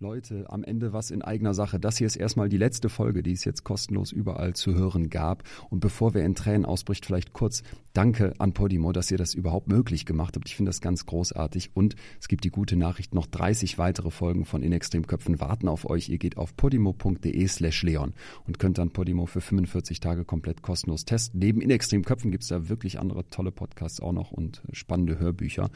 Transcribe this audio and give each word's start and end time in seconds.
Leute, 0.00 0.46
am 0.50 0.64
Ende 0.64 0.92
was 0.92 1.12
in 1.12 1.22
eigener 1.22 1.54
Sache. 1.54 1.78
Das 1.78 1.98
hier 1.98 2.08
ist 2.08 2.16
erstmal 2.16 2.48
die 2.48 2.56
letzte 2.56 2.88
Folge, 2.88 3.22
die 3.22 3.32
es 3.32 3.44
jetzt 3.44 3.62
kostenlos 3.62 4.10
überall 4.10 4.54
zu 4.54 4.74
hören 4.74 5.08
gab. 5.08 5.44
Und 5.70 5.78
bevor 5.78 6.14
wir 6.14 6.24
in 6.24 6.34
Tränen 6.34 6.64
ausbricht, 6.64 7.06
vielleicht 7.06 7.32
kurz 7.32 7.62
Danke 7.92 8.34
an 8.38 8.52
Podimo, 8.54 8.90
dass 8.90 9.12
ihr 9.12 9.18
das 9.18 9.34
überhaupt 9.34 9.68
möglich 9.68 10.04
gemacht 10.04 10.34
habt. 10.34 10.48
Ich 10.48 10.56
finde 10.56 10.70
das 10.70 10.80
ganz 10.80 11.06
großartig. 11.06 11.70
Und 11.74 11.94
es 12.20 12.26
gibt 12.26 12.42
die 12.42 12.50
gute 12.50 12.74
Nachricht, 12.74 13.14
noch 13.14 13.26
30 13.26 13.78
weitere 13.78 14.10
Folgen 14.10 14.44
von 14.44 14.64
In 14.64 14.72
Extremköpfen 14.72 15.40
warten 15.40 15.68
auf 15.68 15.88
euch. 15.88 16.08
Ihr 16.08 16.18
geht 16.18 16.36
auf 16.36 16.56
podimo.de 16.56 17.46
slash 17.46 17.84
Leon 17.84 18.14
und 18.48 18.58
könnt 18.58 18.78
dann 18.78 18.90
Podimo 18.90 19.26
für 19.26 19.40
45 19.40 20.00
Tage 20.00 20.24
komplett 20.24 20.60
kostenlos 20.60 21.04
testen. 21.04 21.38
Neben 21.38 21.60
In 21.60 21.70
Extremköpfen 21.70 22.32
gibt 22.32 22.42
es 22.42 22.48
da 22.48 22.68
wirklich 22.68 22.98
andere 22.98 23.28
tolle 23.28 23.52
Podcasts 23.52 24.00
auch 24.00 24.12
noch 24.12 24.32
und 24.32 24.62
spannende 24.72 25.20
Hörbücher. 25.20 25.70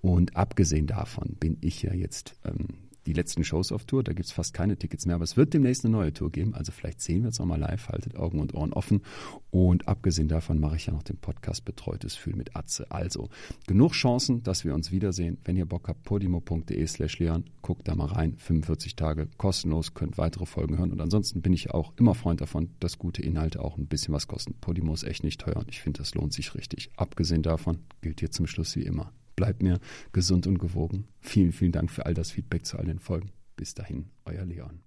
Und 0.00 0.36
abgesehen 0.36 0.86
davon 0.86 1.34
bin 1.40 1.58
ich 1.60 1.82
ja 1.82 1.92
jetzt 1.92 2.36
ähm, 2.44 2.83
die 3.06 3.12
letzten 3.12 3.44
Shows 3.44 3.72
auf 3.72 3.84
Tour. 3.84 4.02
Da 4.02 4.12
gibt's 4.12 4.32
fast 4.32 4.54
keine 4.54 4.76
Tickets 4.76 5.06
mehr, 5.06 5.16
aber 5.16 5.24
es 5.24 5.36
wird 5.36 5.54
demnächst 5.54 5.84
eine 5.84 5.92
neue 5.92 6.12
Tour 6.12 6.30
geben. 6.30 6.54
Also 6.54 6.72
vielleicht 6.72 7.00
sehen 7.00 7.22
wir 7.22 7.28
uns 7.28 7.38
nochmal 7.38 7.60
live. 7.60 7.88
Haltet 7.88 8.16
Augen 8.16 8.40
und 8.40 8.54
Ohren 8.54 8.72
offen. 8.72 9.02
Und 9.50 9.88
abgesehen 9.88 10.28
davon 10.28 10.58
mache 10.58 10.76
ich 10.76 10.86
ja 10.86 10.92
noch 10.92 11.02
den 11.02 11.16
Podcast 11.16 11.64
Betreutes 11.64 12.16
Fühlen 12.16 12.38
mit 12.38 12.56
Atze. 12.56 12.90
Also 12.90 13.28
genug 13.66 13.92
Chancen, 13.92 14.42
dass 14.42 14.64
wir 14.64 14.74
uns 14.74 14.90
wiedersehen. 14.90 15.38
Wenn 15.44 15.56
ihr 15.56 15.66
Bock 15.66 15.88
habt, 15.88 16.02
podimo.de 16.04 16.86
slash 16.86 17.18
Leon, 17.18 17.44
guckt 17.62 17.88
da 17.88 17.94
mal 17.94 18.06
rein. 18.06 18.36
45 18.36 18.96
Tage 18.96 19.28
kostenlos, 19.36 19.94
könnt 19.94 20.18
weitere 20.18 20.46
Folgen 20.46 20.78
hören. 20.78 20.92
Und 20.92 21.00
ansonsten 21.00 21.42
bin 21.42 21.52
ich 21.52 21.70
auch 21.70 21.92
immer 21.96 22.14
Freund 22.14 22.40
davon, 22.40 22.70
dass 22.80 22.98
gute 22.98 23.22
Inhalte 23.22 23.62
auch 23.62 23.76
ein 23.76 23.86
bisschen 23.86 24.14
was 24.14 24.28
kosten. 24.28 24.54
Podimo 24.60 24.92
ist 24.94 25.04
echt 25.04 25.24
nicht 25.24 25.40
teuer 25.40 25.56
und 25.56 25.68
ich 25.68 25.80
finde, 25.80 25.98
das 25.98 26.14
lohnt 26.14 26.32
sich 26.32 26.54
richtig. 26.54 26.90
Abgesehen 26.96 27.42
davon 27.42 27.78
gilt 28.00 28.20
hier 28.20 28.30
zum 28.30 28.46
Schluss 28.46 28.76
wie 28.76 28.82
immer 28.82 29.12
bleibt 29.36 29.62
mir 29.62 29.80
gesund 30.12 30.46
und 30.46 30.58
gewogen. 30.58 31.06
Vielen, 31.20 31.52
vielen 31.52 31.72
Dank 31.72 31.90
für 31.90 32.06
all 32.06 32.14
das 32.14 32.30
Feedback 32.30 32.66
zu 32.66 32.78
all 32.78 32.86
den 32.86 32.98
Folgen. 32.98 33.30
Bis 33.56 33.74
dahin, 33.74 34.06
euer 34.24 34.44
Leon. 34.44 34.80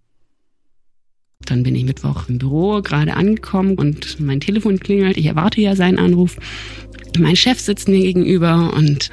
Dann 1.45 1.63
bin 1.63 1.76
ich 1.76 1.85
Mittwoch 1.85 2.27
im 2.29 2.39
Büro 2.39 2.81
gerade 2.81 3.15
angekommen 3.15 3.77
und 3.77 4.20
mein 4.20 4.39
Telefon 4.39 4.79
klingelt. 4.79 5.17
Ich 5.17 5.27
erwarte 5.27 5.62
ja 5.62 5.76
seinen 5.76 5.99
Anruf. 5.99 6.37
Mein 7.17 7.35
Chef 7.35 7.59
sitzt 7.59 7.87
mir 7.87 7.99
gegenüber 7.99 8.73
und 8.73 9.09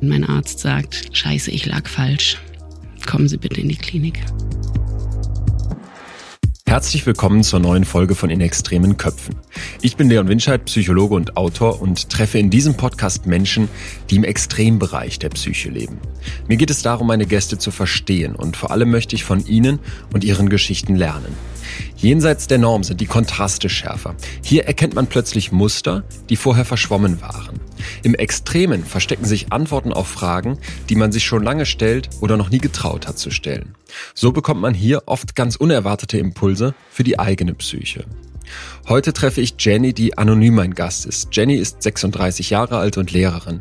mein 0.00 0.24
Arzt 0.24 0.60
sagt, 0.60 1.10
scheiße, 1.16 1.50
ich 1.50 1.66
lag 1.66 1.86
falsch. 1.86 2.38
Kommen 3.06 3.28
Sie 3.28 3.36
bitte 3.36 3.60
in 3.60 3.68
die 3.68 3.76
Klinik. 3.76 4.20
Herzlich 6.68 7.06
willkommen 7.06 7.42
zur 7.44 7.60
neuen 7.60 7.86
Folge 7.86 8.14
von 8.14 8.28
In 8.28 8.42
extremen 8.42 8.98
Köpfen. 8.98 9.36
Ich 9.80 9.96
bin 9.96 10.10
Leon 10.10 10.28
Winscheid, 10.28 10.66
Psychologe 10.66 11.14
und 11.14 11.34
Autor 11.38 11.80
und 11.80 12.10
treffe 12.10 12.38
in 12.38 12.50
diesem 12.50 12.74
Podcast 12.74 13.24
Menschen, 13.24 13.70
die 14.10 14.16
im 14.16 14.24
Extrembereich 14.24 15.18
der 15.18 15.30
Psyche 15.30 15.70
leben. 15.70 15.98
Mir 16.46 16.58
geht 16.58 16.68
es 16.68 16.82
darum, 16.82 17.06
meine 17.06 17.24
Gäste 17.24 17.56
zu 17.56 17.70
verstehen 17.70 18.36
und 18.36 18.58
vor 18.58 18.70
allem 18.70 18.90
möchte 18.90 19.16
ich 19.16 19.24
von 19.24 19.46
ihnen 19.46 19.78
und 20.12 20.24
ihren 20.24 20.50
Geschichten 20.50 20.94
lernen. 20.94 21.34
Jenseits 21.96 22.48
der 22.48 22.58
Norm 22.58 22.84
sind 22.84 23.00
die 23.00 23.06
Kontraste 23.06 23.70
schärfer. 23.70 24.14
Hier 24.42 24.66
erkennt 24.66 24.94
man 24.94 25.06
plötzlich 25.06 25.50
Muster, 25.50 26.04
die 26.28 26.36
vorher 26.36 26.66
verschwommen 26.66 27.22
waren. 27.22 27.60
Im 28.02 28.14
Extremen 28.14 28.84
verstecken 28.84 29.24
sich 29.24 29.52
Antworten 29.52 29.92
auf 29.92 30.08
Fragen, 30.08 30.58
die 30.88 30.96
man 30.96 31.12
sich 31.12 31.24
schon 31.24 31.42
lange 31.42 31.66
stellt 31.66 32.08
oder 32.20 32.36
noch 32.36 32.50
nie 32.50 32.58
getraut 32.58 33.06
hat 33.06 33.18
zu 33.18 33.30
stellen. 33.30 33.74
So 34.14 34.32
bekommt 34.32 34.60
man 34.60 34.74
hier 34.74 35.02
oft 35.06 35.34
ganz 35.34 35.56
unerwartete 35.56 36.18
Impulse 36.18 36.74
für 36.90 37.04
die 37.04 37.18
eigene 37.18 37.54
Psyche. 37.54 38.04
Heute 38.88 39.12
treffe 39.12 39.40
ich 39.40 39.54
Jenny, 39.58 39.92
die 39.92 40.16
anonym 40.16 40.54
mein 40.54 40.74
Gast 40.74 41.06
ist. 41.06 41.28
Jenny 41.32 41.56
ist 41.56 41.82
36 41.82 42.50
Jahre 42.50 42.78
alt 42.78 42.96
und 42.96 43.12
Lehrerin. 43.12 43.60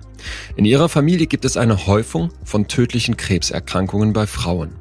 In 0.56 0.66
ihrer 0.66 0.90
Familie 0.90 1.28
gibt 1.28 1.46
es 1.46 1.58
eine 1.58 1.88
Häufung 1.88 2.30
von 2.44 2.68
tödlichen 2.68 3.18
Krebserkrankungen 3.18 4.14
bei 4.14 4.28
Frauen. 4.28 4.72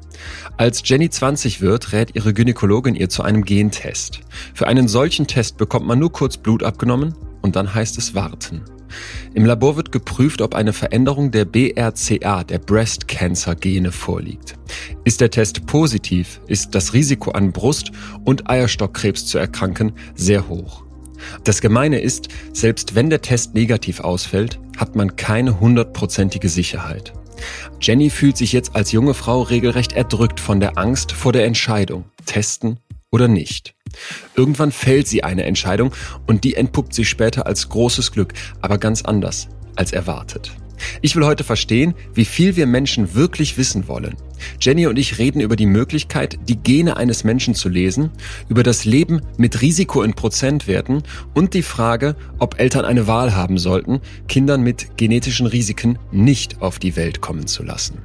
Als 0.55 0.81
Jenny 0.85 1.09
20 1.09 1.61
wird, 1.61 1.91
rät 1.91 2.15
ihre 2.15 2.33
Gynäkologin 2.33 2.95
ihr 2.95 3.09
zu 3.09 3.23
einem 3.23 3.43
Gentest. 3.43 4.21
Für 4.53 4.67
einen 4.67 4.87
solchen 4.87 5.27
Test 5.27 5.57
bekommt 5.57 5.85
man 5.85 5.99
nur 5.99 6.11
kurz 6.11 6.37
Blut 6.37 6.63
abgenommen 6.63 7.13
und 7.41 7.55
dann 7.55 7.73
heißt 7.73 7.97
es 7.97 8.15
warten. 8.15 8.63
Im 9.33 9.45
Labor 9.45 9.75
wird 9.75 9.91
geprüft, 9.91 10.41
ob 10.41 10.55
eine 10.55 10.73
Veränderung 10.73 11.31
der 11.31 11.45
BRCA, 11.45 12.43
der 12.43 12.59
Breast 12.59 13.07
Cancer 13.07 13.55
Gene, 13.55 13.91
vorliegt. 13.91 14.55
Ist 15.03 15.21
der 15.21 15.31
Test 15.31 15.65
positiv, 15.65 16.41
ist 16.47 16.75
das 16.75 16.93
Risiko 16.93 17.31
an 17.31 17.51
Brust- 17.51 17.91
und 18.25 18.49
Eierstockkrebs 18.49 19.25
zu 19.25 19.37
erkranken 19.37 19.93
sehr 20.15 20.47
hoch. 20.49 20.83
Das 21.43 21.61
Gemeine 21.61 21.99
ist, 21.99 22.29
selbst 22.53 22.95
wenn 22.95 23.09
der 23.09 23.21
Test 23.21 23.53
negativ 23.53 23.99
ausfällt, 23.99 24.59
hat 24.77 24.95
man 24.95 25.15
keine 25.15 25.59
hundertprozentige 25.59 26.49
Sicherheit. 26.49 27.13
Jenny 27.81 28.09
fühlt 28.09 28.37
sich 28.37 28.53
jetzt 28.53 28.75
als 28.75 28.91
junge 28.91 29.13
Frau 29.13 29.41
regelrecht 29.41 29.93
erdrückt 29.93 30.39
von 30.39 30.59
der 30.59 30.77
Angst 30.77 31.11
vor 31.11 31.33
der 31.33 31.45
Entscheidung, 31.45 32.05
testen 32.25 32.79
oder 33.17 33.27
nicht. 33.27 33.73
Irgendwann 34.35 34.71
fällt 34.71 35.07
sie 35.07 35.23
eine 35.23 35.43
Entscheidung 35.43 35.91
und 36.27 36.43
die 36.43 36.53
entpuppt 36.53 36.93
sich 36.93 37.09
später 37.09 37.47
als 37.47 37.67
großes 37.67 38.11
Glück, 38.11 38.33
aber 38.61 38.77
ganz 38.77 39.01
anders 39.01 39.47
als 39.75 39.91
erwartet. 39.91 40.51
Ich 41.01 41.15
will 41.15 41.25
heute 41.25 41.43
verstehen, 41.43 41.95
wie 42.13 42.25
viel 42.25 42.55
wir 42.55 42.67
Menschen 42.67 43.15
wirklich 43.15 43.57
wissen 43.57 43.87
wollen. 43.87 44.15
Jenny 44.61 44.85
und 44.85 44.99
ich 44.99 45.17
reden 45.17 45.41
über 45.41 45.55
die 45.55 45.65
Möglichkeit, 45.65 46.37
die 46.47 46.57
Gene 46.57 46.95
eines 46.95 47.23
Menschen 47.23 47.55
zu 47.55 47.69
lesen, 47.69 48.11
über 48.49 48.61
das 48.61 48.85
Leben 48.85 49.21
mit 49.37 49.63
Risiko 49.63 50.03
in 50.03 50.13
Prozentwerten 50.13 51.01
und 51.33 51.55
die 51.55 51.63
Frage, 51.63 52.15
ob 52.37 52.59
Eltern 52.59 52.85
eine 52.85 53.07
Wahl 53.07 53.35
haben 53.35 53.57
sollten, 53.57 53.99
Kindern 54.27 54.61
mit 54.61 54.95
genetischen 54.95 55.47
Risiken 55.47 55.97
nicht 56.11 56.61
auf 56.61 56.77
die 56.77 56.95
Welt 56.95 57.19
kommen 57.19 57.47
zu 57.47 57.63
lassen. 57.63 57.97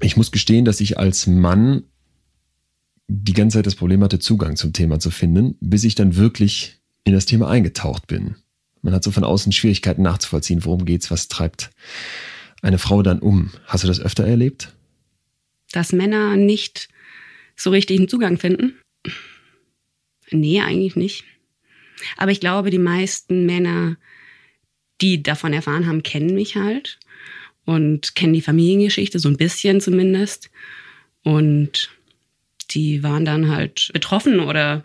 Ich 0.00 0.16
muss 0.16 0.30
gestehen, 0.30 0.64
dass 0.64 0.80
ich 0.80 0.96
als 0.96 1.26
Mann 1.26 1.82
die 3.12 3.32
ganze 3.32 3.58
Zeit 3.58 3.66
das 3.66 3.74
Problem 3.74 4.04
hatte, 4.04 4.20
Zugang 4.20 4.54
zum 4.54 4.72
Thema 4.72 5.00
zu 5.00 5.10
finden, 5.10 5.56
bis 5.60 5.82
ich 5.82 5.96
dann 5.96 6.14
wirklich 6.14 6.78
in 7.02 7.12
das 7.12 7.26
Thema 7.26 7.48
eingetaucht 7.48 8.06
bin. 8.06 8.36
Man 8.82 8.94
hat 8.94 9.02
so 9.02 9.10
von 9.10 9.24
außen 9.24 9.50
Schwierigkeiten 9.50 10.02
nachzuvollziehen, 10.02 10.64
worum 10.64 10.84
geht's, 10.84 11.10
was 11.10 11.26
treibt 11.26 11.70
eine 12.62 12.78
Frau 12.78 13.02
dann 13.02 13.18
um. 13.18 13.50
Hast 13.66 13.82
du 13.82 13.88
das 13.88 14.00
öfter 14.00 14.24
erlebt? 14.24 14.76
Dass 15.72 15.92
Männer 15.92 16.36
nicht 16.36 16.88
so 17.56 17.70
richtig 17.70 17.98
einen 17.98 18.08
Zugang 18.08 18.38
finden? 18.38 18.78
Nee, 20.30 20.60
eigentlich 20.60 20.94
nicht. 20.94 21.24
Aber 22.16 22.30
ich 22.30 22.38
glaube, 22.38 22.70
die 22.70 22.78
meisten 22.78 23.44
Männer, 23.44 23.96
die 25.00 25.20
davon 25.20 25.52
erfahren 25.52 25.86
haben, 25.86 26.04
kennen 26.04 26.34
mich 26.34 26.54
halt 26.54 27.00
und 27.64 28.14
kennen 28.14 28.34
die 28.34 28.40
Familiengeschichte, 28.40 29.18
so 29.18 29.28
ein 29.28 29.36
bisschen 29.36 29.80
zumindest. 29.80 30.50
Und 31.24 31.90
die 32.70 33.02
waren 33.02 33.24
dann 33.24 33.48
halt 33.48 33.90
betroffen 33.92 34.40
oder 34.40 34.84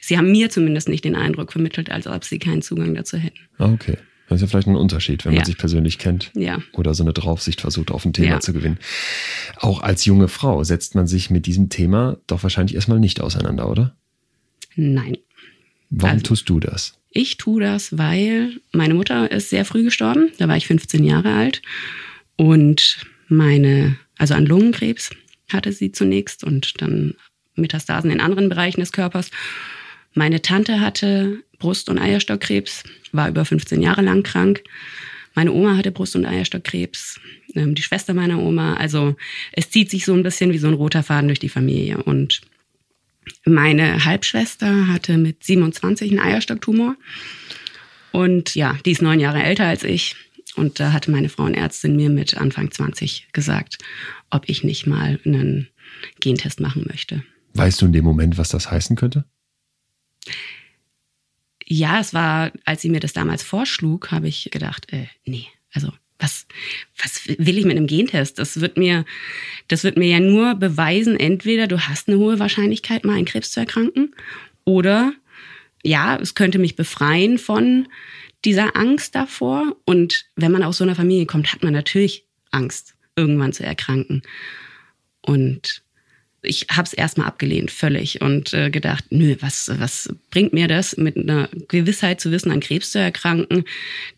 sie 0.00 0.16
haben 0.18 0.30
mir 0.30 0.50
zumindest 0.50 0.88
nicht 0.88 1.04
den 1.04 1.14
Eindruck 1.16 1.52
vermittelt, 1.52 1.90
als 1.90 2.06
ob 2.06 2.24
sie 2.24 2.38
keinen 2.38 2.62
Zugang 2.62 2.94
dazu 2.94 3.16
hätten. 3.16 3.38
Okay. 3.58 3.96
Das 4.28 4.36
ist 4.36 4.42
ja 4.42 4.46
vielleicht 4.48 4.68
ein 4.68 4.76
Unterschied, 4.76 5.24
wenn 5.24 5.32
Ja. 5.32 5.38
man 5.38 5.46
sich 5.46 5.56
persönlich 5.56 5.96
kennt 5.98 6.30
Ja. 6.34 6.58
oder 6.74 6.92
so 6.92 7.02
eine 7.02 7.14
Draufsicht 7.14 7.62
versucht, 7.62 7.90
auf 7.90 8.04
ein 8.04 8.12
Thema 8.12 8.28
Ja. 8.28 8.40
zu 8.40 8.52
gewinnen. 8.52 8.78
Auch 9.56 9.80
als 9.80 10.04
junge 10.04 10.28
Frau 10.28 10.62
setzt 10.64 10.94
man 10.94 11.06
sich 11.06 11.30
mit 11.30 11.46
diesem 11.46 11.70
Thema 11.70 12.18
doch 12.26 12.42
wahrscheinlich 12.42 12.74
erstmal 12.74 13.00
nicht 13.00 13.20
auseinander, 13.22 13.70
oder? 13.70 13.96
Nein. 14.76 15.16
Warum 15.90 16.16
Also- 16.16 16.24
tust 16.26 16.48
du 16.50 16.60
das? 16.60 16.98
Ich 17.10 17.38
tue 17.38 17.62
das, 17.62 17.96
weil 17.96 18.60
meine 18.72 18.92
Mutter 18.92 19.30
ist 19.30 19.48
sehr 19.48 19.64
früh 19.64 19.82
gestorben. 19.82 20.28
Da 20.36 20.46
war 20.46 20.58
ich 20.58 20.66
15 20.66 21.04
Jahre 21.04 21.32
alt. 21.34 21.62
Und 22.36 22.98
meine, 23.28 23.96
also 24.18 24.34
an 24.34 24.44
Lungenkrebs 24.44 25.10
hatte 25.52 25.72
sie 25.72 25.92
zunächst 25.92 26.44
und 26.44 26.80
dann 26.80 27.14
Metastasen 27.54 28.10
in 28.10 28.20
anderen 28.20 28.48
Bereichen 28.48 28.80
des 28.80 28.92
Körpers. 28.92 29.30
Meine 30.14 30.42
Tante 30.42 30.80
hatte 30.80 31.42
Brust- 31.58 31.88
und 31.88 31.98
Eierstockkrebs, 31.98 32.84
war 33.12 33.28
über 33.28 33.44
15 33.44 33.82
Jahre 33.82 34.02
lang 34.02 34.22
krank. 34.22 34.62
Meine 35.34 35.52
Oma 35.52 35.76
hatte 35.76 35.92
Brust- 35.92 36.16
und 36.16 36.26
Eierstockkrebs, 36.26 37.20
ähm, 37.54 37.74
die 37.74 37.82
Schwester 37.82 38.14
meiner 38.14 38.40
Oma. 38.40 38.74
Also 38.74 39.16
es 39.52 39.70
zieht 39.70 39.90
sich 39.90 40.04
so 40.04 40.14
ein 40.14 40.22
bisschen 40.22 40.52
wie 40.52 40.58
so 40.58 40.66
ein 40.66 40.74
roter 40.74 41.02
Faden 41.02 41.28
durch 41.28 41.38
die 41.38 41.48
Familie. 41.48 42.02
Und 42.02 42.40
meine 43.44 44.04
Halbschwester 44.04 44.88
hatte 44.88 45.18
mit 45.18 45.44
27 45.44 46.10
einen 46.10 46.20
Eierstocktumor. 46.20 46.96
Und 48.10 48.54
ja, 48.54 48.78
die 48.84 48.92
ist 48.92 49.02
neun 49.02 49.20
Jahre 49.20 49.42
älter 49.42 49.66
als 49.66 49.84
ich. 49.84 50.16
Und 50.58 50.80
da 50.80 50.92
hatte 50.92 51.10
meine 51.10 51.28
Frauenärztin 51.28 51.96
mir 51.96 52.10
mit 52.10 52.36
Anfang 52.36 52.70
20 52.70 53.28
gesagt, 53.32 53.78
ob 54.30 54.48
ich 54.48 54.64
nicht 54.64 54.86
mal 54.86 55.18
einen 55.24 55.68
Gentest 56.20 56.60
machen 56.60 56.84
möchte. 56.88 57.22
Weißt 57.54 57.80
du 57.80 57.86
in 57.86 57.92
dem 57.92 58.04
Moment, 58.04 58.38
was 58.38 58.50
das 58.50 58.70
heißen 58.70 58.96
könnte? 58.96 59.24
Ja, 61.64 62.00
es 62.00 62.14
war, 62.14 62.50
als 62.64 62.82
sie 62.82 62.90
mir 62.90 63.00
das 63.00 63.12
damals 63.12 63.42
vorschlug, 63.42 64.10
habe 64.10 64.28
ich 64.28 64.48
gedacht, 64.50 64.92
äh, 64.92 65.06
nee, 65.24 65.46
also 65.72 65.92
was, 66.18 66.46
was 67.00 67.28
will 67.28 67.58
ich 67.58 67.64
mit 67.64 67.76
einem 67.76 67.86
Gentest? 67.86 68.38
Das 68.38 68.60
wird 68.60 68.76
mir, 68.76 69.04
das 69.68 69.84
wird 69.84 69.96
mir 69.96 70.08
ja 70.08 70.20
nur 70.20 70.54
beweisen, 70.54 71.18
entweder 71.18 71.66
du 71.66 71.78
hast 71.80 72.08
eine 72.08 72.18
hohe 72.18 72.38
Wahrscheinlichkeit, 72.38 73.04
mal 73.04 73.18
an 73.18 73.24
Krebs 73.24 73.52
zu 73.52 73.60
erkranken, 73.60 74.14
oder 74.64 75.12
ja, 75.84 76.16
es 76.16 76.34
könnte 76.34 76.58
mich 76.58 76.74
befreien 76.74 77.38
von 77.38 77.88
dieser 78.48 78.76
Angst 78.76 79.14
davor. 79.14 79.76
Und 79.84 80.24
wenn 80.34 80.52
man 80.52 80.62
aus 80.62 80.78
so 80.78 80.84
einer 80.84 80.94
Familie 80.94 81.26
kommt, 81.26 81.52
hat 81.52 81.62
man 81.62 81.74
natürlich 81.74 82.24
Angst, 82.50 82.94
irgendwann 83.14 83.52
zu 83.52 83.62
erkranken. 83.62 84.22
Und 85.20 85.82
ich 86.40 86.68
habe 86.70 86.84
es 86.84 86.94
erstmal 86.94 87.26
abgelehnt, 87.26 87.70
völlig, 87.70 88.22
und 88.22 88.54
äh, 88.54 88.70
gedacht, 88.70 89.04
nö, 89.10 89.36
was, 89.40 89.70
was 89.78 90.08
bringt 90.30 90.54
mir 90.54 90.66
das, 90.66 90.96
mit 90.96 91.18
einer 91.18 91.50
Gewissheit 91.68 92.22
zu 92.22 92.30
wissen, 92.30 92.50
an 92.50 92.60
Krebs 92.60 92.92
zu 92.92 92.98
erkranken? 92.98 93.64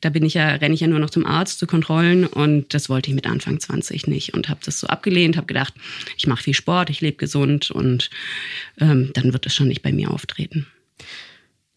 Da 0.00 0.10
bin 0.10 0.24
ich 0.24 0.34
ja, 0.34 0.46
renne 0.50 0.74
ich 0.74 0.80
ja 0.80 0.86
nur 0.86 1.00
noch 1.00 1.10
zum 1.10 1.26
Arzt 1.26 1.58
zu 1.58 1.66
Kontrollen 1.66 2.24
und 2.24 2.72
das 2.72 2.88
wollte 2.88 3.10
ich 3.10 3.16
mit 3.16 3.26
Anfang 3.26 3.58
20 3.58 4.06
nicht 4.06 4.32
und 4.32 4.48
habe 4.48 4.60
das 4.64 4.78
so 4.78 4.86
abgelehnt, 4.86 5.36
habe 5.36 5.48
gedacht, 5.48 5.74
ich 6.16 6.28
mache 6.28 6.44
viel 6.44 6.54
Sport, 6.54 6.88
ich 6.90 7.00
lebe 7.00 7.16
gesund 7.16 7.72
und 7.72 8.10
ähm, 8.78 9.10
dann 9.14 9.32
wird 9.32 9.46
es 9.46 9.54
schon 9.54 9.66
nicht 9.66 9.82
bei 9.82 9.90
mir 9.90 10.12
auftreten. 10.12 10.68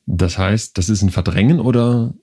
Das 0.05 0.38
heißt, 0.38 0.77
das 0.77 0.89
ist 0.89 1.01
ein 1.01 1.09
Verdrängen 1.09 1.59
oder 1.59 2.13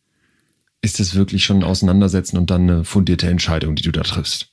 ist 0.83 1.01
es 1.01 1.15
wirklich 1.15 1.45
schon 1.45 1.59
ein 1.59 1.65
Auseinandersetzen 1.65 2.39
und 2.39 2.51
dann 2.51 2.71
eine 2.71 2.85
fundierte 2.85 3.29
Entscheidung, 3.29 3.75
die 3.75 3.83
du 3.83 3.93
da 3.93 4.03
triffst? 4.03 4.49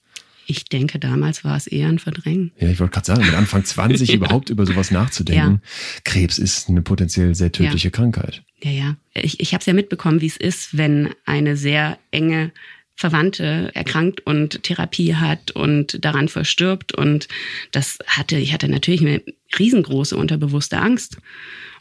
Ich 0.50 0.64
denke, 0.66 0.98
damals 0.98 1.44
war 1.44 1.58
es 1.58 1.68
eher 1.68 1.90
ein 1.90 2.00
Verdrängen. 2.00 2.54
Ja, 2.58 2.70
ich 2.70 2.80
wollte 2.80 2.94
gerade 2.94 3.06
sagen, 3.06 3.26
mit 3.26 3.36
Anfang 3.36 3.66
20 3.66 4.08
ja. 4.10 4.16
überhaupt 4.16 4.50
über 4.50 4.66
sowas 4.66 4.92
nachzudenken. 4.92 5.62
Ja. 5.62 6.02
Krebs 6.06 6.40
ist 6.40 6.70
eine 6.70 6.82
potenziell 6.82 7.36
sehr 7.36 7.52
tödliche 7.52 7.90
ja. 7.90 7.92
Krankheit. 7.92 8.44
Ja, 8.64 8.72
ja. 8.72 8.96
Ich, 9.14 9.42
ich 9.42 9.54
habe 9.54 9.60
es 9.60 9.66
ja 9.66 9.74
mitbekommen, 9.74 10.22
wie 10.22 10.28
es 10.28 10.38
ist, 10.38 10.78
wenn 10.78 11.10
eine 11.26 11.58
sehr 11.58 12.00
enge 12.12 12.52
Verwandte 12.96 13.72
erkrankt 13.76 14.22
und 14.22 14.64
Therapie 14.64 15.16
hat 15.16 15.52
und 15.52 16.04
daran 16.04 16.30
verstirbt. 16.30 16.94
Und 16.94 17.28
das 17.72 18.00
hatte, 18.08 18.38
ich 18.38 18.54
hatte 18.54 18.70
natürlich 18.70 19.02
eine 19.02 19.22
riesengroße 19.60 20.16
unterbewusste 20.16 20.80
Angst. 20.80 21.18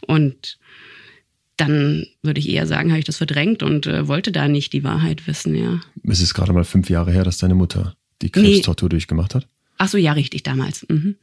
Und 0.06 0.58
dann 1.56 2.06
würde 2.23 2.41
ich 2.41 2.49
eher 2.49 2.67
sagen, 2.67 2.91
habe 2.91 2.99
ich 2.99 3.05
das 3.05 3.17
verdrängt 3.17 3.62
und 3.62 3.87
äh, 3.87 4.08
wollte 4.08 4.32
da 4.32 4.49
nicht 4.49 4.73
die 4.73 4.85
Wahrheit 4.85 5.26
wissen, 5.26 5.55
ja. 5.55 5.81
Es 6.05 6.20
ist 6.20 6.35
gerade 6.35 6.53
mal 6.53 6.64
fünf 6.64 6.91
Jahre 6.91 7.12
her, 7.12 7.25
dass 7.25 7.38
deine 7.38 7.55
Mutter 7.55 7.97
die 8.23 8.31
Krebstortur 8.31 8.88
nee. 8.88 8.91
durchgemacht 8.91 9.35
hat? 9.35 9.49
Ach 9.79 9.88
so, 9.88 9.99
ja, 9.99 10.12
richtig, 10.12 10.43
damals. 10.43 10.87
Mhm. 10.88 11.17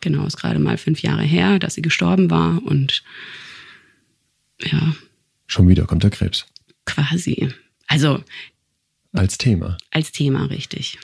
Genau, 0.00 0.26
ist 0.26 0.36
gerade 0.36 0.58
mal 0.58 0.78
fünf 0.78 1.02
Jahre 1.02 1.22
her, 1.22 1.58
dass 1.58 1.74
sie 1.74 1.82
gestorben 1.82 2.30
war 2.30 2.62
und 2.64 3.02
ja. 4.60 4.94
Schon 5.46 5.68
wieder 5.68 5.84
kommt 5.84 6.02
der 6.02 6.10
Krebs. 6.10 6.46
Quasi. 6.86 7.48
Also. 7.86 8.22
Als 9.12 9.38
Thema. 9.38 9.76
Als 9.90 10.12
Thema, 10.12 10.46
richtig. 10.46 10.98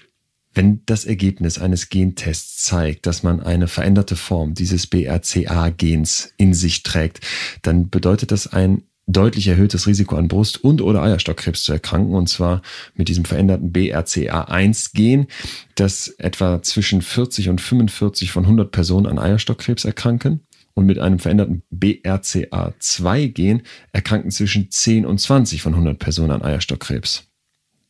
Wenn 0.58 0.82
das 0.86 1.04
Ergebnis 1.04 1.60
eines 1.60 1.88
Gentests 1.88 2.64
zeigt, 2.64 3.06
dass 3.06 3.22
man 3.22 3.38
eine 3.38 3.68
veränderte 3.68 4.16
Form 4.16 4.54
dieses 4.54 4.88
BRCA-Gens 4.88 6.32
in 6.36 6.52
sich 6.52 6.82
trägt, 6.82 7.20
dann 7.62 7.90
bedeutet 7.90 8.32
das 8.32 8.48
ein 8.48 8.82
deutlich 9.06 9.46
erhöhtes 9.46 9.86
Risiko 9.86 10.16
an 10.16 10.26
Brust- 10.26 10.64
und 10.64 10.82
oder 10.82 11.00
Eierstockkrebs 11.00 11.62
zu 11.62 11.72
erkranken, 11.72 12.12
und 12.12 12.28
zwar 12.28 12.62
mit 12.96 13.06
diesem 13.06 13.24
veränderten 13.24 13.72
BRCA1-Gen, 13.72 15.28
das 15.76 16.08
etwa 16.18 16.60
zwischen 16.60 17.02
40 17.02 17.50
und 17.50 17.60
45 17.60 18.32
von 18.32 18.42
100 18.42 18.72
Personen 18.72 19.06
an 19.06 19.20
Eierstockkrebs 19.20 19.84
erkranken. 19.84 20.40
Und 20.74 20.86
mit 20.86 20.98
einem 20.98 21.20
veränderten 21.20 21.62
BRCA2-Gen 21.72 23.62
erkranken 23.92 24.32
zwischen 24.32 24.72
10 24.72 25.06
und 25.06 25.20
20 25.20 25.62
von 25.62 25.74
100 25.74 26.00
Personen 26.00 26.32
an 26.32 26.42
Eierstockkrebs. 26.42 27.28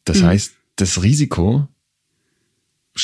Das 0.05 0.21
mhm. 0.21 0.27
heißt, 0.27 0.53
das 0.77 1.03
Risiko 1.03 1.67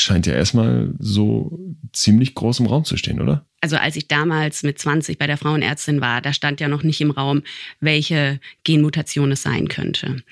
scheint 0.04 0.26
ja 0.26 0.34
erstmal 0.34 0.94
so 0.98 1.58
ziemlich 1.92 2.34
groß 2.34 2.60
im 2.60 2.66
Raum 2.66 2.84
zu 2.84 2.96
stehen, 2.96 3.20
oder? 3.20 3.46
Also 3.60 3.76
als 3.76 3.96
ich 3.96 4.08
damals 4.08 4.62
mit 4.62 4.78
20 4.78 5.18
bei 5.18 5.26
der 5.26 5.38
Frauenärztin 5.38 6.00
war, 6.00 6.20
da 6.20 6.32
stand 6.32 6.60
ja 6.60 6.68
noch 6.68 6.82
nicht 6.82 7.00
im 7.00 7.10
Raum, 7.10 7.42
welche 7.80 8.40
Genmutation 8.62 9.32
es 9.32 9.42
sein 9.42 9.68
könnte. 9.68 10.22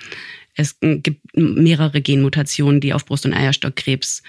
Es 0.54 0.76
gibt 0.80 1.20
mehrere 1.34 2.02
Genmutationen, 2.02 2.80
die 2.80 2.92
auf 2.92 3.06
Brust- 3.06 3.24
und 3.24 3.32
Eierstockkrebs 3.32 4.22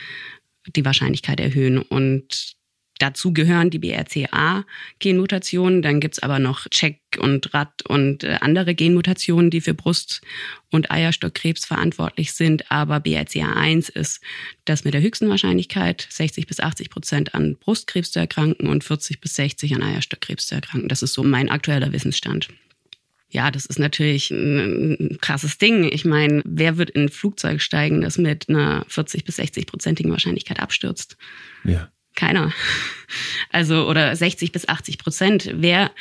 die 0.76 0.86
Wahrscheinlichkeit 0.86 1.40
erhöhen. 1.40 1.80
Und 1.80 2.56
Dazu 3.04 3.34
gehören 3.34 3.70
die 3.70 3.80
BRCA-Genmutationen. 3.80 5.82
Dann 5.82 6.00
gibt's 6.00 6.20
aber 6.20 6.40
noch 6.40 6.70
Check 6.70 7.02
und 7.20 7.54
Rat 7.54 7.82
und 7.86 8.24
äh, 8.24 8.38
andere 8.40 8.76
Genmutationen, 8.76 9.50
die 9.50 9.60
für 9.60 9.74
Brust- 9.74 10.22
und 10.72 10.90
Eierstockkrebs 10.90 11.66
verantwortlich 11.66 12.32
sind. 12.32 12.72
Aber 12.72 13.00
BRCA1 13.00 13.92
ist 13.92 14.22
das 14.64 14.86
mit 14.86 14.94
der 14.94 15.02
höchsten 15.02 15.28
Wahrscheinlichkeit, 15.28 16.08
60 16.10 16.48
bis 16.48 16.62
80 16.62 16.90
Prozent 16.90 17.36
an 17.36 17.58
Brustkrebs 17.58 18.14
zu 18.14 18.20
erkranken 18.20 18.70
und 18.70 18.86
40 18.86 19.20
bis 19.20 19.36
60 19.36 19.76
an 19.76 19.84
Eierstockkrebs 19.84 20.48
zu 20.48 20.56
erkranken. 20.56 20.88
Das 20.88 21.04
ist 21.04 21.12
so 21.12 21.24
mein 21.24 21.50
aktueller 21.50 21.92
Wissensstand. 21.92 22.48
Ja, 23.32 23.52
das 23.52 23.66
ist 23.66 23.80
natürlich 23.80 24.32
ein 24.32 25.18
krasses 25.20 25.58
Ding. 25.58 25.92
Ich 25.92 26.06
meine, 26.06 26.42
wer 26.46 26.78
wird 26.78 26.92
in 26.92 27.02
ein 27.02 27.10
Flugzeug 27.10 27.62
steigen, 27.62 28.00
das 28.00 28.18
mit 28.18 28.48
einer 28.48 28.86
40 28.88 29.26
bis 29.26 29.36
60 29.36 29.68
prozentigen 29.68 30.10
Wahrscheinlichkeit 30.10 30.62
abstürzt? 30.62 31.18
Ja. 31.66 31.90
Keiner. 32.16 32.54
Also, 33.52 33.88
oder 33.88 34.16
60 34.16 34.52
bis 34.52 34.68
80 34.68 34.98
Prozent. 34.98 35.52
Wer, 35.54 35.92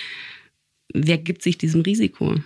wer 0.92 1.18
gibt 1.18 1.42
sich 1.42 1.58
diesem 1.58 1.82
Risiko? 1.82 2.36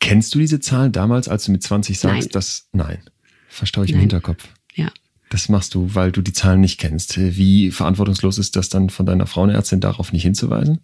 Kennst 0.00 0.34
du 0.34 0.40
diese 0.40 0.58
Zahlen 0.58 0.90
damals, 0.92 1.28
als 1.28 1.44
du 1.44 1.52
mit 1.52 1.62
20 1.62 1.98
sagst, 1.98 2.22
nein. 2.22 2.28
dass, 2.32 2.68
nein, 2.72 3.02
verstaue 3.48 3.84
ich 3.84 3.92
nein. 3.92 3.98
im 3.98 4.00
Hinterkopf. 4.00 4.48
Ja. 4.74 4.90
Das 5.30 5.48
machst 5.48 5.74
du, 5.74 5.94
weil 5.94 6.12
du 6.12 6.20
die 6.20 6.32
Zahlen 6.32 6.60
nicht 6.60 6.78
kennst. 6.78 7.16
Wie 7.18 7.70
verantwortungslos 7.70 8.38
ist 8.38 8.56
das 8.56 8.68
dann 8.68 8.90
von 8.90 9.06
deiner 9.06 9.26
Frauenärztin 9.26 9.80
darauf 9.80 10.12
nicht 10.12 10.24
hinzuweisen? 10.24 10.80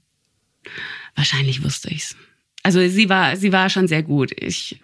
Wahrscheinlich 1.17 1.65
wusste 1.65 1.91
ich's. 1.91 2.17
Also 2.63 2.87
sie 2.89 3.09
war, 3.09 3.37
sie 3.37 3.53
war 3.53 3.71
schon 3.71 3.89
sehr 3.89 4.03
gut. 4.03 4.33
Ich. 4.35 4.81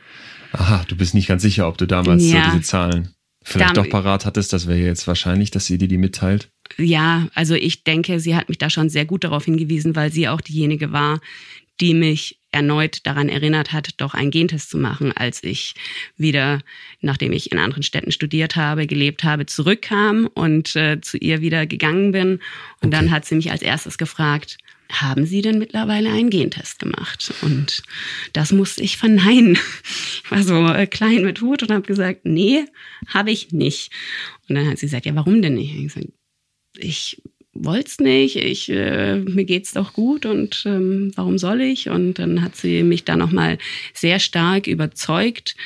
Aha, 0.53 0.85
du 0.89 0.97
bist 0.97 1.15
nicht 1.15 1.27
ganz 1.27 1.43
sicher, 1.43 1.69
ob 1.69 1.79
du 1.79 1.87
damals 1.87 2.25
ja. 2.25 2.45
so 2.45 2.51
diese 2.51 2.63
Zahlen 2.63 3.15
vielleicht 3.43 3.77
doch 3.77 3.89
parat 3.89 4.27
hattest. 4.27 4.53
Das 4.53 4.67
wäre 4.67 4.79
jetzt 4.81 5.07
wahrscheinlich, 5.07 5.51
dass 5.51 5.67
sie 5.67 5.79
dir 5.79 5.89
die 5.89 5.99
mitteilt. 5.99 6.51
Ja, 6.77 7.29
also 7.35 7.55
ich 7.55 7.85
denke, 7.85 8.21
sie 8.21 8.35
hat 8.35 8.49
mich 8.49 8.59
da 8.59 8.71
schon 8.71 8.89
sehr 8.89 9.05
gut 9.05 9.25
darauf 9.25 9.45
hingewiesen, 9.45 9.95
weil 9.97 10.11
sie 10.13 10.29
auch 10.29 10.41
diejenige 10.41 10.93
war, 10.93 11.21
die 11.81 11.95
mich 11.95 12.39
erneut 12.53 13.05
daran 13.05 13.29
erinnert 13.29 13.73
hat, 13.73 14.01
doch 14.01 14.15
einen 14.15 14.31
Gentest 14.31 14.71
zu 14.71 14.79
machen, 14.79 15.13
als 15.13 15.43
ich 15.43 15.75
wieder, 16.17 16.61
nachdem 17.01 17.33
ich 17.33 17.51
in 17.51 17.59
anderen 17.59 17.83
Städten 17.83 18.13
studiert 18.13 18.55
habe, 18.55 18.87
gelebt 18.87 19.25
habe, 19.25 19.47
zurückkam 19.47 20.29
und 20.35 20.77
äh, 20.77 21.01
zu 21.01 21.19
ihr 21.19 21.41
wieder 21.41 21.67
gegangen 21.67 22.13
bin. 22.13 22.35
Und 22.81 22.89
okay. 22.89 22.91
dann 22.91 23.11
hat 23.11 23.25
sie 23.25 23.35
mich 23.35 23.51
als 23.51 23.63
erstes 23.63 23.99
gefragt, 23.99 24.57
haben 24.93 25.27
Sie 25.27 25.43
denn 25.43 25.59
mittlerweile 25.59 26.11
einen 26.11 26.31
Gentest 26.31 26.79
gemacht? 26.79 27.33
Und 27.43 27.83
das 28.33 28.53
musste 28.53 28.83
ich 28.83 28.97
verneinen. 28.97 29.59
Ich 30.25 30.31
war 30.31 30.43
so 30.43 30.67
äh, 30.69 30.87
klein 30.87 31.23
mit 31.23 31.41
Hut 31.41 31.63
und 31.63 31.71
habe 31.71 31.83
gesagt, 31.83 32.21
nee, 32.25 32.65
habe 33.09 33.31
ich 33.31 33.53
nicht. 33.53 33.91
Und 34.49 34.55
dann 34.55 34.69
hat 34.69 34.79
sie 34.79 34.87
gesagt, 34.87 35.07
ja, 35.07 35.15
warum 35.15 35.43
denn 35.43 35.55
nicht? 35.55 35.75
Ich 35.75 35.95
gesagt, 35.95 36.09
ich 36.77 37.23
wollte 37.55 37.89
es 37.89 37.99
nicht, 38.01 38.37
ich, 38.37 38.69
äh, 38.69 39.17
mir 39.17 39.45
geht's 39.45 39.73
doch 39.73 39.93
gut 39.93 40.27
und 40.27 40.65
ähm, 40.67 41.13
warum 41.15 41.39
soll 41.39 41.61
ich? 41.61 41.89
Und 41.89 42.19
dann 42.19 42.43
hat 42.43 42.57
sie 42.57 42.83
mich 42.83 43.05
da 43.05 43.17
nochmal 43.17 43.59
sehr 43.93 44.19
stark 44.19 44.67
überzeugt, 44.67 45.57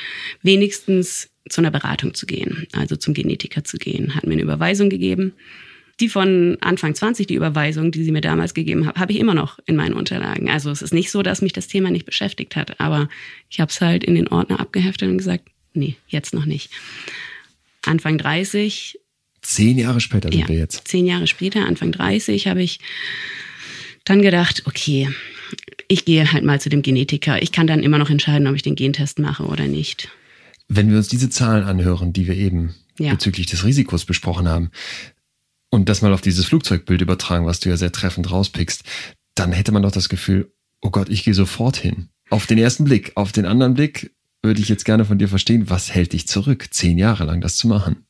wenigstens 0.43 1.31
zu 1.49 1.63
einer 1.63 1.71
Beratung 1.71 2.13
zu 2.13 2.27
gehen, 2.27 2.67
also 2.73 2.97
zum 2.97 3.15
Genetiker 3.15 3.65
zu 3.65 3.79
gehen, 3.79 4.15
hat 4.15 4.27
mir 4.27 4.35
eine 4.35 4.43
Überweisung 4.43 4.91
gegeben. 4.91 5.33
Die 6.01 6.09
von 6.09 6.59
Anfang 6.61 6.95
20, 6.95 7.27
die 7.27 7.35
Überweisung, 7.35 7.91
die 7.91 8.05
sie 8.05 8.13
mir 8.13 8.21
damals 8.21 8.55
gegeben 8.55 8.87
hat, 8.87 8.97
habe 8.97 9.13
ich 9.13 9.19
immer 9.19 9.35
noch 9.35 9.59
in 9.67 9.75
meinen 9.75 9.95
Unterlagen. 9.95 10.49
Also 10.49 10.71
es 10.71 10.83
ist 10.83 10.95
nicht 10.95 11.11
so, 11.11 11.23
dass 11.23 11.43
mich 11.43 11.53
das 11.53 11.67
Thema 11.67 11.91
nicht 11.91 12.07
beschäftigt 12.07 12.55
hat, 12.55 12.79
aber 12.81 13.09
ich 13.51 13.59
habe 13.59 13.71
es 13.71 13.81
halt 13.81 14.05
in 14.05 14.15
den 14.15 14.29
Ordner 14.29 14.61
abgeheftet 14.61 15.09
und 15.09 15.19
gesagt, 15.19 15.49
nee, 15.73 15.97
jetzt 16.07 16.35
noch 16.35 16.45
nicht. 16.45 16.71
Anfang 17.83 18.19
30 18.19 19.01
Zehn 19.43 19.79
Jahre 19.79 20.01
später 20.01 20.31
sind 20.31 20.41
ja, 20.41 20.49
wir 20.49 20.57
jetzt. 20.57 20.87
Zehn 20.87 21.07
Jahre 21.07 21.27
später, 21.27 21.67
Anfang 21.67 21.93
30, 21.93 22.47
habe 22.47 22.63
ich 22.63 22.81
dann 24.05 24.23
gedacht, 24.23 24.63
okay, 24.67 25.09
ich 25.89 26.05
gehe 26.05 26.33
halt 26.33 26.45
mal 26.45 26.61
zu 26.61 26.69
dem 26.69 26.83
Genetiker. 26.83 27.43
Ich 27.43 27.53
kann 27.53 27.67
dann 27.67 27.83
immer 27.83 27.99
noch 27.99 28.11
entscheiden, 28.11 28.47
ob 28.47 28.55
ich 28.55 28.63
den 28.63 28.75
Gentest 28.75 29.19
mache 29.19 29.45
oder 29.45 29.67
nicht. 29.67 30.09
Wenn 30.69 30.91
wir 30.91 30.99
uns 30.99 31.09
diese 31.09 31.31
Zahlen 31.31 31.65
anhören, 31.65 32.13
die 32.13 32.27
wir 32.27 32.35
eben 32.35 32.75
ja. 32.99 33.13
bezüglich 33.13 33.47
des 33.47 33.65
Risikos 33.65 34.05
besprochen 34.05 34.49
haben, 34.49 34.71
und 35.71 35.89
das 35.89 36.03
mal 36.03 36.13
auf 36.13 36.21
dieses 36.21 36.47
Flugzeugbild 36.47 37.03
übertragen, 37.03 37.47
was 37.47 37.61
du 37.61 37.69
ja 37.69 37.77
sehr 37.77 37.93
treffend 37.93 38.31
rauspickst, 38.31 38.85
dann 39.35 39.53
hätte 39.53 39.73
man 39.73 39.83
doch 39.83 39.93
das 39.93 40.09
Gefühl, 40.09 40.51
oh 40.81 40.91
Gott, 40.91 41.09
ich 41.09 41.25
gehe 41.25 41.35
sofort 41.35 41.77
hin. 41.77 42.09
Auf 42.31 42.47
den 42.47 42.59
ersten 42.59 42.85
Blick. 42.85 43.13
Auf 43.17 43.33
den 43.33 43.47
anderen 43.47 43.75
Blick 43.75 44.11
würde 44.43 44.61
ich 44.61 44.69
jetzt 44.69 44.85
gerne 44.85 45.05
von 45.05 45.19
dir 45.19 45.29
verstehen, 45.29 45.69
was 45.69 45.93
hält 45.95 46.13
dich 46.13 46.27
zurück, 46.27 46.69
zehn 46.71 46.99
Jahre 46.99 47.25
lang 47.25 47.41
das 47.41 47.57
zu 47.57 47.69
machen? 47.69 48.07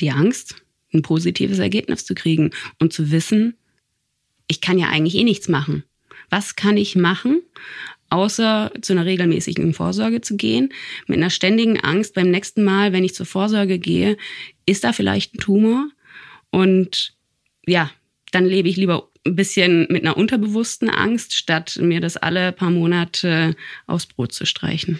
Die 0.00 0.10
Angst 0.10 0.56
ein 0.96 1.02
positives 1.02 1.58
Ergebnis 1.58 2.04
zu 2.04 2.14
kriegen 2.14 2.50
und 2.78 2.92
zu 2.92 3.10
wissen, 3.10 3.56
ich 4.48 4.60
kann 4.60 4.78
ja 4.78 4.88
eigentlich 4.88 5.16
eh 5.16 5.24
nichts 5.24 5.48
machen. 5.48 5.84
Was 6.30 6.56
kann 6.56 6.76
ich 6.76 6.96
machen, 6.96 7.42
außer 8.10 8.72
zu 8.80 8.92
einer 8.92 9.04
regelmäßigen 9.04 9.74
Vorsorge 9.74 10.20
zu 10.20 10.36
gehen, 10.36 10.72
mit 11.06 11.18
einer 11.18 11.30
ständigen 11.30 11.80
Angst 11.80 12.14
beim 12.14 12.30
nächsten 12.30 12.64
Mal, 12.64 12.92
wenn 12.92 13.04
ich 13.04 13.14
zur 13.14 13.26
Vorsorge 13.26 13.78
gehe, 13.78 14.16
ist 14.64 14.84
da 14.84 14.92
vielleicht 14.92 15.34
ein 15.34 15.38
Tumor? 15.38 15.88
Und 16.50 17.14
ja, 17.66 17.90
dann 18.32 18.46
lebe 18.46 18.68
ich 18.68 18.76
lieber 18.76 19.08
ein 19.24 19.36
bisschen 19.36 19.86
mit 19.90 20.02
einer 20.02 20.16
unterbewussten 20.16 20.88
Angst, 20.88 21.34
statt 21.34 21.78
mir 21.80 22.00
das 22.00 22.16
alle 22.16 22.52
paar 22.52 22.70
Monate 22.70 23.56
aufs 23.86 24.06
Brot 24.06 24.32
zu 24.32 24.46
streichen. 24.46 24.98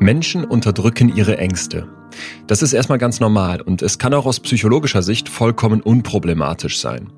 Menschen 0.00 0.44
unterdrücken 0.44 1.14
ihre 1.14 1.38
Ängste. 1.38 1.88
Das 2.46 2.62
ist 2.62 2.72
erstmal 2.72 2.98
ganz 2.98 3.20
normal 3.20 3.60
und 3.60 3.82
es 3.82 3.98
kann 3.98 4.14
auch 4.14 4.26
aus 4.26 4.40
psychologischer 4.40 5.02
Sicht 5.02 5.28
vollkommen 5.28 5.80
unproblematisch 5.80 6.78
sein. 6.80 7.12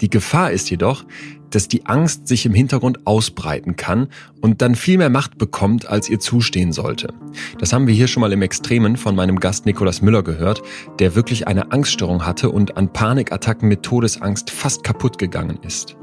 Die 0.00 0.08
Gefahr 0.08 0.52
ist 0.52 0.70
jedoch, 0.70 1.04
dass 1.50 1.68
die 1.68 1.86
Angst 1.86 2.28
sich 2.28 2.46
im 2.46 2.54
Hintergrund 2.54 3.06
ausbreiten 3.06 3.76
kann 3.76 4.08
und 4.40 4.62
dann 4.62 4.74
viel 4.74 4.98
mehr 4.98 5.10
Macht 5.10 5.38
bekommt, 5.38 5.88
als 5.88 6.08
ihr 6.08 6.20
zustehen 6.20 6.72
sollte. 6.72 7.12
Das 7.58 7.72
haben 7.72 7.86
wir 7.86 7.94
hier 7.94 8.08
schon 8.08 8.20
mal 8.20 8.32
im 8.32 8.42
Extremen 8.42 8.96
von 8.96 9.16
meinem 9.16 9.40
Gast 9.40 9.66
Nikolaus 9.66 10.02
Müller 10.02 10.22
gehört, 10.22 10.62
der 10.98 11.14
wirklich 11.14 11.48
eine 11.48 11.72
Angststörung 11.72 12.24
hatte 12.24 12.50
und 12.50 12.76
an 12.76 12.92
Panikattacken 12.92 13.68
mit 13.68 13.82
Todesangst 13.82 14.50
fast 14.50 14.84
kaputt 14.84 15.18
gegangen 15.18 15.58
ist. 15.62 15.96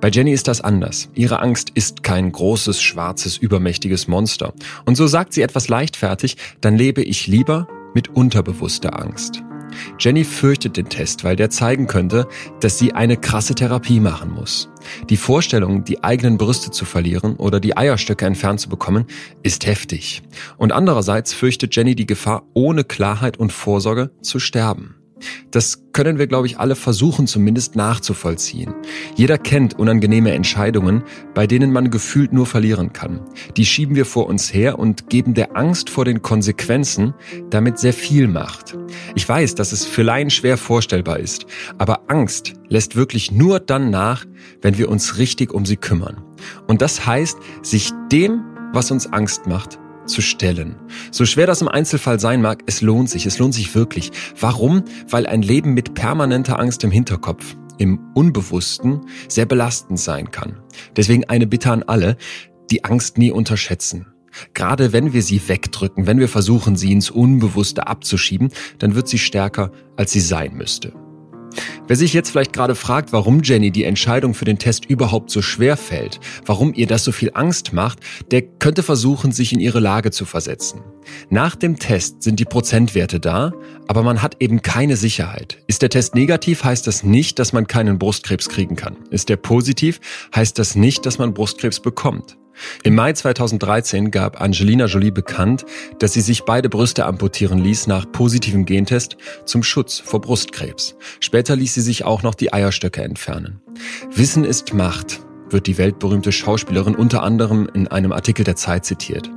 Bei 0.00 0.08
Jenny 0.08 0.32
ist 0.32 0.48
das 0.48 0.60
anders. 0.60 1.08
Ihre 1.14 1.40
Angst 1.40 1.70
ist 1.74 2.02
kein 2.02 2.32
großes, 2.32 2.80
schwarzes, 2.80 3.36
übermächtiges 3.36 4.08
Monster. 4.08 4.52
Und 4.84 4.96
so 4.96 5.06
sagt 5.06 5.32
sie 5.32 5.42
etwas 5.42 5.68
leichtfertig, 5.68 6.36
dann 6.60 6.76
lebe 6.76 7.02
ich 7.02 7.26
lieber 7.26 7.68
mit 7.94 8.08
unterbewusster 8.08 9.00
Angst. 9.00 9.42
Jenny 9.98 10.24
fürchtet 10.24 10.76
den 10.76 10.88
Test, 10.88 11.24
weil 11.24 11.36
der 11.36 11.50
zeigen 11.50 11.86
könnte, 11.86 12.28
dass 12.60 12.78
sie 12.78 12.92
eine 12.92 13.16
krasse 13.16 13.54
Therapie 13.54 14.00
machen 14.00 14.32
muss. 14.32 14.68
Die 15.10 15.16
Vorstellung, 15.16 15.84
die 15.84 16.04
eigenen 16.04 16.38
Brüste 16.38 16.70
zu 16.70 16.84
verlieren 16.84 17.36
oder 17.36 17.60
die 17.60 17.76
Eierstöcke 17.76 18.26
entfernt 18.26 18.60
zu 18.60 18.68
bekommen, 18.68 19.06
ist 19.42 19.66
heftig. 19.66 20.22
Und 20.56 20.72
andererseits 20.72 21.32
fürchtet 21.32 21.74
Jenny 21.74 21.94
die 21.94 22.06
Gefahr, 22.06 22.44
ohne 22.54 22.84
Klarheit 22.84 23.38
und 23.38 23.52
Vorsorge 23.52 24.10
zu 24.22 24.38
sterben. 24.38 24.94
Das 25.50 25.82
können 25.92 26.18
wir, 26.18 26.26
glaube 26.26 26.46
ich, 26.46 26.58
alle 26.58 26.76
versuchen 26.76 27.26
zumindest 27.26 27.74
nachzuvollziehen. 27.74 28.74
Jeder 29.14 29.38
kennt 29.38 29.78
unangenehme 29.78 30.32
Entscheidungen, 30.32 31.02
bei 31.34 31.46
denen 31.46 31.72
man 31.72 31.90
gefühlt 31.90 32.32
nur 32.32 32.46
verlieren 32.46 32.92
kann. 32.92 33.20
Die 33.56 33.64
schieben 33.64 33.96
wir 33.96 34.04
vor 34.04 34.26
uns 34.26 34.52
her 34.52 34.78
und 34.78 35.08
geben 35.08 35.34
der 35.34 35.56
Angst 35.56 35.88
vor 35.88 36.04
den 36.04 36.20
Konsequenzen 36.20 37.14
damit 37.48 37.78
sehr 37.78 37.94
viel 37.94 38.28
Macht. 38.28 38.76
Ich 39.14 39.26
weiß, 39.26 39.54
dass 39.54 39.72
es 39.72 39.86
für 39.86 40.02
Laien 40.02 40.30
schwer 40.30 40.58
vorstellbar 40.58 41.18
ist, 41.18 41.46
aber 41.78 42.10
Angst 42.10 42.52
lässt 42.68 42.96
wirklich 42.96 43.32
nur 43.32 43.60
dann 43.60 43.90
nach, 43.90 44.26
wenn 44.60 44.76
wir 44.76 44.90
uns 44.90 45.16
richtig 45.18 45.54
um 45.54 45.64
sie 45.64 45.76
kümmern. 45.76 46.22
Und 46.66 46.82
das 46.82 47.06
heißt, 47.06 47.38
sich 47.62 47.90
dem, 48.12 48.42
was 48.72 48.90
uns 48.90 49.10
Angst 49.10 49.46
macht, 49.46 49.78
zu 50.06 50.22
stellen. 50.22 50.76
So 51.10 51.26
schwer 51.26 51.46
das 51.46 51.62
im 51.62 51.68
Einzelfall 51.68 52.20
sein 52.20 52.42
mag, 52.42 52.62
es 52.66 52.80
lohnt 52.80 53.10
sich, 53.10 53.26
es 53.26 53.38
lohnt 53.38 53.54
sich 53.54 53.74
wirklich. 53.74 54.10
Warum? 54.40 54.84
Weil 55.08 55.26
ein 55.26 55.42
Leben 55.42 55.74
mit 55.74 55.94
permanenter 55.94 56.58
Angst 56.58 56.84
im 56.84 56.90
Hinterkopf, 56.90 57.56
im 57.78 58.00
Unbewussten, 58.14 59.02
sehr 59.28 59.46
belastend 59.46 60.00
sein 60.00 60.30
kann. 60.30 60.56
Deswegen 60.96 61.24
eine 61.24 61.46
Bitte 61.46 61.70
an 61.70 61.82
alle, 61.82 62.16
die 62.70 62.84
Angst 62.84 63.18
nie 63.18 63.30
unterschätzen. 63.30 64.06
Gerade 64.54 64.92
wenn 64.92 65.12
wir 65.12 65.22
sie 65.22 65.48
wegdrücken, 65.48 66.06
wenn 66.06 66.18
wir 66.18 66.28
versuchen, 66.28 66.76
sie 66.76 66.92
ins 66.92 67.10
Unbewusste 67.10 67.86
abzuschieben, 67.86 68.50
dann 68.78 68.94
wird 68.94 69.08
sie 69.08 69.18
stärker, 69.18 69.72
als 69.96 70.12
sie 70.12 70.20
sein 70.20 70.54
müsste. 70.54 70.92
Wer 71.86 71.96
sich 71.96 72.12
jetzt 72.12 72.30
vielleicht 72.30 72.52
gerade 72.52 72.74
fragt, 72.74 73.12
warum 73.12 73.42
Jenny 73.42 73.70
die 73.70 73.84
Entscheidung 73.84 74.34
für 74.34 74.44
den 74.44 74.58
Test 74.58 74.86
überhaupt 74.86 75.30
so 75.30 75.42
schwer 75.42 75.76
fällt, 75.76 76.20
warum 76.44 76.74
ihr 76.74 76.86
das 76.86 77.04
so 77.04 77.12
viel 77.12 77.30
Angst 77.34 77.72
macht, 77.72 78.00
der 78.30 78.42
könnte 78.42 78.82
versuchen, 78.82 79.32
sich 79.32 79.52
in 79.52 79.60
ihre 79.60 79.80
Lage 79.80 80.10
zu 80.10 80.24
versetzen. 80.24 80.80
Nach 81.30 81.54
dem 81.54 81.78
Test 81.78 82.22
sind 82.22 82.40
die 82.40 82.44
Prozentwerte 82.44 83.20
da, 83.20 83.52
aber 83.86 84.02
man 84.02 84.22
hat 84.22 84.36
eben 84.40 84.62
keine 84.62 84.96
Sicherheit. 84.96 85.58
Ist 85.66 85.82
der 85.82 85.90
Test 85.90 86.14
negativ, 86.14 86.64
heißt 86.64 86.86
das 86.86 87.02
nicht, 87.02 87.38
dass 87.38 87.52
man 87.52 87.66
keinen 87.66 87.98
Brustkrebs 87.98 88.48
kriegen 88.48 88.76
kann. 88.76 88.96
Ist 89.10 89.28
der 89.28 89.36
positiv, 89.36 90.00
heißt 90.34 90.58
das 90.58 90.74
nicht, 90.74 91.06
dass 91.06 91.18
man 91.18 91.34
Brustkrebs 91.34 91.80
bekommt. 91.80 92.36
Im 92.82 92.94
Mai 92.94 93.12
2013 93.12 94.10
gab 94.10 94.40
Angelina 94.40 94.86
Jolie 94.86 95.10
bekannt, 95.10 95.64
dass 95.98 96.12
sie 96.12 96.20
sich 96.20 96.44
beide 96.44 96.68
Brüste 96.68 97.06
amputieren 97.06 97.58
ließ 97.58 97.86
nach 97.86 98.10
positivem 98.10 98.64
Gentest 98.64 99.16
zum 99.44 99.62
Schutz 99.62 99.98
vor 99.98 100.20
Brustkrebs. 100.20 100.96
Später 101.20 101.56
ließ 101.56 101.74
sie 101.74 101.80
sich 101.80 102.04
auch 102.04 102.22
noch 102.22 102.34
die 102.34 102.52
Eierstöcke 102.52 103.02
entfernen. 103.02 103.60
Wissen 104.10 104.44
ist 104.44 104.74
Macht 104.74 105.25
wird 105.50 105.66
die 105.66 105.78
weltberühmte 105.78 106.32
Schauspielerin 106.32 106.94
unter 106.94 107.22
anderem 107.22 107.68
in 107.72 107.88
einem 107.88 108.12
Artikel 108.12 108.44
der 108.44 108.56
Zeit 108.56 108.84
zitiert. 108.84 109.30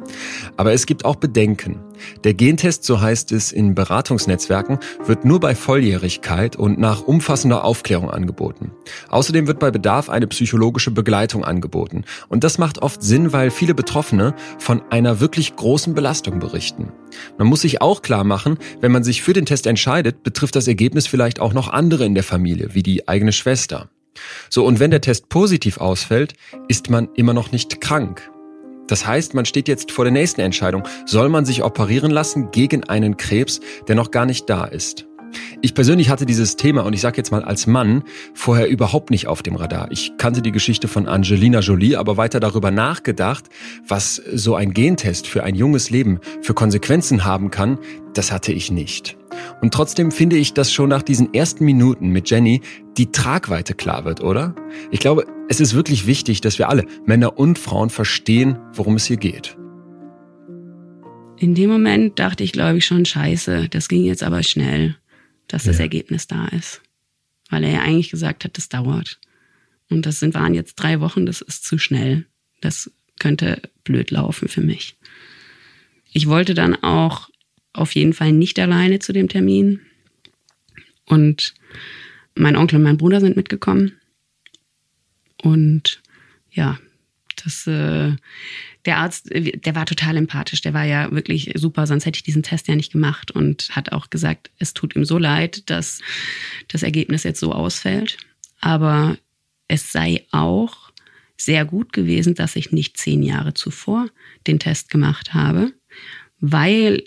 Aber 0.57 0.73
es 0.73 0.85
gibt 0.85 1.05
auch 1.05 1.15
Bedenken. 1.15 1.79
Der 2.23 2.33
Gentest, 2.33 2.83
so 2.83 3.01
heißt 3.01 3.31
es 3.31 3.51
in 3.51 3.75
Beratungsnetzwerken, 3.75 4.79
wird 5.05 5.25
nur 5.25 5.39
bei 5.39 5.55
Volljährigkeit 5.55 6.55
und 6.55 6.79
nach 6.79 7.01
umfassender 7.01 7.63
Aufklärung 7.63 8.09
angeboten. 8.09 8.71
Außerdem 9.09 9.47
wird 9.47 9.59
bei 9.59 9.71
Bedarf 9.71 10.09
eine 10.09 10.27
psychologische 10.27 10.91
Begleitung 10.91 11.43
angeboten. 11.43 12.05
Und 12.29 12.43
das 12.43 12.57
macht 12.57 12.81
oft 12.81 13.03
Sinn, 13.03 13.33
weil 13.33 13.51
viele 13.51 13.73
Betroffene 13.73 14.33
von 14.57 14.81
einer 14.89 15.19
wirklich 15.19 15.55
großen 15.55 15.93
Belastung 15.93 16.39
berichten. 16.39 16.91
Man 17.37 17.47
muss 17.47 17.61
sich 17.61 17.81
auch 17.81 18.01
klar 18.01 18.23
machen, 18.23 18.57
wenn 18.81 18.91
man 18.91 19.03
sich 19.03 19.21
für 19.21 19.33
den 19.33 19.45
Test 19.45 19.67
entscheidet, 19.67 20.23
betrifft 20.23 20.55
das 20.55 20.67
Ergebnis 20.67 21.07
vielleicht 21.07 21.39
auch 21.39 21.53
noch 21.53 21.67
andere 21.67 22.05
in 22.05 22.13
der 22.13 22.23
Familie, 22.23 22.69
wie 22.73 22.83
die 22.83 23.07
eigene 23.07 23.31
Schwester. 23.31 23.89
So, 24.49 24.65
und 24.65 24.79
wenn 24.79 24.91
der 24.91 25.01
Test 25.01 25.29
positiv 25.29 25.77
ausfällt, 25.77 26.33
ist 26.67 26.89
man 26.89 27.09
immer 27.15 27.33
noch 27.33 27.51
nicht 27.51 27.81
krank. 27.81 28.29
Das 28.87 29.05
heißt, 29.05 29.35
man 29.35 29.45
steht 29.45 29.67
jetzt 29.67 29.91
vor 29.91 30.05
der 30.05 30.11
nächsten 30.11 30.41
Entscheidung. 30.41 30.83
Soll 31.05 31.29
man 31.29 31.45
sich 31.45 31.63
operieren 31.63 32.11
lassen 32.11 32.49
gegen 32.51 32.83
einen 32.85 33.17
Krebs, 33.17 33.59
der 33.87 33.95
noch 33.95 34.09
gar 34.09 34.25
nicht 34.25 34.49
da 34.49 34.65
ist? 34.65 35.08
Ich 35.61 35.73
persönlich 35.73 36.09
hatte 36.09 36.25
dieses 36.25 36.55
Thema 36.55 36.85
und 36.85 36.93
ich 36.93 37.01
sage 37.01 37.17
jetzt 37.17 37.31
mal 37.31 37.43
als 37.43 37.67
Mann 37.67 38.03
vorher 38.33 38.69
überhaupt 38.69 39.11
nicht 39.11 39.27
auf 39.27 39.43
dem 39.43 39.55
Radar. 39.55 39.91
Ich 39.91 40.13
kannte 40.17 40.41
die 40.41 40.51
Geschichte 40.51 40.87
von 40.87 41.07
Angelina 41.07 41.59
Jolie, 41.59 41.97
aber 41.97 42.17
weiter 42.17 42.39
darüber 42.39 42.71
nachgedacht, 42.71 43.45
was 43.87 44.15
so 44.15 44.55
ein 44.55 44.73
Gentest 44.73 45.27
für 45.27 45.43
ein 45.43 45.55
junges 45.55 45.89
Leben 45.89 46.19
für 46.41 46.53
Konsequenzen 46.53 47.25
haben 47.25 47.51
kann, 47.51 47.77
das 48.13 48.31
hatte 48.31 48.53
ich 48.53 48.71
nicht. 48.71 49.17
Und 49.61 49.73
trotzdem 49.73 50.11
finde 50.11 50.37
ich, 50.37 50.53
dass 50.53 50.71
schon 50.71 50.89
nach 50.89 51.01
diesen 51.01 51.33
ersten 51.33 51.65
Minuten 51.65 52.09
mit 52.09 52.29
Jenny 52.29 52.61
die 52.97 53.11
Tragweite 53.11 53.73
klar 53.73 54.05
wird, 54.05 54.21
oder? 54.21 54.55
Ich 54.91 54.99
glaube, 54.99 55.25
es 55.49 55.59
ist 55.59 55.73
wirklich 55.73 56.07
wichtig, 56.07 56.41
dass 56.41 56.59
wir 56.59 56.69
alle, 56.69 56.85
Männer 57.05 57.37
und 57.37 57.59
Frauen, 57.59 57.89
verstehen, 57.89 58.57
worum 58.73 58.95
es 58.95 59.05
hier 59.05 59.17
geht. 59.17 59.57
In 61.37 61.55
dem 61.55 61.69
Moment 61.69 62.19
dachte 62.19 62.43
ich, 62.43 62.51
glaube 62.51 62.77
ich, 62.77 62.85
schon, 62.85 63.05
scheiße, 63.05 63.69
das 63.69 63.87
ging 63.87 64.03
jetzt 64.03 64.23
aber 64.23 64.43
schnell 64.43 64.95
dass 65.49 65.65
das 65.65 65.77
ja. 65.77 65.83
Ergebnis 65.83 66.27
da 66.27 66.47
ist. 66.47 66.81
Weil 67.49 67.65
er 67.65 67.71
ja 67.71 67.81
eigentlich 67.81 68.11
gesagt 68.11 68.45
hat, 68.45 68.57
das 68.57 68.69
dauert. 68.69 69.19
Und 69.89 70.05
das 70.05 70.19
sind, 70.19 70.33
waren 70.33 70.53
jetzt 70.53 70.75
drei 70.75 71.01
Wochen, 71.01 71.25
das 71.25 71.41
ist 71.41 71.65
zu 71.65 71.77
schnell. 71.77 72.25
Das 72.61 72.91
könnte 73.19 73.61
blöd 73.83 74.11
laufen 74.11 74.47
für 74.47 74.61
mich. 74.61 74.95
Ich 76.11 76.27
wollte 76.27 76.53
dann 76.53 76.75
auch 76.75 77.29
auf 77.73 77.93
jeden 77.95 78.13
Fall 78.13 78.31
nicht 78.31 78.57
alleine 78.59 78.99
zu 78.99 79.11
dem 79.13 79.27
Termin. 79.27 79.81
Und 81.05 81.53
mein 82.35 82.55
Onkel 82.55 82.77
und 82.77 82.83
mein 82.83 82.97
Bruder 82.97 83.19
sind 83.19 83.35
mitgekommen. 83.35 83.93
Und 85.41 86.01
ja, 86.51 86.79
das, 87.43 87.67
äh, 87.67 88.15
der 88.85 88.97
Arzt, 88.97 89.31
äh, 89.31 89.57
der 89.57 89.75
war 89.75 89.85
total 89.85 90.17
empathisch, 90.17 90.61
der 90.61 90.73
war 90.73 90.85
ja 90.85 91.11
wirklich 91.11 91.51
super, 91.55 91.87
sonst 91.87 92.05
hätte 92.05 92.17
ich 92.17 92.23
diesen 92.23 92.43
Test 92.43 92.67
ja 92.67 92.75
nicht 92.75 92.91
gemacht 92.91 93.31
und 93.31 93.69
hat 93.75 93.91
auch 93.91 94.09
gesagt, 94.09 94.51
es 94.57 94.73
tut 94.73 94.95
ihm 94.95 95.05
so 95.05 95.17
leid, 95.17 95.69
dass 95.69 96.01
das 96.67 96.83
Ergebnis 96.83 97.23
jetzt 97.23 97.39
so 97.39 97.53
ausfällt. 97.53 98.17
Aber 98.61 99.17
es 99.67 99.91
sei 99.91 100.25
auch 100.31 100.91
sehr 101.37 101.63
gut 101.63 101.93
gewesen, 101.93 102.35
dass 102.35 102.55
ich 102.55 102.71
nicht 102.71 102.97
zehn 102.97 103.23
Jahre 103.23 103.53
zuvor 103.53 104.09
den 104.47 104.59
Test 104.59 104.89
gemacht 104.89 105.33
habe, 105.33 105.73
weil 106.39 107.03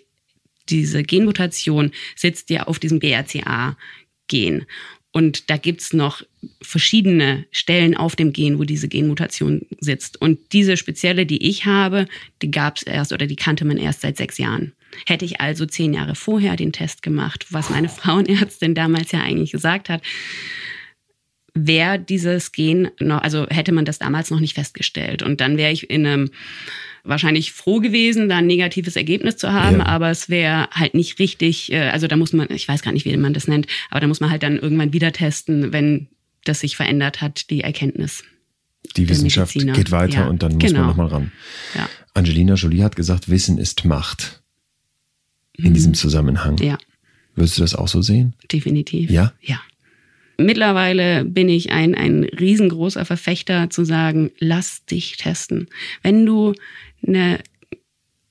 diese 0.69 1.03
Genmutation 1.03 1.91
sitzt 2.17 2.51
ja 2.51 2.65
auf 2.65 2.79
diesem 2.79 2.99
BRCA-Gen. 2.99 4.65
Und 5.12 5.50
da 5.50 5.59
gibt's 5.59 5.92
noch 5.92 6.23
verschiedene 6.62 7.45
Stellen 7.50 7.97
auf 7.97 8.16
dem 8.16 8.33
Gen, 8.33 8.59
wo 8.59 8.64
diese 8.64 8.88
Genmutation 8.88 9.66
sitzt. 9.78 10.21
Und 10.21 10.38
diese 10.52 10.78
spezielle, 10.78 11.26
die 11.26 11.47
ich 11.47 11.66
habe, 11.66 12.07
die 12.40 12.50
gab's 12.50 12.83
erst 12.83 13.12
oder 13.12 13.26
die 13.26 13.37
kannte 13.37 13.66
man 13.66 13.76
erst 13.76 14.00
seit 14.00 14.16
sechs 14.16 14.38
Jahren. 14.38 14.73
Hätte 15.07 15.26
ich 15.26 15.40
also 15.40 15.66
zehn 15.66 15.92
Jahre 15.92 16.14
vorher 16.14 16.57
den 16.57 16.73
Test 16.73 17.02
gemacht, 17.02 17.47
was 17.50 17.69
meine 17.69 17.88
Frauenärztin 17.90 18.75
damals 18.75 19.12
ja 19.12 19.21
eigentlich 19.21 19.52
gesagt 19.52 19.90
hat, 19.90 20.02
wäre 21.54 21.99
dieses 21.99 22.52
Gen 22.52 22.90
noch, 22.99 23.21
also 23.21 23.47
hätte 23.49 23.73
man 23.73 23.85
das 23.85 23.99
damals 23.99 24.31
noch 24.31 24.40
nicht 24.40 24.54
festgestellt. 24.54 25.23
Und 25.23 25.42
dann 25.42 25.59
wäre 25.59 25.73
ich 25.73 25.90
in 25.90 26.07
einem 26.07 26.31
wahrscheinlich 27.04 27.52
froh 27.52 27.80
gewesen, 27.80 28.28
da 28.28 28.38
ein 28.38 28.47
negatives 28.47 28.97
Ergebnis 28.97 29.37
zu 29.37 29.52
haben, 29.52 29.78
ja. 29.78 29.87
aber 29.87 30.11
es 30.11 30.28
wäre 30.28 30.68
halt 30.71 30.94
nicht 30.94 31.18
richtig, 31.18 31.73
äh, 31.73 31.90
also 31.90 32.06
da 32.06 32.16
muss 32.16 32.32
man, 32.32 32.49
ich 32.50 32.68
weiß 32.68 32.82
gar 32.82 32.92
nicht, 32.92 33.04
wie 33.04 33.16
man 33.16 33.35
das 33.35 33.49
nennt, 33.49 33.66
aber 33.90 34.00
da 34.00 34.06
muss 34.06 34.21
man 34.21 34.30
halt 34.30 34.42
dann 34.42 34.59
irgendwann 34.59 34.92
wieder 34.92 35.12
testen, 35.12 35.73
wenn 35.73 36.09
das 36.44 36.61
sich 36.61 36.76
verändert 36.76 37.21
hat, 37.21 37.50
die 37.50 37.62
Erkenntnis. 37.62 38.25
Die 38.97 39.09
Wissenschaft 39.09 39.54
Mediziner. 39.54 39.75
geht 39.75 39.90
weiter 39.90 40.23
ja, 40.23 40.26
und 40.26 40.42
dann 40.42 40.52
muss 40.52 40.64
genau. 40.64 40.80
man 40.80 40.88
nochmal 40.88 41.06
ran. 41.06 41.32
Ja. 41.75 41.88
Angelina 42.14 42.54
Jolie 42.54 42.82
hat 42.82 42.97
gesagt, 42.97 43.28
Wissen 43.28 43.59
ist 43.59 43.85
Macht. 43.85 44.42
In 45.54 45.71
mhm. 45.71 45.75
diesem 45.75 45.94
Zusammenhang. 45.94 46.59
Ja. 46.59 46.78
Würdest 47.35 47.59
du 47.59 47.62
das 47.62 47.75
auch 47.75 47.88
so 47.88 48.02
sehen? 48.02 48.35
Definitiv. 48.50 49.11
Ja? 49.11 49.32
Ja. 49.40 49.61
Mittlerweile 50.38 51.25
bin 51.25 51.49
ich 51.49 51.71
ein, 51.71 51.94
ein 51.94 52.25
riesengroßer 52.25 53.04
Verfechter 53.04 53.71
zu 53.71 53.85
sagen, 53.85 54.30
lass 54.38 54.85
dich 54.87 55.16
testen. 55.16 55.68
Wenn 56.02 56.26
du 56.26 56.54
eine 57.06 57.42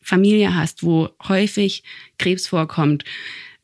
Familie 0.02 0.56
hast, 0.56 0.84
wo 0.84 1.10
häufig 1.28 1.84
Krebs 2.18 2.48
vorkommt 2.48 3.06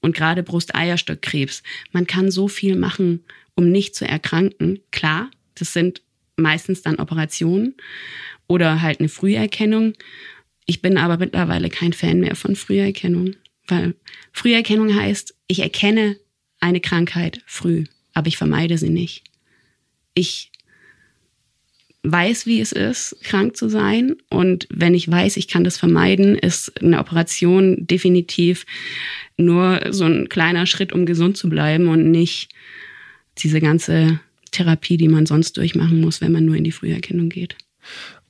und 0.01 0.15
gerade 0.15 0.43
Brust-Eierstockkrebs, 0.43 1.63
man 1.91 2.07
kann 2.07 2.31
so 2.31 2.47
viel 2.47 2.75
machen, 2.75 3.23
um 3.55 3.71
nicht 3.71 3.95
zu 3.95 4.07
erkranken. 4.07 4.79
Klar, 4.91 5.31
das 5.55 5.73
sind 5.73 6.01
meistens 6.35 6.83
dann 6.83 6.99
Operationen 6.99 7.75
oder 8.47 8.81
halt 8.81 8.99
eine 8.99 9.09
Früherkennung. 9.09 9.93
Ich 10.65 10.81
bin 10.81 10.97
aber 10.97 11.17
mittlerweile 11.17 11.69
kein 11.69 11.93
Fan 11.93 12.19
mehr 12.19 12.35
von 12.35 12.55
Früherkennung, 12.55 13.35
weil 13.67 13.95
Früherkennung 14.31 14.95
heißt, 14.95 15.35
ich 15.47 15.59
erkenne 15.59 16.17
eine 16.59 16.81
Krankheit 16.81 17.41
früh, 17.45 17.85
aber 18.13 18.27
ich 18.27 18.37
vermeide 18.37 18.77
sie 18.77 18.89
nicht. 18.89 19.23
Ich 20.13 20.51
weiß, 22.03 22.45
wie 22.45 22.61
es 22.61 22.71
ist, 22.71 23.17
krank 23.23 23.57
zu 23.57 23.69
sein. 23.69 24.15
Und 24.29 24.67
wenn 24.71 24.93
ich 24.93 25.09
weiß, 25.09 25.37
ich 25.37 25.47
kann 25.47 25.63
das 25.63 25.77
vermeiden, 25.77 26.35
ist 26.35 26.81
eine 26.81 26.99
Operation 26.99 27.85
definitiv 27.87 28.65
nur 29.37 29.81
so 29.91 30.05
ein 30.05 30.29
kleiner 30.29 30.65
Schritt, 30.65 30.93
um 30.93 31.05
gesund 31.05 31.37
zu 31.37 31.49
bleiben 31.49 31.87
und 31.87 32.09
nicht 32.09 32.49
diese 33.37 33.61
ganze 33.61 34.19
Therapie, 34.51 34.97
die 34.97 35.09
man 35.09 35.25
sonst 35.25 35.57
durchmachen 35.57 36.01
muss, 36.01 36.21
wenn 36.21 36.31
man 36.31 36.45
nur 36.45 36.55
in 36.55 36.63
die 36.63 36.71
Früherkennung 36.71 37.29
geht. 37.29 37.55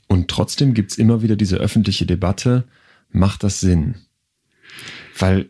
Und 0.08 0.30
trotzdem 0.30 0.74
gibt 0.74 0.92
es 0.92 0.98
immer 0.98 1.22
wieder 1.22 1.36
diese 1.36 1.58
öffentliche 1.58 2.06
Debatte, 2.06 2.66
macht 3.10 3.44
das 3.44 3.60
Sinn? 3.60 3.96
Weil 5.18 5.50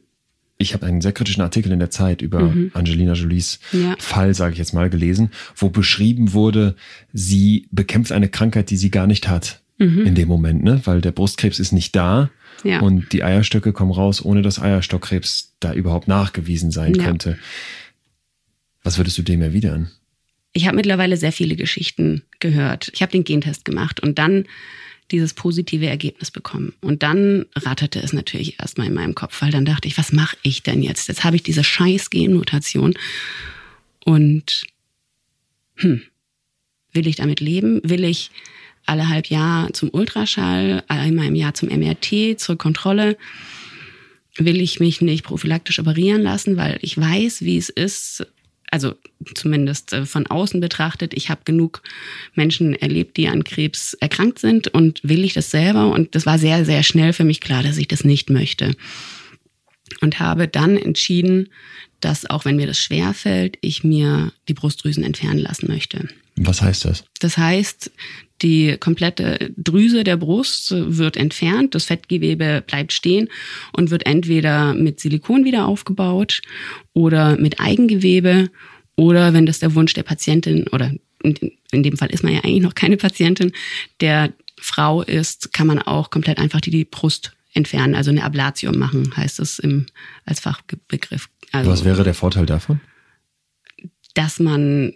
ich 0.57 0.73
habe 0.73 0.85
einen 0.85 1.01
sehr 1.01 1.11
kritischen 1.11 1.43
Artikel 1.43 1.71
in 1.71 1.79
der 1.79 1.89
Zeit 1.89 2.21
über 2.21 2.41
mhm. 2.41 2.71
Angelina 2.73 3.13
Jolies 3.13 3.59
ja. 3.71 3.95
Fall, 3.99 4.33
sage 4.33 4.53
ich 4.53 4.59
jetzt 4.59 4.73
mal, 4.73 4.89
gelesen, 4.89 5.31
wo 5.55 5.69
beschrieben 5.69 6.33
wurde, 6.33 6.75
sie 7.13 7.67
bekämpft 7.71 8.11
eine 8.11 8.29
Krankheit, 8.29 8.69
die 8.69 8.77
sie 8.77 8.89
gar 8.89 9.07
nicht 9.07 9.29
hat 9.29 9.61
mhm. 9.77 10.05
in 10.05 10.15
dem 10.15 10.27
Moment, 10.27 10.63
ne? 10.63 10.81
weil 10.85 11.01
der 11.01 11.11
Brustkrebs 11.11 11.59
ist 11.59 11.73
nicht 11.73 11.95
da 11.95 12.31
ja. 12.63 12.79
und 12.79 13.13
die 13.13 13.23
Eierstöcke 13.23 13.71
kommen 13.71 13.91
raus, 13.91 14.23
ohne 14.23 14.41
dass 14.41 14.59
Eierstockkrebs 14.59 15.55
da 15.59 15.73
überhaupt 15.73 16.07
nachgewiesen 16.07 16.71
sein 16.71 16.95
ja. 16.95 17.03
könnte. 17.03 17.37
Was 18.83 18.97
würdest 18.97 19.17
du 19.17 19.21
dem 19.21 19.41
erwidern? 19.41 19.91
Ich 20.53 20.65
habe 20.65 20.75
mittlerweile 20.75 21.17
sehr 21.17 21.31
viele 21.31 21.55
Geschichten 21.55 22.23
gehört. 22.39 22.89
Ich 22.93 23.01
habe 23.03 23.11
den 23.11 23.23
Gentest 23.23 23.63
gemacht 23.63 23.99
und 23.99 24.17
dann 24.17 24.45
dieses 25.11 25.33
positive 25.33 25.87
Ergebnis 25.87 26.31
bekommen. 26.31 26.73
Und 26.81 27.03
dann 27.03 27.45
ratterte 27.55 27.99
es 27.99 28.13
natürlich 28.13 28.59
erstmal 28.59 28.87
in 28.87 28.93
meinem 28.93 29.15
Kopf, 29.15 29.41
weil 29.41 29.51
dann 29.51 29.65
dachte 29.65 29.87
ich, 29.87 29.97
was 29.97 30.11
mache 30.11 30.37
ich 30.43 30.63
denn 30.63 30.81
jetzt? 30.81 31.07
Jetzt 31.07 31.23
habe 31.23 31.35
ich 31.35 31.43
diese 31.43 31.63
scheiß 31.63 32.09
Genmutation 32.09 32.93
und 34.03 34.65
hm, 35.75 36.01
will 36.91 37.07
ich 37.07 37.15
damit 37.15 37.39
leben? 37.39 37.81
Will 37.83 38.03
ich 38.03 38.31
alle 38.85 39.09
halb 39.09 39.27
Jahr 39.27 39.71
zum 39.73 39.89
Ultraschall, 39.91 40.83
einmal 40.87 41.27
im 41.27 41.35
Jahr 41.35 41.53
zum 41.53 41.69
MRT, 41.69 42.39
zur 42.39 42.57
Kontrolle? 42.57 43.17
Will 44.37 44.61
ich 44.61 44.79
mich 44.79 45.01
nicht 45.01 45.23
prophylaktisch 45.23 45.79
operieren 45.79 46.21
lassen, 46.21 46.57
weil 46.57 46.77
ich 46.81 46.97
weiß, 46.97 47.41
wie 47.41 47.57
es 47.57 47.69
ist, 47.69 48.27
also 48.71 48.95
zumindest 49.35 49.93
äh, 49.93 50.05
von 50.05 50.27
außen 50.27 50.59
betrachtet, 50.59 51.13
ich 51.13 51.29
habe 51.29 51.41
genug 51.45 51.81
Menschen 52.35 52.73
erlebt, 52.73 53.17
die 53.17 53.27
an 53.27 53.43
Krebs 53.43 53.93
erkrankt 53.95 54.39
sind 54.39 54.67
und 54.67 54.99
will 55.03 55.23
ich 55.23 55.33
das 55.33 55.51
selber? 55.51 55.91
Und 55.91 56.15
das 56.15 56.25
war 56.25 56.37
sehr, 56.37 56.65
sehr 56.65 56.83
schnell 56.83 57.13
für 57.13 57.23
mich 57.23 57.41
klar, 57.41 57.63
dass 57.63 57.77
ich 57.77 57.87
das 57.87 58.03
nicht 58.03 58.29
möchte. 58.29 58.75
Und 60.01 60.19
habe 60.19 60.47
dann 60.47 60.77
entschieden, 60.77 61.49
dass 62.01 62.29
auch 62.29 62.45
wenn 62.45 62.57
mir 62.57 62.67
das 62.67 62.79
schwer 62.79 63.13
fällt, 63.13 63.57
ich 63.61 63.83
mir 63.83 64.31
die 64.47 64.53
Brustdrüsen 64.53 65.03
entfernen 65.03 65.39
lassen 65.39 65.67
möchte. 65.67 66.07
Was 66.35 66.61
heißt 66.61 66.85
das? 66.85 67.03
Das 67.19 67.37
heißt, 67.37 67.91
die 68.41 68.77
komplette 68.77 69.51
Drüse 69.57 70.03
der 70.03 70.17
Brust 70.17 70.71
wird 70.71 71.17
entfernt, 71.17 71.75
das 71.75 71.85
Fettgewebe 71.85 72.63
bleibt 72.65 72.93
stehen 72.93 73.29
und 73.73 73.89
wird 73.89 74.05
entweder 74.05 74.73
mit 74.73 74.99
Silikon 74.99 75.45
wieder 75.45 75.67
aufgebaut 75.67 76.41
oder 76.93 77.37
mit 77.37 77.59
Eigengewebe 77.59 78.49
oder 78.95 79.33
wenn 79.33 79.45
das 79.45 79.59
der 79.59 79.75
Wunsch 79.75 79.93
der 79.93 80.03
Patientin 80.03 80.67
oder 80.67 80.91
in 81.23 81.83
dem 81.83 81.97
Fall 81.97 82.09
ist 82.11 82.23
man 82.23 82.33
ja 82.33 82.39
eigentlich 82.43 82.61
noch 82.61 82.75
keine 82.75 82.97
Patientin, 82.97 83.51
der 84.01 84.33
Frau 84.59 85.01
ist, 85.01 85.53
kann 85.53 85.67
man 85.67 85.81
auch 85.81 86.09
komplett 86.09 86.39
einfach 86.39 86.61
die, 86.61 86.71
die 86.71 86.85
Brust 86.85 87.33
entfernen, 87.53 87.95
also 87.95 88.11
eine 88.11 88.23
Ablatio 88.23 88.71
machen, 88.71 89.15
heißt 89.15 89.39
es 89.39 89.59
im, 89.59 89.87
als 90.25 90.39
Fachbegriff. 90.39 91.29
Also, 91.51 91.71
Was 91.71 91.85
wäre 91.85 92.03
der 92.03 92.13
Vorteil 92.13 92.45
davon? 92.45 92.79
Dass 94.13 94.39
man 94.39 94.93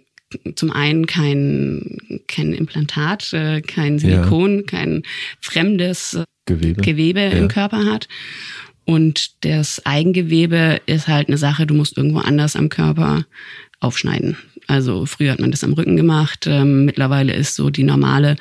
zum 0.54 0.70
einen 0.70 1.06
kein, 1.06 2.22
kein 2.28 2.52
Implantat, 2.52 3.32
äh, 3.32 3.60
kein 3.60 3.98
Silikon, 3.98 4.58
ja. 4.58 4.62
kein 4.66 5.02
fremdes 5.40 6.14
äh, 6.14 6.24
Gewebe, 6.46 6.82
Gewebe 6.82 7.20
ja. 7.20 7.30
im 7.30 7.48
Körper 7.48 7.84
hat. 7.84 8.08
Und 8.84 9.44
das 9.44 9.84
Eigengewebe 9.86 10.80
ist 10.86 11.06
halt 11.08 11.28
eine 11.28 11.38
Sache, 11.38 11.66
du 11.66 11.74
musst 11.74 11.96
irgendwo 11.96 12.18
anders 12.18 12.56
am 12.56 12.68
Körper 12.68 13.24
aufschneiden. 13.80 14.36
Also 14.66 15.06
früher 15.06 15.32
hat 15.32 15.40
man 15.40 15.50
das 15.50 15.64
am 15.64 15.72
Rücken 15.72 15.96
gemacht. 15.96 16.46
Ähm, 16.46 16.84
mittlerweile 16.84 17.32
ist 17.32 17.54
so 17.54 17.70
die 17.70 17.84
normale 17.84 18.36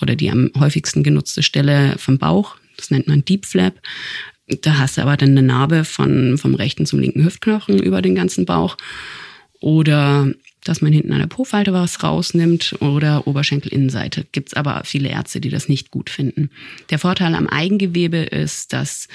oder 0.00 0.14
die 0.16 0.30
am 0.30 0.50
häufigsten 0.58 1.02
genutzte 1.02 1.42
Stelle 1.42 1.96
vom 1.98 2.18
Bauch. 2.18 2.56
Das 2.76 2.90
nennt 2.90 3.08
man 3.08 3.24
Deep 3.24 3.46
Flap. 3.46 3.74
Da 4.62 4.78
hast 4.78 4.98
du 4.98 5.02
aber 5.02 5.16
dann 5.16 5.30
eine 5.30 5.42
Narbe 5.42 5.84
von, 5.84 6.36
vom 6.36 6.54
rechten 6.54 6.86
zum 6.86 7.00
linken 7.00 7.24
Hüftknochen 7.24 7.78
über 7.78 8.02
den 8.02 8.14
ganzen 8.14 8.44
Bauch. 8.44 8.76
Oder 9.60 10.32
dass 10.64 10.80
man 10.80 10.92
hinten 10.92 11.12
an 11.12 11.20
der 11.20 11.26
Po-Falte 11.26 11.72
was 11.72 12.02
rausnimmt 12.02 12.76
oder 12.80 13.26
Oberschenkelinnenseite. 13.26 14.26
Gibt 14.32 14.48
es 14.48 14.54
aber 14.54 14.82
viele 14.84 15.08
Ärzte, 15.08 15.40
die 15.40 15.50
das 15.50 15.68
nicht 15.68 15.90
gut 15.90 16.10
finden. 16.10 16.50
Der 16.90 16.98
Vorteil 16.98 17.34
am 17.34 17.46
Eigengewebe 17.46 18.18
ist, 18.18 18.72
dass 18.72 19.08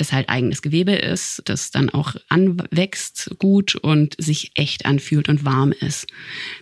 es 0.00 0.12
halt 0.12 0.28
eigenes 0.28 0.62
Gewebe 0.62 0.92
ist, 0.92 1.42
das 1.44 1.70
dann 1.70 1.90
auch 1.90 2.16
anwächst 2.28 3.34
gut 3.38 3.74
und 3.74 4.14
sich 4.18 4.52
echt 4.54 4.86
anfühlt 4.86 5.28
und 5.28 5.44
warm 5.44 5.72
ist. 5.72 6.06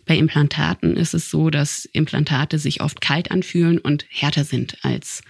Bei 0.07 0.17
Implantaten 0.17 0.97
ist 0.97 1.15
es 1.15 1.31
so, 1.31 1.51
dass 1.51 1.85
Implantate 1.85 2.59
sich 2.59 2.81
oft 2.81 3.01
kalt 3.01 3.31
anfühlen 3.31 3.79
und 3.79 4.05
härter 4.09 4.45
sind 4.45 4.79
als 4.83 5.23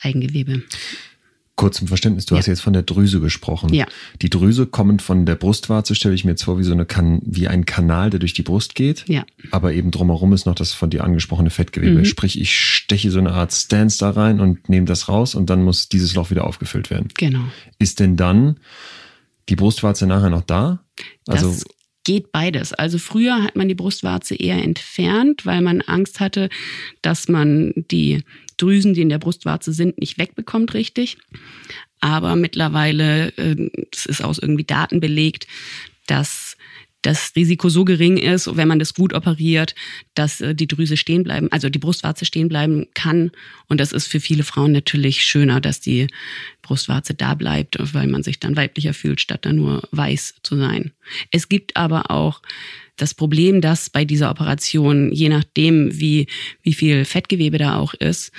Eigengewebe. 0.00 0.62
Kurz 1.58 1.78
zum 1.78 1.88
Verständnis, 1.88 2.24
du 2.24 2.36
ja. 2.36 2.38
hast 2.38 2.46
jetzt 2.46 2.60
von 2.60 2.72
der 2.72 2.84
Drüse 2.84 3.18
gesprochen. 3.18 3.74
Ja. 3.74 3.84
Die 4.22 4.30
Drüse 4.30 4.66
kommend 4.66 5.02
von 5.02 5.26
der 5.26 5.34
Brustwarze 5.34 5.96
stelle 5.96 6.14
ich 6.14 6.24
mir 6.24 6.30
jetzt 6.30 6.44
vor 6.44 6.56
wie 6.56 6.62
so 6.62 6.70
eine 6.70 6.86
kan 6.86 7.20
wie 7.24 7.48
ein 7.48 7.66
Kanal, 7.66 8.10
der 8.10 8.20
durch 8.20 8.32
die 8.32 8.44
Brust 8.44 8.76
geht. 8.76 9.04
Ja. 9.08 9.26
Aber 9.50 9.72
eben 9.72 9.90
drumherum 9.90 10.32
ist 10.32 10.46
noch 10.46 10.54
das 10.54 10.72
von 10.72 10.88
dir 10.88 11.02
angesprochene 11.02 11.50
Fettgewebe. 11.50 11.98
Mhm. 11.98 12.04
Sprich, 12.04 12.40
ich 12.40 12.54
steche 12.54 13.10
so 13.10 13.18
eine 13.18 13.32
Art 13.32 13.52
Stance 13.52 13.98
da 13.98 14.10
rein 14.10 14.38
und 14.38 14.68
nehme 14.68 14.86
das 14.86 15.08
raus 15.08 15.34
und 15.34 15.50
dann 15.50 15.64
muss 15.64 15.88
dieses 15.88 16.14
Loch 16.14 16.30
wieder 16.30 16.46
aufgefüllt 16.46 16.90
werden. 16.90 17.08
Genau. 17.14 17.42
Ist 17.80 17.98
denn 17.98 18.16
dann 18.16 18.60
die 19.48 19.56
Brustwarze 19.56 20.06
nachher 20.06 20.30
noch 20.30 20.42
da? 20.42 20.84
Also 21.26 21.48
das 21.48 21.64
geht 22.04 22.30
beides. 22.30 22.72
Also 22.72 22.98
früher 22.98 23.42
hat 23.42 23.56
man 23.56 23.66
die 23.66 23.74
Brustwarze 23.74 24.36
eher 24.36 24.62
entfernt, 24.62 25.44
weil 25.44 25.60
man 25.60 25.80
Angst 25.80 26.20
hatte, 26.20 26.50
dass 27.02 27.28
man 27.28 27.72
die 27.90 28.22
Drüsen, 28.58 28.94
die 28.94 29.00
in 29.00 29.08
der 29.08 29.18
Brustwarze 29.18 29.72
sind, 29.72 29.98
nicht 29.98 30.18
wegbekommt 30.18 30.74
richtig. 30.74 31.16
Aber 32.00 32.36
mittlerweile, 32.36 33.32
es 33.92 34.06
ist 34.06 34.22
aus 34.22 34.38
irgendwie 34.38 34.64
Daten 34.64 35.00
belegt, 35.00 35.46
dass 36.06 36.56
das 37.02 37.32
Risiko 37.36 37.68
so 37.68 37.84
gering 37.84 38.16
ist, 38.16 38.56
wenn 38.56 38.68
man 38.68 38.78
das 38.78 38.94
gut 38.94 39.12
operiert, 39.12 39.74
dass 40.14 40.40
äh, 40.40 40.54
die 40.54 40.66
Drüse 40.66 40.96
stehen 40.96 41.22
bleiben, 41.22 41.50
also 41.52 41.68
die 41.68 41.78
Brustwarze 41.78 42.24
stehen 42.24 42.48
bleiben 42.48 42.86
kann. 42.94 43.30
Und 43.68 43.78
das 43.78 43.92
ist 43.92 44.08
für 44.08 44.20
viele 44.20 44.42
Frauen 44.42 44.72
natürlich 44.72 45.22
schöner, 45.24 45.60
dass 45.60 45.80
die 45.80 46.08
Brustwarze 46.62 47.14
da 47.14 47.34
bleibt, 47.34 47.76
weil 47.94 48.08
man 48.08 48.22
sich 48.22 48.40
dann 48.40 48.56
weiblicher 48.56 48.94
fühlt, 48.94 49.20
statt 49.20 49.44
da 49.44 49.52
nur 49.52 49.82
weiß 49.92 50.36
zu 50.42 50.56
sein. 50.56 50.92
Es 51.30 51.48
gibt 51.48 51.76
aber 51.76 52.10
auch 52.10 52.42
das 52.98 53.14
Problem, 53.14 53.60
dass 53.60 53.90
bei 53.90 54.04
dieser 54.04 54.30
Operation, 54.30 55.12
je 55.12 55.28
nachdem, 55.28 55.98
wie, 55.98 56.26
wie 56.62 56.74
viel 56.74 57.04
Fettgewebe 57.04 57.58
da 57.58 57.76
auch 57.76 57.94
ist, 57.94 58.32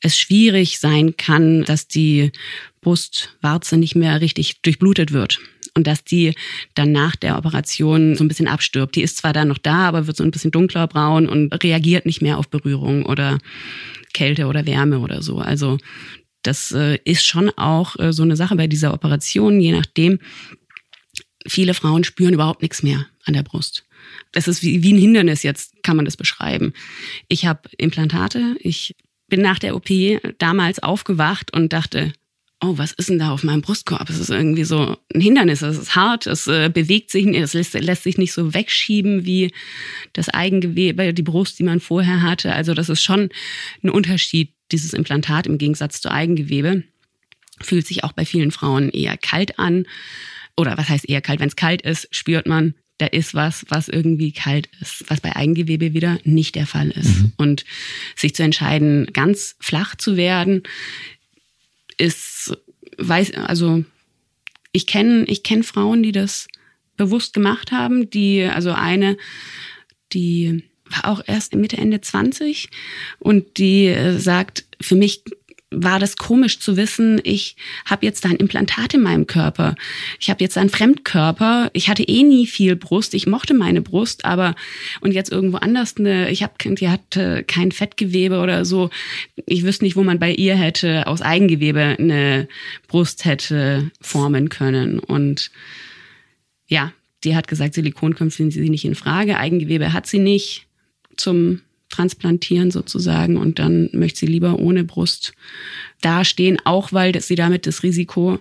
es 0.00 0.18
schwierig 0.18 0.78
sein 0.78 1.16
kann, 1.16 1.64
dass 1.64 1.86
die 1.86 2.32
Brustwarze 2.80 3.76
nicht 3.76 3.94
mehr 3.94 4.20
richtig 4.20 4.60
durchblutet 4.62 5.12
wird 5.12 5.38
und 5.74 5.86
dass 5.86 6.04
die 6.04 6.34
dann 6.74 6.92
nach 6.92 7.16
der 7.16 7.38
Operation 7.38 8.16
so 8.16 8.24
ein 8.24 8.28
bisschen 8.28 8.48
abstirbt. 8.48 8.96
Die 8.96 9.02
ist 9.02 9.16
zwar 9.16 9.32
dann 9.32 9.48
noch 9.48 9.58
da, 9.58 9.88
aber 9.88 10.06
wird 10.06 10.16
so 10.16 10.24
ein 10.24 10.32
bisschen 10.32 10.50
dunkler 10.50 10.88
braun 10.88 11.28
und 11.28 11.52
reagiert 11.62 12.04
nicht 12.04 12.20
mehr 12.20 12.38
auf 12.38 12.48
Berührung 12.48 13.06
oder 13.06 13.38
Kälte 14.12 14.46
oder 14.46 14.66
Wärme 14.66 14.98
oder 14.98 15.22
so. 15.22 15.38
Also 15.38 15.78
das 16.42 16.72
äh, 16.72 16.98
ist 17.04 17.24
schon 17.24 17.50
auch 17.50 17.96
äh, 17.98 18.12
so 18.12 18.24
eine 18.24 18.36
Sache 18.36 18.56
bei 18.56 18.66
dieser 18.66 18.92
Operation, 18.92 19.60
je 19.60 19.72
nachdem. 19.72 20.18
Viele 21.46 21.74
Frauen 21.74 22.04
spüren 22.04 22.34
überhaupt 22.34 22.62
nichts 22.62 22.82
mehr 22.82 23.06
an 23.24 23.34
der 23.34 23.42
Brust 23.42 23.84
das 24.32 24.48
ist 24.48 24.62
wie, 24.62 24.82
wie 24.82 24.92
ein 24.92 24.98
Hindernis 24.98 25.42
jetzt, 25.42 25.82
kann 25.82 25.96
man 25.96 26.04
das 26.04 26.16
beschreiben. 26.16 26.72
Ich 27.28 27.46
habe 27.46 27.68
Implantate, 27.78 28.56
ich 28.60 28.94
bin 29.28 29.40
nach 29.40 29.58
der 29.58 29.74
OP 29.76 29.88
damals 30.38 30.82
aufgewacht 30.82 31.54
und 31.54 31.72
dachte, 31.72 32.12
oh, 32.62 32.78
was 32.78 32.92
ist 32.92 33.08
denn 33.08 33.18
da 33.18 33.32
auf 33.32 33.42
meinem 33.42 33.60
Brustkorb? 33.60 34.08
Es 34.08 34.18
ist 34.18 34.30
irgendwie 34.30 34.64
so 34.64 34.96
ein 35.12 35.20
Hindernis, 35.20 35.62
es 35.62 35.78
ist 35.78 35.96
hart, 35.96 36.26
es 36.26 36.46
äh, 36.46 36.70
bewegt 36.72 37.10
sich, 37.10 37.26
es 37.26 37.54
lässt, 37.54 37.74
lässt, 37.74 38.04
sich 38.04 38.18
nicht 38.18 38.32
so 38.32 38.54
wegschieben 38.54 39.26
wie 39.26 39.52
das 40.12 40.28
Eigengewebe, 40.28 41.12
die 41.12 41.22
Brust, 41.22 41.58
die 41.58 41.64
man 41.64 41.80
vorher 41.80 42.22
hatte. 42.22 42.54
Also 42.54 42.72
das 42.72 42.88
ist 42.88 43.02
schon 43.02 43.30
ein 43.82 43.90
Unterschied, 43.90 44.54
dieses 44.70 44.92
Implantat 44.92 45.46
im 45.46 45.58
Gegensatz 45.58 46.00
zu 46.00 46.10
Eigengewebe. 46.10 46.84
fühlt 47.60 47.86
sich 47.86 48.04
auch 48.04 48.12
bei 48.12 48.24
vielen 48.24 48.52
Frauen 48.52 48.90
eher 48.90 49.16
kalt 49.16 49.58
an. 49.58 49.86
Oder 50.56 50.78
was 50.78 50.88
heißt 50.88 51.08
eher 51.08 51.20
kalt? 51.20 51.40
Wenn 51.40 51.48
es 51.48 51.56
kalt 51.56 51.82
ist, 51.82 52.08
spürt 52.10 52.46
man, 52.46 52.74
da 52.98 53.06
ist 53.06 53.34
was, 53.34 53.64
was 53.68 53.88
irgendwie 53.88 54.32
kalt 54.32 54.68
ist, 54.80 55.04
was 55.08 55.20
bei 55.20 55.34
Eigengewebe 55.34 55.92
wieder 55.92 56.18
nicht 56.24 56.54
der 56.54 56.66
Fall 56.66 56.90
ist. 56.90 57.20
Mhm. 57.20 57.32
Und 57.36 57.64
sich 58.16 58.34
zu 58.34 58.42
entscheiden, 58.42 59.06
ganz 59.12 59.56
flach 59.58 59.96
zu 59.96 60.16
werden, 60.16 60.62
ist, 61.98 62.56
weiß, 62.98 63.34
also 63.34 63.84
ich 64.72 64.86
kenne 64.86 65.24
ich 65.24 65.42
kenn 65.42 65.62
Frauen, 65.62 66.02
die 66.02 66.12
das 66.12 66.48
bewusst 66.96 67.34
gemacht 67.34 67.72
haben, 67.72 68.10
die, 68.10 68.44
also 68.44 68.72
eine, 68.72 69.16
die 70.12 70.64
war 70.84 71.10
auch 71.10 71.22
erst 71.26 71.54
Mitte, 71.54 71.78
Ende 71.78 72.00
20 72.00 72.68
und 73.18 73.58
die 73.58 73.86
äh, 73.86 74.18
sagt, 74.18 74.64
für 74.80 74.94
mich 74.94 75.24
war 75.72 75.98
das 75.98 76.16
komisch 76.16 76.58
zu 76.58 76.76
wissen, 76.76 77.20
ich 77.24 77.56
habe 77.84 78.06
jetzt 78.06 78.24
ein 78.26 78.36
Implantat 78.36 78.94
in 78.94 79.02
meinem 79.02 79.26
Körper. 79.26 79.74
Ich 80.20 80.30
habe 80.30 80.42
jetzt 80.42 80.58
einen 80.58 80.70
Fremdkörper. 80.70 81.70
Ich 81.72 81.88
hatte 81.88 82.02
eh 82.02 82.22
nie 82.22 82.46
viel 82.46 82.76
Brust. 82.76 83.14
Ich 83.14 83.26
mochte 83.26 83.54
meine 83.54 83.82
Brust, 83.82 84.24
aber 84.24 84.54
und 85.00 85.12
jetzt 85.12 85.32
irgendwo 85.32 85.56
anders 85.58 85.96
eine, 85.96 86.30
ich 86.30 86.42
habe 86.42 86.54
die 86.62 86.88
hatte 86.88 87.44
kein 87.44 87.72
Fettgewebe 87.72 88.40
oder 88.40 88.64
so. 88.64 88.90
Ich 89.46 89.64
wüsste 89.64 89.84
nicht, 89.84 89.96
wo 89.96 90.02
man 90.02 90.18
bei 90.18 90.32
ihr 90.32 90.54
hätte 90.54 91.06
aus 91.06 91.22
Eigengewebe 91.22 91.96
eine 91.98 92.48
Brust 92.88 93.24
hätte 93.24 93.90
formen 94.00 94.48
können 94.48 94.98
und 94.98 95.50
ja, 96.66 96.92
die 97.24 97.36
hat 97.36 97.48
gesagt, 97.48 97.74
Silikon 97.74 98.14
kommt 98.14 98.32
für 98.32 98.50
sie 98.50 98.70
nicht 98.70 98.84
in 98.84 98.94
Frage. 98.94 99.36
Eigengewebe 99.36 99.92
hat 99.92 100.06
sie 100.06 100.18
nicht 100.18 100.66
zum 101.16 101.60
transplantieren 101.92 102.70
sozusagen 102.70 103.36
und 103.36 103.58
dann 103.58 103.88
möchte 103.92 104.20
sie 104.20 104.26
lieber 104.26 104.58
ohne 104.58 104.84
Brust 104.84 105.32
dastehen, 106.00 106.58
auch 106.64 106.92
weil 106.92 107.18
sie 107.20 107.36
damit 107.36 107.66
das 107.66 107.82
Risiko 107.82 108.38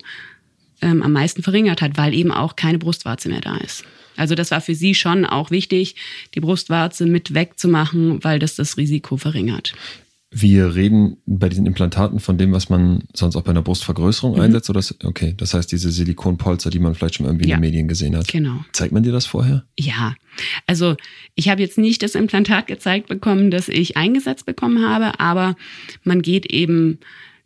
ähm, 0.81 1.03
am 1.03 1.13
meisten 1.13 1.43
verringert 1.43 1.81
hat, 1.81 1.97
weil 1.97 2.13
eben 2.13 2.31
auch 2.31 2.55
keine 2.55 2.79
Brustwarze 2.79 3.29
mehr 3.29 3.41
da 3.41 3.57
ist. 3.57 3.83
Also 4.17 4.35
das 4.35 4.51
war 4.51 4.61
für 4.61 4.75
sie 4.75 4.93
schon 4.93 5.25
auch 5.25 5.51
wichtig, 5.51 5.95
die 6.35 6.41
Brustwarze 6.41 7.05
mit 7.05 7.33
wegzumachen, 7.33 8.23
weil 8.23 8.39
das 8.39 8.55
das 8.55 8.77
Risiko 8.77 9.17
verringert. 9.17 9.73
Wir 10.33 10.75
reden 10.75 11.17
bei 11.25 11.49
diesen 11.49 11.65
Implantaten 11.65 12.21
von 12.21 12.37
dem, 12.37 12.53
was 12.53 12.69
man 12.69 13.03
sonst 13.13 13.35
auch 13.35 13.41
bei 13.41 13.51
einer 13.51 13.61
Brustvergrößerung 13.61 14.35
mhm. 14.35 14.41
einsetzt, 14.41 14.69
oder? 14.69 14.81
Okay, 15.03 15.33
das 15.35 15.53
heißt 15.53 15.69
diese 15.69 15.91
Silikonpolster, 15.91 16.69
die 16.69 16.79
man 16.79 16.95
vielleicht 16.95 17.15
schon 17.15 17.25
irgendwie 17.25 17.49
ja. 17.49 17.57
in 17.57 17.61
den 17.61 17.67
Medien 17.69 17.87
gesehen 17.89 18.15
hat. 18.15 18.29
Genau. 18.29 18.63
Zeigt 18.71 18.93
man 18.93 19.03
dir 19.03 19.11
das 19.11 19.25
vorher? 19.25 19.65
Ja. 19.77 20.15
Also 20.67 20.95
ich 21.35 21.49
habe 21.49 21.61
jetzt 21.61 21.77
nicht 21.77 22.01
das 22.01 22.15
Implantat 22.15 22.67
gezeigt 22.67 23.09
bekommen, 23.09 23.51
das 23.51 23.67
ich 23.67 23.97
eingesetzt 23.97 24.45
bekommen 24.45 24.87
habe, 24.87 25.19
aber 25.19 25.57
man 26.05 26.21
geht 26.21 26.45
eben 26.45 26.99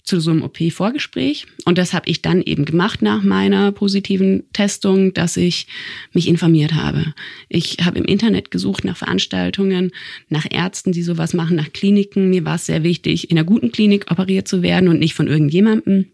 zu 0.06 0.20
so 0.20 0.30
einem 0.32 0.44
OP-Vorgespräch. 0.44 1.48
Und 1.66 1.80
das 1.80 1.94
habe 1.94 2.10
ich 2.10 2.22
dann 2.22 2.42
eben 2.42 2.66
gemacht 2.66 3.02
nach 3.02 3.24
meiner 3.24 3.72
positiven 3.72 4.44
Testung, 4.54 5.14
dass 5.14 5.36
ich 5.36 5.68
mich 6.14 6.28
informiert 6.28 6.76
habe. 6.76 7.14
Ich 7.50 7.78
habe 7.84 7.98
im 7.98 8.06
Internet 8.06 8.52
gesucht 8.52 8.86
nach 8.86 8.98
Veranstaltungen, 8.98 9.92
nach 10.30 10.46
Ärzten, 10.50 10.92
die 10.92 11.02
sowas 11.02 11.34
machen, 11.34 11.56
nach 11.56 11.74
Kliniken. 11.74 12.30
Mir 12.30 12.46
war 12.46 12.56
es 12.56 12.68
sehr 12.68 12.84
wichtig, 12.84 13.32
in 13.32 13.38
einer 13.38 13.46
guten 13.46 13.72
Klinik 13.72 14.12
operiert 14.12 14.48
zu 14.48 14.62
werden 14.62 14.90
und 14.90 15.00
nicht 15.00 15.16
von 15.16 15.28
irgendjemandem. 15.28 16.06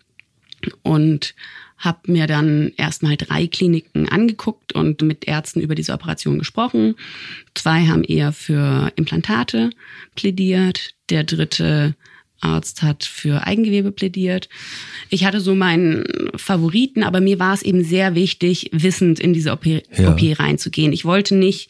Und 0.83 1.35
habe 1.77 2.11
mir 2.11 2.27
dann 2.27 2.71
erstmal 2.77 3.17
drei 3.17 3.47
Kliniken 3.47 4.07
angeguckt 4.07 4.73
und 4.73 5.01
mit 5.01 5.27
Ärzten 5.27 5.59
über 5.59 5.75
diese 5.75 5.93
Operation 5.93 6.37
gesprochen. 6.37 6.95
Zwei 7.55 7.87
haben 7.87 8.03
eher 8.03 8.31
für 8.31 8.91
Implantate 8.95 9.71
plädiert. 10.15 10.93
Der 11.09 11.23
dritte 11.23 11.95
Arzt 12.41 12.81
hat 12.81 13.03
für 13.03 13.45
Eigengewebe 13.45 13.91
plädiert. 13.91 14.49
Ich 15.09 15.25
hatte 15.25 15.39
so 15.39 15.55
meinen 15.55 16.03
Favoriten, 16.35 17.03
aber 17.03 17.21
mir 17.21 17.39
war 17.39 17.53
es 17.53 17.61
eben 17.61 17.83
sehr 17.83 18.15
wichtig, 18.15 18.69
wissend 18.73 19.19
in 19.19 19.33
diese 19.33 19.51
OP, 19.51 19.65
ja. 19.65 19.81
OP 20.09 20.39
reinzugehen. 20.39 20.93
Ich 20.93 21.05
wollte 21.05 21.35
nicht, 21.35 21.69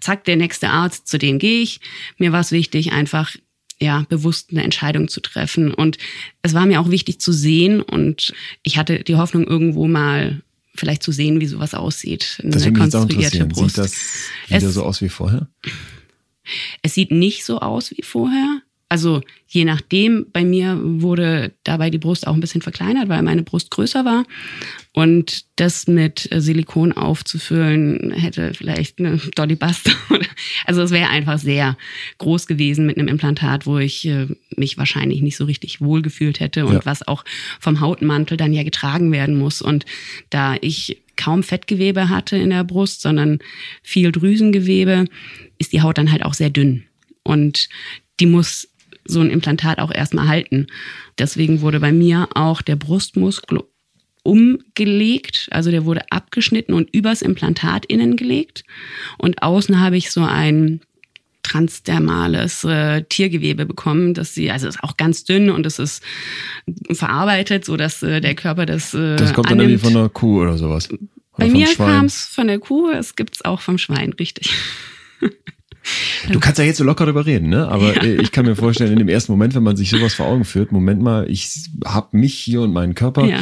zack, 0.00 0.24
der 0.24 0.36
nächste 0.36 0.70
Arzt, 0.70 1.08
zu 1.08 1.18
dem 1.18 1.38
gehe 1.38 1.62
ich. 1.62 1.80
Mir 2.18 2.32
war 2.32 2.40
es 2.40 2.52
wichtig, 2.52 2.92
einfach 2.92 3.34
ja, 3.80 4.04
bewusst 4.08 4.50
eine 4.50 4.64
Entscheidung 4.64 5.08
zu 5.08 5.20
treffen. 5.20 5.72
Und 5.72 5.98
es 6.42 6.54
war 6.54 6.66
mir 6.66 6.80
auch 6.80 6.90
wichtig 6.90 7.20
zu 7.20 7.32
sehen 7.32 7.80
und 7.80 8.34
ich 8.62 8.76
hatte 8.76 9.04
die 9.04 9.16
Hoffnung, 9.16 9.46
irgendwo 9.46 9.86
mal 9.86 10.42
vielleicht 10.74 11.02
zu 11.02 11.12
sehen, 11.12 11.40
wie 11.40 11.46
sowas 11.46 11.74
aussieht. 11.74 12.40
Das 12.42 12.64
würde 12.64 12.72
mich 12.72 12.84
jetzt 12.84 12.96
auch 12.96 13.02
interessieren. 13.08 13.48
Brust. 13.48 13.76
Sieht 13.76 13.84
das 13.84 13.92
wieder 14.48 14.68
es, 14.68 14.74
so 14.74 14.84
aus 14.84 15.00
wie 15.00 15.08
vorher? 15.08 15.48
Es 16.82 16.94
sieht 16.94 17.10
nicht 17.10 17.44
so 17.44 17.60
aus 17.60 17.90
wie 17.90 18.02
vorher. 18.02 18.62
Also 18.90 19.20
je 19.46 19.66
nachdem, 19.66 20.26
bei 20.32 20.44
mir 20.44 20.78
wurde 20.82 21.52
dabei 21.62 21.90
die 21.90 21.98
Brust 21.98 22.26
auch 22.26 22.32
ein 22.32 22.40
bisschen 22.40 22.62
verkleinert, 22.62 23.08
weil 23.08 23.22
meine 23.22 23.42
Brust 23.42 23.70
größer 23.70 24.06
war. 24.06 24.24
Und 24.94 25.44
das 25.56 25.86
mit 25.86 26.28
Silikon 26.34 26.92
aufzufüllen, 26.92 28.12
hätte 28.12 28.54
vielleicht 28.54 28.98
eine 28.98 29.18
Dolly 29.34 29.56
Buster. 29.56 29.92
Also 30.64 30.82
es 30.82 30.90
wäre 30.90 31.08
einfach 31.08 31.38
sehr 31.38 31.76
groß 32.18 32.46
gewesen 32.46 32.86
mit 32.86 32.98
einem 32.98 33.08
Implantat, 33.08 33.66
wo 33.66 33.78
ich 33.78 34.06
äh, 34.06 34.26
mich 34.56 34.76
wahrscheinlich 34.78 35.20
nicht 35.22 35.36
so 35.36 35.44
richtig 35.44 35.80
wohlgefühlt 35.80 36.40
hätte 36.40 36.66
und 36.66 36.74
ja. 36.74 36.80
was 36.84 37.06
auch 37.06 37.24
vom 37.58 37.80
Hautmantel 37.80 38.36
dann 38.36 38.52
ja 38.52 38.62
getragen 38.62 39.10
werden 39.10 39.38
muss. 39.38 39.62
Und 39.62 39.84
da 40.30 40.56
ich 40.60 41.02
kaum 41.16 41.42
Fettgewebe 41.42 42.08
hatte 42.08 42.36
in 42.36 42.50
der 42.50 42.64
Brust, 42.64 43.02
sondern 43.02 43.40
viel 43.82 44.12
Drüsengewebe, 44.12 45.06
ist 45.58 45.72
die 45.72 45.82
Haut 45.82 45.98
dann 45.98 46.12
halt 46.12 46.24
auch 46.24 46.34
sehr 46.34 46.50
dünn. 46.50 46.84
Und 47.22 47.68
die 48.20 48.26
muss 48.26 48.68
so 49.08 49.20
ein 49.20 49.30
Implantat 49.30 49.78
auch 49.78 49.92
erstmal 49.92 50.28
halten. 50.28 50.66
Deswegen 51.18 51.60
wurde 51.60 51.80
bei 51.80 51.92
mir 51.92 52.28
auch 52.34 52.62
der 52.62 52.76
Brustmuskel 52.76 53.62
umgelegt, 54.22 55.48
also 55.50 55.70
der 55.70 55.84
wurde 55.84 56.02
abgeschnitten 56.10 56.74
und 56.74 56.94
übers 56.94 57.22
Implantat 57.22 57.86
innen 57.86 58.16
gelegt. 58.16 58.64
Und 59.16 59.42
außen 59.42 59.80
habe 59.80 59.96
ich 59.96 60.10
so 60.10 60.22
ein 60.22 60.80
transdermales 61.42 62.62
äh, 62.64 63.04
Tiergewebe 63.04 63.64
bekommen, 63.64 64.12
dass 64.12 64.34
sie, 64.34 64.50
also 64.50 64.68
ist 64.68 64.82
auch 64.82 64.98
ganz 64.98 65.24
dünn 65.24 65.48
und 65.50 65.64
es 65.64 65.78
ist 65.78 66.02
verarbeitet, 66.92 67.64
so 67.64 67.76
dass 67.76 68.02
äh, 68.02 68.20
der 68.20 68.34
Körper 68.34 68.66
das 68.66 68.92
äh, 68.92 69.16
Das 69.16 69.32
kommt 69.32 69.50
dann 69.50 69.60
irgendwie 69.60 69.78
von 69.78 69.96
einer 69.96 70.10
Kuh 70.10 70.42
oder 70.42 70.58
sowas. 70.58 70.90
Oder 70.90 71.00
Bei 71.38 71.48
mir 71.48 71.68
kam 71.74 72.04
es 72.04 72.24
von 72.26 72.48
der 72.48 72.58
Kuh, 72.58 72.90
es 72.90 73.16
gibt 73.16 73.36
es 73.36 73.44
auch 73.44 73.62
vom 73.62 73.78
Schwein, 73.78 74.12
richtig. 74.12 74.50
Du 76.30 76.40
kannst 76.40 76.58
ja 76.58 76.64
jetzt 76.64 76.78
so 76.78 76.84
locker 76.84 77.06
darüber 77.06 77.26
reden, 77.26 77.48
ne? 77.48 77.68
Aber 77.68 77.94
ja. 77.94 78.20
Ich 78.20 78.32
kann 78.32 78.44
mir 78.44 78.56
vorstellen, 78.56 78.92
in 78.92 78.98
dem 78.98 79.08
ersten 79.08 79.32
Moment, 79.32 79.54
wenn 79.54 79.62
man 79.62 79.76
sich 79.76 79.90
sowas 79.90 80.14
vor 80.14 80.26
Augen 80.26 80.44
führt, 80.44 80.72
Moment 80.72 81.00
mal, 81.00 81.28
ich 81.30 81.48
habe 81.84 82.16
mich 82.16 82.34
hier 82.34 82.62
und 82.62 82.72
meinen 82.72 82.94
Körper. 82.94 83.24
Ja. 83.26 83.40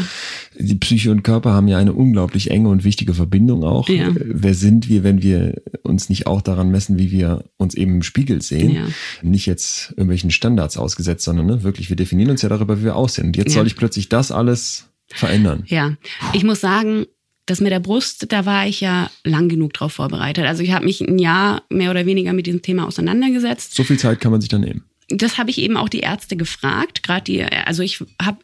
Die 0.58 0.74
Psyche 0.76 1.10
und 1.10 1.22
Körper 1.22 1.52
haben 1.52 1.68
ja 1.68 1.78
eine 1.78 1.92
unglaublich 1.92 2.50
enge 2.50 2.68
und 2.68 2.84
wichtige 2.84 3.14
Verbindung 3.14 3.64
auch. 3.64 3.88
Ja. 3.88 4.08
Wer 4.14 4.54
sind 4.54 4.88
wir, 4.88 5.04
wenn 5.04 5.22
wir 5.22 5.62
uns 5.82 6.08
nicht 6.08 6.26
auch 6.26 6.42
daran 6.42 6.70
messen, 6.70 6.98
wie 6.98 7.10
wir 7.10 7.44
uns 7.56 7.74
eben 7.74 7.96
im 7.96 8.02
Spiegel 8.02 8.42
sehen? 8.42 8.70
Ja. 8.70 8.86
Nicht 9.22 9.46
jetzt 9.46 9.90
irgendwelchen 9.90 10.30
Standards 10.30 10.76
ausgesetzt, 10.76 11.24
sondern 11.24 11.46
ne, 11.46 11.62
wirklich, 11.62 11.88
wir 11.88 11.96
definieren 11.96 12.30
uns 12.30 12.42
ja 12.42 12.48
darüber, 12.48 12.80
wie 12.80 12.84
wir 12.84 12.96
aussehen. 12.96 13.26
Und 13.28 13.36
jetzt 13.36 13.52
soll 13.52 13.66
ich 13.66 13.76
plötzlich 13.76 14.08
das 14.08 14.32
alles 14.32 14.88
verändern. 15.08 15.64
Ja, 15.66 15.96
ich 16.32 16.44
muss 16.44 16.60
sagen, 16.60 17.06
das 17.46 17.60
mit 17.60 17.70
der 17.70 17.80
Brust, 17.80 18.32
da 18.32 18.44
war 18.44 18.66
ich 18.66 18.80
ja 18.80 19.10
lang 19.24 19.48
genug 19.48 19.72
drauf 19.72 19.94
vorbereitet. 19.94 20.44
Also 20.44 20.62
ich 20.62 20.72
habe 20.72 20.84
mich 20.84 21.00
ein 21.00 21.18
Jahr 21.18 21.62
mehr 21.70 21.90
oder 21.92 22.04
weniger 22.04 22.32
mit 22.32 22.46
diesem 22.46 22.62
Thema 22.62 22.86
auseinandergesetzt. 22.86 23.74
So 23.74 23.84
viel 23.84 23.98
Zeit 23.98 24.20
kann 24.20 24.32
man 24.32 24.40
sich 24.40 24.50
dann 24.50 24.62
nehmen. 24.62 24.84
Das 25.08 25.38
habe 25.38 25.50
ich 25.50 25.58
eben 25.58 25.76
auch 25.76 25.88
die 25.88 26.00
Ärzte 26.00 26.36
gefragt. 26.36 27.04
Gerade 27.04 27.22
die, 27.24 27.44
also 27.44 27.84
ich 27.84 28.02
habe, 28.20 28.38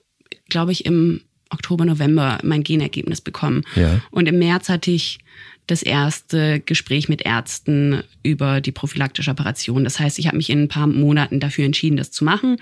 glaube 0.49 0.71
ich, 0.71 0.87
im 0.87 1.21
Oktober, 1.51 1.85
November 1.85 2.39
mein 2.45 2.63
Genergebnis 2.63 3.21
bekommen. 3.21 3.63
Ja. 3.75 4.01
Und 4.13 4.29
im 4.29 4.39
März 4.39 4.69
hatte 4.69 4.93
ich 4.93 5.19
das 5.67 5.83
erste 5.83 6.61
Gespräch 6.61 7.09
mit 7.09 7.23
Ärzten 7.23 8.03
über 8.23 8.61
die 8.61 8.73
prophylaktische 8.73 9.31
Operation. 9.31 9.85
Das 9.85 9.99
heißt, 9.99 10.19
ich 10.19 10.29
habe 10.29 10.37
mich 10.37 10.51
in 10.51 10.63
ein 10.63 10.69
paar 10.69 10.87
Monaten 10.87 11.41
dafür 11.41 11.65
entschieden, 11.65 11.97
das 11.97 12.11
zu 12.11 12.25
machen 12.25 12.57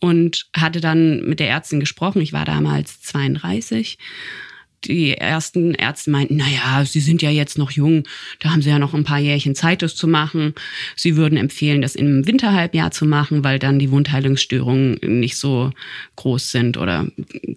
und 0.00 0.46
hatte 0.54 0.80
dann 0.80 1.24
mit 1.24 1.40
der 1.40 1.48
Ärztin 1.48 1.80
gesprochen. 1.80 2.22
Ich 2.22 2.32
war 2.32 2.44
damals 2.44 3.00
32 3.02 3.98
die 4.86 5.14
ersten 5.14 5.74
Ärzte 5.74 6.10
meinten, 6.10 6.36
na 6.36 6.48
ja, 6.48 6.84
Sie 6.84 7.00
sind 7.00 7.22
ja 7.22 7.30
jetzt 7.30 7.58
noch 7.58 7.70
jung, 7.70 8.04
da 8.40 8.50
haben 8.50 8.62
Sie 8.62 8.70
ja 8.70 8.78
noch 8.78 8.94
ein 8.94 9.04
paar 9.04 9.18
Jährchen 9.18 9.54
Zeit, 9.54 9.82
das 9.82 9.96
zu 9.96 10.06
machen. 10.06 10.54
Sie 10.96 11.16
würden 11.16 11.36
empfehlen, 11.36 11.82
das 11.82 11.94
im 11.94 12.26
Winterhalbjahr 12.26 12.90
zu 12.90 13.06
machen, 13.06 13.44
weil 13.44 13.58
dann 13.58 13.78
die 13.78 13.90
Wundheilungsstörungen 13.90 14.98
nicht 15.02 15.36
so 15.36 15.70
groß 16.16 16.50
sind 16.50 16.76
oder 16.76 17.06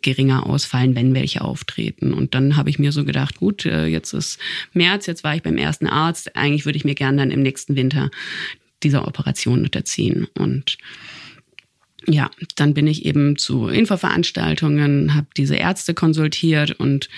geringer 0.02 0.46
ausfallen, 0.46 0.96
wenn 0.96 1.14
welche 1.14 1.42
auftreten. 1.42 2.14
Und 2.14 2.34
dann 2.34 2.58
habe 2.58 2.70
ich 2.70 2.80
mir 2.80 2.92
so 2.92 3.06
gedacht, 3.06 3.38
gut, 3.38 3.66
äh, 3.66 3.86
jetzt 3.86 4.14
ist 4.14 4.40
März, 4.74 5.06
jetzt 5.06 5.24
war 5.24 5.36
ich 5.36 5.44
beim 5.44 5.58
ersten 5.58 5.88
Arzt, 5.88 6.36
eigentlich 6.36 6.66
würde 6.66 6.78
ich 6.78 6.86
mir 6.86 6.96
gern 6.96 7.18
dann 7.18 7.32
im 7.32 7.42
nächsten 7.42 7.76
Winter 7.76 8.10
dieser 8.84 9.08
Operation 9.08 9.64
unterziehen. 9.64 10.28
Und 10.38 10.78
ja, 12.06 12.30
dann 12.56 12.74
bin 12.74 12.88
ich 12.88 13.06
eben 13.06 13.38
zu 13.38 13.68
Infoveranstaltungen, 13.68 15.16
habe 15.16 15.28
diese 15.36 15.56
Ärzte 15.56 15.94
konsultiert 15.94 16.72
und 16.72 17.10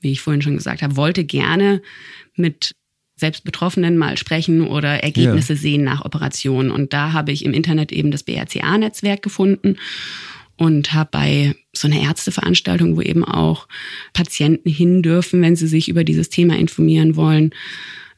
wie 0.00 0.12
ich 0.12 0.20
vorhin 0.20 0.42
schon 0.42 0.56
gesagt 0.56 0.82
habe, 0.82 0.96
wollte 0.96 1.24
gerne 1.24 1.82
mit 2.34 2.74
selbst 3.16 3.44
Betroffenen 3.44 3.96
mal 3.96 4.18
sprechen 4.18 4.66
oder 4.66 5.02
Ergebnisse 5.02 5.54
ja. 5.54 5.58
sehen 5.58 5.84
nach 5.84 6.04
Operationen. 6.04 6.70
Und 6.70 6.92
da 6.92 7.14
habe 7.14 7.32
ich 7.32 7.46
im 7.46 7.54
Internet 7.54 7.90
eben 7.90 8.10
das 8.10 8.22
BRCA-Netzwerk 8.24 9.22
gefunden 9.22 9.78
und 10.58 10.92
habe 10.92 11.08
bei 11.12 11.54
so 11.72 11.88
eine 11.88 12.02
Ärzteveranstaltung, 12.02 12.96
wo 12.96 13.00
eben 13.00 13.24
auch 13.24 13.68
Patienten 14.12 14.68
hin 14.68 15.02
dürfen, 15.02 15.40
wenn 15.40 15.56
sie 15.56 15.66
sich 15.66 15.88
über 15.88 16.04
dieses 16.04 16.28
Thema 16.28 16.58
informieren 16.58 17.16
wollen. 17.16 17.54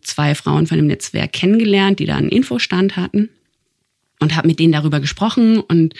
Zwei 0.02 0.34
Frauen 0.34 0.66
von 0.66 0.76
dem 0.76 0.88
Netzwerk 0.88 1.32
kennengelernt, 1.32 2.00
die 2.00 2.06
da 2.06 2.16
einen 2.16 2.28
Infostand 2.28 2.96
hatten 2.96 3.30
und 4.20 4.36
habe 4.36 4.48
mit 4.48 4.58
denen 4.58 4.72
darüber 4.72 5.00
gesprochen 5.00 5.60
und 5.60 5.94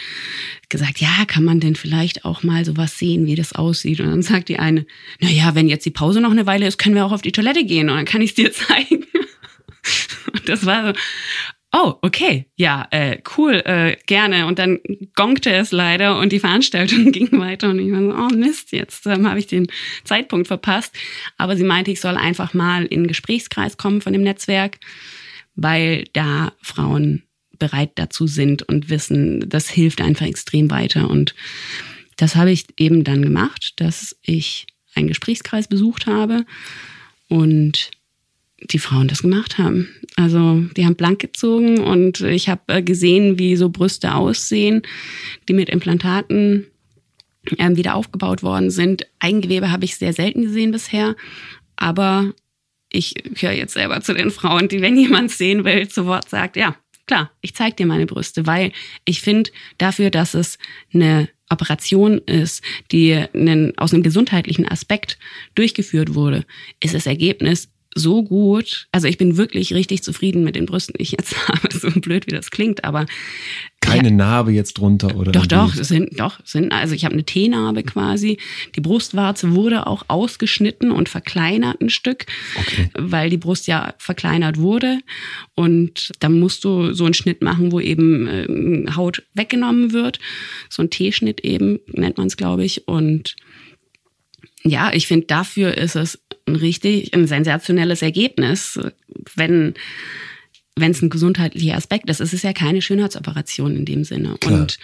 gesagt, 0.68 0.98
ja, 0.98 1.24
kann 1.26 1.44
man 1.44 1.61
denn 1.61 1.76
vielleicht 1.76 2.24
auch 2.24 2.42
mal 2.42 2.64
sowas 2.64 2.98
sehen, 2.98 3.26
wie 3.26 3.35
das 3.35 3.52
aussieht? 3.52 4.00
Und 4.00 4.07
dann 4.07 4.22
sagt 4.22 4.48
die 4.48 4.59
eine, 4.59 4.87
na 5.20 5.28
ja, 5.28 5.54
wenn 5.54 5.68
jetzt 5.68 5.87
die 5.87 5.90
Pause 5.90 6.20
noch 6.20 6.31
eine 6.31 6.46
Weile 6.46 6.66
ist, 6.66 6.78
können 6.78 6.94
wir 6.94 7.07
auch 7.07 7.12
auf 7.12 7.22
die 7.22 7.33
Toilette 7.33 7.64
gehen 7.64 7.88
und 7.88 7.96
dann 7.96 8.04
kann 8.04 8.20
ich 8.20 8.31
es 8.31 8.37
dir 8.37 8.52
zeigen. 8.52 9.04
Und 10.33 10.48
das 10.48 10.66
war 10.66 10.88
so, 10.88 11.00
oh, 11.72 11.94
okay, 12.02 12.46
ja, 12.57 12.87
äh, 12.90 13.18
cool, 13.37 13.62
äh, 13.64 13.96
gerne. 14.07 14.46
Und 14.46 14.59
dann 14.59 14.81
gongte 15.14 15.50
es 15.50 15.72
leider 15.72 16.18
und 16.18 16.33
die 16.33 16.40
Veranstaltung 16.40 17.12
ging 17.12 17.38
weiter 17.38 17.70
und 17.70 17.78
ich 17.78 17.92
war 17.92 18.02
so, 18.02 18.35
oh 18.35 18.37
Mist, 18.37 18.72
jetzt 18.72 19.07
ähm, 19.07 19.28
habe 19.28 19.38
ich 19.38 19.46
den 19.46 19.68
Zeitpunkt 20.04 20.48
verpasst. 20.48 20.94
Aber 21.37 21.57
sie 21.57 21.64
meinte, 21.64 21.90
ich 21.90 22.00
soll 22.00 22.16
einfach 22.16 22.54
mal 22.54 22.85
in 22.85 23.02
den 23.02 23.09
Gesprächskreis 23.09 23.76
kommen 23.76 24.00
von 24.00 24.12
dem 24.12 24.22
Netzwerk, 24.22 24.78
weil 25.54 26.04
da 26.12 26.52
Frauen 26.62 27.28
bereit 27.59 27.92
dazu 27.97 28.27
sind 28.27 28.62
und 28.62 28.90
wissen, 28.90 29.49
das 29.49 29.68
hilft 29.68 30.01
einfach 30.01 30.27
extrem 30.27 30.71
weiter. 30.71 31.09
Und 31.09 31.35
das 32.16 32.37
habe 32.37 32.51
ich 32.51 32.66
eben 32.79 33.05
dann 33.05 33.23
gemacht, 33.23 33.75
dass 33.77 34.16
ich 34.23 34.66
einen 34.94 35.09
Gesprächskreis 35.09 35.68
besucht 35.68 36.07
habe 36.07 36.44
und 37.29 37.90
die 38.61 38.79
Frauen 38.79 39.09
das 39.09 39.23
gemacht 39.23 39.59
haben. 39.59 39.88
Also 40.16 40.62
die 40.77 40.85
haben 40.85 40.97
blank 40.97 41.21
gezogen 41.21 41.79
und 41.79 42.21
ich 42.21 42.49
habe 42.49 42.62
äh, 42.66 42.83
gesehen, 42.83 43.38
wie 43.38 43.57
so 43.57 43.68
Brüste 43.68 44.14
aussehen, 44.14 44.83
die 45.49 45.53
mit 45.53 45.68
Implantaten 45.68 46.66
ähm, 47.57 47.77
wieder 47.77 47.94
aufgebaut 47.94 48.42
worden 48.42 48.71
sind. 48.71 49.07
Eigengewebe 49.21 49.71
habe 49.71 49.85
ich 49.85 49.97
sehr 49.97 50.12
selten 50.12 50.42
gesehen 50.42 50.73
bisher, 50.73 51.14
aber 51.77 52.33
ich 52.90 53.14
höre 53.37 53.53
jetzt 53.53 53.75
selber 53.75 54.01
zu 54.01 54.14
den 54.14 54.31
Frauen, 54.31 54.68
die, 54.68 54.81
wenn 54.81 54.99
jemand 54.99 55.31
sehen 55.31 55.64
will, 55.64 55.88
zu 55.88 56.07
Wort 56.07 56.29
sagt, 56.29 56.57
ja, 56.57 56.75
klar, 57.09 57.33
ich 57.40 57.55
zeige 57.55 57.75
dir 57.75 57.87
meine 57.87 58.07
Brüste, 58.07 58.47
weil 58.47 58.71
ich 59.05 59.21
finde 59.21 59.51
dafür, 59.79 60.11
dass 60.11 60.35
es 60.35 60.59
eine 60.94 61.29
Operation 61.51 62.18
ist, 62.18 62.62
die 62.92 63.14
einen, 63.14 63.77
aus 63.79 63.92
einem 63.92 64.03
gesundheitlichen 64.03 64.68
Aspekt 64.68 65.18
durchgeführt 65.57 66.14
wurde, 66.14 66.44
ist 66.81 66.94
das 66.94 67.07
Ergebnis 67.07 67.71
so 67.94 68.23
gut. 68.23 68.87
Also 68.92 69.09
ich 69.09 69.18
bin 69.18 69.37
wirklich 69.37 69.75
richtig 69.75 70.03
zufrieden 70.03 70.44
mit 70.44 70.57
den 70.57 70.66
Brüsten, 70.66 70.94
die 70.97 71.03
ich 71.03 71.12
jetzt 71.12 71.37
habe. 71.49 71.68
So 71.73 71.90
blöd, 72.01 72.27
wie 72.27 72.35
das 72.35 72.51
klingt, 72.51 72.85
aber 72.85 73.07
keine 73.81 74.09
ja, 74.09 74.14
Narbe 74.14 74.53
jetzt 74.53 74.75
drunter 74.75 75.17
oder? 75.17 75.33
Doch, 75.33 75.47
doch, 75.47 75.73
sind 75.73 76.19
doch 76.19 76.41
sind. 76.45 76.73
Also 76.73 76.95
ich 76.95 77.05
habe 77.05 77.14
eine 77.14 77.25
T-Narbe 77.25 77.83
quasi. 77.85 78.38
Die 78.75 78.81
Brustwarze 78.81 79.55
wurde 79.55 79.87
auch 79.87 80.05
ausgeschnitten 80.09 80.91
und 80.91 81.09
verkleinert 81.09 81.81
ein 81.81 81.91
Stück, 81.91 82.27
okay. 82.57 82.91
weil 82.99 83.31
die 83.31 83.37
Brust 83.37 83.67
ja 83.67 83.95
verkleinert 83.99 84.59
wurde. 84.59 84.99
Und 85.55 86.12
dann 86.21 86.38
musst 86.38 86.64
du 86.64 86.93
so 86.93 87.05
einen 87.05 87.14
Schnitt 87.14 87.43
machen, 87.43 87.73
wo 87.73 87.81
eben 87.81 88.27
äh, 88.27 88.93
Haut 88.95 89.23
weggenommen 89.35 89.93
wird. 89.93 90.19
So 90.69 90.83
ein 90.83 90.91
T-Schnitt 90.91 91.41
eben 91.41 91.79
nennt 91.87 92.19
man 92.19 92.27
es, 92.27 92.37
glaube 92.37 92.64
ich. 92.64 92.88
Und 92.88 93.37
ja, 94.64 94.93
ich 94.93 95.07
finde, 95.07 95.27
dafür 95.27 95.77
ist 95.77 95.97
es 95.97 96.21
ein 96.47 96.57
richtig, 96.57 97.14
ein 97.14 97.27
sensationelles 97.27 98.03
Ergebnis, 98.03 98.79
wenn 99.35 99.75
wenn 100.81 100.93
es 100.93 101.03
ein 101.03 101.11
gesundheitlicher 101.11 101.77
Aspekt 101.77 102.09
ist. 102.11 102.21
Es 102.21 102.33
ist 102.33 102.45
ja 102.45 102.53
keine 102.53 102.83
Schönheitsoperation 102.83 103.77
in 103.77 103.85
dem 103.85 104.05
Sinne. 104.05 104.37
Klar. 104.41 104.61
Und 104.61 104.79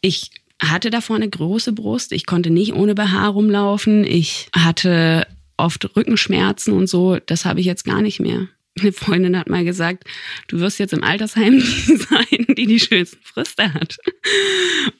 ich 0.00 0.30
hatte 0.60 0.90
davor 0.90 1.16
eine 1.16 1.28
große 1.28 1.72
Brust. 1.72 2.12
Ich 2.12 2.26
konnte 2.26 2.50
nicht 2.50 2.72
ohne 2.72 2.94
BH 2.94 3.28
rumlaufen. 3.28 4.04
Ich 4.04 4.48
hatte 4.54 5.26
oft 5.56 5.96
Rückenschmerzen 5.96 6.72
und 6.72 6.88
so. 6.88 7.18
Das 7.18 7.44
habe 7.44 7.60
ich 7.60 7.66
jetzt 7.66 7.84
gar 7.84 8.02
nicht 8.02 8.20
mehr. 8.20 8.48
Eine 8.80 8.92
Freundin 8.92 9.36
hat 9.36 9.48
mal 9.48 9.64
gesagt, 9.64 10.04
du 10.46 10.60
wirst 10.60 10.78
jetzt 10.78 10.92
im 10.92 11.02
Altersheim 11.02 11.58
die 11.58 11.96
sein, 11.96 12.46
die 12.56 12.66
die 12.66 12.80
schönsten 12.80 13.18
Brüste 13.34 13.74
hat. 13.74 13.96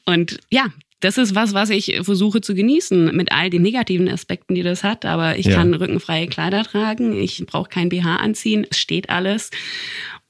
Und 0.05 0.39
ja, 0.49 0.67
das 0.99 1.17
ist 1.17 1.35
was, 1.35 1.53
was 1.53 1.69
ich 1.69 1.99
versuche 2.01 2.41
zu 2.41 2.53
genießen 2.53 3.15
mit 3.15 3.31
all 3.31 3.49
den 3.49 3.61
negativen 3.61 4.09
Aspekten, 4.09 4.55
die 4.55 4.63
das 4.63 4.83
hat. 4.83 5.05
Aber 5.05 5.37
ich 5.37 5.45
ja. 5.45 5.55
kann 5.55 5.73
rückenfreie 5.73 6.27
Kleider 6.27 6.63
tragen, 6.63 7.15
ich 7.15 7.45
brauche 7.45 7.69
kein 7.69 7.89
BH 7.89 8.17
anziehen, 8.17 8.67
es 8.69 8.77
steht 8.77 9.09
alles. 9.09 9.49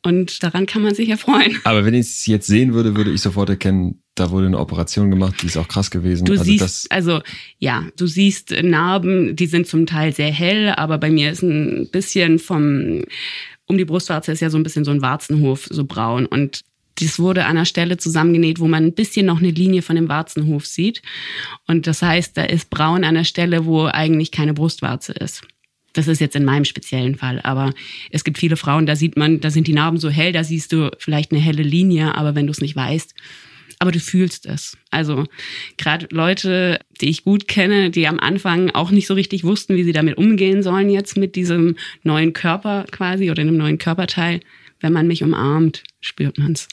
Und 0.02 0.44
daran 0.44 0.66
kann 0.66 0.82
man 0.82 0.96
sich 0.96 1.10
erfreuen. 1.10 1.60
Aber 1.66 1.86
wenn 1.86 1.94
ich 1.94 2.02
es 2.02 2.26
jetzt 2.26 2.48
sehen 2.48 2.74
würde, 2.74 2.96
würde 2.96 3.12
ich 3.12 3.22
sofort 3.22 3.50
erkennen, 3.50 4.02
da 4.16 4.32
wurde 4.32 4.48
eine 4.48 4.60
Operation 4.60 5.10
gemacht, 5.10 5.42
die 5.42 5.48
ist 5.48 5.58
auch 5.58 5.68
krass 5.68 5.92
gewesen. 5.92 6.26
Du 6.26 6.34
also 6.34 6.44
siehst, 6.44 6.92
also 6.92 7.22
ja, 7.58 7.86
du 7.98 8.08
siehst 8.08 8.52
Narben, 8.62 9.36
die 9.36 9.48
sind 9.48 9.68
zum 9.68 9.86
Teil 9.86 10.14
sehr 10.14 10.32
hell, 10.32 10.74
aber 10.76 10.98
bei 10.98 11.10
mir 11.10 11.32
ist 11.32 11.42
ein 11.42 11.90
bisschen 11.92 12.40
vom 12.40 13.04
um 13.66 13.78
die 13.78 13.86
Brustwarze 13.86 14.32
ist 14.32 14.40
ja 14.40 14.50
so 14.50 14.58
ein 14.58 14.64
bisschen 14.64 14.84
so 14.84 14.90
ein 14.90 15.04
Warzenhof, 15.04 15.68
so 15.70 15.86
braun. 15.86 16.26
Und 16.26 16.62
das 17.00 17.20
wurde 17.20 17.46
an 17.46 17.52
einer 17.52 17.66
Stelle 17.66 17.98
zusammengenäht, 17.98 18.60
wo 18.60 18.68
man 18.68 18.86
ein 18.86 18.94
bisschen 18.94 19.26
noch 19.26 19.40
eine 19.40 19.52
Linie 19.52 19.82
von 19.82 19.96
dem 19.96 20.10
Warzenhof 20.10 20.66
sieht. 20.66 21.02
Und 21.68 21.88
das 21.88 22.02
heißt, 22.02 22.38
da 22.38 22.44
ist 22.44 22.70
braun 22.70 23.04
an 23.04 23.16
der 23.16 23.24
Stelle, 23.24 23.66
wo 23.66 23.86
eigentlich 23.86 24.32
keine 24.32 24.54
Brustwarze 24.54 25.14
ist. 25.14 25.44
Das 25.94 26.08
ist 26.08 26.22
jetzt 26.22 26.36
in 26.36 26.46
meinem 26.46 26.66
speziellen 26.66 27.16
Fall. 27.16 27.42
Aber 27.42 27.74
es 28.12 28.24
gibt 28.24 28.38
viele 28.38 28.58
Frauen, 28.58 28.86
da 28.86 28.96
sieht 28.96 29.18
man, 29.18 29.40
da 29.40 29.50
sind 29.50 29.68
die 29.68 29.74
Narben 29.74 29.98
so 29.98 30.10
hell, 30.10 30.32
da 30.32 30.44
siehst 30.44 30.72
du 30.72 30.92
vielleicht 31.00 31.32
eine 31.32 31.42
helle 31.42 31.64
Linie, 31.64 32.16
aber 32.16 32.36
wenn 32.36 32.46
du 32.46 32.52
es 32.52 32.62
nicht 32.62 32.76
weißt, 32.76 33.16
aber 33.80 33.92
du 33.92 34.00
fühlst 34.00 34.46
es. 34.46 34.78
Also 34.92 35.26
gerade 35.78 36.08
Leute, 36.12 36.80
die 37.00 37.10
ich 37.10 37.24
gut 37.24 37.48
kenne, 37.48 37.90
die 37.90 38.08
am 38.08 38.20
Anfang 38.20 38.72
auch 38.72 38.92
nicht 38.92 39.08
so 39.08 39.14
richtig 39.14 39.46
wussten, 39.46 39.78
wie 39.78 39.84
sie 39.84 39.94
damit 39.94 40.18
umgehen 40.18 40.64
sollen 40.64 40.90
jetzt 40.90 41.18
mit 41.18 41.36
diesem 41.36 41.78
neuen 42.04 42.34
Körper 42.34 42.86
quasi 42.92 43.32
oder 43.32 43.42
einem 43.42 43.58
neuen 43.58 43.78
Körperteil, 43.78 44.42
wenn 44.82 44.94
man 44.94 45.08
mich 45.08 45.24
umarmt, 45.24 45.84
spürt 46.02 46.38
man's. 46.38 46.68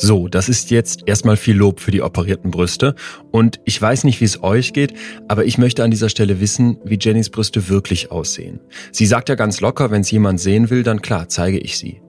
So, 0.00 0.28
das 0.28 0.48
ist 0.48 0.70
jetzt 0.70 1.02
erstmal 1.06 1.36
viel 1.36 1.56
Lob 1.56 1.80
für 1.80 1.90
die 1.90 2.02
operierten 2.02 2.52
Brüste. 2.52 2.94
Und 3.32 3.58
ich 3.64 3.82
weiß 3.82 4.04
nicht, 4.04 4.20
wie 4.20 4.26
es 4.26 4.42
euch 4.44 4.72
geht, 4.72 4.94
aber 5.26 5.44
ich 5.44 5.58
möchte 5.58 5.82
an 5.82 5.90
dieser 5.90 6.08
Stelle 6.08 6.40
wissen, 6.40 6.78
wie 6.84 6.98
Jennys 7.00 7.30
Brüste 7.30 7.68
wirklich 7.68 8.12
aussehen. 8.12 8.60
Sie 8.92 9.06
sagt 9.06 9.28
ja 9.28 9.34
ganz 9.34 9.60
locker, 9.60 9.90
wenn 9.90 10.02
es 10.02 10.10
jemand 10.12 10.38
sehen 10.38 10.70
will, 10.70 10.84
dann 10.84 11.02
klar, 11.02 11.28
zeige 11.28 11.58
ich 11.58 11.78
sie. 11.78 12.00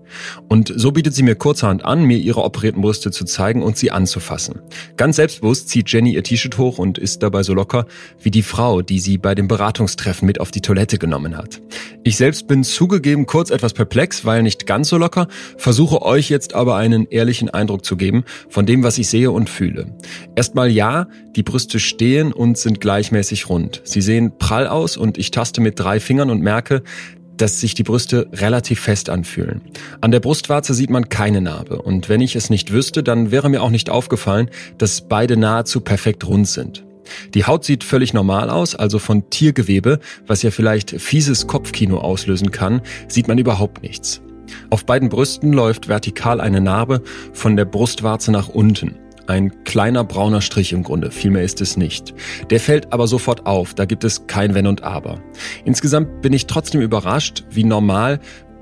Und 0.47 0.73
so 0.75 0.91
bietet 0.91 1.13
sie 1.13 1.23
mir 1.23 1.35
kurzerhand 1.35 1.85
an, 1.85 2.03
mir 2.03 2.17
ihre 2.17 2.43
operierten 2.43 2.81
Brüste 2.81 3.11
zu 3.11 3.25
zeigen 3.25 3.63
und 3.63 3.77
sie 3.77 3.91
anzufassen. 3.91 4.61
Ganz 4.97 5.17
selbstbewusst 5.17 5.69
zieht 5.69 5.91
Jenny 5.91 6.13
ihr 6.13 6.23
T-Shirt 6.23 6.57
hoch 6.57 6.77
und 6.77 6.97
ist 6.97 7.23
dabei 7.23 7.43
so 7.43 7.53
locker 7.53 7.85
wie 8.21 8.31
die 8.31 8.43
Frau, 8.43 8.81
die 8.81 8.99
sie 8.99 9.17
bei 9.17 9.35
dem 9.35 9.47
Beratungstreffen 9.47 10.25
mit 10.25 10.39
auf 10.39 10.51
die 10.51 10.61
Toilette 10.61 10.97
genommen 10.97 11.37
hat. 11.37 11.61
Ich 12.03 12.17
selbst 12.17 12.47
bin 12.47 12.63
zugegeben 12.63 13.25
kurz 13.25 13.49
etwas 13.49 13.73
perplex, 13.73 14.25
weil 14.25 14.43
nicht 14.43 14.65
ganz 14.65 14.89
so 14.89 14.97
locker, 14.97 15.27
versuche 15.57 16.01
euch 16.01 16.29
jetzt 16.29 16.53
aber 16.53 16.75
einen 16.75 17.07
ehrlichen 17.09 17.49
Eindruck 17.49 17.85
zu 17.85 17.97
geben 17.97 18.23
von 18.49 18.65
dem, 18.65 18.83
was 18.83 18.97
ich 18.97 19.09
sehe 19.09 19.31
und 19.31 19.49
fühle. 19.49 19.95
Erstmal 20.35 20.69
ja, 20.71 21.07
die 21.35 21.43
Brüste 21.43 21.79
stehen 21.79 22.33
und 22.33 22.57
sind 22.57 22.81
gleichmäßig 22.81 23.49
rund. 23.49 23.81
Sie 23.83 24.01
sehen 24.01 24.37
prall 24.37 24.67
aus 24.67 24.97
und 24.97 25.17
ich 25.17 25.31
taste 25.31 25.61
mit 25.61 25.79
drei 25.79 25.99
Fingern 25.99 26.29
und 26.29 26.41
merke, 26.41 26.83
dass 27.41 27.59
sich 27.59 27.73
die 27.73 27.83
Brüste 27.83 28.27
relativ 28.33 28.79
fest 28.79 29.09
anfühlen. 29.09 29.61
An 30.01 30.11
der 30.11 30.19
Brustwarze 30.19 30.73
sieht 30.73 30.89
man 30.89 31.09
keine 31.09 31.41
Narbe 31.41 31.81
und 31.81 32.09
wenn 32.09 32.21
ich 32.21 32.35
es 32.35 32.49
nicht 32.49 32.71
wüsste, 32.71 33.03
dann 33.03 33.31
wäre 33.31 33.49
mir 33.49 33.61
auch 33.61 33.69
nicht 33.69 33.89
aufgefallen, 33.89 34.49
dass 34.77 35.01
beide 35.01 35.37
nahezu 35.37 35.81
perfekt 35.81 36.25
rund 36.27 36.47
sind. 36.47 36.85
Die 37.33 37.45
Haut 37.45 37.65
sieht 37.65 37.83
völlig 37.83 38.13
normal 38.13 38.49
aus, 38.49 38.75
also 38.75 38.99
von 38.99 39.29
Tiergewebe, 39.29 39.99
was 40.27 40.43
ja 40.43 40.51
vielleicht 40.51 41.01
fieses 41.01 41.47
Kopfkino 41.47 41.97
auslösen 41.97 42.51
kann, 42.51 42.81
sieht 43.07 43.27
man 43.27 43.37
überhaupt 43.37 43.81
nichts. 43.81 44.21
Auf 44.69 44.85
beiden 44.85 45.09
Brüsten 45.09 45.53
läuft 45.53 45.87
vertikal 45.87 46.41
eine 46.41 46.61
Narbe 46.61 47.01
von 47.33 47.55
der 47.55 47.65
Brustwarze 47.65 48.31
nach 48.31 48.49
unten. 48.49 48.95
Ein 49.29 49.63
kleiner 49.63 50.03
brauner 50.03 50.41
Strich 50.41 50.73
im 50.73 50.81
Grunde, 50.81 51.11
viel 51.11 51.29
mehr 51.29 51.43
ist 51.43 51.61
es 51.61 51.77
nicht. 51.77 52.15
Der 52.49 52.59
fällt 52.59 52.91
aber 52.91 53.05
sofort 53.05 53.45
auf, 53.45 53.75
da 53.75 53.85
gibt 53.85 54.03
es 54.03 54.25
kein 54.25 54.55
Wenn 54.55 54.65
und 54.65 54.83
Aber. 54.83 55.21
Insgesamt 55.65 56.23
bin 56.23 56.33
ich 56.33 56.47
trotzdem 56.47 56.81
überrascht, 56.81 57.43
wie 57.51 57.63
normal 57.63 58.19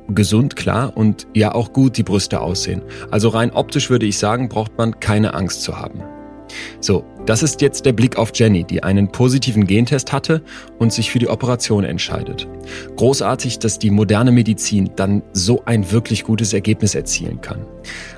gesund, 0.10 0.58
klar, 0.58 0.92
und 0.98 1.26
ja 1.34 1.56
auch 1.56 1.72
gut 1.72 1.96
die 1.96 2.04
Brüste 2.04 2.42
aussehen. 2.42 2.82
Also 3.12 3.30
rein 3.30 3.52
optisch 3.52 3.90
würde 3.90 4.06
ich 4.06 4.18
sagen, 4.18 4.50
braucht 4.50 4.78
man 4.78 5.00
keine 5.00 5.36
Angst 5.36 5.62
zu 5.62 5.80
haben. 5.80 6.04
So, 6.82 7.06
das 7.26 7.44
ist 7.44 7.62
jetzt 7.62 7.86
der 7.86 7.94
Blick 7.94 8.18
auf 8.18 8.32
Jenny, 8.34 8.64
die 8.66 8.84
einen 8.84 9.10
positiven 9.10 9.68
Gentest 9.68 10.12
hatte 10.12 10.42
und 10.80 10.92
sich 10.92 11.12
für 11.12 11.20
die 11.20 11.30
Operation 11.30 11.86
entscheidet. 11.86 12.48
Großartig, 12.98 13.60
dass 13.60 13.80
die 13.80 13.90
moderne 13.90 14.32
Medizin 14.32 14.92
dann 14.96 15.24
so 15.34 15.64
ein 15.66 15.92
wirklich 15.92 16.24
gutes 16.24 16.54
Ergebnis 16.54 16.94
erzielen 16.94 17.42
kann. 17.42 17.66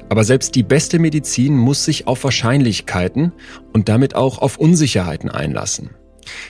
Aber 0.10 0.24
selbst 0.24 0.56
die 0.56 0.64
beste 0.64 1.00
Medizin 1.00 1.56
muss 1.56 1.86
sich 1.86 2.08
auf 2.08 2.24
Wahrscheinlichkeiten 2.24 3.32
und 3.74 3.90
damit 3.90 4.16
auch 4.16 4.40
auf 4.40 4.58
Unsicherheiten 4.58 5.30
einlassen. 5.30 5.92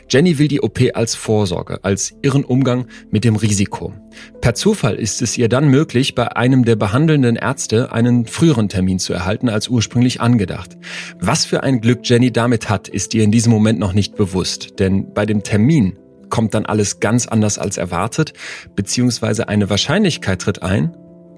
Jenny 0.10 0.40
will 0.40 0.48
die 0.48 0.62
OP 0.62 0.80
als 0.94 1.16
Vorsorge, 1.16 1.80
als 1.84 2.14
ihren 2.22 2.44
Umgang 2.44 2.88
mit 3.12 3.24
dem 3.24 3.36
Risiko. 3.36 3.94
Per 4.42 4.56
Zufall 4.56 4.96
ist 4.96 5.22
es 5.22 5.38
ihr 5.38 5.50
dann 5.50 5.70
möglich, 5.70 6.16
bei 6.16 6.36
einem 6.36 6.66
der 6.66 6.76
behandelnden 6.76 7.36
Ärzte 7.36 7.92
einen 7.92 8.26
früheren 8.26 8.70
Termin 8.70 9.00
zu 9.00 9.14
erhalten 9.14 9.50
als 9.50 9.68
ursprünglich 9.68 10.22
angedacht. 10.22 10.78
Was 11.20 11.46
für 11.46 11.64
ein 11.64 11.82
Glück 11.82 12.00
Jenny 12.04 12.32
damit 12.32 12.70
hat, 12.70 12.88
ist 12.88 13.14
ihr 13.14 13.24
in 13.24 13.32
diesem 13.32 13.52
Moment 13.52 13.80
noch 13.80 13.94
nicht 13.94 14.16
bewusst, 14.16 14.80
denn 14.80 15.14
bei 15.14 15.26
dem 15.26 15.44
Termin 15.44 15.98
kommt 16.30 16.54
dann 16.54 16.66
alles 16.66 17.00
ganz 17.00 17.28
anders 17.28 17.58
als 17.58 17.78
erwartet, 17.78 18.34
beziehungsweise 18.76 19.48
eine 19.48 19.70
Wahrscheinlichkeit 19.70 20.42
tritt 20.42 20.62
ein, 20.62 20.96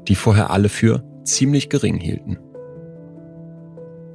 die 0.07 0.15
vorher 0.15 0.49
alle 0.49 0.69
für 0.69 1.03
ziemlich 1.23 1.69
gering 1.69 1.97
hielten. 1.97 2.37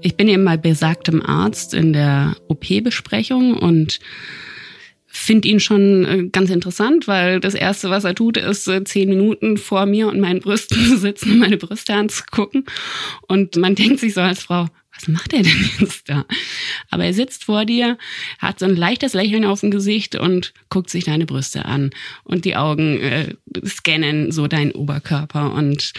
Ich 0.02 0.16
bin 0.16 0.28
eben 0.28 0.44
bei 0.44 0.56
besagtem 0.56 1.22
Arzt 1.22 1.74
in 1.74 1.92
der 1.92 2.36
OP-Besprechung 2.48 3.54
und 3.54 3.98
finde 5.16 5.48
ihn 5.48 5.60
schon 5.60 6.04
äh, 6.04 6.28
ganz 6.28 6.50
interessant, 6.50 7.08
weil 7.08 7.40
das 7.40 7.54
Erste, 7.54 7.90
was 7.90 8.04
er 8.04 8.14
tut, 8.14 8.36
ist 8.36 8.68
äh, 8.68 8.84
zehn 8.84 9.08
Minuten 9.08 9.56
vor 9.56 9.86
mir 9.86 10.08
und 10.08 10.20
meinen 10.20 10.40
Brüsten 10.40 10.76
zu 10.88 10.98
sitzen 10.98 11.32
und 11.32 11.38
meine 11.38 11.56
Brüste 11.56 11.94
anzugucken. 11.94 12.66
Und 13.26 13.56
man 13.56 13.74
denkt 13.76 14.00
sich 14.00 14.14
so 14.14 14.20
als 14.20 14.42
Frau, 14.42 14.66
was 14.96 15.08
macht 15.08 15.32
er 15.32 15.42
denn 15.42 15.70
jetzt 15.80 16.08
da? 16.08 16.24
Aber 16.90 17.04
er 17.04 17.14
sitzt 17.14 17.44
vor 17.44 17.64
dir, 17.64 17.98
hat 18.38 18.58
so 18.58 18.64
ein 18.66 18.76
leichtes 18.76 19.14
Lächeln 19.14 19.44
auf 19.44 19.60
dem 19.60 19.70
Gesicht 19.70 20.16
und 20.16 20.52
guckt 20.70 20.90
sich 20.90 21.04
deine 21.04 21.26
Brüste 21.26 21.64
an. 21.64 21.90
Und 22.24 22.44
die 22.44 22.56
Augen 22.56 22.98
äh, 22.98 23.34
scannen 23.64 24.32
so 24.32 24.46
deinen 24.46 24.72
Oberkörper. 24.72 25.52
Und 25.52 25.92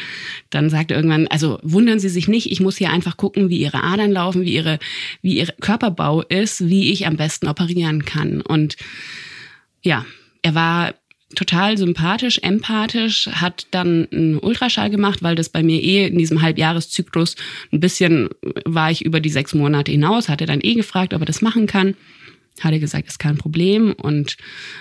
dann 0.50 0.70
sagt 0.70 0.92
er 0.92 0.98
irgendwann, 0.98 1.28
also 1.28 1.60
wundern 1.64 2.00
Sie 2.00 2.10
sich 2.10 2.28
nicht, 2.28 2.52
ich 2.52 2.60
muss 2.60 2.78
hier 2.78 2.92
einfach 2.92 3.18
gucken, 3.18 3.50
wie 3.50 3.60
Ihre 3.60 3.84
Adern 3.84 4.12
laufen, 4.12 4.42
wie 4.44 4.54
Ihre, 4.54 4.80
wie 5.22 5.38
Ihr 5.38 5.48
Körperbau 5.62 6.22
ist, 6.24 6.68
wie 6.68 6.92
ich 6.92 7.08
am 7.08 7.18
besten 7.18 7.48
operieren 7.48 8.06
kann. 8.06 8.42
Und 8.42 8.78
ja, 9.82 10.06
er 10.42 10.56
war 10.56 10.94
total 11.36 11.78
sympathisch, 11.78 12.40
empathisch, 12.42 13.28
hat 13.28 13.68
dann 13.72 14.08
einen 14.12 14.38
Ultraschall 14.38 14.90
gemacht, 14.90 15.22
weil 15.22 15.36
das 15.36 15.50
bei 15.50 15.62
mir 15.62 15.82
eh 15.82 16.08
in 16.08 16.18
diesem 16.18 16.42
Halbjahreszyklus 16.42 17.36
ein 17.72 17.80
bisschen 17.80 18.30
war 18.66 18.92
ich 18.92 19.04
über 19.04 19.20
die 19.20 19.30
sechs 19.30 19.54
Monate 19.54 19.92
hinaus, 19.92 20.30
hatte 20.30 20.46
dann 20.46 20.62
eh 20.62 20.76
gefragt, 20.76 21.14
ob 21.14 21.22
er 21.22 21.26
das 21.26 21.42
machen 21.42 21.68
kann. 21.68 21.96
Hat 22.62 22.72
er 22.72 22.80
gesagt, 22.80 23.08
ist 23.08 23.20
kein 23.20 23.38
Problem 23.38 23.94
und 23.94 24.38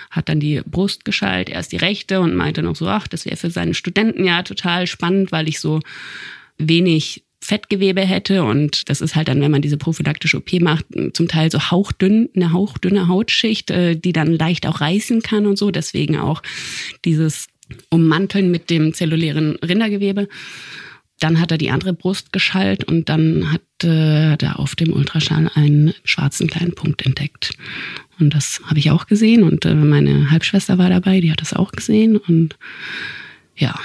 hat 0.09 0.29
dann 0.29 0.39
die 0.39 0.61
Brust 0.65 1.05
geschallt, 1.05 1.49
erst 1.49 1.73
die 1.73 1.77
rechte 1.77 2.21
und 2.21 2.33
meinte 2.33 2.63
noch 2.63 2.75
so, 2.75 2.87
ach, 2.87 3.07
das 3.07 3.25
wäre 3.25 3.37
für 3.37 3.51
seine 3.51 3.75
Studenten 3.75 4.23
ja 4.23 4.41
total 4.41 4.87
spannend, 4.87 5.31
weil 5.31 5.47
ich 5.47 5.59
so 5.59 5.81
wenig 6.57 7.23
Fettgewebe 7.41 8.01
hätte. 8.01 8.43
Und 8.43 8.89
das 8.89 9.01
ist 9.01 9.15
halt 9.15 9.27
dann, 9.27 9.41
wenn 9.41 9.51
man 9.51 9.61
diese 9.61 9.77
prophylaktische 9.77 10.37
OP 10.37 10.53
macht, 10.61 10.85
zum 11.13 11.27
Teil 11.27 11.51
so 11.51 11.71
hauchdünn, 11.71 12.29
eine 12.35 12.51
hauchdünne 12.53 13.07
Hautschicht, 13.07 13.71
äh, 13.71 13.95
die 13.95 14.13
dann 14.13 14.33
leicht 14.33 14.67
auch 14.67 14.81
reißen 14.81 15.21
kann 15.21 15.45
und 15.45 15.57
so. 15.57 15.71
Deswegen 15.71 16.17
auch 16.17 16.41
dieses 17.05 17.47
Ummanteln 17.89 18.51
mit 18.51 18.69
dem 18.69 18.93
zellulären 18.93 19.55
Rindergewebe. 19.57 20.27
Dann 21.19 21.41
hat 21.41 21.51
er 21.51 21.57
die 21.57 21.71
andere 21.71 21.93
Brust 21.93 22.31
geschallt 22.31 22.83
und 22.83 23.09
dann 23.09 23.51
hat 23.51 23.61
äh, 23.83 24.35
er 24.35 24.59
auf 24.59 24.75
dem 24.75 24.93
Ultraschall 24.93 25.49
einen 25.55 25.93
schwarzen 26.03 26.47
kleinen 26.47 26.75
Punkt 26.75 27.05
entdeckt. 27.05 27.57
Und 28.19 28.33
das 28.33 28.61
habe 28.65 28.79
ich 28.79 28.91
auch 28.91 29.07
gesehen 29.07 29.43
und 29.43 29.65
äh, 29.65 29.73
meine 29.73 30.29
Halbschwester 30.29 30.77
war 30.77 30.89
dabei, 30.89 31.19
die 31.21 31.31
hat 31.31 31.41
das 31.41 31.53
auch 31.53 31.71
gesehen. 31.71 32.17
Und 32.17 32.55
ja, 33.55 33.79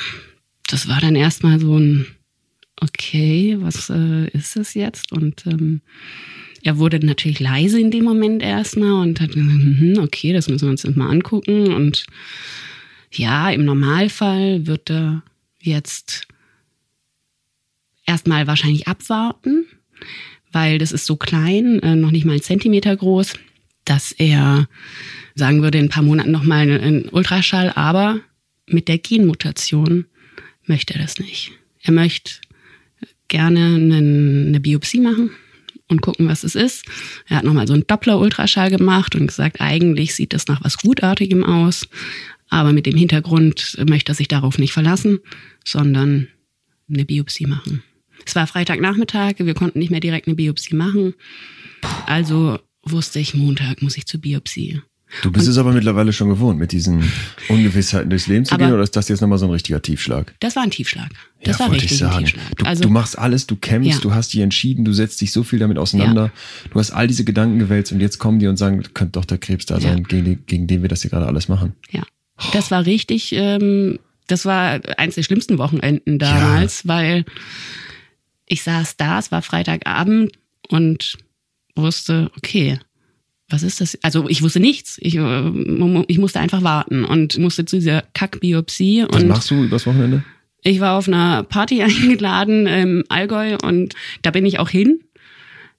das 0.68 0.88
war 0.88 1.00
dann 1.00 1.16
erstmal 1.16 1.58
so 1.58 1.78
ein 1.78 2.06
okay, 2.82 3.56
was 3.60 3.90
äh, 3.90 4.28
ist 4.28 4.56
das 4.56 4.74
jetzt? 4.74 5.12
Und 5.12 5.46
ähm, 5.46 5.80
er 6.62 6.78
wurde 6.78 7.04
natürlich 7.04 7.40
leise 7.40 7.80
in 7.80 7.90
dem 7.90 8.04
Moment 8.04 8.42
erstmal 8.42 9.02
und 9.02 9.20
hat 9.20 9.32
gesagt, 9.32 9.50
hm, 9.50 9.98
okay, 9.98 10.32
das 10.32 10.48
müssen 10.48 10.66
wir 10.66 10.70
uns 10.70 10.84
mal 10.96 11.10
angucken. 11.10 11.72
Und 11.72 12.06
ja, 13.12 13.50
im 13.50 13.64
Normalfall 13.64 14.66
wird 14.66 14.90
er 14.90 15.22
jetzt 15.60 16.26
erstmal 18.06 18.46
wahrscheinlich 18.46 18.88
abwarten, 18.88 19.66
weil 20.50 20.78
das 20.78 20.92
ist 20.92 21.06
so 21.06 21.16
klein, 21.16 21.80
äh, 21.80 21.96
noch 21.96 22.10
nicht 22.10 22.24
mal 22.24 22.34
ein 22.34 22.42
Zentimeter 22.42 22.96
groß, 22.96 23.34
dass 23.84 24.12
er 24.12 24.68
sagen 25.34 25.62
würde, 25.62 25.78
in 25.78 25.86
ein 25.86 25.90
paar 25.90 26.02
Monaten 26.02 26.30
nochmal 26.30 26.62
einen 26.62 27.08
Ultraschall, 27.08 27.72
aber 27.74 28.20
mit 28.66 28.88
der 28.88 28.98
Genmutation 28.98 30.06
möchte 30.66 30.94
er 30.94 31.00
das 31.00 31.18
nicht. 31.18 31.52
Er 31.80 31.92
möchte 31.92 32.34
gerne 33.32 33.74
eine, 33.76 34.60
Biopsie 34.60 35.00
machen 35.00 35.30
und 35.88 36.02
gucken, 36.02 36.28
was 36.28 36.44
es 36.44 36.54
ist. 36.54 36.84
Er 37.26 37.38
hat 37.38 37.44
nochmal 37.44 37.66
so 37.66 37.72
einen 37.72 37.86
Doppler-Ultraschall 37.86 38.70
gemacht 38.70 39.16
und 39.16 39.26
gesagt, 39.26 39.60
eigentlich 39.60 40.14
sieht 40.14 40.34
das 40.34 40.46
nach 40.48 40.62
was 40.62 40.76
Gutartigem 40.76 41.42
aus, 41.42 41.88
aber 42.50 42.72
mit 42.72 42.84
dem 42.84 42.96
Hintergrund 42.96 43.78
möchte 43.88 44.12
er 44.12 44.14
sich 44.14 44.28
darauf 44.28 44.58
nicht 44.58 44.74
verlassen, 44.74 45.18
sondern 45.64 46.28
eine 46.88 47.06
Biopsie 47.06 47.46
machen. 47.46 47.82
Es 48.26 48.36
war 48.36 48.46
Freitagnachmittag, 48.46 49.36
wir 49.38 49.54
konnten 49.54 49.78
nicht 49.78 49.90
mehr 49.90 50.00
direkt 50.00 50.28
eine 50.28 50.36
Biopsie 50.36 50.76
machen. 50.76 51.14
Also 52.06 52.58
wusste 52.82 53.18
ich, 53.18 53.34
Montag 53.34 53.80
muss 53.80 53.96
ich 53.96 54.06
zur 54.06 54.20
Biopsie. 54.20 54.82
Du 55.20 55.30
bist 55.30 55.46
und, 55.46 55.52
es 55.52 55.58
aber 55.58 55.72
mittlerweile 55.72 56.12
schon 56.12 56.30
gewohnt, 56.30 56.58
mit 56.58 56.72
diesen 56.72 57.04
Ungewissheiten 57.48 58.08
durchs 58.08 58.28
Leben 58.28 58.44
zu 58.46 58.56
gehen, 58.56 58.72
oder 58.72 58.82
ist 58.82 58.96
das 58.96 59.08
jetzt 59.08 59.20
nochmal 59.20 59.38
so 59.38 59.44
ein 59.44 59.50
richtiger 59.50 59.82
Tiefschlag? 59.82 60.34
Das 60.40 60.56
war 60.56 60.62
ein 60.62 60.70
Tiefschlag. 60.70 61.10
Das 61.44 61.58
ja, 61.58 61.66
war 61.66 61.72
richtig 61.72 61.92
ich 61.92 61.98
sagen. 61.98 62.16
ein 62.16 62.24
Tiefschlag. 62.24 62.56
Du, 62.56 62.64
also, 62.64 62.82
du 62.84 62.88
machst 62.88 63.18
alles, 63.18 63.46
du 63.46 63.56
kämpfst, 63.56 63.92
ja. 63.92 63.98
du 64.00 64.14
hast 64.14 64.32
dich 64.32 64.40
entschieden, 64.40 64.84
du 64.84 64.92
setzt 64.92 65.20
dich 65.20 65.32
so 65.32 65.42
viel 65.42 65.58
damit 65.58 65.76
auseinander, 65.76 66.26
ja. 66.26 66.70
du 66.70 66.78
hast 66.78 66.92
all 66.92 67.06
diese 67.06 67.24
Gedanken 67.24 67.58
gewälzt 67.58 67.92
und 67.92 68.00
jetzt 68.00 68.18
kommen 68.18 68.38
die 68.38 68.46
und 68.46 68.56
sagen, 68.56 68.82
könnte 68.94 69.12
doch 69.12 69.24
der 69.24 69.38
Krebs 69.38 69.66
da 69.66 69.80
sein, 69.80 70.04
gegen, 70.04 70.46
gegen 70.46 70.66
den 70.66 70.82
wir 70.82 70.88
das 70.88 71.02
hier 71.02 71.10
gerade 71.10 71.26
alles 71.26 71.48
machen. 71.48 71.74
Ja, 71.90 72.04
das 72.52 72.70
war 72.70 72.86
richtig, 72.86 73.32
ähm, 73.34 73.98
das 74.28 74.46
war 74.46 74.80
eins 74.96 75.16
der 75.16 75.24
schlimmsten 75.24 75.58
Wochenenden 75.58 76.18
damals, 76.18 76.86
weil 76.88 77.24
ich 78.46 78.62
saß 78.62 78.96
da, 78.96 79.18
es 79.18 79.30
war 79.30 79.42
Freitagabend 79.42 80.32
und 80.68 81.18
wusste, 81.74 82.30
okay, 82.36 82.78
was 83.52 83.62
ist 83.62 83.80
das? 83.80 83.98
Also 84.02 84.28
ich 84.28 84.42
wusste 84.42 84.60
nichts. 84.60 84.98
Ich, 85.00 85.16
äh, 85.16 86.04
ich 86.08 86.18
musste 86.18 86.40
einfach 86.40 86.62
warten 86.62 87.04
und 87.04 87.38
musste 87.38 87.64
zu 87.64 87.76
dieser 87.76 88.02
Kackbiopsie. 88.14 89.06
Was 89.10 89.24
machst 89.24 89.50
du 89.50 89.64
übers 89.64 89.86
Wochenende? 89.86 90.24
Ich 90.62 90.80
war 90.80 90.96
auf 90.96 91.08
einer 91.08 91.42
Party 91.42 91.82
eingeladen 91.82 92.66
im 92.66 93.04
Allgäu 93.08 93.56
und 93.62 93.94
da 94.22 94.30
bin 94.30 94.46
ich 94.46 94.58
auch 94.58 94.68
hin. 94.68 95.00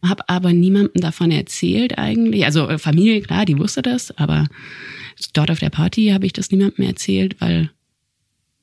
Habe 0.03 0.27
aber 0.27 0.51
niemandem 0.51 1.01
davon 1.01 1.31
erzählt 1.31 1.97
eigentlich. 1.97 2.45
Also 2.45 2.67
äh, 2.67 2.77
Familie, 2.77 3.21
klar, 3.21 3.45
die 3.45 3.57
wusste 3.57 3.81
das, 3.81 4.15
aber 4.17 4.47
dort 5.33 5.49
auf 5.49 5.59
der 5.59 5.69
Party 5.69 6.09
habe 6.09 6.25
ich 6.25 6.33
das 6.33 6.51
niemandem 6.51 6.85
erzählt, 6.85 7.37
weil 7.39 7.71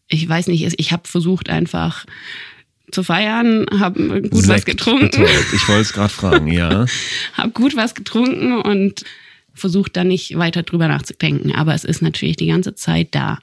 ich 0.08 0.28
weiß 0.28 0.48
nicht, 0.48 0.74
ich 0.78 0.92
habe 0.92 1.08
versucht 1.08 1.48
einfach 1.48 2.04
zu 2.90 3.02
feiern, 3.02 3.66
habe 3.78 4.22
gut 4.22 4.44
Sekt, 4.44 4.48
was 4.48 4.64
getrunken. 4.64 5.20
Bitte. 5.22 5.32
Ich 5.54 5.68
wollte 5.68 5.82
es 5.82 5.92
gerade 5.92 6.12
fragen, 6.12 6.46
ja. 6.48 6.86
habe 7.34 7.50
gut 7.50 7.76
was 7.76 7.94
getrunken 7.94 8.60
und 8.60 9.04
versucht 9.54 9.96
dann 9.96 10.08
nicht 10.08 10.36
weiter 10.38 10.62
drüber 10.62 10.88
nachzudenken. 10.88 11.54
Aber 11.54 11.74
es 11.74 11.84
ist 11.84 12.02
natürlich 12.02 12.36
die 12.36 12.46
ganze 12.46 12.74
Zeit 12.74 13.08
da. 13.14 13.38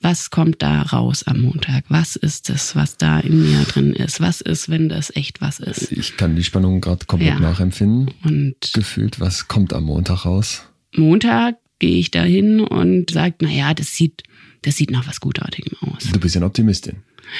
Was 0.00 0.30
kommt 0.30 0.62
da 0.62 0.82
raus 0.82 1.24
am 1.26 1.40
Montag? 1.40 1.84
Was 1.88 2.14
ist 2.14 2.48
das, 2.48 2.76
was 2.76 2.98
da 2.98 3.18
in 3.18 3.42
mir 3.42 3.64
drin 3.64 3.92
ist? 3.92 4.20
Was 4.20 4.40
ist, 4.40 4.68
wenn 4.68 4.88
das 4.88 5.14
echt 5.16 5.40
was 5.40 5.58
ist? 5.58 5.90
Ich 5.90 6.16
kann 6.16 6.36
die 6.36 6.44
Spannung 6.44 6.80
gerade 6.80 7.04
komplett 7.06 7.34
ja. 7.34 7.40
nachempfinden. 7.40 8.14
Und 8.22 8.56
gefühlt, 8.74 9.18
was 9.18 9.48
kommt 9.48 9.72
am 9.72 9.84
Montag 9.84 10.24
raus? 10.24 10.62
Montag 10.94 11.56
gehe 11.78 11.98
ich 11.98 12.10
dahin 12.10 12.60
und 12.60 13.10
sage, 13.10 13.36
naja, 13.40 13.74
das 13.74 13.94
sieht, 13.94 14.22
das 14.62 14.76
sieht 14.76 14.90
nach 14.90 15.06
was 15.06 15.20
Gutartigem 15.20 15.76
aus. 15.80 16.04
Du 16.12 16.20
bist 16.20 16.34
ja 16.34 16.40
eine 16.40 16.46
Optimistin. 16.46 16.96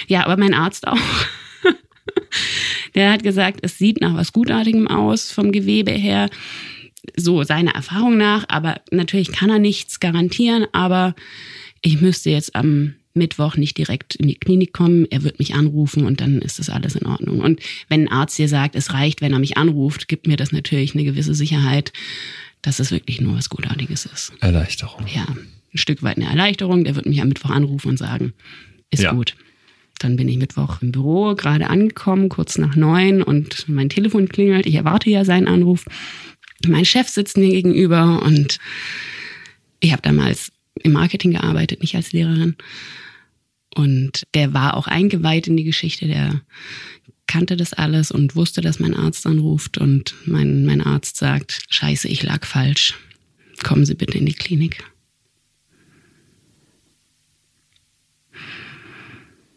Ja, 0.06 0.24
aber 0.24 0.36
mein 0.36 0.54
Arzt 0.54 0.86
auch. 0.86 0.98
Der 2.94 3.12
hat 3.12 3.22
gesagt, 3.22 3.60
es 3.62 3.78
sieht 3.78 4.00
nach 4.00 4.14
was 4.14 4.32
Gutartigem 4.32 4.88
aus 4.88 5.30
vom 5.32 5.52
Gewebe 5.52 5.92
her. 5.92 6.30
So 7.16 7.42
seiner 7.42 7.74
Erfahrung 7.74 8.16
nach. 8.16 8.44
Aber 8.48 8.80
natürlich 8.90 9.32
kann 9.32 9.50
er 9.50 9.58
nichts 9.58 10.00
garantieren. 10.00 10.66
Aber 10.72 11.14
ich 11.82 12.00
müsste 12.00 12.30
jetzt 12.30 12.54
am 12.54 12.94
Mittwoch 13.14 13.56
nicht 13.56 13.76
direkt 13.76 14.14
in 14.14 14.28
die 14.28 14.36
Klinik 14.36 14.72
kommen. 14.72 15.06
Er 15.10 15.22
wird 15.22 15.38
mich 15.38 15.54
anrufen 15.54 16.06
und 16.06 16.20
dann 16.20 16.40
ist 16.40 16.58
das 16.58 16.70
alles 16.70 16.94
in 16.94 17.06
Ordnung. 17.06 17.40
Und 17.40 17.60
wenn 17.88 18.02
ein 18.02 18.12
Arzt 18.12 18.38
dir 18.38 18.48
sagt, 18.48 18.74
es 18.76 18.94
reicht, 18.94 19.20
wenn 19.20 19.32
er 19.32 19.38
mich 19.38 19.56
anruft, 19.56 20.08
gibt 20.08 20.26
mir 20.26 20.36
das 20.36 20.52
natürlich 20.52 20.94
eine 20.94 21.04
gewisse 21.04 21.34
Sicherheit, 21.34 21.92
dass 22.62 22.78
es 22.78 22.90
wirklich 22.90 23.20
nur 23.20 23.36
was 23.36 23.48
Gutartiges 23.48 24.06
ist. 24.06 24.32
Erleichterung. 24.40 25.06
Ja, 25.12 25.26
ein 25.26 25.78
Stück 25.78 26.02
weit 26.02 26.16
eine 26.16 26.28
Erleichterung. 26.28 26.84
Der 26.84 26.96
wird 26.96 27.06
mich 27.06 27.20
am 27.20 27.28
Mittwoch 27.28 27.50
anrufen 27.50 27.88
und 27.88 27.96
sagen, 27.98 28.32
ist 28.90 29.02
ja. 29.02 29.12
gut. 29.12 29.34
Dann 29.98 30.16
bin 30.16 30.28
ich 30.28 30.38
Mittwoch 30.38 30.80
im 30.80 30.92
Büro, 30.92 31.34
gerade 31.34 31.68
angekommen, 31.68 32.28
kurz 32.28 32.56
nach 32.58 32.76
neun 32.76 33.22
und 33.22 33.68
mein 33.68 33.88
Telefon 33.88 34.28
klingelt. 34.28 34.66
Ich 34.66 34.76
erwarte 34.76 35.10
ja 35.10 35.24
seinen 35.24 35.48
Anruf. 35.48 35.86
Mein 36.66 36.84
Chef 36.84 37.08
sitzt 37.08 37.36
mir 37.36 37.50
gegenüber 37.50 38.22
und 38.22 38.58
ich 39.80 39.92
habe 39.92 40.02
damals 40.02 40.52
im 40.82 40.92
Marketing 40.92 41.32
gearbeitet, 41.32 41.80
nicht 41.80 41.96
als 41.96 42.12
Lehrerin. 42.12 42.56
Und 43.74 44.26
der 44.34 44.54
war 44.54 44.76
auch 44.76 44.86
eingeweiht 44.86 45.46
in 45.46 45.56
die 45.56 45.64
Geschichte, 45.64 46.06
der 46.06 46.40
kannte 47.28 47.56
das 47.56 47.72
alles 47.72 48.10
und 48.10 48.34
wusste, 48.34 48.60
dass 48.60 48.80
mein 48.80 48.94
Arzt 48.94 49.26
anruft 49.26 49.78
und 49.78 50.14
mein, 50.24 50.66
mein 50.66 50.80
Arzt 50.80 51.16
sagt, 51.16 51.62
scheiße, 51.68 52.08
ich 52.08 52.24
lag 52.24 52.44
falsch. 52.44 52.94
kommen 53.62 53.84
Sie 53.84 53.94
bitte 53.94 54.18
in 54.18 54.26
die 54.26 54.34
Klinik. 54.34 54.82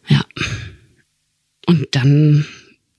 Ja. 0.08 0.24
Und 1.66 1.88
dann 1.92 2.46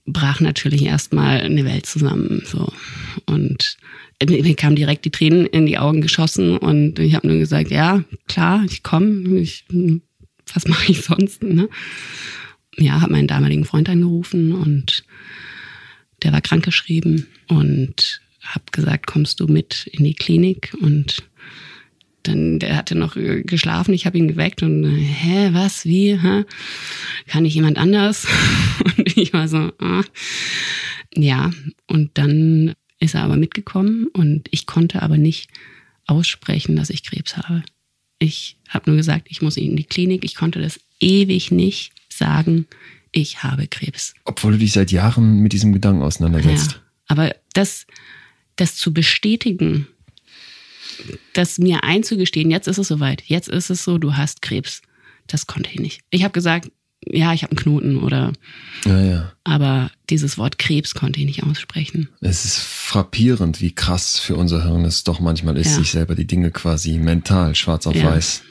brach 0.06 0.40
natürlich 0.40 0.82
erstmal 0.82 1.42
eine 1.42 1.64
Welt 1.64 1.86
zusammen. 1.86 2.42
So. 2.46 2.72
Und 3.26 3.76
mir 4.26 4.56
kamen 4.56 4.76
direkt 4.76 5.04
die 5.04 5.10
Tränen 5.10 5.46
in 5.46 5.66
die 5.66 5.78
Augen 5.78 6.00
geschossen 6.00 6.56
und 6.56 6.98
ich 6.98 7.14
habe 7.14 7.26
nur 7.28 7.38
gesagt, 7.38 7.70
ja, 7.70 8.04
klar, 8.26 8.64
ich 8.64 8.82
komme. 8.82 9.46
Was 10.54 10.66
mache 10.66 10.92
ich 10.92 11.02
sonst? 11.02 11.42
Ne? 11.42 11.68
Ja, 12.76 13.00
habe 13.00 13.12
meinen 13.12 13.28
damaligen 13.28 13.64
Freund 13.64 13.88
angerufen 13.88 14.52
und 14.52 15.04
der 16.22 16.32
war 16.32 16.40
krankgeschrieben 16.40 17.26
und 17.48 18.20
habe 18.42 18.64
gesagt, 18.72 19.06
kommst 19.06 19.40
du 19.40 19.46
mit 19.46 19.88
in 19.92 20.04
die 20.04 20.14
Klinik 20.14 20.74
und 20.80 21.22
dann, 22.22 22.60
der 22.60 22.76
hatte 22.76 22.94
noch 22.94 23.16
geschlafen, 23.16 23.94
ich 23.94 24.06
habe 24.06 24.16
ihn 24.16 24.28
geweckt 24.28 24.62
und 24.62 24.84
hä, 24.84 25.50
was, 25.52 25.84
wie, 25.84 26.18
hä? 26.18 26.44
kann 27.26 27.44
ich 27.44 27.54
jemand 27.54 27.78
anders? 27.78 28.26
Und 28.96 29.16
ich 29.16 29.32
war 29.32 29.48
so, 29.48 29.72
ah. 29.78 30.02
ja, 31.14 31.50
und 31.86 32.10
dann 32.14 32.74
ist 32.98 33.14
er 33.14 33.22
aber 33.22 33.36
mitgekommen 33.36 34.06
und 34.12 34.48
ich 34.50 34.66
konnte 34.66 35.02
aber 35.02 35.18
nicht 35.18 35.48
aussprechen, 36.06 36.76
dass 36.76 36.90
ich 36.90 37.04
Krebs 37.04 37.36
habe. 37.36 37.62
Ich 38.18 38.56
habe 38.68 38.90
nur 38.90 38.96
gesagt, 38.96 39.26
ich 39.30 39.42
muss 39.42 39.56
in 39.56 39.76
die 39.76 39.84
Klinik. 39.84 40.24
Ich 40.24 40.34
konnte 40.34 40.60
das 40.60 40.80
ewig 41.00 41.50
nicht 41.50 41.92
sagen, 42.16 42.66
ich 43.12 43.42
habe 43.42 43.66
Krebs. 43.66 44.14
Obwohl 44.24 44.52
du 44.52 44.58
dich 44.58 44.72
seit 44.72 44.90
Jahren 44.90 45.40
mit 45.40 45.52
diesem 45.52 45.72
Gedanken 45.72 46.02
auseinandersetzt. 46.02 46.72
Ja, 46.72 46.78
aber 47.08 47.34
das, 47.52 47.86
das 48.56 48.76
zu 48.76 48.92
bestätigen, 48.92 49.86
das 51.34 51.58
mir 51.58 51.84
einzugestehen, 51.84 52.50
jetzt 52.50 52.68
ist 52.68 52.78
es 52.78 52.88
soweit, 52.88 53.22
jetzt 53.26 53.48
ist 53.48 53.70
es 53.70 53.84
so, 53.84 53.98
du 53.98 54.16
hast 54.16 54.42
Krebs. 54.42 54.82
Das 55.26 55.46
konnte 55.46 55.70
ich 55.70 55.78
nicht. 55.78 56.00
Ich 56.10 56.24
habe 56.24 56.32
gesagt, 56.32 56.70
ja, 57.04 57.32
ich 57.32 57.42
habe 57.42 57.52
einen 57.52 57.58
Knoten 57.58 57.98
oder. 57.98 58.32
Ja, 58.84 59.00
ja. 59.00 59.32
Aber 59.44 59.90
dieses 60.08 60.38
Wort 60.38 60.58
Krebs 60.58 60.94
konnte 60.94 61.20
ich 61.20 61.26
nicht 61.26 61.42
aussprechen. 61.42 62.08
Es 62.20 62.44
ist 62.44 62.58
frappierend, 62.58 63.60
wie 63.60 63.72
krass 63.72 64.18
für 64.18 64.36
unser 64.36 64.62
Hirn 64.62 64.84
es 64.84 65.04
doch 65.04 65.20
manchmal 65.20 65.56
ist, 65.56 65.70
ja. 65.70 65.76
sich 65.76 65.90
selber 65.90 66.14
die 66.14 66.26
Dinge 66.26 66.50
quasi 66.50 66.98
mental 66.98 67.54
schwarz 67.54 67.86
auf 67.86 68.00
weiß 68.00 68.42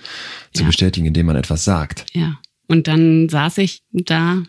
zu 0.53 0.65
bestätigen, 0.65 1.07
indem 1.07 1.27
man 1.27 1.37
etwas 1.37 1.63
sagt. 1.63 2.05
Ja. 2.11 2.39
Und 2.71 2.87
dann 2.87 3.27
saß 3.27 3.57
ich 3.57 3.83
da 3.91 4.43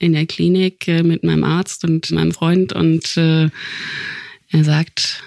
in 0.00 0.14
der 0.14 0.26
Klinik 0.26 0.88
äh, 0.88 1.04
mit 1.04 1.22
meinem 1.22 1.44
Arzt 1.44 1.84
und 1.84 2.10
meinem 2.10 2.32
Freund 2.32 2.72
und 2.72 3.16
äh, 3.16 3.50
er 4.48 4.64
sagt, 4.64 5.22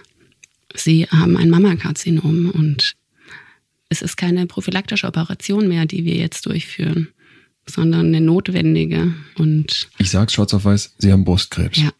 Sie 0.75 1.07
haben 1.07 1.37
ein 1.37 1.49
Mammakarzinom 1.49 2.51
und 2.51 2.95
es 3.87 4.01
ist 4.01 4.17
keine 4.17 4.47
prophylaktische 4.47 5.07
Operation 5.07 5.69
mehr, 5.69 5.85
die 5.85 6.03
wir 6.03 6.15
jetzt 6.15 6.45
durchführen, 6.45 7.07
sondern 7.65 8.07
eine 8.07 8.19
notwendige. 8.19 9.13
Und 9.37 9.89
ich 9.97 10.09
sage 10.09 10.29
schwarz 10.29 10.53
auf 10.53 10.65
weiß, 10.65 10.95
Sie 10.97 11.13
haben 11.13 11.23
Brustkrebs. 11.23 11.77
Ja. 11.77 11.93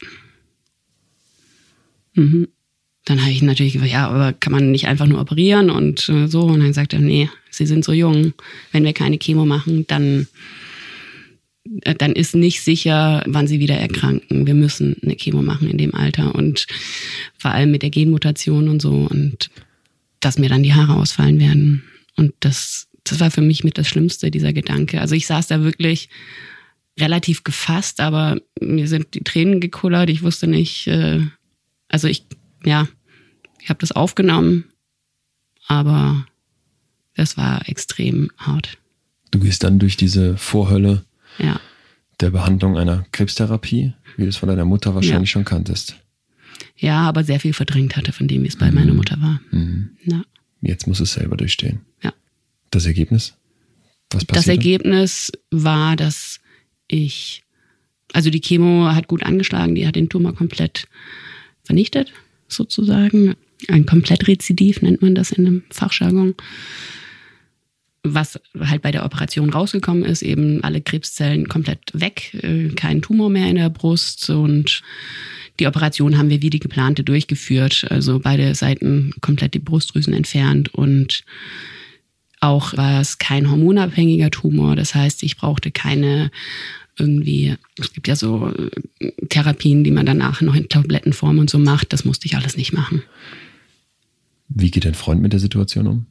Mhm. 2.15 2.49
Dann 3.10 3.22
habe 3.22 3.32
ich 3.32 3.41
natürlich 3.41 3.74
gesagt, 3.74 3.91
ja, 3.91 4.07
aber 4.07 4.34
kann 4.34 4.53
man 4.53 4.70
nicht 4.70 4.88
einfach 4.88 5.07
nur 5.07 5.20
operieren 5.20 5.72
und 5.72 6.07
äh, 6.10 6.28
so? 6.28 6.43
Und 6.43 6.60
dann 6.60 6.74
sagt 6.74 6.93
er, 6.93 6.99
nee, 6.99 7.28
Sie 7.49 7.66
sind 7.66 7.84
so 7.84 7.91
jung. 7.91 8.34
Wenn 8.72 8.84
wir 8.84 8.93
keine 8.93 9.18
Chemo 9.18 9.45
machen, 9.45 9.88
dann 9.88 10.28
äh, 11.82 11.95
dann 11.95 12.14
ist 12.14 12.36
nicht 12.36 12.62
sicher, 12.62 13.24
wann 13.26 13.47
sie 13.47 13.60
wieder 13.60 13.76
erkranken. 13.76 14.45
Wir 14.45 14.53
müssen 14.53 14.95
eine 15.01 15.16
Chemo 15.16 15.41
machen 15.41 15.68
in 15.68 15.80
dem 15.80 15.95
Alter 15.95 16.36
und 16.36 16.68
vor 17.36 17.49
allem 17.49 17.72
mit 17.72 17.82
der 17.82 17.89
Genmutation 17.89 18.70
und 18.70 18.80
so 18.80 19.07
und 19.10 19.49
dass 20.20 20.38
mir 20.38 20.49
dann 20.49 20.62
die 20.62 20.76
Haare 20.76 20.93
ausfallen 20.93 21.39
werden. 21.39 21.84
Und 22.16 22.34
das, 22.41 22.88
das 23.05 23.20
war 23.20 23.32
für 23.32 23.41
mich 23.41 23.64
mit 23.64 23.80
das 23.80 23.88
Schlimmste, 23.88 24.30
dieser 24.30 24.53
Gedanke. 24.53 25.01
Also 25.01 25.16
ich 25.16 25.26
saß 25.26 25.47
da 25.47 25.64
wirklich 25.64 26.10
relativ 26.99 27.43
gefasst, 27.43 28.01
aber 28.01 28.39
mir 28.62 28.88
sind 28.88 29.16
die 29.16 29.24
Tränen 29.24 29.62
gekullert. 29.62 30.12
Ich 30.12 30.22
wusste 30.22 30.45
nicht, 30.45 30.86
äh, 30.86 31.22
also 31.88 32.07
ich, 32.07 32.26
ja, 32.64 32.88
ich 33.62 33.70
habe 33.70 33.80
das 33.80 33.91
aufgenommen, 33.91 34.66
aber 35.68 36.26
das 37.16 37.38
war 37.38 37.68
extrem 37.68 38.32
hart. 38.38 38.78
Du 39.32 39.39
gehst 39.39 39.64
dann 39.64 39.80
durch 39.80 39.97
diese 39.97 40.38
Vorhölle 40.38 41.03
ja. 41.38 41.60
der 42.20 42.32
Behandlung 42.32 42.78
einer 42.78 43.05
Krebstherapie, 43.12 43.93
wie 44.18 44.24
du 44.24 44.30
es 44.30 44.38
von 44.38 44.49
deiner 44.49 44.66
Mutter 44.66 44.95
wahrscheinlich 44.95 45.30
ja. 45.30 45.34
schon 45.34 45.45
kanntest. 45.45 45.95
Ja, 46.76 47.01
aber 47.01 47.24
sehr 47.24 47.39
viel 47.39 47.53
verdrängt 47.53 47.95
hatte 47.95 48.12
von 48.12 48.28
dem, 48.28 48.43
wie 48.43 48.47
es 48.47 48.55
bei 48.55 48.70
mhm. 48.70 48.76
meiner 48.76 48.93
Mutter 48.93 49.20
war. 49.22 49.41
Mhm. 49.51 49.91
Ja. 50.03 50.24
Jetzt 50.62 50.88
muss 50.88 50.99
es 50.99 51.14
selber 51.14 51.38
durchstehen. 51.38 51.82
Ja. 52.01 52.14
Das 52.72 52.86
Ergebnis? 52.86 53.36
Was 54.12 54.26
passiert? 54.26 54.38
Das 54.38 54.47
Ergebnis 54.47 55.32
war, 55.51 55.95
dass 55.95 56.39
ich, 56.88 57.43
also 58.14 58.30
die 58.30 58.41
Chemo 58.41 58.88
hat 58.93 59.07
gut 59.07 59.24
angeschlagen, 59.24 59.76
die 59.76 59.88
hat 59.88 59.95
den 59.95 60.10
Tumor 60.10 60.34
komplett 60.34 60.88
vernichtet, 61.64 62.12
sozusagen. 62.47 63.36
Ein 63.68 63.86
Komplettrezidiv 63.86 64.82
nennt 64.82 65.01
man 65.01 65.16
das 65.16 65.32
in 65.32 65.45
einem 65.45 65.64
Fachjargon. 65.70 66.36
Was 68.03 68.39
halt 68.57 68.82
bei 68.82 68.91
der 68.91 69.05
Operation 69.05 69.49
rausgekommen 69.49 70.05
ist, 70.05 70.22
eben 70.22 70.64
alle 70.64 70.82
Krebszellen 70.82 71.49
komplett 71.49 71.82
weg, 71.93 72.34
äh, 72.41 72.70
kein 72.70 73.01
Tumor 73.01 73.30
mehr 73.30 73.49
in 73.49 73.57
der 73.57 73.70
Brust. 73.70 74.30
Und 74.30 74.82
die 75.60 75.68
Operation 75.68 76.18
haben 76.18 76.30
wir 76.30 76.41
wie 76.41 76.49
die 76.49 76.62
geplante 76.62 77.03
durchgeführt, 77.03 77.86
also 77.89 78.20
beide 78.20 78.55
Seiten 78.55 79.14
komplett 79.20 79.53
die 79.53 79.60
Brustdrüsen 79.60 80.14
entfernt. 80.14 80.74
Und 80.74 81.26
auch 82.39 82.78
war 82.78 83.01
es 83.01 83.18
kein 83.18 83.51
hormonabhängiger 83.51 84.32
Tumor, 84.32 84.78
das 84.78 84.95
heißt, 84.95 85.24
ich 85.24 85.36
brauchte 85.36 85.72
keine 85.72 86.32
irgendwie, 86.99 87.55
es 87.78 87.93
gibt 87.93 88.07
ja 88.07 88.16
so 88.16 88.51
äh, 88.99 89.12
Therapien, 89.30 89.84
die 89.84 89.91
man 89.91 90.05
danach 90.05 90.41
noch 90.41 90.55
in 90.55 90.70
Tablettenform 90.70 91.39
und 91.39 91.49
so 91.49 91.57
macht, 91.57 91.93
das 91.93 92.05
musste 92.05 92.26
ich 92.26 92.36
alles 92.36 92.57
nicht 92.57 92.74
machen. 92.74 93.03
Wie 94.50 94.72
geht 94.72 94.86
dein 94.86 94.95
Freund 94.95 95.22
mit 95.22 95.34
der 95.34 95.39
Situation 95.39 95.88
um? 95.88 96.06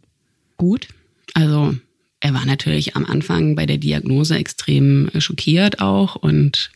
Gut. 0.56 0.88
Also 1.34 1.76
er 2.20 2.34
war 2.34 2.46
natürlich 2.46 2.96
am 2.96 3.04
Anfang 3.04 3.54
bei 3.54 3.66
der 3.66 3.78
Diagnose 3.78 4.36
extrem 4.36 5.08
äh, 5.08 5.20
schockiert 5.20 5.80
auch 5.80 6.16
und 6.16 6.70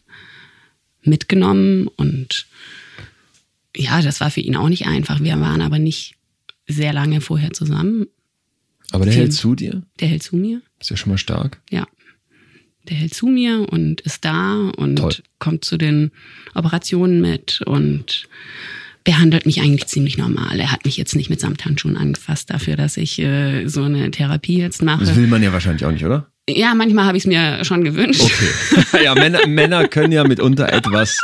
mitgenommen 1.02 1.88
und 1.88 2.46
ja, 3.76 4.02
das 4.02 4.20
war 4.20 4.30
für 4.30 4.40
ihn 4.40 4.56
auch 4.56 4.68
nicht 4.68 4.86
einfach. 4.86 5.20
Wir 5.20 5.40
waren 5.40 5.62
aber 5.62 5.78
nicht 5.78 6.14
sehr 6.68 6.92
lange 6.92 7.20
vorher 7.20 7.52
zusammen. 7.52 8.06
Aber 8.90 9.04
der 9.04 9.14
Viel, 9.14 9.22
hält 9.22 9.32
zu 9.32 9.54
dir? 9.54 9.82
Der 9.98 10.08
hält 10.08 10.22
zu 10.22 10.36
mir. 10.36 10.60
Ist 10.78 10.90
ja 10.90 10.96
schon 10.96 11.10
mal 11.10 11.18
stark. 11.18 11.60
Ja. 11.70 11.86
Der 12.88 12.96
hält 12.96 13.14
zu 13.14 13.26
mir 13.26 13.66
und 13.70 14.00
ist 14.02 14.24
da 14.24 14.70
und 14.76 14.96
Toll. 14.96 15.14
kommt 15.38 15.64
zu 15.64 15.78
den 15.78 16.10
Operationen 16.54 17.20
mit 17.20 17.62
und 17.62 18.28
behandelt 19.04 19.46
mich 19.46 19.60
eigentlich 19.60 19.86
ziemlich 19.86 20.18
normal. 20.18 20.58
Er 20.60 20.72
hat 20.72 20.84
mich 20.84 20.96
jetzt 20.96 21.16
nicht 21.16 21.30
mit 21.30 21.40
Samthandschuhen 21.40 21.96
angefasst 21.96 22.50
dafür, 22.50 22.76
dass 22.76 22.96
ich 22.96 23.18
äh, 23.18 23.66
so 23.66 23.82
eine 23.82 24.10
Therapie 24.10 24.58
jetzt 24.58 24.82
mache. 24.82 25.04
Das 25.04 25.16
will 25.16 25.26
man 25.26 25.42
ja 25.42 25.52
wahrscheinlich 25.52 25.84
auch 25.84 25.92
nicht, 25.92 26.04
oder? 26.04 26.28
Ja, 26.50 26.74
manchmal 26.74 27.04
habe 27.06 27.16
ich 27.16 27.22
es 27.22 27.26
mir 27.28 27.64
schon 27.64 27.84
gewünscht. 27.84 28.22
Okay. 28.22 29.04
ja, 29.04 29.14
Männer, 29.14 29.46
Männer 29.46 29.86
können 29.86 30.12
ja 30.12 30.24
mitunter 30.24 30.72
etwas 30.72 31.18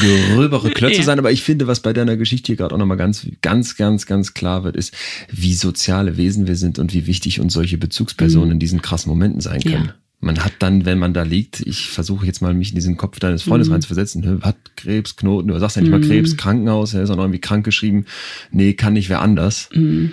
gröbere 0.00 0.70
Klötze 0.70 0.98
ja. 0.98 1.02
sein, 1.02 1.18
aber 1.18 1.30
ich 1.30 1.42
finde, 1.42 1.66
was 1.66 1.80
bei 1.80 1.92
deiner 1.92 2.16
Geschichte 2.16 2.46
hier 2.46 2.56
gerade 2.56 2.74
auch 2.74 2.78
nochmal 2.78 2.96
ganz, 2.96 3.26
ganz, 3.42 3.76
ganz, 3.76 4.06
ganz 4.06 4.32
klar 4.32 4.64
wird, 4.64 4.74
ist, 4.76 4.94
wie 5.30 5.52
soziale 5.52 6.16
Wesen 6.16 6.46
wir 6.46 6.56
sind 6.56 6.78
und 6.78 6.94
wie 6.94 7.06
wichtig 7.06 7.40
uns 7.40 7.52
solche 7.52 7.76
Bezugspersonen 7.76 8.48
mhm. 8.48 8.52
in 8.52 8.58
diesen 8.58 8.80
krassen 8.80 9.10
Momenten 9.10 9.42
sein 9.42 9.60
können. 9.60 9.86
Ja 9.86 9.94
man 10.20 10.44
hat 10.44 10.54
dann, 10.58 10.84
wenn 10.84 10.98
man 10.98 11.14
da 11.14 11.22
liegt, 11.22 11.60
ich 11.60 11.90
versuche 11.90 12.26
jetzt 12.26 12.42
mal 12.42 12.52
mich 12.52 12.70
in 12.70 12.74
diesen 12.74 12.96
Kopf 12.96 13.20
deines 13.20 13.42
Freundes 13.42 13.68
mhm. 13.68 13.74
reinzuversetzen, 13.74 14.42
hat 14.42 14.56
Krebs, 14.76 15.14
Knoten, 15.16 15.48
du 15.48 15.58
sagst 15.58 15.76
ja 15.76 15.82
nicht 15.82 15.90
mal 15.92 16.00
mhm. 16.00 16.08
Krebs, 16.08 16.36
Krankenhaus, 16.36 16.92
er 16.94 17.02
ist 17.02 17.10
auch 17.10 17.16
noch 17.16 17.24
irgendwie 17.24 17.40
krank 17.40 17.64
geschrieben, 17.64 18.04
nee, 18.50 18.72
kann 18.72 18.94
nicht 18.94 19.08
wer 19.08 19.22
anders. 19.22 19.68
Mhm. 19.72 20.12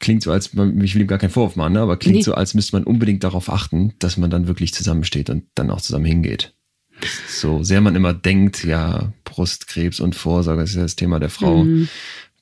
Klingt 0.00 0.22
so, 0.22 0.32
als, 0.32 0.48
ich 0.48 0.94
will 0.94 1.02
ihm 1.02 1.06
gar 1.06 1.18
keinen 1.18 1.30
Vorwurf 1.30 1.54
machen, 1.54 1.74
ne? 1.74 1.80
aber 1.80 1.96
klingt 1.96 2.16
nee. 2.16 2.22
so, 2.22 2.34
als 2.34 2.54
müsste 2.54 2.74
man 2.74 2.84
unbedingt 2.84 3.22
darauf 3.22 3.50
achten, 3.50 3.94
dass 4.00 4.16
man 4.16 4.30
dann 4.30 4.48
wirklich 4.48 4.74
zusammensteht 4.74 5.30
und 5.30 5.44
dann 5.54 5.70
auch 5.70 5.80
zusammen 5.80 6.04
hingeht. 6.04 6.54
So 7.28 7.62
sehr 7.62 7.80
man 7.80 7.94
immer 7.94 8.12
denkt, 8.12 8.64
ja, 8.64 9.12
Brustkrebs 9.24 10.00
und 10.00 10.16
Vorsorge, 10.16 10.62
das 10.62 10.70
ist 10.70 10.76
ja 10.76 10.82
das 10.82 10.96
Thema 10.96 11.20
der 11.20 11.30
Frau, 11.30 11.62
mhm. 11.62 11.88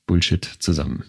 Bullshit 0.07 0.49
zusammen. 0.59 1.03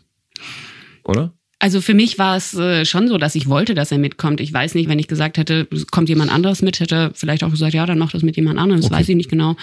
Oder? 1.04 1.32
Also 1.60 1.80
für 1.80 1.94
mich 1.94 2.18
war 2.18 2.36
es 2.36 2.54
äh, 2.54 2.84
schon 2.84 3.08
so, 3.08 3.18
dass 3.18 3.34
ich 3.34 3.48
wollte, 3.48 3.74
dass 3.74 3.90
er 3.90 3.98
mitkommt. 3.98 4.40
Ich 4.40 4.52
weiß 4.52 4.74
nicht, 4.74 4.88
wenn 4.88 5.00
ich 5.00 5.08
gesagt 5.08 5.38
hätte, 5.38 5.66
kommt 5.90 6.08
jemand 6.08 6.32
anderes 6.32 6.62
mit, 6.62 6.78
hätte 6.78 6.94
er 6.94 7.10
vielleicht 7.14 7.42
auch 7.42 7.50
gesagt, 7.50 7.74
ja, 7.74 7.84
dann 7.84 7.98
mach 7.98 8.12
das 8.12 8.22
mit 8.22 8.36
jemand 8.36 8.58
anderem. 8.58 8.80
Das 8.80 8.90
okay. 8.90 9.00
weiß 9.00 9.08
ich 9.08 9.16
nicht 9.16 9.30
genau. 9.30 9.56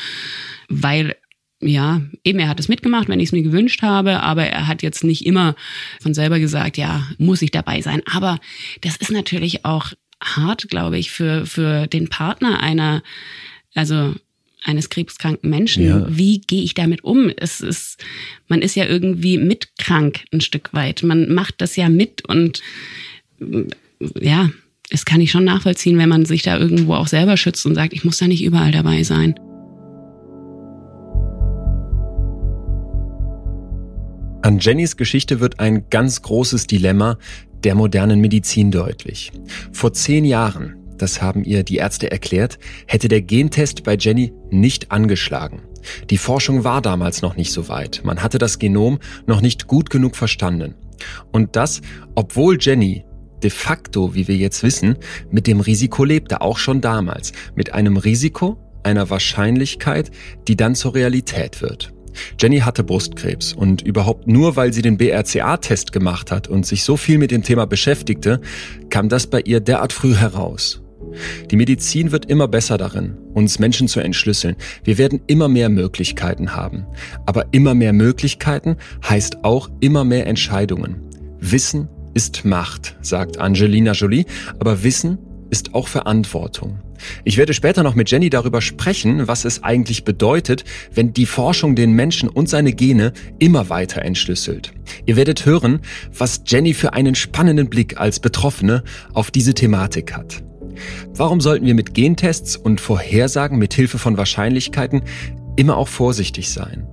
Weil, 0.68 1.16
ja, 1.62 2.02
eben 2.26 2.40
er 2.40 2.50
hat 2.50 2.60
es 2.60 2.68
mitgemacht, 2.68 3.08
wenn 3.08 3.22
ich 3.22 3.30
es 3.30 3.32
mir 3.32 3.44
gewünscht 3.44 3.82
habe, 3.82 4.22
aber 4.22 4.46
er 4.46 4.68
hat 4.68 4.84
jetzt 4.84 5.06
nicht 5.06 5.26
immer 5.26 5.56
von 6.02 6.14
selber 6.14 6.40
gesagt, 6.40 6.76
ja, 6.78 7.08
muss 7.18 7.42
ich 7.42 7.52
dabei 7.52 7.82
sein. 7.82 8.02
Aber 8.12 8.40
das 8.82 8.98
ist 8.98 9.12
natürlich 9.12 9.64
auch 9.64 9.94
hart, 10.22 10.70
glaube 10.70 10.98
ich, 10.98 11.12
für, 11.12 11.46
für 11.46 11.88
den 11.88 12.10
Partner 12.10 12.60
einer, 12.60 13.04
also 13.74 14.16
eines 14.66 14.90
krebskranken 14.90 15.50
Menschen. 15.50 15.86
Ja. 15.86 16.06
Wie 16.10 16.42
gehe 16.42 16.64
ich 16.64 16.74
damit 16.74 17.04
um? 17.04 17.32
Es 17.36 17.62
ist, 17.62 18.04
man 18.48 18.62
ist 18.62 18.76
ja 18.76 18.86
irgendwie 18.86 19.38
mitkrank 19.38 20.26
ein 20.34 20.42
Stück 20.42 20.74
weit. 20.74 21.04
Man 21.04 21.34
macht 21.34 21.56
das 21.60 21.76
ja 21.76 21.88
mit 21.88 22.28
und 22.28 22.62
ja, 24.20 24.50
es 24.90 25.06
kann 25.06 25.22
ich 25.22 25.32
schon 25.32 25.46
nachvollziehen, 25.46 25.98
wenn 25.98 26.10
man 26.10 26.26
sich 26.26 26.42
da 26.42 26.58
irgendwo 26.58 26.96
auch 26.96 27.08
selber 27.08 27.38
schützt 27.38 27.66
und 27.66 27.76
sagt, 27.76 27.94
ich 27.94 28.04
muss 28.04 28.18
da 28.18 28.28
nicht 28.28 28.44
überall 28.44 28.72
dabei 28.72 29.04
sein. 29.04 29.36
An 34.42 34.60
Jennys 34.60 34.96
Geschichte 34.96 35.40
wird 35.40 35.60
ein 35.60 35.90
ganz 35.90 36.22
großes 36.22 36.68
Dilemma 36.68 37.18
der 37.64 37.74
modernen 37.74 38.22
Medizin 38.22 38.70
deutlich. 38.70 39.32
Vor 39.72 39.94
zehn 39.94 40.24
Jahren, 40.24 40.76
das 40.98 41.22
haben 41.22 41.44
ihr 41.44 41.64
die 41.64 41.78
Ärzte 41.78 42.12
erklärt, 42.12 42.60
hätte 42.88 43.08
der 43.08 43.22
Gentest 43.22 43.84
bei 43.84 43.96
Jenny 43.96 44.34
nicht 44.50 44.92
angeschlagen. 44.92 45.62
Die 46.10 46.18
Forschung 46.18 46.64
war 46.64 46.82
damals 46.82 47.22
noch 47.22 47.36
nicht 47.36 47.52
so 47.52 47.68
weit. 47.68 48.02
Man 48.04 48.24
hatte 48.24 48.38
das 48.38 48.60
Genom 48.60 49.00
noch 49.28 49.42
nicht 49.42 49.68
gut 49.68 49.90
genug 49.90 50.16
verstanden. 50.16 50.76
Und 51.32 51.56
das, 51.56 51.82
obwohl 52.16 52.58
Jenny 52.60 53.06
de 53.44 53.50
facto, 53.50 54.16
wie 54.16 54.28
wir 54.28 54.36
jetzt 54.36 54.64
wissen, 54.64 54.98
mit 55.30 55.46
dem 55.46 55.60
Risiko 55.60 56.04
lebte, 56.04 56.42
auch 56.42 56.58
schon 56.58 56.82
damals. 56.82 57.32
Mit 57.54 57.74
einem 57.74 57.98
Risiko, 57.98 58.58
einer 58.84 59.10
Wahrscheinlichkeit, 59.10 60.12
die 60.48 60.56
dann 60.56 60.76
zur 60.76 60.96
Realität 60.96 61.62
wird. 61.62 61.94
Jenny 62.40 62.60
hatte 62.60 62.84
Brustkrebs 62.84 63.54
und 63.54 63.82
überhaupt 63.82 64.28
nur 64.28 64.56
weil 64.56 64.72
sie 64.74 64.82
den 64.82 64.98
BRCA-Test 64.98 65.92
gemacht 65.92 66.32
hat 66.32 66.48
und 66.48 66.66
sich 66.66 66.84
so 66.84 66.98
viel 66.98 67.18
mit 67.18 67.32
dem 67.32 67.44
Thema 67.44 67.66
beschäftigte, 67.66 68.42
kam 68.90 69.10
das 69.10 69.28
bei 69.28 69.42
ihr 69.42 69.60
derart 69.60 69.92
früh 69.92 70.16
heraus. 70.16 70.82
Die 71.52 71.56
Medizin 71.56 72.12
wird 72.12 72.26
immer 72.26 72.48
besser 72.48 72.78
darin, 72.78 73.18
uns 73.34 73.60
Menschen 73.60 73.88
zu 73.88 74.00
entschlüsseln. 74.00 74.56
Wir 74.84 74.98
werden 74.98 75.22
immer 75.28 75.48
mehr 75.48 75.70
Möglichkeiten 75.70 76.56
haben. 76.56 76.86
Aber 77.26 77.46
immer 77.52 77.74
mehr 77.74 77.94
Möglichkeiten 77.94 78.78
heißt 79.08 79.44
auch 79.44 79.70
immer 79.80 80.04
mehr 80.04 80.28
Entscheidungen. 80.28 81.02
Wissen 81.40 81.90
ist 82.14 82.46
Macht, 82.46 82.96
sagt 83.02 83.40
Angelina 83.40 83.92
Jolie, 83.92 84.26
aber 84.60 84.84
Wissen 84.84 85.20
ist 85.50 85.74
auch 85.74 85.88
Verantwortung. 85.88 86.80
Ich 87.24 87.38
werde 87.38 87.54
später 87.54 87.84
noch 87.84 87.96
mit 87.96 88.10
Jenny 88.10 88.30
darüber 88.30 88.62
sprechen, 88.62 89.28
was 89.28 89.46
es 89.46 89.64
eigentlich 89.64 90.04
bedeutet, 90.04 90.64
wenn 90.94 91.14
die 91.14 91.26
Forschung 91.26 91.76
den 91.76 91.92
Menschen 91.92 92.30
und 92.30 92.50
seine 92.50 92.74
Gene 92.74 93.14
immer 93.40 93.70
weiter 93.70 94.02
entschlüsselt. 94.02 94.74
Ihr 95.06 95.16
werdet 95.16 95.46
hören, 95.46 95.80
was 96.18 96.42
Jenny 96.46 96.74
für 96.74 96.94
einen 96.94 97.16
spannenden 97.16 97.70
Blick 97.70 98.00
als 98.00 98.20
Betroffene 98.20 98.84
auf 99.14 99.32
diese 99.32 99.54
Thematik 99.54 100.14
hat. 100.14 100.44
Warum 101.14 101.42
sollten 101.42 101.66
wir 101.66 101.76
mit 101.76 101.94
Gentests 101.94 102.56
und 102.56 102.82
Vorhersagen 102.82 103.58
mit 103.58 103.74
Hilfe 103.74 103.98
von 103.98 104.18
Wahrscheinlichkeiten 104.18 105.04
immer 105.56 105.78
auch 105.78 105.88
vorsichtig 105.88 106.50
sein? 106.50 106.88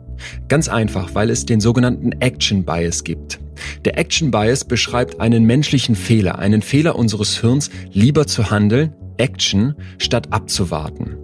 Ganz 0.49 0.69
einfach, 0.69 1.15
weil 1.15 1.31
es 1.31 1.47
den 1.47 1.61
sogenannten 1.61 2.13
Action 2.21 2.65
Bias 2.65 3.05
gibt. 3.05 3.41
Der 3.85 3.99
Action 3.99 4.31
Bias 4.31 4.65
beschreibt 4.65 5.21
einen 5.21 5.45
menschlichen 5.45 5.95
Fehler, 5.95 6.39
einen 6.39 6.63
Fehler 6.63 6.97
unseres 6.97 7.41
Hirns, 7.41 7.71
lieber 7.93 8.27
zu 8.27 8.51
handeln, 8.51 8.93
Action, 9.19 9.75
statt 9.99 10.29
abzuwarten. 10.31 11.17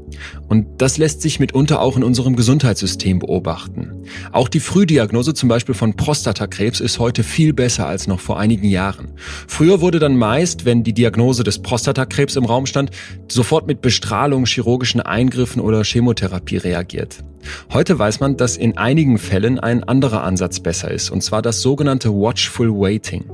Und 0.48 0.66
das 0.78 0.98
lässt 0.98 1.22
sich 1.22 1.40
mitunter 1.40 1.80
auch 1.80 1.96
in 1.96 2.04
unserem 2.04 2.36
Gesundheitssystem 2.36 3.18
beobachten. 3.18 4.04
Auch 4.32 4.48
die 4.48 4.60
Frühdiagnose 4.60 5.34
zum 5.34 5.48
Beispiel 5.48 5.74
von 5.74 5.94
Prostatakrebs 5.94 6.80
ist 6.80 6.98
heute 6.98 7.22
viel 7.22 7.52
besser 7.52 7.86
als 7.86 8.06
noch 8.06 8.20
vor 8.20 8.38
einigen 8.38 8.68
Jahren. 8.68 9.12
Früher 9.46 9.80
wurde 9.80 9.98
dann 9.98 10.16
meist, 10.16 10.64
wenn 10.64 10.84
die 10.84 10.92
Diagnose 10.92 11.44
des 11.44 11.60
Prostatakrebs 11.60 12.36
im 12.36 12.44
Raum 12.44 12.66
stand, 12.66 12.90
sofort 13.30 13.66
mit 13.66 13.80
Bestrahlung, 13.80 14.46
chirurgischen 14.46 15.00
Eingriffen 15.00 15.60
oder 15.60 15.84
Chemotherapie 15.84 16.56
reagiert. 16.56 17.24
Heute 17.72 17.98
weiß 17.98 18.20
man, 18.20 18.36
dass 18.36 18.56
in 18.56 18.76
einigen 18.76 19.18
Fällen 19.18 19.58
ein 19.58 19.84
anderer 19.84 20.24
Ansatz 20.24 20.60
besser 20.60 20.90
ist, 20.90 21.10
und 21.10 21.22
zwar 21.22 21.42
das 21.42 21.62
sogenannte 21.62 22.10
Watchful 22.10 22.70
Waiting. 22.70 23.24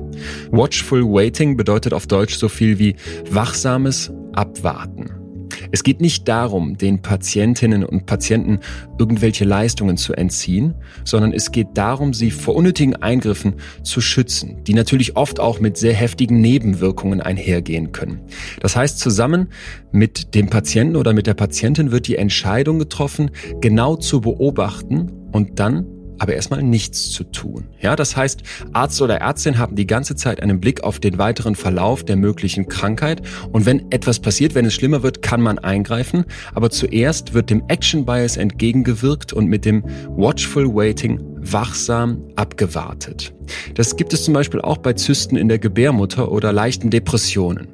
Watchful 0.51 1.03
Waiting 1.03 1.57
bedeutet 1.57 1.93
auf 1.93 2.07
Deutsch 2.07 2.35
so 2.35 2.49
viel 2.49 2.79
wie 2.79 2.95
wachsames 3.29 4.11
Abwarten. 4.33 5.24
Es 5.71 5.83
geht 5.83 6.01
nicht 6.01 6.27
darum, 6.27 6.77
den 6.77 7.01
Patientinnen 7.01 7.83
und 7.83 8.05
Patienten 8.05 8.59
irgendwelche 8.97 9.45
Leistungen 9.45 9.97
zu 9.97 10.13
entziehen, 10.13 10.75
sondern 11.03 11.33
es 11.33 11.51
geht 11.51 11.69
darum, 11.73 12.13
sie 12.13 12.31
vor 12.31 12.55
unnötigen 12.55 12.95
Eingriffen 12.95 13.55
zu 13.83 14.01
schützen, 14.01 14.63
die 14.63 14.73
natürlich 14.73 15.15
oft 15.15 15.39
auch 15.39 15.59
mit 15.59 15.77
sehr 15.77 15.93
heftigen 15.93 16.41
Nebenwirkungen 16.41 17.21
einhergehen 17.21 17.91
können. 17.91 18.21
Das 18.61 18.75
heißt, 18.75 18.99
zusammen 18.99 19.49
mit 19.91 20.35
dem 20.35 20.49
Patienten 20.49 20.95
oder 20.95 21.13
mit 21.13 21.27
der 21.27 21.33
Patientin 21.33 21.91
wird 21.91 22.07
die 22.07 22.17
Entscheidung 22.17 22.79
getroffen, 22.79 23.31
genau 23.61 23.95
zu 23.95 24.21
beobachten 24.21 25.11
und 25.31 25.59
dann 25.59 25.85
aber 26.19 26.33
erstmal 26.33 26.63
nichts 26.63 27.11
zu 27.11 27.23
tun. 27.23 27.67
Ja, 27.79 27.95
das 27.95 28.15
heißt, 28.15 28.43
Arzt 28.73 29.01
oder 29.01 29.17
Ärztin 29.17 29.57
haben 29.57 29.75
die 29.75 29.87
ganze 29.87 30.15
Zeit 30.15 30.41
einen 30.41 30.59
Blick 30.59 30.83
auf 30.83 30.99
den 30.99 31.17
weiteren 31.17 31.55
Verlauf 31.55 32.03
der 32.03 32.15
möglichen 32.15 32.67
Krankheit 32.67 33.21
und 33.51 33.65
wenn 33.65 33.91
etwas 33.91 34.19
passiert, 34.19 34.55
wenn 34.55 34.65
es 34.65 34.73
schlimmer 34.73 35.03
wird, 35.03 35.21
kann 35.21 35.41
man 35.41 35.59
eingreifen, 35.59 36.25
aber 36.53 36.69
zuerst 36.69 37.33
wird 37.33 37.49
dem 37.49 37.63
Action 37.67 38.05
Bias 38.05 38.37
entgegengewirkt 38.37 39.33
und 39.33 39.47
mit 39.47 39.65
dem 39.65 39.83
Watchful 40.09 40.73
Waiting 40.73 41.19
wachsam 41.37 42.23
abgewartet. 42.35 43.33
Das 43.75 43.95
gibt 43.95 44.13
es 44.13 44.23
zum 44.23 44.33
Beispiel 44.33 44.61
auch 44.61 44.77
bei 44.77 44.93
Zysten 44.93 45.35
in 45.35 45.47
der 45.47 45.59
Gebärmutter 45.59 46.31
oder 46.31 46.51
leichten 46.51 46.89
Depressionen. 46.89 47.67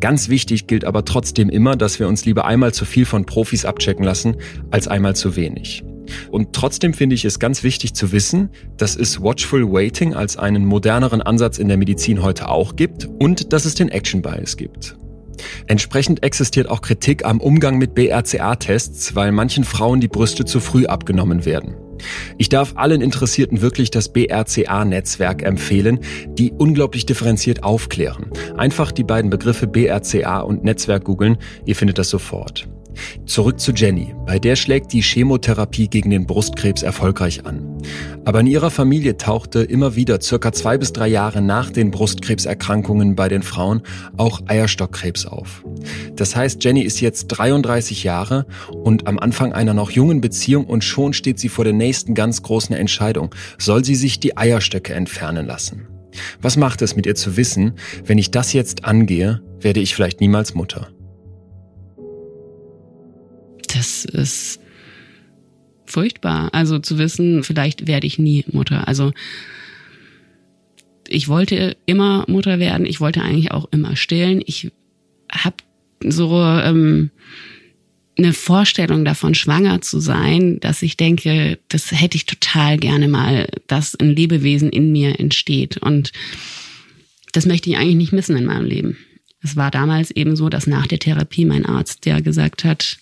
Ganz 0.00 0.28
wichtig 0.28 0.66
gilt 0.66 0.84
aber 0.84 1.04
trotzdem 1.04 1.48
immer, 1.48 1.76
dass 1.76 1.98
wir 1.98 2.08
uns 2.08 2.24
lieber 2.24 2.44
einmal 2.44 2.74
zu 2.74 2.84
viel 2.84 3.06
von 3.06 3.24
Profis 3.24 3.64
abchecken 3.64 4.04
lassen, 4.04 4.36
als 4.70 4.88
einmal 4.88 5.16
zu 5.16 5.36
wenig. 5.36 5.84
Und 6.30 6.52
trotzdem 6.52 6.94
finde 6.94 7.14
ich 7.14 7.24
es 7.24 7.38
ganz 7.38 7.62
wichtig 7.62 7.94
zu 7.94 8.12
wissen, 8.12 8.50
dass 8.76 8.96
es 8.96 9.20
Watchful 9.20 9.72
Waiting 9.72 10.14
als 10.14 10.36
einen 10.36 10.64
moderneren 10.64 11.22
Ansatz 11.22 11.58
in 11.58 11.68
der 11.68 11.76
Medizin 11.76 12.22
heute 12.22 12.48
auch 12.48 12.76
gibt 12.76 13.08
und 13.18 13.52
dass 13.52 13.64
es 13.64 13.74
den 13.74 13.88
Action 13.88 14.22
Bias 14.22 14.56
gibt. 14.56 14.96
Entsprechend 15.66 16.22
existiert 16.22 16.68
auch 16.68 16.80
Kritik 16.80 17.24
am 17.24 17.40
Umgang 17.40 17.78
mit 17.78 17.94
BRCA-Tests, 17.94 19.14
weil 19.14 19.32
manchen 19.32 19.64
Frauen 19.64 20.00
die 20.00 20.08
Brüste 20.08 20.44
zu 20.44 20.60
früh 20.60 20.86
abgenommen 20.86 21.44
werden. 21.44 21.74
Ich 22.38 22.48
darf 22.48 22.74
allen 22.76 23.00
Interessierten 23.00 23.60
wirklich 23.60 23.90
das 23.90 24.12
BRCA-Netzwerk 24.12 25.42
empfehlen, 25.42 26.00
die 26.28 26.52
unglaublich 26.52 27.06
differenziert 27.06 27.62
aufklären. 27.62 28.30
Einfach 28.56 28.92
die 28.92 29.04
beiden 29.04 29.30
Begriffe 29.30 29.66
BRCA 29.66 30.40
und 30.40 30.64
Netzwerk 30.64 31.04
googeln, 31.04 31.38
ihr 31.64 31.76
findet 31.76 31.98
das 31.98 32.10
sofort. 32.10 32.68
Zurück 33.26 33.60
zu 33.60 33.72
Jenny. 33.72 34.14
Bei 34.26 34.38
der 34.38 34.56
schlägt 34.56 34.92
die 34.92 35.02
Chemotherapie 35.02 35.88
gegen 35.88 36.10
den 36.10 36.26
Brustkrebs 36.26 36.82
erfolgreich 36.82 37.44
an. 37.46 37.78
Aber 38.24 38.40
in 38.40 38.46
ihrer 38.46 38.70
Familie 38.70 39.16
tauchte 39.16 39.62
immer 39.62 39.96
wieder 39.96 40.20
circa 40.20 40.52
zwei 40.52 40.78
bis 40.78 40.92
drei 40.92 41.08
Jahre 41.08 41.42
nach 41.42 41.70
den 41.70 41.90
Brustkrebserkrankungen 41.90 43.14
bei 43.16 43.28
den 43.28 43.42
Frauen 43.42 43.82
auch 44.16 44.40
Eierstockkrebs 44.46 45.26
auf. 45.26 45.64
Das 46.16 46.34
heißt, 46.34 46.62
Jenny 46.64 46.82
ist 46.82 47.00
jetzt 47.00 47.26
33 47.28 48.04
Jahre 48.04 48.46
und 48.70 49.06
am 49.06 49.18
Anfang 49.18 49.52
einer 49.52 49.74
noch 49.74 49.90
jungen 49.90 50.20
Beziehung 50.20 50.64
und 50.64 50.84
schon 50.84 51.12
steht 51.12 51.38
sie 51.38 51.48
vor 51.48 51.64
der 51.64 51.74
nächsten 51.74 52.14
ganz 52.14 52.42
großen 52.42 52.74
Entscheidung. 52.74 53.34
Soll 53.58 53.84
sie 53.84 53.94
sich 53.94 54.20
die 54.20 54.36
Eierstöcke 54.36 54.94
entfernen 54.94 55.46
lassen? 55.46 55.88
Was 56.40 56.56
macht 56.56 56.82
es 56.82 56.96
mit 56.96 57.06
ihr 57.06 57.14
zu 57.14 57.36
wissen, 57.36 57.74
wenn 58.04 58.18
ich 58.18 58.30
das 58.30 58.52
jetzt 58.52 58.84
angehe, 58.84 59.42
werde 59.60 59.80
ich 59.80 59.94
vielleicht 59.94 60.20
niemals 60.20 60.54
Mutter? 60.54 60.93
Das 63.74 64.04
ist 64.04 64.60
furchtbar. 65.86 66.50
Also 66.52 66.78
zu 66.78 66.98
wissen, 66.98 67.44
vielleicht 67.44 67.86
werde 67.86 68.06
ich 68.06 68.18
nie 68.18 68.44
Mutter. 68.50 68.88
Also 68.88 69.12
ich 71.08 71.28
wollte 71.28 71.76
immer 71.86 72.24
Mutter 72.28 72.58
werden. 72.58 72.86
Ich 72.86 73.00
wollte 73.00 73.22
eigentlich 73.22 73.50
auch 73.50 73.66
immer 73.70 73.96
stillen. 73.96 74.42
Ich 74.44 74.70
habe 75.30 75.56
so 76.02 76.40
ähm, 76.40 77.10
eine 78.16 78.32
Vorstellung 78.32 79.04
davon, 79.04 79.34
schwanger 79.34 79.80
zu 79.82 80.00
sein, 80.00 80.60
dass 80.60 80.82
ich 80.82 80.96
denke, 80.96 81.58
das 81.68 81.90
hätte 81.90 82.16
ich 82.16 82.26
total 82.26 82.78
gerne 82.78 83.08
mal, 83.08 83.48
dass 83.66 83.94
ein 83.94 84.10
Lebewesen 84.10 84.70
in 84.70 84.92
mir 84.92 85.18
entsteht. 85.18 85.78
Und 85.78 86.12
das 87.32 87.46
möchte 87.46 87.70
ich 87.70 87.76
eigentlich 87.76 87.96
nicht 87.96 88.12
missen 88.12 88.36
in 88.36 88.46
meinem 88.46 88.66
Leben. 88.66 88.96
Es 89.42 89.56
war 89.56 89.70
damals 89.70 90.10
eben 90.10 90.36
so, 90.36 90.48
dass 90.48 90.66
nach 90.66 90.86
der 90.86 90.98
Therapie 90.98 91.44
mein 91.44 91.66
Arzt, 91.66 92.06
der 92.06 92.22
gesagt 92.22 92.64
hat, 92.64 92.98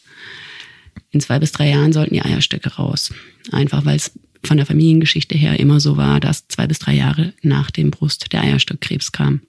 in 1.10 1.20
zwei 1.20 1.38
bis 1.38 1.52
drei 1.52 1.68
Jahren 1.70 1.92
sollten 1.92 2.14
die 2.14 2.22
Eierstöcke 2.22 2.74
raus. 2.74 3.12
Einfach 3.50 3.84
weil 3.84 3.96
es 3.96 4.12
von 4.44 4.56
der 4.56 4.66
Familiengeschichte 4.66 5.36
her 5.36 5.60
immer 5.60 5.78
so 5.80 5.96
war, 5.96 6.18
dass 6.20 6.48
zwei 6.48 6.66
bis 6.66 6.78
drei 6.80 6.94
Jahre 6.94 7.32
nach 7.42 7.70
dem 7.70 7.90
Brust 7.90 8.32
der 8.32 8.42
Eierstockkrebs 8.42 9.12
kam. 9.12 9.42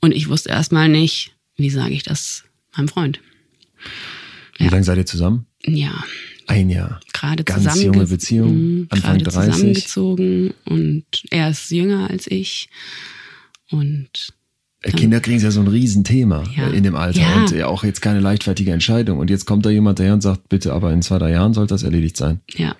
Und 0.00 0.12
ich 0.12 0.28
wusste 0.28 0.50
erstmal 0.50 0.88
nicht, 0.88 1.32
wie 1.56 1.70
sage 1.70 1.94
ich 1.94 2.02
das 2.02 2.44
meinem 2.76 2.88
Freund. 2.88 3.20
Wie 4.58 4.68
lange 4.68 4.84
seid 4.84 4.98
ihr 4.98 5.06
zusammen? 5.06 5.46
Ja. 5.64 6.04
Ein 6.46 6.70
Jahr. 6.70 7.00
Gerade 7.12 7.44
Ganz 7.44 7.62
zusammen 7.64 7.82
junge 7.82 8.06
Beziehung, 8.06 8.54
Mhm, 8.54 8.86
Anfang 8.90 9.18
gerade 9.18 9.24
30. 9.30 9.52
zusammengezogen 9.54 10.54
und 10.64 11.04
er 11.30 11.50
ist 11.50 11.70
jünger 11.70 12.10
als 12.10 12.26
ich. 12.26 12.68
Und 13.70 14.34
Kinder 14.82 15.20
kriegen 15.20 15.40
ja 15.40 15.50
so 15.50 15.60
ein 15.60 15.68
Riesenthema 15.68 16.42
Ja. 16.56 16.68
äh, 16.68 16.76
in 16.76 16.82
dem 16.82 16.96
Alter 16.96 17.20
Ja. 17.20 17.34
und 17.42 17.50
ja 17.52 17.66
auch 17.68 17.84
jetzt 17.84 18.00
keine 18.02 18.20
leichtfertige 18.20 18.72
Entscheidung. 18.72 19.18
Und 19.18 19.30
jetzt 19.30 19.44
kommt 19.44 19.64
da 19.64 19.70
jemand 19.70 19.98
daher 20.00 20.14
und 20.14 20.22
sagt, 20.22 20.48
bitte, 20.48 20.72
aber 20.72 20.92
in 20.92 21.02
zwei, 21.02 21.18
drei 21.18 21.30
Jahren 21.30 21.54
sollte 21.54 21.74
das 21.74 21.82
erledigt 21.84 22.16
sein. 22.16 22.40
Ja. 22.56 22.74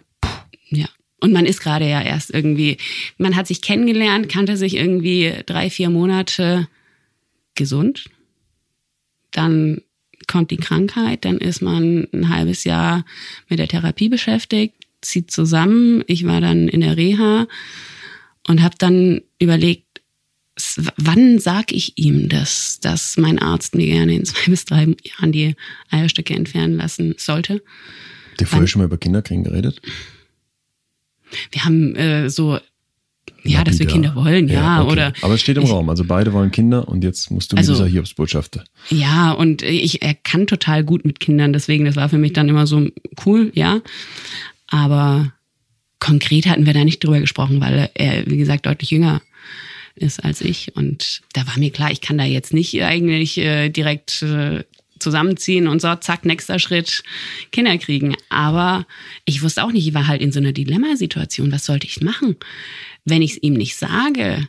Ja. 0.68 0.86
Und 1.20 1.32
man 1.32 1.46
ist 1.46 1.60
gerade 1.60 1.88
ja 1.88 2.02
erst 2.02 2.34
irgendwie, 2.34 2.78
man 3.18 3.36
hat 3.36 3.46
sich 3.46 3.62
kennengelernt, 3.62 4.28
kannte 4.28 4.56
sich 4.56 4.74
irgendwie 4.76 5.32
drei, 5.46 5.70
vier 5.70 5.88
Monate 5.90 6.66
gesund. 7.54 8.06
Dann 9.30 9.82
kommt 10.26 10.50
die 10.50 10.56
Krankheit, 10.56 11.24
dann 11.24 11.38
ist 11.38 11.62
man 11.62 12.06
ein 12.12 12.28
halbes 12.28 12.64
Jahr 12.64 13.04
mit 13.48 13.58
der 13.58 13.68
Therapie 13.68 14.08
beschäftigt, 14.08 14.74
zieht 15.00 15.30
zusammen. 15.30 16.02
Ich 16.06 16.26
war 16.26 16.40
dann 16.40 16.68
in 16.68 16.80
der 16.80 16.96
Reha 16.96 17.46
und 18.48 18.62
habe 18.62 18.74
dann 18.78 19.22
überlegt, 19.38 19.91
wann 20.96 21.38
sag 21.38 21.72
ich 21.72 21.96
ihm 21.98 22.28
das, 22.28 22.78
dass 22.80 23.16
mein 23.16 23.38
Arzt 23.38 23.74
mir 23.74 23.86
gerne 23.86 24.14
in 24.14 24.24
zwei 24.24 24.44
bis 24.50 24.64
drei 24.64 24.94
Jahren 25.02 25.32
die 25.32 25.54
Eierstöcke 25.90 26.34
entfernen 26.34 26.76
lassen 26.76 27.14
sollte. 27.18 27.62
Habt 28.32 28.40
ihr 28.40 28.46
vorher 28.46 28.66
schon 28.68 28.80
mal 28.80 28.86
über 28.86 28.98
Kinderkriegen 28.98 29.44
geredet? 29.44 29.80
Wir 31.50 31.64
haben 31.64 31.96
äh, 31.96 32.28
so, 32.28 32.58
ja, 33.42 33.64
dass 33.64 33.78
wir. 33.78 33.86
Kinder 33.86 34.14
wollen, 34.14 34.48
ja, 34.48 34.82
okay. 34.82 34.92
oder 34.92 35.12
Aber 35.22 35.34
es 35.34 35.40
steht 35.40 35.56
im 35.56 35.62
ich- 35.64 35.70
Raum. 35.70 35.88
Also 35.88 36.04
beide 36.04 36.32
wollen 36.32 36.50
Kinder 36.50 36.86
und 36.88 37.02
jetzt 37.04 37.30
musst 37.30 37.52
du 37.52 37.56
mit 37.56 37.60
Also- 37.60 37.72
dieser 37.72 37.86
Hiobsbotschaft. 37.86 38.58
ja, 38.90 39.32
und 39.32 39.62
ich 39.62 40.02
er 40.02 40.14
kann 40.14 40.46
total 40.46 40.84
gut 40.84 41.04
mit 41.04 41.20
Kindern, 41.20 41.52
deswegen 41.52 41.84
das 41.86 41.96
war 41.96 42.08
für 42.08 42.18
mich 42.18 42.32
dann 42.34 42.48
immer 42.48 42.66
so 42.66 42.88
cool, 43.24 43.50
ja. 43.54 43.80
Aber 44.68 45.32
konkret 45.98 46.46
hatten 46.46 46.66
wir 46.66 46.74
da 46.74 46.84
nicht 46.84 47.02
drüber 47.02 47.20
gesprochen, 47.20 47.60
weil 47.60 47.90
er, 47.94 48.26
wie 48.26 48.36
gesagt, 48.38 48.66
deutlich 48.66 48.90
jünger 48.90 49.22
ist 49.94 50.24
als 50.24 50.40
ich 50.40 50.74
und 50.76 51.22
da 51.32 51.46
war 51.46 51.58
mir 51.58 51.70
klar, 51.70 51.90
ich 51.90 52.00
kann 52.00 52.18
da 52.18 52.24
jetzt 52.24 52.54
nicht 52.54 52.82
eigentlich 52.82 53.38
äh, 53.38 53.68
direkt 53.68 54.22
äh, 54.22 54.64
zusammenziehen 55.02 55.66
und 55.68 55.82
so, 55.82 55.94
zack, 55.96 56.24
nächster 56.24 56.58
Schritt, 56.58 57.02
Kinder 57.50 57.76
kriegen. 57.76 58.16
Aber 58.28 58.86
ich 59.24 59.42
wusste 59.42 59.64
auch 59.64 59.72
nicht, 59.72 59.86
ich 59.86 59.94
war 59.94 60.06
halt 60.06 60.22
in 60.22 60.32
so 60.32 60.38
einer 60.40 60.52
Dilemmasituation. 60.52 61.52
Was 61.52 61.66
sollte 61.66 61.86
ich 61.86 62.00
machen? 62.00 62.36
Wenn 63.04 63.20
ich 63.20 63.32
es 63.32 63.42
ihm 63.42 63.54
nicht 63.54 63.76
sage, 63.76 64.48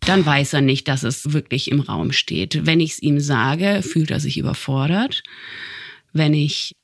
dann 0.00 0.24
weiß 0.24 0.52
er 0.52 0.60
nicht, 0.60 0.86
dass 0.86 1.02
es 1.02 1.32
wirklich 1.32 1.70
im 1.70 1.80
Raum 1.80 2.12
steht. 2.12 2.66
Wenn 2.66 2.80
ich 2.80 2.92
es 2.92 3.02
ihm 3.02 3.20
sage, 3.20 3.82
fühlt 3.82 4.10
er 4.10 4.20
sich 4.20 4.36
überfordert. 4.36 5.22
Wenn 6.12 6.34
ich 6.34 6.76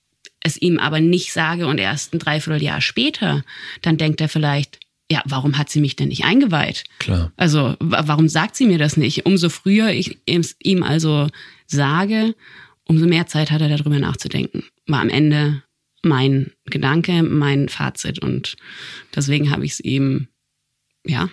es 0.42 0.56
ihm 0.56 0.78
aber 0.78 1.00
nicht 1.00 1.32
sage 1.32 1.66
und 1.66 1.78
erst 1.78 2.14
ein 2.14 2.18
Dreivierteljahr 2.18 2.80
später, 2.80 3.44
dann 3.82 3.98
denkt 3.98 4.22
er 4.22 4.30
vielleicht, 4.30 4.79
ja, 5.10 5.22
warum 5.26 5.58
hat 5.58 5.68
sie 5.70 5.80
mich 5.80 5.96
denn 5.96 6.08
nicht 6.08 6.24
eingeweiht? 6.24 6.84
Klar. 7.00 7.32
Also 7.36 7.74
wa- 7.80 8.04
warum 8.06 8.28
sagt 8.28 8.54
sie 8.56 8.66
mir 8.66 8.78
das 8.78 8.96
nicht? 8.96 9.26
Umso 9.26 9.48
früher 9.48 9.90
ich 9.90 10.18
es 10.26 10.54
ihm 10.62 10.82
also 10.82 11.26
sage, 11.66 12.34
umso 12.84 13.06
mehr 13.06 13.26
Zeit 13.26 13.50
hat 13.50 13.60
er 13.60 13.68
darüber 13.76 13.98
nachzudenken. 13.98 14.64
War 14.86 15.00
am 15.00 15.08
Ende 15.08 15.62
mein 16.02 16.52
Gedanke, 16.66 17.22
mein 17.22 17.68
Fazit 17.68 18.20
und 18.20 18.56
deswegen 19.14 19.50
habe 19.50 19.64
ich 19.64 19.72
es 19.72 19.80
ihm, 19.80 20.28
ja, 21.06 21.28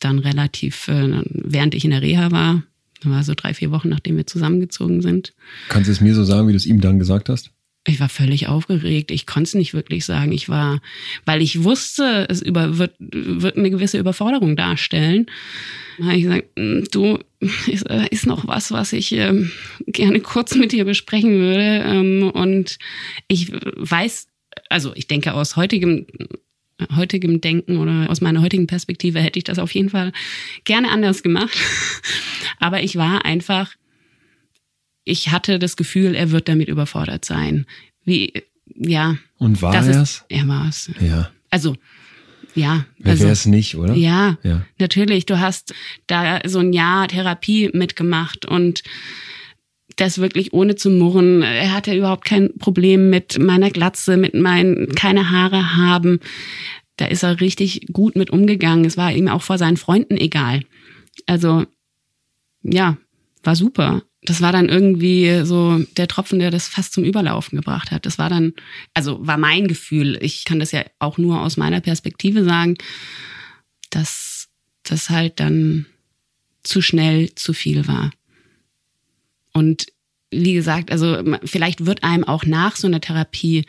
dann 0.00 0.18
relativ, 0.20 0.86
äh, 0.88 1.22
während 1.26 1.74
ich 1.74 1.84
in 1.84 1.90
der 1.90 2.02
Reha 2.02 2.30
war, 2.30 2.62
war 3.02 3.22
so 3.22 3.34
drei, 3.36 3.52
vier 3.54 3.70
Wochen, 3.70 3.88
nachdem 3.88 4.16
wir 4.16 4.26
zusammengezogen 4.26 5.02
sind, 5.02 5.34
Kannst 5.68 5.88
du 5.88 5.92
es 5.92 6.00
mir 6.00 6.14
so 6.14 6.24
sagen, 6.24 6.48
wie 6.48 6.52
du 6.52 6.56
es 6.56 6.66
ihm 6.66 6.80
dann 6.80 6.98
gesagt 6.98 7.28
hast? 7.28 7.50
Ich 7.86 8.00
war 8.00 8.08
völlig 8.08 8.48
aufgeregt. 8.48 9.10
Ich 9.10 9.26
konnte 9.26 9.48
es 9.48 9.54
nicht 9.54 9.72
wirklich 9.74 10.04
sagen. 10.04 10.32
Ich 10.32 10.48
war, 10.48 10.80
weil 11.24 11.40
ich 11.40 11.64
wusste, 11.64 12.26
es 12.28 12.42
über, 12.42 12.78
wird, 12.78 12.94
wird 12.98 13.56
eine 13.56 13.70
gewisse 13.70 13.98
Überforderung 13.98 14.56
darstellen. 14.56 15.26
Da 15.98 16.04
habe 16.04 16.16
ich 16.16 16.22
gesagt, 16.24 16.48
"Mm, 16.56 16.84
du, 16.92 17.18
ist, 17.66 17.88
äh, 17.88 18.06
ist 18.10 18.26
noch 18.26 18.46
was, 18.46 18.72
was 18.72 18.92
ich 18.92 19.12
ähm, 19.12 19.50
gerne 19.86 20.20
kurz 20.20 20.54
mit 20.54 20.72
dir 20.72 20.84
besprechen 20.84 21.32
würde. 21.32 21.82
Ähm, 21.84 22.30
und 22.30 22.78
ich 23.26 23.52
weiß, 23.52 24.28
also 24.68 24.92
ich 24.94 25.06
denke 25.06 25.34
aus 25.34 25.56
heutigem 25.56 26.06
heutigem 26.94 27.40
Denken 27.40 27.78
oder 27.78 28.08
aus 28.08 28.20
meiner 28.20 28.40
heutigen 28.40 28.68
Perspektive 28.68 29.20
hätte 29.20 29.38
ich 29.38 29.44
das 29.44 29.58
auf 29.58 29.74
jeden 29.74 29.90
Fall 29.90 30.12
gerne 30.62 30.90
anders 30.90 31.24
gemacht. 31.24 31.58
Aber 32.60 32.82
ich 32.82 32.94
war 32.96 33.24
einfach 33.24 33.74
ich 35.08 35.30
hatte 35.30 35.58
das 35.58 35.76
Gefühl, 35.76 36.14
er 36.14 36.30
wird 36.30 36.48
damit 36.48 36.68
überfordert 36.68 37.24
sein. 37.24 37.66
Wie, 38.04 38.32
ja. 38.66 39.16
Und 39.38 39.62
war 39.62 39.72
das 39.72 39.86
er 39.86 39.92
ist, 39.92 39.98
es? 39.98 40.24
er 40.28 40.48
war 40.48 40.68
es. 40.68 40.90
Ja. 41.00 41.30
Also, 41.50 41.76
ja. 42.54 42.84
Wer 42.98 43.12
also, 43.12 43.24
wäre 43.24 43.32
es 43.32 43.46
nicht, 43.46 43.76
oder? 43.76 43.94
Ja, 43.94 44.38
Ja. 44.42 44.66
natürlich. 44.78 45.26
Du 45.26 45.40
hast 45.40 45.74
da 46.06 46.40
so 46.46 46.58
ein 46.58 46.72
Jahr 46.72 47.08
Therapie 47.08 47.70
mitgemacht 47.72 48.44
und 48.46 48.82
das 49.96 50.18
wirklich 50.18 50.52
ohne 50.52 50.76
zu 50.76 50.90
murren. 50.90 51.42
Er 51.42 51.72
hatte 51.72 51.94
überhaupt 51.94 52.24
kein 52.24 52.56
Problem 52.58 53.10
mit 53.10 53.38
meiner 53.38 53.70
Glatze, 53.70 54.16
mit 54.16 54.34
meinen 54.34 54.94
keine 54.94 55.30
Haare 55.30 55.76
haben. 55.76 56.20
Da 56.96 57.06
ist 57.06 57.22
er 57.22 57.40
richtig 57.40 57.86
gut 57.92 58.16
mit 58.16 58.30
umgegangen. 58.30 58.84
Es 58.84 58.96
war 58.96 59.12
ihm 59.12 59.28
auch 59.28 59.42
vor 59.42 59.58
seinen 59.58 59.76
Freunden 59.76 60.16
egal. 60.16 60.62
Also, 61.26 61.64
ja, 62.62 62.96
war 63.42 63.56
super. 63.56 64.02
Das 64.28 64.42
war 64.42 64.52
dann 64.52 64.68
irgendwie 64.68 65.40
so 65.46 65.78
der 65.96 66.06
Tropfen, 66.06 66.38
der 66.38 66.50
das 66.50 66.68
fast 66.68 66.92
zum 66.92 67.02
Überlaufen 67.02 67.56
gebracht 67.56 67.90
hat. 67.90 68.04
Das 68.04 68.18
war 68.18 68.28
dann, 68.28 68.52
also 68.92 69.26
war 69.26 69.38
mein 69.38 69.68
Gefühl. 69.68 70.18
Ich 70.20 70.44
kann 70.44 70.58
das 70.58 70.70
ja 70.70 70.84
auch 70.98 71.16
nur 71.16 71.40
aus 71.40 71.56
meiner 71.56 71.80
Perspektive 71.80 72.44
sagen, 72.44 72.76
dass 73.88 74.50
das 74.82 75.08
halt 75.08 75.40
dann 75.40 75.86
zu 76.62 76.82
schnell 76.82 77.34
zu 77.36 77.54
viel 77.54 77.88
war. 77.88 78.10
Und 79.54 79.86
wie 80.30 80.52
gesagt, 80.52 80.92
also 80.92 81.24
vielleicht 81.44 81.86
wird 81.86 82.04
einem 82.04 82.24
auch 82.24 82.44
nach 82.44 82.76
so 82.76 82.86
einer 82.86 83.00
Therapie 83.00 83.64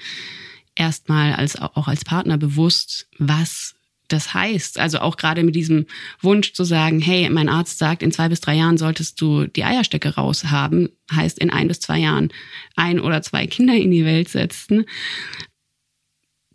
erstmal 0.76 1.36
als 1.36 1.56
auch 1.56 1.88
als 1.88 2.04
Partner 2.04 2.38
bewusst, 2.38 3.08
was 3.18 3.76
das 4.10 4.34
heißt. 4.34 4.80
Also 4.80 5.00
auch 5.00 5.18
gerade 5.18 5.44
mit 5.44 5.56
diesem 5.56 5.86
Wunsch 6.22 6.54
zu 6.54 6.64
sagen, 6.64 7.00
hey, 7.00 7.30
mein 7.30 7.50
Arzt 7.50 7.78
sagt, 7.78 8.04
in 8.04 8.12
zwei 8.12 8.30
bis 8.30 8.42
drei 8.42 8.56
Jahren 8.56 8.78
solltest 8.78 9.20
du 9.22 9.46
die 9.46 9.64
Eierstöcke 9.64 10.16
raushaben, 10.16 10.90
heißt 11.12 11.40
in 11.40 11.50
ein 11.50 11.68
bis 11.68 11.80
zwei 11.80 12.00
Jahren 12.00 12.30
ein 12.76 13.00
oder 13.00 13.22
zwei 13.22 13.48
Kinder 13.48 13.76
in 13.76 13.92
die 13.92 14.06
Welt 14.06 14.30
setzen. 14.30 14.86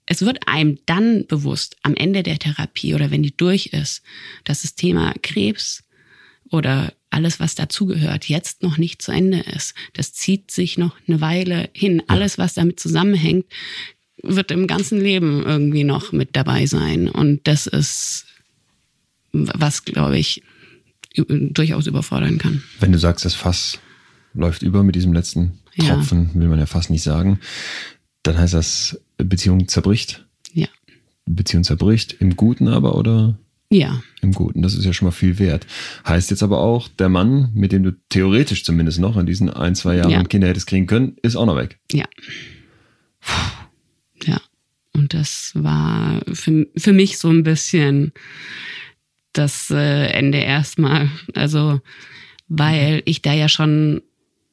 Es 0.06 0.22
wird 0.22 0.46
einem 0.46 0.78
dann 0.86 1.26
bewusst 1.26 1.76
am 1.82 1.94
Ende 1.94 2.22
der 2.22 2.38
Therapie 2.38 2.94
oder 2.94 3.10
wenn 3.10 3.22
die 3.22 3.36
durch 3.36 3.66
ist, 3.66 4.02
dass 4.44 4.62
das 4.62 4.74
Thema 4.74 5.14
Krebs 5.22 5.82
oder 6.50 6.92
alles, 7.10 7.40
was 7.40 7.54
dazugehört, 7.54 8.28
jetzt 8.28 8.62
noch 8.62 8.76
nicht 8.76 9.00
zu 9.00 9.12
Ende 9.12 9.40
ist. 9.40 9.74
Das 9.92 10.12
zieht 10.12 10.50
sich 10.50 10.76
noch 10.76 10.96
eine 11.06 11.20
Weile 11.20 11.70
hin. 11.72 12.02
Alles, 12.08 12.38
was 12.38 12.54
damit 12.54 12.80
zusammenhängt, 12.80 13.46
wird 14.26 14.50
im 14.50 14.66
ganzen 14.66 15.00
Leben 15.00 15.42
irgendwie 15.44 15.84
noch 15.84 16.12
mit 16.12 16.36
dabei 16.36 16.66
sein. 16.66 17.08
Und 17.08 17.46
das 17.46 17.66
ist, 17.66 18.26
was, 19.32 19.84
glaube 19.84 20.18
ich, 20.18 20.42
durchaus 21.16 21.86
überfordern 21.86 22.38
kann. 22.38 22.62
Wenn 22.80 22.92
du 22.92 22.98
sagst, 22.98 23.24
das 23.24 23.34
Fass 23.34 23.78
läuft 24.34 24.62
über 24.62 24.82
mit 24.82 24.94
diesem 24.96 25.12
letzten 25.12 25.58
Ja. 25.74 25.94
Tropfen, 25.94 26.30
will 26.34 26.48
man 26.48 26.58
ja 26.58 26.66
fast 26.66 26.90
nicht 26.90 27.02
sagen, 27.02 27.38
dann 28.22 28.38
heißt 28.38 28.54
das, 28.54 29.00
Beziehung 29.16 29.68
zerbricht. 29.68 30.24
Ja. 30.52 30.66
Beziehung 31.26 31.62
zerbricht, 31.64 32.14
im 32.20 32.36
Guten 32.36 32.66
aber 32.68 32.96
oder 32.96 33.38
Ja. 33.70 34.02
im 34.22 34.32
Guten? 34.32 34.62
Das 34.62 34.74
ist 34.74 34.84
ja 34.84 34.92
schon 34.92 35.06
mal 35.06 35.12
viel 35.12 35.38
wert. 35.38 35.66
Heißt 36.06 36.30
jetzt 36.30 36.42
aber 36.42 36.58
auch, 36.58 36.88
der 36.88 37.08
Mann, 37.08 37.50
mit 37.54 37.70
dem 37.72 37.82
du 37.84 37.92
theoretisch 38.08 38.64
zumindest 38.64 38.98
noch 38.98 39.16
in 39.16 39.26
diesen 39.26 39.50
ein, 39.50 39.74
zwei 39.74 39.96
Jahren 39.96 40.10
Ja. 40.10 40.24
Kinder 40.24 40.48
hättest 40.48 40.66
kriegen 40.66 40.86
können, 40.86 41.16
ist 41.22 41.36
auch 41.36 41.46
noch 41.46 41.56
weg. 41.56 41.78
Ja. 41.92 42.04
Ja. 43.26 43.63
Und 44.94 45.12
das 45.12 45.52
war 45.54 46.22
für, 46.32 46.66
für 46.76 46.92
mich 46.92 47.18
so 47.18 47.28
ein 47.28 47.42
bisschen 47.42 48.12
das 49.32 49.70
äh, 49.70 50.06
Ende 50.06 50.38
erstmal. 50.38 51.10
Also, 51.34 51.80
weil 52.48 53.02
ich 53.04 53.20
da 53.20 53.32
ja 53.32 53.48
schon, 53.48 54.02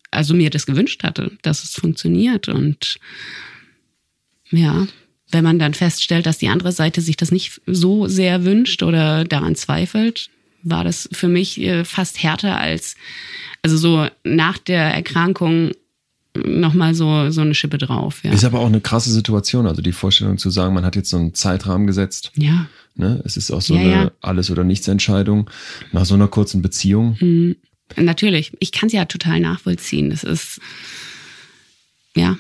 also 0.10 0.34
mir 0.34 0.50
das 0.50 0.66
gewünscht 0.66 1.04
hatte, 1.04 1.38
dass 1.44 1.64
es 1.64 1.76
funktioniert. 1.76 2.50
Und 2.50 2.98
ja, 4.50 4.88
wenn 5.30 5.44
man 5.44 5.60
dann 5.60 5.74
feststellt, 5.74 6.26
dass 6.26 6.40
die 6.40 6.50
andere 6.50 6.72
Seite 6.72 7.02
sich 7.02 7.16
das 7.16 7.32
nicht 7.32 7.62
so 7.66 8.08
sehr 8.08 8.44
wünscht 8.44 8.84
oder 8.84 9.24
daran 9.24 9.56
zweifelt, 9.56 10.30
war 10.64 10.84
das 10.84 11.08
für 11.12 11.28
mich 11.28 11.60
äh, 11.62 11.86
fast 11.86 12.22
härter 12.22 12.60
als, 12.60 12.96
also 13.62 13.78
so 13.78 14.08
nach 14.24 14.58
der 14.58 14.94
Erkrankung 14.94 15.72
nochmal 16.36 16.94
so, 16.96 17.30
so 17.32 17.42
eine 17.42 17.54
Schippe 17.56 17.78
drauf. 17.78 18.24
Ja. 18.24 18.32
Ist 18.32 18.46
aber 18.46 18.60
auch 18.60 18.68
eine 18.68 18.82
krasse 18.82 19.12
Situation. 19.12 19.68
Also 19.68 19.82
die 19.82 19.92
Vorstellung 19.92 20.38
zu 20.38 20.50
sagen, 20.50 20.74
man 20.74 20.86
hat 20.86 20.96
jetzt 20.96 21.10
so 21.10 21.18
einen 21.18 21.34
Zeitrahmen 21.34 21.88
gesetzt. 21.88 22.32
ja. 22.36 22.68
Ne? 22.94 23.22
Es 23.24 23.38
ist 23.38 23.52
auch 23.52 23.62
so 23.62 23.74
Ja, 23.74 23.80
eine 23.80 23.92
ja. 23.92 24.12
Alles- 24.20 24.52
oder 24.52 24.66
Nichts-Entscheidung 24.66 25.50
nach 25.94 26.04
so 26.06 26.14
einer 26.14 26.28
kurzen 26.28 26.62
Beziehung. 26.62 27.16
Mhm. 27.22 27.56
Natürlich. 27.96 28.52
Ich 28.60 28.74
kann 28.74 28.88
es 28.88 28.94
ja 28.94 29.06
total 29.06 29.40
nachvollziehen. 29.40 30.10
Das 30.10 30.26
ist, 30.26 30.60
ja, 32.16 32.38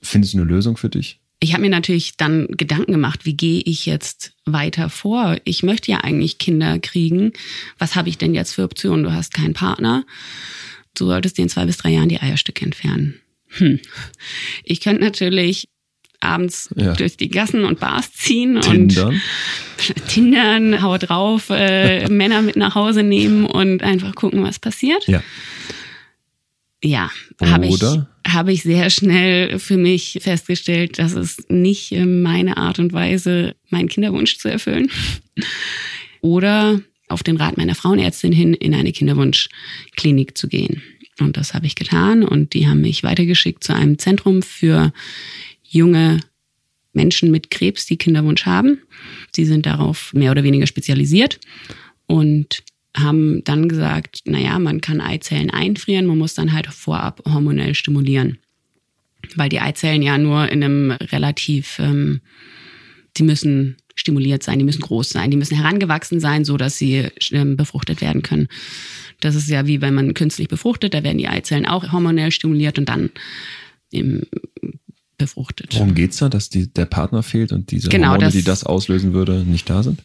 Findest 0.00 0.32
du 0.34 0.38
eine 0.38 0.46
Lösung 0.46 0.76
für 0.78 0.88
dich? 0.88 1.18
ich 1.40 1.52
habe 1.54 1.62
mir 1.62 1.70
natürlich 1.70 2.16
dann 2.16 2.46
Gedanken 2.52 2.92
gemacht, 2.92 3.24
wie 3.26 3.34
gehe 3.34 3.60
ich 3.62 3.84
jetzt 3.84 4.32
weiter 4.46 4.88
vor? 4.88 5.36
Ich 5.44 5.62
möchte 5.64 5.90
ja 5.90 5.98
eigentlich 5.98 6.38
Kinder 6.38 6.78
kriegen. 6.78 7.32
Was 7.78 7.96
habe 7.96 8.08
ich 8.08 8.16
denn 8.16 8.32
jetzt 8.32 8.52
für 8.52 8.62
Optionen? 8.62 9.02
Du 9.04 9.12
hast 9.12 9.34
keinen 9.34 9.52
Partner. 9.52 10.04
Du 10.94 11.06
solltest 11.06 11.38
dir 11.38 11.42
in 11.42 11.48
zwei 11.48 11.64
bis 11.64 11.78
drei 11.78 11.90
Jahren 11.90 12.08
die 12.08 12.20
Eierstücke 12.20 12.64
entfernen. 12.64 13.20
Hm. 13.48 13.80
Ich 14.64 14.80
könnte 14.80 15.02
natürlich 15.02 15.68
abends 16.22 16.70
ja. 16.76 16.94
durch 16.94 17.16
die 17.16 17.28
Gassen 17.28 17.64
und 17.64 17.80
Bars 17.80 18.12
ziehen 18.12 18.60
Tindern. 18.60 19.20
und 19.88 20.08
Tindern, 20.08 20.82
hau 20.82 20.96
drauf, 20.98 21.50
äh, 21.50 22.08
Männer 22.10 22.42
mit 22.42 22.56
nach 22.56 22.74
Hause 22.74 23.02
nehmen 23.02 23.46
und 23.46 23.82
einfach 23.82 24.14
gucken, 24.14 24.42
was 24.42 24.58
passiert. 24.58 25.06
Ja. 25.08 25.22
Ja, 26.84 27.12
habe 27.40 27.66
ich, 27.66 27.80
hab 28.26 28.48
ich 28.48 28.64
sehr 28.64 28.90
schnell 28.90 29.60
für 29.60 29.76
mich 29.76 30.18
festgestellt, 30.20 30.98
dass 30.98 31.12
es 31.12 31.44
nicht 31.48 31.92
meine 31.92 32.56
Art 32.56 32.80
und 32.80 32.92
Weise, 32.92 33.54
meinen 33.70 33.88
Kinderwunsch 33.88 34.38
zu 34.38 34.48
erfüllen. 34.48 34.90
Oder 36.22 36.80
auf 37.12 37.22
den 37.22 37.36
Rat 37.36 37.56
meiner 37.56 37.74
Frauenärztin 37.74 38.32
hin 38.32 38.54
in 38.54 38.74
eine 38.74 38.92
Kinderwunschklinik 38.92 40.36
zu 40.36 40.48
gehen. 40.48 40.82
Und 41.20 41.36
das 41.36 41.54
habe 41.54 41.66
ich 41.66 41.74
getan 41.74 42.24
und 42.24 42.54
die 42.54 42.66
haben 42.66 42.80
mich 42.80 43.02
weitergeschickt 43.02 43.62
zu 43.62 43.74
einem 43.74 43.98
Zentrum 43.98 44.42
für 44.42 44.92
junge 45.62 46.20
Menschen 46.92 47.30
mit 47.30 47.50
Krebs, 47.50 47.86
die 47.86 47.96
Kinderwunsch 47.96 48.46
haben. 48.46 48.80
Sie 49.34 49.44
sind 49.44 49.66
darauf 49.66 50.12
mehr 50.12 50.30
oder 50.30 50.44
weniger 50.44 50.66
spezialisiert 50.66 51.38
und 52.06 52.62
haben 52.96 53.42
dann 53.44 53.68
gesagt, 53.68 54.22
naja, 54.26 54.58
man 54.58 54.80
kann 54.80 55.00
Eizellen 55.00 55.50
einfrieren, 55.50 56.06
man 56.06 56.18
muss 56.18 56.34
dann 56.34 56.52
halt 56.52 56.66
vorab 56.66 57.22
hormonell 57.26 57.74
stimulieren. 57.74 58.38
Weil 59.34 59.48
die 59.48 59.60
Eizellen 59.60 60.02
ja 60.02 60.18
nur 60.18 60.48
in 60.48 60.62
einem 60.62 60.90
relativ, 60.90 61.78
ähm, 61.78 62.20
die 63.16 63.22
müssen 63.22 63.76
stimuliert 63.94 64.42
sein, 64.42 64.58
die 64.58 64.64
müssen 64.64 64.82
groß 64.82 65.10
sein, 65.10 65.30
die 65.30 65.36
müssen 65.36 65.56
herangewachsen 65.56 66.20
sein, 66.20 66.44
so 66.44 66.56
dass 66.56 66.78
sie 66.78 67.08
ähm, 67.30 67.56
befruchtet 67.56 68.00
werden 68.00 68.22
können. 68.22 68.48
Das 69.20 69.34
ist 69.34 69.48
ja 69.48 69.66
wie 69.66 69.80
wenn 69.80 69.94
man 69.94 70.14
künstlich 70.14 70.48
befruchtet, 70.48 70.94
da 70.94 71.02
werden 71.02 71.18
die 71.18 71.28
Eizellen 71.28 71.66
auch 71.66 71.92
hormonell 71.92 72.30
stimuliert 72.30 72.78
und 72.78 72.88
dann 72.88 73.10
im 73.90 74.22
befruchtet. 75.18 75.74
Worum 75.74 75.94
geht's 75.94 76.16
da, 76.18 76.28
dass 76.28 76.48
die, 76.48 76.72
der 76.72 76.86
Partner 76.86 77.22
fehlt 77.22 77.52
und 77.52 77.70
diese 77.70 77.88
genau, 77.88 78.08
Hormone, 78.08 78.24
das, 78.24 78.32
die 78.34 78.42
das 78.42 78.64
auslösen 78.64 79.12
würde, 79.12 79.44
nicht 79.44 79.70
da 79.70 79.82
sind? 79.82 80.02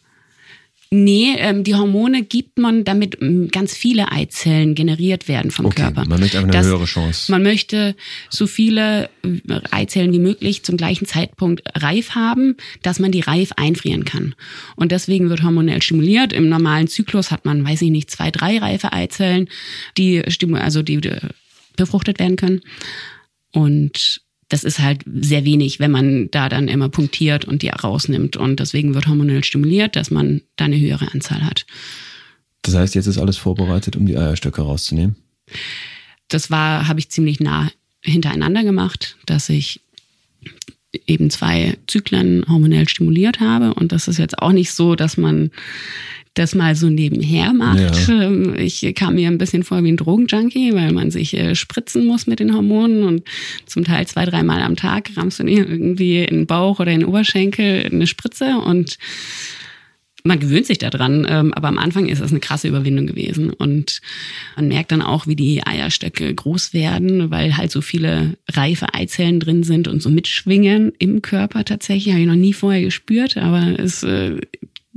Nee, 0.90 1.34
ähm, 1.36 1.64
die 1.64 1.74
Hormone 1.74 2.22
gibt 2.22 2.58
man, 2.58 2.82
damit 2.82 3.20
ähm, 3.20 3.48
ganz 3.50 3.76
viele 3.76 4.10
Eizellen 4.10 4.74
generiert 4.74 5.28
werden 5.28 5.50
vom 5.50 5.66
okay, 5.66 5.82
Körper. 5.82 6.06
Man 6.06 6.18
möchte 6.18 6.38
einfach 6.38 6.48
eine 6.48 6.58
das, 6.58 6.66
höhere 6.66 6.84
Chance. 6.86 7.30
Man 7.30 7.42
möchte 7.42 7.94
so 8.30 8.46
viele 8.46 9.10
äh, 9.22 9.60
Eizellen 9.70 10.12
wie 10.12 10.18
möglich 10.18 10.62
zum 10.62 10.78
gleichen 10.78 11.04
Zeitpunkt 11.04 11.62
reif 11.74 12.14
haben, 12.14 12.56
dass 12.82 13.00
man 13.00 13.12
die 13.12 13.20
reif 13.20 13.52
einfrieren 13.56 14.06
kann. 14.06 14.34
Und 14.76 14.90
deswegen 14.90 15.28
wird 15.28 15.42
hormonell 15.42 15.82
stimuliert. 15.82 16.32
Im 16.32 16.48
normalen 16.48 16.88
Zyklus 16.88 17.30
hat 17.30 17.44
man, 17.44 17.66
weiß 17.66 17.82
ich 17.82 17.90
nicht, 17.90 18.10
zwei, 18.10 18.30
drei 18.30 18.56
reife 18.56 18.92
Eizellen, 18.94 19.48
die, 19.98 20.24
also 20.54 20.82
die 20.82 21.00
befruchtet 21.76 22.18
werden 22.18 22.36
können. 22.36 22.62
Und 23.52 24.22
das 24.48 24.64
ist 24.64 24.78
halt 24.78 25.02
sehr 25.06 25.44
wenig, 25.44 25.78
wenn 25.78 25.90
man 25.90 26.30
da 26.30 26.48
dann 26.48 26.68
immer 26.68 26.88
punktiert 26.88 27.44
und 27.44 27.62
die 27.62 27.68
rausnimmt. 27.68 28.36
Und 28.36 28.60
deswegen 28.60 28.94
wird 28.94 29.06
hormonell 29.06 29.44
stimuliert, 29.44 29.94
dass 29.94 30.10
man 30.10 30.40
da 30.56 30.64
eine 30.64 30.80
höhere 30.80 31.12
Anzahl 31.12 31.44
hat. 31.44 31.66
Das 32.62 32.74
heißt, 32.74 32.94
jetzt 32.94 33.06
ist 33.06 33.18
alles 33.18 33.36
vorbereitet, 33.36 33.96
um 33.96 34.06
die 34.06 34.16
Eierstöcke 34.16 34.62
rauszunehmen? 34.62 35.16
Das 36.28 36.50
war, 36.50 36.88
habe 36.88 37.00
ich 37.00 37.10
ziemlich 37.10 37.40
nah 37.40 37.70
hintereinander 38.00 38.64
gemacht, 38.64 39.16
dass 39.26 39.48
ich 39.48 39.80
eben 41.06 41.30
zwei 41.30 41.76
Zyklen 41.86 42.44
hormonell 42.48 42.88
stimuliert 42.88 43.40
habe. 43.40 43.74
Und 43.74 43.92
das 43.92 44.08
ist 44.08 44.18
jetzt 44.18 44.38
auch 44.38 44.52
nicht 44.52 44.72
so, 44.72 44.94
dass 44.94 45.16
man 45.16 45.50
das 46.38 46.54
mal 46.54 46.74
so 46.74 46.88
nebenher 46.88 47.52
macht. 47.52 48.08
Ja. 48.08 48.22
Ähm, 48.22 48.54
ich 48.56 48.94
kam 48.94 49.14
mir 49.14 49.28
ein 49.28 49.38
bisschen 49.38 49.64
vor 49.64 49.82
wie 49.84 49.92
ein 49.92 49.96
Drogenjunkie, 49.96 50.74
weil 50.74 50.92
man 50.92 51.10
sich 51.10 51.34
äh, 51.34 51.54
spritzen 51.54 52.06
muss 52.06 52.26
mit 52.26 52.40
den 52.40 52.54
Hormonen 52.54 53.02
und 53.04 53.22
zum 53.66 53.84
Teil 53.84 54.06
zwei, 54.06 54.24
dreimal 54.24 54.62
am 54.62 54.76
Tag 54.76 55.10
rammst 55.16 55.38
du 55.38 55.44
dir 55.44 55.68
irgendwie 55.68 56.24
in 56.24 56.36
den 56.36 56.46
Bauch 56.46 56.80
oder 56.80 56.92
in 56.92 57.00
den 57.00 57.08
Oberschenkel 57.08 57.86
eine 57.86 58.06
Spritze 58.06 58.58
und 58.58 58.98
man 60.24 60.40
gewöhnt 60.40 60.66
sich 60.66 60.78
daran, 60.78 61.26
ähm, 61.28 61.54
aber 61.54 61.68
am 61.68 61.78
Anfang 61.78 62.06
ist 62.06 62.20
es 62.20 62.30
eine 62.30 62.40
krasse 62.40 62.68
Überwindung 62.68 63.06
gewesen. 63.06 63.50
Und 63.50 64.00
man 64.56 64.68
merkt 64.68 64.92
dann 64.92 65.00
auch, 65.00 65.26
wie 65.26 65.36
die 65.36 65.64
Eierstöcke 65.64 66.32
groß 66.34 66.74
werden, 66.74 67.30
weil 67.30 67.56
halt 67.56 67.70
so 67.70 67.80
viele 67.80 68.36
reife 68.48 68.92
Eizellen 68.94 69.40
drin 69.40 69.62
sind 69.62 69.88
und 69.88 70.02
so 70.02 70.10
mitschwingen 70.10 70.92
im 70.98 71.22
Körper 71.22 71.64
tatsächlich. 71.64 72.12
Habe 72.12 72.22
ich 72.22 72.28
noch 72.28 72.34
nie 72.34 72.52
vorher 72.52 72.82
gespürt, 72.82 73.36
aber 73.36 73.78
es 73.78 74.02
äh, 74.02 74.40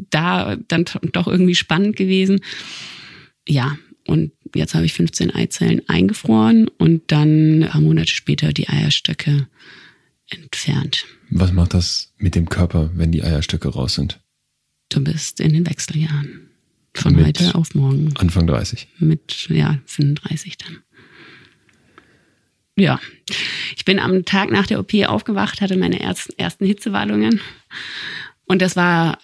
da 0.09 0.57
dann 0.67 0.85
doch 1.11 1.27
irgendwie 1.27 1.55
spannend 1.55 1.95
gewesen. 1.95 2.41
Ja, 3.47 3.77
und 4.07 4.31
jetzt 4.55 4.73
habe 4.73 4.85
ich 4.85 4.93
15 4.93 5.33
Eizellen 5.33 5.87
eingefroren 5.87 6.67
und 6.67 7.11
dann 7.11 7.63
ein 7.63 7.69
paar 7.69 7.81
Monate 7.81 8.11
später 8.11 8.53
die 8.53 8.67
Eierstöcke 8.67 9.47
entfernt. 10.29 11.05
Was 11.29 11.51
macht 11.51 11.73
das 11.73 12.13
mit 12.17 12.35
dem 12.35 12.49
Körper, 12.49 12.91
wenn 12.95 13.11
die 13.11 13.23
Eierstöcke 13.23 13.69
raus 13.69 13.95
sind? 13.95 14.19
Du 14.89 15.01
bist 15.03 15.39
in 15.39 15.53
den 15.53 15.65
Wechseljahren. 15.65 16.49
Von 16.93 17.15
mit 17.15 17.25
heute 17.25 17.55
auf 17.55 17.73
morgen. 17.73 18.13
Anfang 18.17 18.47
30. 18.47 18.87
Mit, 18.99 19.47
ja, 19.49 19.79
35 19.85 20.57
dann. 20.57 20.79
Ja. 22.77 22.99
Ich 23.77 23.85
bin 23.85 23.99
am 23.99 24.25
Tag 24.25 24.51
nach 24.51 24.67
der 24.67 24.79
OP 24.79 24.93
aufgewacht, 25.05 25.61
hatte 25.61 25.77
meine 25.77 26.01
ersten 26.01 26.65
Hitzewallungen. 26.65 27.39
Und 28.45 28.61
das 28.61 28.75
war 28.75 29.19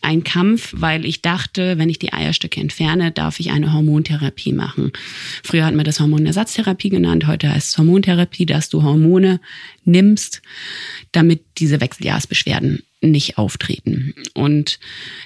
ein 0.00 0.24
Kampf, 0.24 0.72
weil 0.76 1.04
ich 1.04 1.22
dachte, 1.22 1.78
wenn 1.78 1.90
ich 1.90 1.98
die 1.98 2.12
Eierstöcke 2.12 2.60
entferne, 2.60 3.10
darf 3.10 3.40
ich 3.40 3.50
eine 3.50 3.72
Hormontherapie 3.72 4.52
machen. 4.52 4.92
Früher 5.42 5.64
hat 5.64 5.74
man 5.74 5.84
das 5.84 6.00
Hormonersatztherapie 6.00 6.88
genannt, 6.88 7.26
heute 7.26 7.50
heißt 7.50 7.70
es 7.70 7.78
Hormontherapie, 7.78 8.46
dass 8.46 8.68
du 8.68 8.82
Hormone 8.82 9.40
nimmst, 9.84 10.42
damit 11.12 11.42
diese 11.58 11.80
Wechseljahrsbeschwerden 11.80 12.82
nicht 13.00 13.38
auftreten. 13.38 14.14
Und 14.34 14.78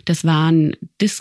das 0.04 0.24
waren, 0.24 0.76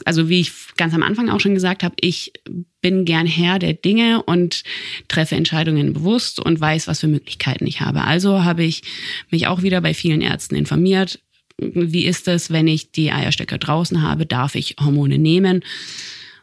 also 0.06 0.28
wie 0.28 0.42
ich 0.42 0.52
ganz 0.76 0.94
am 0.94 1.04
Anfang 1.04 1.30
auch 1.30 1.40
schon 1.40 1.54
gesagt 1.54 1.84
habe, 1.84 1.96
ich 2.02 2.34
bin 2.82 3.06
gern 3.06 3.26
Herr 3.26 3.60
der 3.60 3.74
Dinge 3.74 4.24
und 4.24 4.64
treffe 5.08 5.36
Entscheidungen 5.36 5.94
bewusst 5.94 6.40
und 6.40 6.60
weiß, 6.60 6.88
was 6.88 7.00
für 7.00 7.08
Möglichkeiten 7.08 7.68
ich 7.68 7.80
habe. 7.80 8.04
Also 8.04 8.44
habe 8.44 8.64
ich 8.64 8.84
mich 9.30 9.48
auch 9.48 9.62
wieder 9.62 9.82
bei 9.82 9.94
vielen 9.94 10.22
Ärzten 10.22 10.56
informiert, 10.56 11.20
wie 11.62 12.06
ist 12.06 12.28
es, 12.28 12.52
wenn 12.52 12.68
ich 12.68 12.92
die 12.92 13.12
Eierstöcke 13.12 13.60
draußen 13.60 14.02
habe? 14.02 14.26
Darf 14.26 14.56
ich 14.56 14.76
Hormone 14.80 15.18
nehmen, 15.18 15.64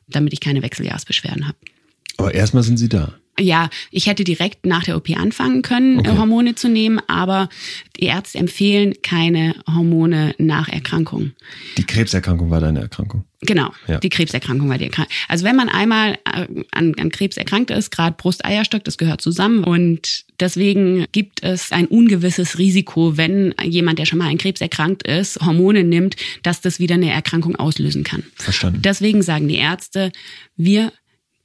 damit 0.06 0.32
ich 0.32 0.40
keine 0.40 0.62
Wechseljahrsbeschwerden 0.62 1.48
habe? 1.48 1.58
Aber 2.16 2.34
erstmal 2.34 2.62
sind 2.62 2.78
sie 2.78 2.88
da. 2.88 3.14
Ja, 3.38 3.70
ich 3.90 4.06
hätte 4.06 4.24
direkt 4.24 4.66
nach 4.66 4.84
der 4.84 4.96
OP 4.96 5.10
anfangen 5.16 5.62
können, 5.62 6.00
okay. 6.00 6.16
Hormone 6.16 6.54
zu 6.54 6.68
nehmen, 6.68 7.00
aber 7.06 7.48
die 7.98 8.04
Ärzte 8.04 8.38
empfehlen 8.38 8.94
keine 9.02 9.54
Hormone 9.66 10.34
nach 10.38 10.68
Erkrankung. 10.68 11.32
Die 11.76 11.84
Krebserkrankung 11.84 12.50
war 12.50 12.60
deine 12.60 12.80
Erkrankung? 12.80 13.24
Genau, 13.40 13.72
ja. 13.86 13.98
die 13.98 14.08
Krebserkrankung 14.08 14.68
war 14.68 14.78
die 14.78 14.84
Erkrankung. 14.86 15.14
Also 15.28 15.44
wenn 15.44 15.54
man 15.54 15.68
einmal 15.68 16.14
äh, 16.24 16.46
an, 16.72 16.94
an 16.98 17.10
Krebs 17.10 17.36
erkrankt 17.36 17.70
ist, 17.70 17.90
gerade 17.90 18.16
Brust-Eierstock, 18.18 18.82
das 18.82 18.98
gehört 18.98 19.20
zusammen. 19.20 19.62
Und 19.62 20.24
deswegen 20.40 21.06
gibt 21.12 21.44
es 21.44 21.70
ein 21.70 21.86
ungewisses 21.86 22.58
Risiko, 22.58 23.16
wenn 23.16 23.54
jemand, 23.62 24.00
der 24.00 24.06
schon 24.06 24.18
mal 24.18 24.28
an 24.28 24.38
Krebs 24.38 24.60
erkrankt 24.60 25.06
ist, 25.06 25.40
Hormone 25.40 25.84
nimmt, 25.84 26.16
dass 26.42 26.60
das 26.60 26.80
wieder 26.80 26.96
eine 26.96 27.12
Erkrankung 27.12 27.54
auslösen 27.54 28.02
kann. 28.02 28.24
Verstanden. 28.34 28.82
Deswegen 28.82 29.22
sagen 29.22 29.46
die 29.46 29.56
Ärzte, 29.56 30.10
wir 30.56 30.92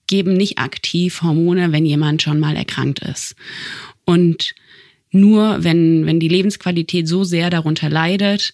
geben 0.07 0.33
nicht 0.33 0.59
aktiv 0.59 1.21
Hormone, 1.21 1.71
wenn 1.71 1.85
jemand 1.85 2.21
schon 2.21 2.39
mal 2.39 2.55
erkrankt 2.55 2.99
ist. 2.99 3.35
Und 4.05 4.53
nur 5.11 5.63
wenn, 5.63 6.05
wenn 6.05 6.19
die 6.19 6.27
Lebensqualität 6.27 7.07
so 7.07 7.23
sehr 7.23 7.49
darunter 7.49 7.89
leidet, 7.89 8.53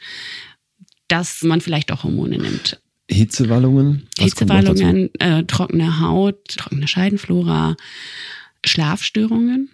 dass 1.07 1.41
man 1.43 1.61
vielleicht 1.61 1.91
auch 1.91 2.03
Hormone 2.03 2.37
nimmt. 2.37 2.79
Hitzewallungen? 3.09 4.07
Was 4.17 4.25
Hitzewallungen, 4.25 5.09
äh, 5.19 5.43
trockene 5.45 5.99
Haut, 5.99 6.47
trockene 6.49 6.87
Scheidenflora, 6.87 7.75
Schlafstörungen. 8.63 9.69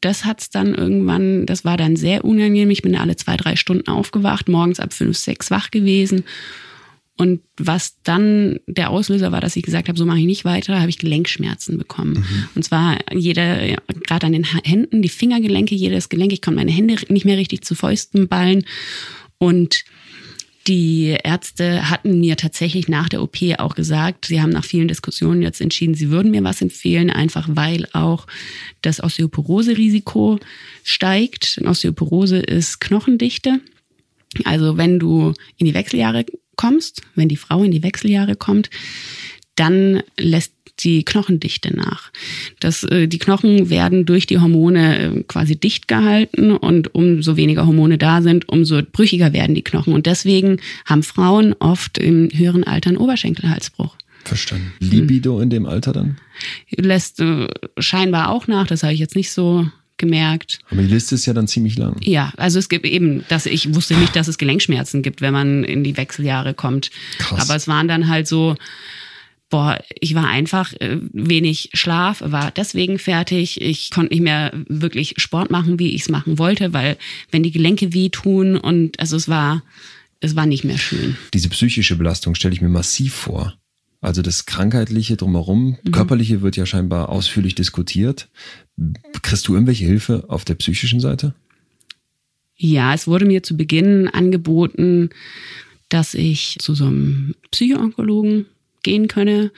Das 0.00 0.24
hat's 0.24 0.48
dann 0.50 0.74
irgendwann, 0.74 1.44
das 1.44 1.64
war 1.64 1.76
dann 1.76 1.96
sehr 1.96 2.24
unangenehm. 2.24 2.70
Ich 2.70 2.82
bin 2.82 2.96
alle 2.96 3.16
zwei, 3.16 3.36
drei 3.36 3.56
Stunden 3.56 3.88
aufgewacht, 3.88 4.48
morgens 4.48 4.80
ab 4.80 4.94
fünf, 4.94 5.16
sechs 5.18 5.50
wach 5.50 5.70
gewesen 5.70 6.24
und 7.18 7.40
was 7.56 7.96
dann 8.02 8.60
der 8.66 8.90
Auslöser 8.90 9.32
war, 9.32 9.40
dass 9.40 9.56
ich 9.56 9.62
gesagt 9.62 9.88
habe, 9.88 9.98
so 9.98 10.04
mache 10.04 10.18
ich 10.18 10.26
nicht 10.26 10.44
weiter, 10.44 10.78
habe 10.80 10.90
ich 10.90 10.98
Gelenkschmerzen 10.98 11.78
bekommen. 11.78 12.12
Mhm. 12.18 12.48
Und 12.54 12.62
zwar 12.62 12.98
jeder, 13.14 13.64
ja, 13.64 13.78
gerade 14.06 14.26
an 14.26 14.32
den 14.32 14.44
Händen, 14.44 15.00
die 15.00 15.08
Fingergelenke, 15.08 15.74
jedes 15.74 16.10
Gelenk, 16.10 16.32
ich 16.32 16.42
konnte 16.42 16.58
meine 16.58 16.72
Hände 16.72 16.96
nicht 17.08 17.24
mehr 17.24 17.38
richtig 17.38 17.64
zu 17.64 17.74
Fäusten 17.74 18.28
ballen. 18.28 18.66
Und 19.38 19.84
Die 20.66 21.16
Ärzte 21.22 21.90
hatten 21.90 22.18
mir 22.18 22.36
tatsächlich 22.36 22.88
nach 22.88 23.08
der 23.08 23.22
OP 23.22 23.36
auch 23.58 23.76
gesagt, 23.76 24.24
sie 24.24 24.42
haben 24.42 24.50
nach 24.50 24.64
vielen 24.64 24.88
Diskussionen 24.88 25.42
jetzt 25.42 25.60
entschieden, 25.60 25.94
sie 25.94 26.10
würden 26.10 26.32
mir 26.32 26.42
was 26.42 26.60
empfehlen, 26.60 27.10
einfach 27.10 27.48
weil 27.52 27.86
auch 27.92 28.26
das 28.82 29.00
Osteoporose-Risiko 29.00 30.40
steigt. 30.82 31.60
Osteoporose 31.64 32.38
ist 32.38 32.80
Knochendichte. 32.80 33.60
Also 34.44 34.76
wenn 34.76 34.98
du 34.98 35.34
in 35.56 35.66
die 35.66 35.74
Wechseljahre 35.74 36.26
kommst, 36.56 37.02
wenn 37.14 37.28
die 37.28 37.36
Frau 37.36 37.62
in 37.62 37.70
die 37.70 37.82
Wechseljahre 37.82 38.36
kommt, 38.36 38.70
dann 39.54 40.02
lässt 40.18 40.52
die 40.80 41.04
Knochendichte 41.04 41.74
nach. 41.74 42.12
Das, 42.60 42.82
äh, 42.84 43.08
die 43.08 43.18
Knochen 43.18 43.70
werden 43.70 44.04
durch 44.04 44.26
die 44.26 44.38
Hormone 44.38 44.98
äh, 44.98 45.22
quasi 45.22 45.56
dicht 45.56 45.88
gehalten 45.88 46.50
und 46.50 46.94
umso 46.94 47.36
weniger 47.36 47.66
Hormone 47.66 47.98
da 47.98 48.20
sind, 48.22 48.48
umso 48.48 48.82
brüchiger 48.82 49.32
werden 49.32 49.54
die 49.54 49.64
Knochen. 49.64 49.94
Und 49.94 50.06
deswegen 50.06 50.60
haben 50.84 51.02
Frauen 51.02 51.54
oft 51.58 51.98
im 51.98 52.28
höheren 52.32 52.64
Alter 52.64 52.90
einen 52.90 52.98
Oberschenkelhalsbruch. 52.98 53.96
Verstanden. 54.24 54.72
Libido 54.80 55.36
hm. 55.36 55.44
in 55.44 55.50
dem 55.50 55.66
Alter 55.66 55.92
dann? 55.92 56.18
Lässt 56.70 57.20
äh, 57.20 57.48
scheinbar 57.78 58.30
auch 58.30 58.46
nach, 58.46 58.66
das 58.66 58.82
habe 58.82 58.92
ich 58.92 59.00
jetzt 59.00 59.16
nicht 59.16 59.30
so 59.30 59.66
gemerkt. 59.98 60.58
Aber 60.70 60.82
die 60.82 60.88
Liste 60.88 61.14
ist 61.14 61.26
ja 61.26 61.32
dann 61.32 61.48
ziemlich 61.48 61.76
lang. 61.78 61.96
Ja, 62.02 62.32
also 62.36 62.58
es 62.58 62.68
gibt 62.68 62.86
eben, 62.86 63.24
dass 63.28 63.46
ich 63.46 63.74
wusste 63.74 63.94
nicht, 63.94 64.14
dass 64.16 64.28
es 64.28 64.38
Gelenkschmerzen 64.38 65.02
gibt, 65.02 65.20
wenn 65.20 65.32
man 65.32 65.64
in 65.64 65.84
die 65.84 65.96
Wechseljahre 65.96 66.54
kommt. 66.54 66.90
Krass. 67.18 67.40
Aber 67.40 67.56
es 67.56 67.68
waren 67.68 67.88
dann 67.88 68.08
halt 68.08 68.28
so, 68.28 68.56
boah, 69.48 69.78
ich 70.00 70.14
war 70.14 70.26
einfach 70.26 70.72
äh, 70.80 70.98
wenig 71.12 71.70
Schlaf, 71.74 72.22
war 72.24 72.50
deswegen 72.50 72.98
fertig. 72.98 73.60
Ich 73.60 73.90
konnte 73.90 74.12
nicht 74.12 74.22
mehr 74.22 74.52
wirklich 74.68 75.14
Sport 75.18 75.50
machen, 75.50 75.78
wie 75.78 75.94
ich 75.94 76.02
es 76.02 76.08
machen 76.08 76.38
wollte, 76.38 76.72
weil 76.72 76.96
wenn 77.30 77.42
die 77.42 77.52
Gelenke 77.52 77.92
wehtun 77.92 78.56
und 78.56 78.98
also 79.00 79.16
es 79.16 79.28
war, 79.28 79.62
es 80.20 80.36
war 80.36 80.46
nicht 80.46 80.64
mehr 80.64 80.78
schön. 80.78 81.16
Diese 81.34 81.48
psychische 81.48 81.96
Belastung 81.96 82.34
stelle 82.34 82.54
ich 82.54 82.60
mir 82.60 82.68
massiv 82.68 83.14
vor. 83.14 83.54
Also 84.06 84.22
das 84.22 84.46
Krankheitliche 84.46 85.16
drumherum, 85.16 85.78
mhm. 85.82 85.90
körperliche 85.90 86.40
wird 86.40 86.56
ja 86.56 86.64
scheinbar 86.64 87.08
ausführlich 87.08 87.56
diskutiert. 87.56 88.28
Kriegst 89.22 89.48
du 89.48 89.54
irgendwelche 89.54 89.84
Hilfe 89.84 90.26
auf 90.28 90.44
der 90.44 90.54
psychischen 90.54 91.00
Seite? 91.00 91.34
Ja, 92.54 92.94
es 92.94 93.08
wurde 93.08 93.24
mir 93.24 93.42
zu 93.42 93.56
Beginn 93.56 94.06
angeboten, 94.06 95.10
dass 95.88 96.14
ich 96.14 96.56
zu 96.60 96.76
so 96.76 96.84
einem 96.84 97.34
Psychoonkologen 97.50 98.46
gehen 98.84 99.08
könne, 99.08 99.50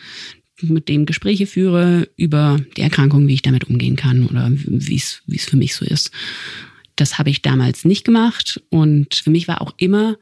mit 0.62 0.88
dem 0.88 1.04
Gespräche 1.04 1.46
führe 1.46 2.08
über 2.16 2.58
die 2.78 2.80
Erkrankung, 2.80 3.28
wie 3.28 3.34
ich 3.34 3.42
damit 3.42 3.64
umgehen 3.64 3.96
kann 3.96 4.24
oder 4.24 4.50
wie 4.50 4.96
es 4.96 5.20
wie 5.26 5.36
es 5.36 5.44
für 5.44 5.58
mich 5.58 5.74
so 5.74 5.84
ist. 5.84 6.10
Das 6.96 7.18
habe 7.18 7.28
ich 7.28 7.42
damals 7.42 7.84
nicht 7.84 8.06
gemacht 8.06 8.62
und 8.70 9.14
für 9.14 9.30
mich 9.30 9.46
war 9.46 9.60
auch 9.60 9.74
immer 9.76 10.16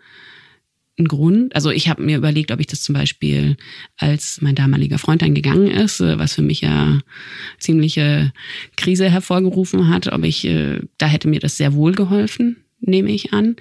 ein 0.98 1.08
Grund. 1.08 1.54
Also 1.54 1.70
ich 1.70 1.88
habe 1.88 2.02
mir 2.02 2.16
überlegt, 2.16 2.50
ob 2.50 2.60
ich 2.60 2.66
das 2.66 2.82
zum 2.82 2.94
Beispiel, 2.94 3.56
als 3.98 4.40
mein 4.40 4.54
damaliger 4.54 4.98
Freund 4.98 5.22
dann 5.22 5.34
gegangen 5.34 5.68
ist, 5.68 6.00
äh, 6.00 6.18
was 6.18 6.34
für 6.34 6.42
mich 6.42 6.62
ja 6.62 7.00
ziemliche 7.58 8.32
Krise 8.76 9.10
hervorgerufen 9.10 9.88
hat, 9.88 10.12
ob 10.12 10.24
ich, 10.24 10.44
äh, 10.44 10.80
da 10.98 11.06
hätte 11.06 11.28
mir 11.28 11.40
das 11.40 11.56
sehr 11.56 11.74
wohl 11.74 11.92
geholfen, 11.92 12.56
nehme 12.80 13.10
ich 13.12 13.32
an. 13.32 13.56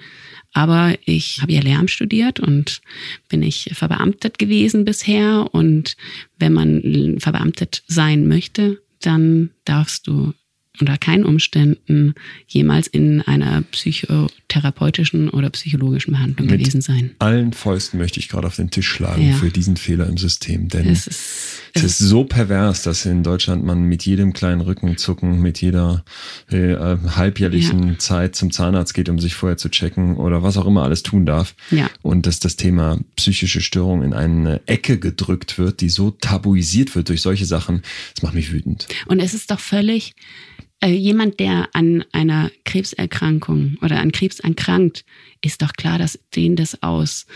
Aber 0.52 0.94
ich 1.04 1.42
habe 1.42 1.52
ja 1.52 1.60
Lehramt 1.60 1.90
studiert 1.90 2.40
und 2.40 2.80
bin 3.28 3.42
ich 3.42 3.70
verbeamtet 3.74 4.38
gewesen 4.38 4.86
bisher. 4.86 5.48
Und 5.52 5.96
wenn 6.38 6.54
man 6.54 7.16
verbeamtet 7.18 7.82
sein 7.86 8.26
möchte, 8.26 8.80
dann 9.00 9.50
darfst 9.64 10.06
du 10.06 10.32
unter 10.80 10.98
keinen 10.98 11.24
Umständen 11.24 12.14
jemals 12.46 12.86
in 12.86 13.22
einer 13.22 13.62
psychotherapeutischen 13.62 15.28
oder 15.28 15.50
psychologischen 15.50 16.12
Behandlung 16.12 16.46
Mit 16.48 16.60
gewesen 16.60 16.80
sein. 16.80 17.10
Allen 17.18 17.52
Fäusten 17.52 17.98
möchte 17.98 18.20
ich 18.20 18.28
gerade 18.28 18.46
auf 18.46 18.56
den 18.56 18.70
Tisch 18.70 18.88
schlagen 18.88 19.28
ja. 19.28 19.34
für 19.34 19.50
diesen 19.50 19.76
Fehler 19.76 20.06
im 20.06 20.18
System, 20.18 20.68
denn 20.68 20.88
es 20.88 21.06
ist, 21.06 21.20
es 21.74 21.82
ist 21.82 21.98
so 21.98 22.24
pervers, 22.24 22.82
dass 22.82 23.04
in 23.06 23.22
Deutschland 23.22 23.64
man 23.64 23.82
mit 23.82 24.04
jedem 24.04 24.32
kleinen 24.32 24.60
Rückenzucken, 24.60 25.40
mit 25.40 25.60
jeder 25.60 26.04
äh, 26.50 26.76
halbjährlichen 26.76 27.88
ja. 27.88 27.98
Zeit 27.98 28.34
zum 28.36 28.50
Zahnarzt 28.50 28.94
geht, 28.94 29.08
um 29.08 29.18
sich 29.18 29.34
vorher 29.34 29.56
zu 29.56 29.68
checken 29.68 30.16
oder 30.16 30.42
was 30.42 30.56
auch 30.56 30.66
immer 30.66 30.82
alles 30.82 31.02
tun 31.02 31.26
darf. 31.26 31.54
Ja. 31.70 31.90
Und 32.02 32.26
dass 32.26 32.40
das 32.40 32.56
Thema 32.56 32.98
psychische 33.16 33.60
Störung 33.60 34.02
in 34.02 34.12
eine 34.12 34.60
Ecke 34.66 34.98
gedrückt 34.98 35.58
wird, 35.58 35.80
die 35.80 35.88
so 35.88 36.10
tabuisiert 36.10 36.94
wird 36.94 37.08
durch 37.08 37.22
solche 37.22 37.46
Sachen, 37.46 37.82
das 38.14 38.22
macht 38.22 38.34
mich 38.34 38.52
wütend. 38.52 38.86
Und 39.06 39.20
es 39.20 39.34
ist 39.34 39.50
doch 39.50 39.60
völlig 39.60 40.10
äh, 40.10 40.65
jemand, 40.84 41.40
der 41.40 41.68
an 41.72 42.04
einer 42.12 42.50
Krebserkrankung 42.64 43.76
oder 43.82 44.00
an 44.00 44.12
Krebs 44.12 44.40
erkrankt, 44.40 45.04
ist 45.46 45.62
doch 45.62 45.72
klar, 45.72 45.98
dass 45.98 46.18
den 46.34 46.56
das 46.56 46.82
aus, 46.82 47.26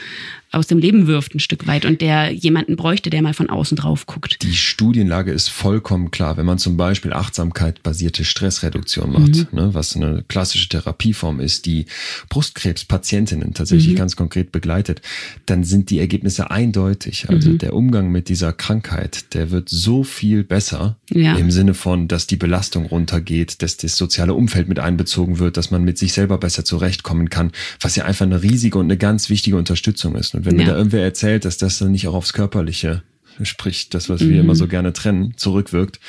aus 0.53 0.67
dem 0.67 0.79
Leben 0.79 1.07
wirft 1.07 1.35
ein 1.35 1.41
Stück 1.41 1.67
weit 1.67 1.85
und 1.85 2.01
der 2.01 2.33
jemanden 2.33 2.77
bräuchte, 2.77 3.09
der 3.09 3.23
mal 3.23 3.35
von 3.35 3.49
außen 3.49 3.77
drauf 3.77 4.07
guckt. 4.07 4.43
Die 4.43 4.55
Studienlage 4.55 5.33
ist 5.33 5.49
vollkommen 5.49 6.11
klar. 6.11 6.37
Wenn 6.37 6.47
man 6.47 6.59
zum 6.59 6.77
Beispiel 6.77 7.13
Achtsamkeit-basierte 7.13 8.25
Stressreduktion 8.25 9.13
macht, 9.13 9.37
mhm. 9.37 9.47
ne, 9.53 9.75
was 9.75 9.95
eine 9.95 10.25
klassische 10.27 10.69
Therapieform 10.69 11.41
ist, 11.41 11.67
die 11.67 11.87
Brustkrebspatientinnen 12.29 13.55
tatsächlich 13.55 13.93
mhm. 13.93 13.99
ganz 13.99 14.17
konkret 14.17 14.51
begleitet, 14.53 15.03
dann 15.47 15.63
sind 15.65 15.91
die 15.91 16.01
Ergebnisse 16.01 16.51
eindeutig. 16.51 17.29
Also 17.29 17.51
mhm. 17.51 17.59
der 17.59 17.75
Umgang 17.75 18.11
mit 18.11 18.29
dieser 18.29 18.53
Krankheit, 18.53 19.35
der 19.35 19.51
wird 19.51 19.69
so 19.69 20.03
viel 20.03 20.43
besser 20.43 20.99
ja. 21.11 21.37
im 21.37 21.51
Sinne 21.51 21.75
von, 21.75 22.09
dass 22.09 22.27
die 22.27 22.37
Belastung 22.37 22.87
runtergeht, 22.87 23.63
dass 23.63 23.77
das 23.77 23.97
soziale 23.97 24.35
Umfeld 24.35 24.69
mit 24.69 24.81
einbezogen 24.81 25.39
wird, 25.39 25.57
dass 25.57 25.71
man 25.71 25.85
mit 25.85 25.97
sich 25.97 26.13
selber 26.13 26.39
besser 26.39 26.65
zurechtkommen 26.65 27.31
kann, 27.31 27.53
was 27.81 27.95
ja 27.97 28.00
einfach 28.05 28.27
eine 28.27 28.43
riesige 28.43 28.79
und 28.79 28.87
eine 28.87 28.97
ganz 28.97 29.31
wichtige 29.31 29.57
Unterstützung 29.57 30.17
ist. 30.17 30.35
Und 30.35 30.45
wenn 30.45 30.59
ja. 30.59 30.65
mir 30.65 30.71
da 30.71 30.77
irgendwer 30.77 31.03
erzählt, 31.03 31.45
dass 31.45 31.59
das 31.59 31.79
dann 31.79 31.93
nicht 31.93 32.07
auch 32.09 32.15
aufs 32.15 32.33
Körperliche, 32.33 33.03
sprich 33.43 33.89
das, 33.89 34.09
was 34.09 34.21
mhm. 34.21 34.31
wir 34.31 34.41
immer 34.41 34.55
so 34.55 34.69
gerne 34.69 34.93
trennen, 34.93 35.35
zurückwirkt, 35.37 36.01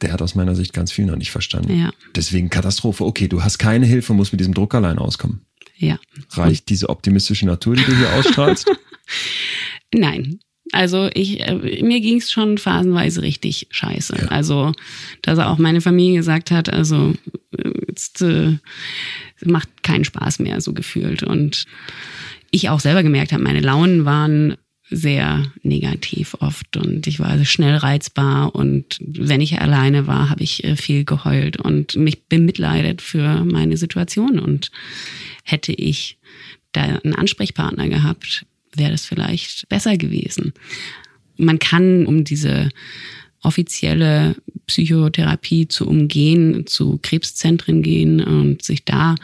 der 0.00 0.12
hat 0.12 0.22
aus 0.22 0.34
meiner 0.34 0.54
Sicht 0.54 0.72
ganz 0.72 0.92
viel 0.92 1.06
noch 1.06 1.16
nicht 1.16 1.30
verstanden. 1.30 1.78
Ja. 1.78 1.90
Deswegen 2.14 2.50
Katastrophe. 2.50 3.04
Okay, 3.04 3.28
du 3.28 3.42
hast 3.42 3.58
keine 3.58 3.86
Hilfe, 3.86 4.12
musst 4.12 4.32
mit 4.32 4.40
diesem 4.40 4.54
Druck 4.54 4.74
allein 4.74 4.98
auskommen. 4.98 5.42
Ja. 5.76 5.98
Reicht 6.30 6.68
diese 6.68 6.88
optimistische 6.88 7.46
Natur, 7.46 7.76
die 7.76 7.84
du 7.84 7.96
hier 7.96 8.12
ausstrahlst? 8.14 8.70
Nein, 9.94 10.40
also 10.74 11.08
ich, 11.14 11.40
äh, 11.40 11.82
mir 11.82 12.00
ging 12.00 12.18
es 12.18 12.30
schon 12.30 12.58
phasenweise 12.58 13.22
richtig 13.22 13.68
scheiße. 13.70 14.16
Ja. 14.22 14.28
Also, 14.28 14.72
dass 15.22 15.38
auch 15.38 15.58
meine 15.58 15.80
Familie 15.80 16.18
gesagt 16.18 16.50
hat, 16.50 16.72
also 16.72 17.14
äh, 17.56 17.70
jetzt 17.88 18.22
äh, 18.22 18.58
macht 19.44 19.82
keinen 19.82 20.04
Spaß 20.04 20.40
mehr, 20.40 20.60
so 20.60 20.72
gefühlt. 20.72 21.22
Und 21.22 21.64
ich 22.50 22.68
auch 22.68 22.80
selber 22.80 23.02
gemerkt 23.02 23.32
habe, 23.32 23.42
meine 23.42 23.60
Launen 23.60 24.04
waren 24.04 24.56
sehr 24.90 25.44
negativ 25.62 26.36
oft 26.40 26.76
und 26.76 27.06
ich 27.06 27.18
war 27.18 27.28
also 27.28 27.44
schnell 27.44 27.76
reizbar 27.76 28.54
und 28.54 28.98
wenn 29.00 29.40
ich 29.40 29.60
alleine 29.60 30.06
war, 30.06 30.28
habe 30.28 30.42
ich 30.42 30.62
äh, 30.62 30.76
viel 30.76 31.04
geheult 31.04 31.56
und 31.56 31.96
mich 31.96 32.26
bemitleidet 32.26 33.00
für 33.00 33.44
meine 33.44 33.78
Situation 33.78 34.38
und 34.38 34.70
hätte 35.42 35.72
ich 35.72 36.18
da 36.72 36.82
einen 36.82 37.14
Ansprechpartner 37.14 37.88
gehabt, 37.88 38.44
wäre 38.78 38.92
das 38.92 39.06
vielleicht 39.06 39.68
besser 39.68 39.96
gewesen. 39.96 40.52
Man 41.36 41.58
kann 41.58 42.06
um 42.06 42.24
diese 42.24 42.68
offizielle 43.42 44.36
Psychotherapie 44.66 45.68
zu 45.68 45.86
umgehen, 45.86 46.66
zu 46.66 46.98
Krebszentren 47.02 47.82
gehen 47.82 48.20
und 48.22 48.62
sich 48.62 48.84
da 48.84 49.14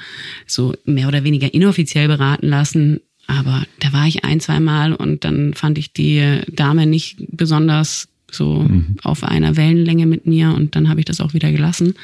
so 0.47 0.75
mehr 0.85 1.09
oder 1.09 1.25
weniger 1.25 1.53
inoffiziell 1.53 2.07
beraten 2.07 2.49
lassen. 2.49 3.01
Aber 3.27 3.65
da 3.79 3.93
war 3.93 4.07
ich 4.07 4.25
ein, 4.25 4.41
zwei 4.41 4.61
Mal 4.61 4.93
und 4.93 5.25
dann 5.25 5.55
fand 5.55 5.79
ich 5.79 5.93
die 5.93 6.41
Dame 6.49 6.87
nicht 6.87 7.17
besonders 7.31 8.09
so 8.31 8.63
mhm. 8.63 8.97
auf 9.03 9.25
einer 9.25 9.57
Wellenlänge 9.57 10.07
mit 10.07 10.27
mir 10.27 10.53
und 10.55 10.77
dann 10.77 10.89
habe 10.89 11.01
ich 11.01 11.07
das 11.07 11.21
auch 11.21 11.33
wieder 11.33 11.51
gelassen. 11.51 11.95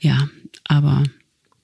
Ja, 0.00 0.28
aber 0.64 1.04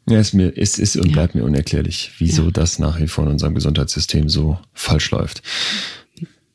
ja, 0.09 0.19
es, 0.19 0.33
mir, 0.33 0.57
es 0.57 0.79
ist 0.79 0.97
und 0.97 1.07
ja. 1.07 1.13
bleibt 1.13 1.35
mir 1.35 1.45
unerklärlich, 1.45 2.13
wieso 2.19 2.47
ja. 2.47 2.51
das 2.51 2.79
nach 2.79 2.99
wie 3.01 3.09
vor 3.09 3.25
in 3.25 3.33
unserem 3.33 3.55
Gesundheitssystem 3.55 4.29
so 4.29 4.59
falsch 4.73 5.11
läuft. 5.11 5.43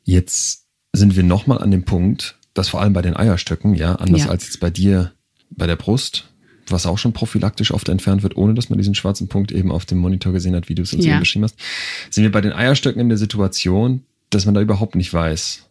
Jetzt 0.04 0.64
sind 0.92 1.16
wir 1.16 1.22
nochmal 1.22 1.58
an 1.58 1.70
dem 1.70 1.84
Punkt, 1.84 2.36
dass 2.52 2.68
vor 2.68 2.80
allem 2.80 2.92
bei 2.92 3.02
den 3.02 3.16
Eierstöcken, 3.16 3.74
ja, 3.74 3.96
anders 3.96 4.24
ja. 4.24 4.30
als 4.30 4.44
jetzt 4.44 4.60
bei 4.60 4.70
dir 4.70 5.12
bei 5.50 5.66
der 5.66 5.76
Brust, 5.76 6.30
was 6.68 6.86
auch 6.86 6.98
schon 6.98 7.12
prophylaktisch 7.12 7.72
oft 7.72 7.88
entfernt 7.88 8.22
wird, 8.22 8.36
ohne 8.36 8.54
dass 8.54 8.70
man 8.70 8.78
diesen 8.78 8.94
schwarzen 8.94 9.28
Punkt 9.28 9.52
eben 9.52 9.70
auf 9.70 9.84
dem 9.84 9.98
Monitor 9.98 10.32
gesehen 10.32 10.56
hat, 10.56 10.68
wie 10.68 10.74
du 10.74 10.82
es 10.82 10.94
uns 10.94 11.04
eben 11.04 11.20
beschrieben 11.20 11.44
hast, 11.44 11.56
sind 12.10 12.24
wir 12.24 12.32
bei 12.32 12.40
den 12.40 12.52
Eierstöcken 12.52 13.00
in 13.00 13.08
der 13.08 13.18
Situation, 13.18 14.02
dass 14.30 14.46
man 14.46 14.54
da 14.54 14.60
überhaupt 14.60 14.94
nicht 14.94 15.12
weiß. 15.12 15.68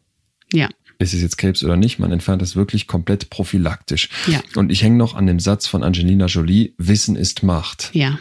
Ja 0.52 0.70
ist 1.00 1.14
es 1.14 1.22
jetzt 1.22 1.38
Krebs 1.38 1.64
oder 1.64 1.78
nicht, 1.78 2.00
man 2.00 2.12
entfernt 2.12 2.42
es 2.42 2.56
wirklich 2.56 2.88
komplett 2.88 3.30
prophylaktisch. 3.30 4.10
Ja. 4.28 4.42
Und 4.56 4.72
ich 4.72 4.84
hänge 4.84 4.98
noch 4.98 5.16
an 5.16 5.28
dem 5.28 5.40
Satz 5.40 5.68
von 5.68 5.84
Angelina 5.84 6.26
Jolie, 6.28 6.74
Wissen 6.78 7.16
ist 7.16 7.44
Macht. 7.44 7.90
Ja. 7.94 8.20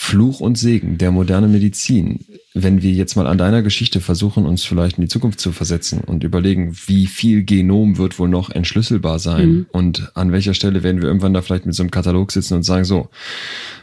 Fluch 0.00 0.38
und 0.38 0.56
Segen 0.56 0.96
der 0.96 1.10
modernen 1.10 1.50
Medizin. 1.50 2.24
Wenn 2.54 2.82
wir 2.82 2.92
jetzt 2.92 3.16
mal 3.16 3.26
an 3.26 3.36
deiner 3.36 3.62
Geschichte 3.62 4.00
versuchen, 4.00 4.46
uns 4.46 4.62
vielleicht 4.62 4.96
in 4.96 5.02
die 5.02 5.08
Zukunft 5.08 5.40
zu 5.40 5.50
versetzen 5.50 6.00
und 6.00 6.22
überlegen, 6.22 6.74
wie 6.86 7.06
viel 7.08 7.42
Genom 7.42 7.98
wird 7.98 8.18
wohl 8.18 8.28
noch 8.28 8.48
entschlüsselbar 8.48 9.18
sein 9.18 9.48
mhm. 9.50 9.66
und 9.72 10.12
an 10.14 10.30
welcher 10.30 10.54
Stelle 10.54 10.84
werden 10.84 11.02
wir 11.02 11.08
irgendwann 11.08 11.34
da 11.34 11.42
vielleicht 11.42 11.66
mit 11.66 11.74
so 11.74 11.82
einem 11.82 11.90
Katalog 11.90 12.30
sitzen 12.30 12.54
und 12.54 12.62
sagen, 12.62 12.84
so, 12.84 13.10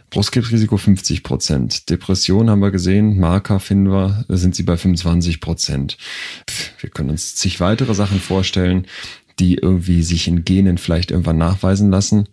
Brustkrebsrisiko 0.09 0.78
50 0.78 1.22
Prozent. 1.22 1.89
Depression 1.89 2.49
haben 2.49 2.61
wir 2.61 2.72
gesehen, 2.72 3.20
Marker 3.20 3.59
finden 3.59 3.91
wir, 3.91 4.26
sind 4.30 4.55
sie 4.55 4.63
bei 4.63 4.78
25 4.78 5.41
Prozent. 5.41 5.97
Wir 6.80 6.89
können 6.89 7.09
uns 7.09 7.36
zig 7.36 7.59
weitere 7.59 7.93
Sachen 7.93 8.22
vorstellen, 8.22 8.88
die 9.38 9.55
irgendwie 9.55 10.01
sich 10.01 10.30
in 10.30 10.45
Genen 10.45 10.78
vielleicht 10.78 11.11
irgendwann 11.11 11.38
nachweisen 11.38 11.91
lassen. 11.91 12.30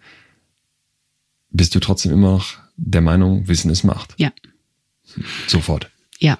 Bist 1.50 1.74
du 1.74 1.80
trotzdem 1.80 2.12
immer 2.12 2.30
noch 2.30 2.61
der 2.76 3.00
Meinung, 3.00 3.48
Wissen 3.48 3.70
ist 3.70 3.84
Macht? 3.84 4.14
Ja. 4.18 4.32
Sofort. 5.46 5.90
Ja. 6.18 6.38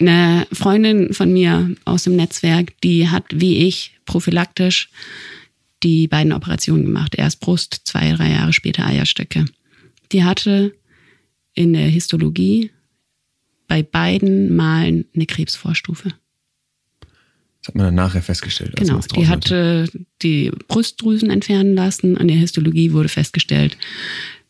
Eine 0.00 0.46
Freundin 0.52 1.14
von 1.14 1.32
mir 1.32 1.74
aus 1.84 2.04
dem 2.04 2.16
Netzwerk, 2.16 2.80
die 2.82 3.08
hat 3.08 3.24
wie 3.30 3.66
ich 3.66 3.94
prophylaktisch 4.04 4.88
die 5.82 6.08
beiden 6.08 6.32
Operationen 6.32 6.84
gemacht. 6.84 7.14
Erst 7.16 7.40
Brust, 7.40 7.82
zwei, 7.84 8.12
drei 8.12 8.30
Jahre 8.32 8.52
später 8.52 8.86
Eierstöcke. 8.86 9.44
Die 10.12 10.24
hatte 10.24 10.74
in 11.54 11.72
der 11.72 11.86
Histologie 11.86 12.70
bei 13.68 13.82
beiden 13.82 14.54
Malen 14.54 15.06
eine 15.14 15.26
Krebsvorstufe. 15.26 16.10
Das 17.60 17.68
hat 17.68 17.74
man 17.76 17.86
dann 17.86 17.94
nachher 17.94 18.22
festgestellt. 18.22 18.74
Genau, 18.74 18.98
die 18.98 19.28
hatte 19.28 19.88
die 20.20 20.50
Brustdrüsen 20.66 21.30
entfernen 21.30 21.74
lassen. 21.74 22.18
An 22.18 22.26
der 22.26 22.36
Histologie 22.36 22.92
wurde 22.92 23.08
festgestellt, 23.08 23.76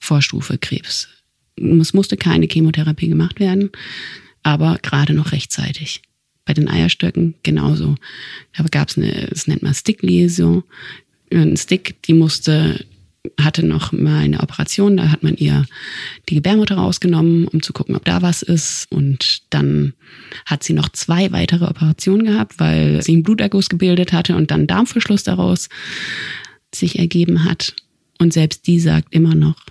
Vorstufe 0.02 0.58
Krebs. 0.58 1.08
Es 1.56 1.94
musste 1.94 2.16
keine 2.16 2.46
Chemotherapie 2.46 3.08
gemacht 3.08 3.38
werden, 3.38 3.70
aber 4.42 4.78
gerade 4.82 5.14
noch 5.14 5.30
rechtzeitig. 5.32 6.02
Bei 6.44 6.54
den 6.54 6.68
Eierstöcken 6.68 7.34
genauso. 7.44 7.94
Da 8.56 8.64
gab 8.64 8.88
es 8.88 8.98
eine, 8.98 9.28
das 9.30 9.46
nennt 9.46 9.62
man 9.62 9.74
Stick-Läsion. 9.74 10.64
Ein 11.32 11.56
Stick, 11.56 12.02
die 12.02 12.14
musste 12.14 12.84
hatte 13.40 13.64
noch 13.64 13.92
mal 13.92 14.18
eine 14.18 14.40
Operation, 14.40 14.96
da 14.96 15.08
hat 15.10 15.22
man 15.22 15.36
ihr 15.36 15.64
die 16.28 16.34
Gebärmutter 16.34 16.74
rausgenommen, 16.74 17.46
um 17.46 17.62
zu 17.62 17.72
gucken, 17.72 17.94
ob 17.94 18.04
da 18.04 18.20
was 18.22 18.42
ist. 18.42 18.90
Und 18.90 19.42
dann 19.50 19.94
hat 20.44 20.64
sie 20.64 20.72
noch 20.72 20.88
zwei 20.88 21.30
weitere 21.30 21.66
Operationen 21.66 22.26
gehabt, 22.26 22.58
weil 22.58 23.00
sie 23.04 23.12
einen 23.12 23.22
Bluterguss 23.22 23.68
gebildet 23.68 24.12
hatte 24.12 24.34
und 24.34 24.50
dann 24.50 24.66
Darmverschluss 24.66 25.22
daraus 25.22 25.68
sich 26.74 26.98
ergeben 26.98 27.44
hat. 27.44 27.76
Und 28.18 28.32
selbst 28.32 28.66
die 28.66 28.80
sagt 28.80 29.14
immer 29.14 29.36
noch, 29.36 29.64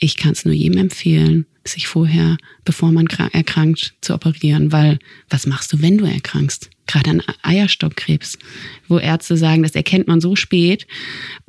ich 0.00 0.16
kann 0.16 0.32
es 0.32 0.44
nur 0.44 0.54
jedem 0.54 0.78
empfehlen, 0.78 1.46
sich 1.64 1.86
vorher, 1.86 2.38
bevor 2.64 2.90
man 2.90 3.06
erkrankt, 3.06 3.94
zu 4.00 4.14
operieren, 4.14 4.72
weil 4.72 4.98
was 5.28 5.46
machst 5.46 5.72
du, 5.72 5.82
wenn 5.82 5.98
du 5.98 6.06
erkrankst? 6.06 6.70
Gerade 6.86 7.10
an 7.10 7.22
Eierstockkrebs, 7.42 8.38
wo 8.88 8.98
Ärzte 8.98 9.36
sagen, 9.36 9.62
das 9.62 9.74
erkennt 9.76 10.08
man 10.08 10.20
so 10.20 10.34
spät, 10.34 10.86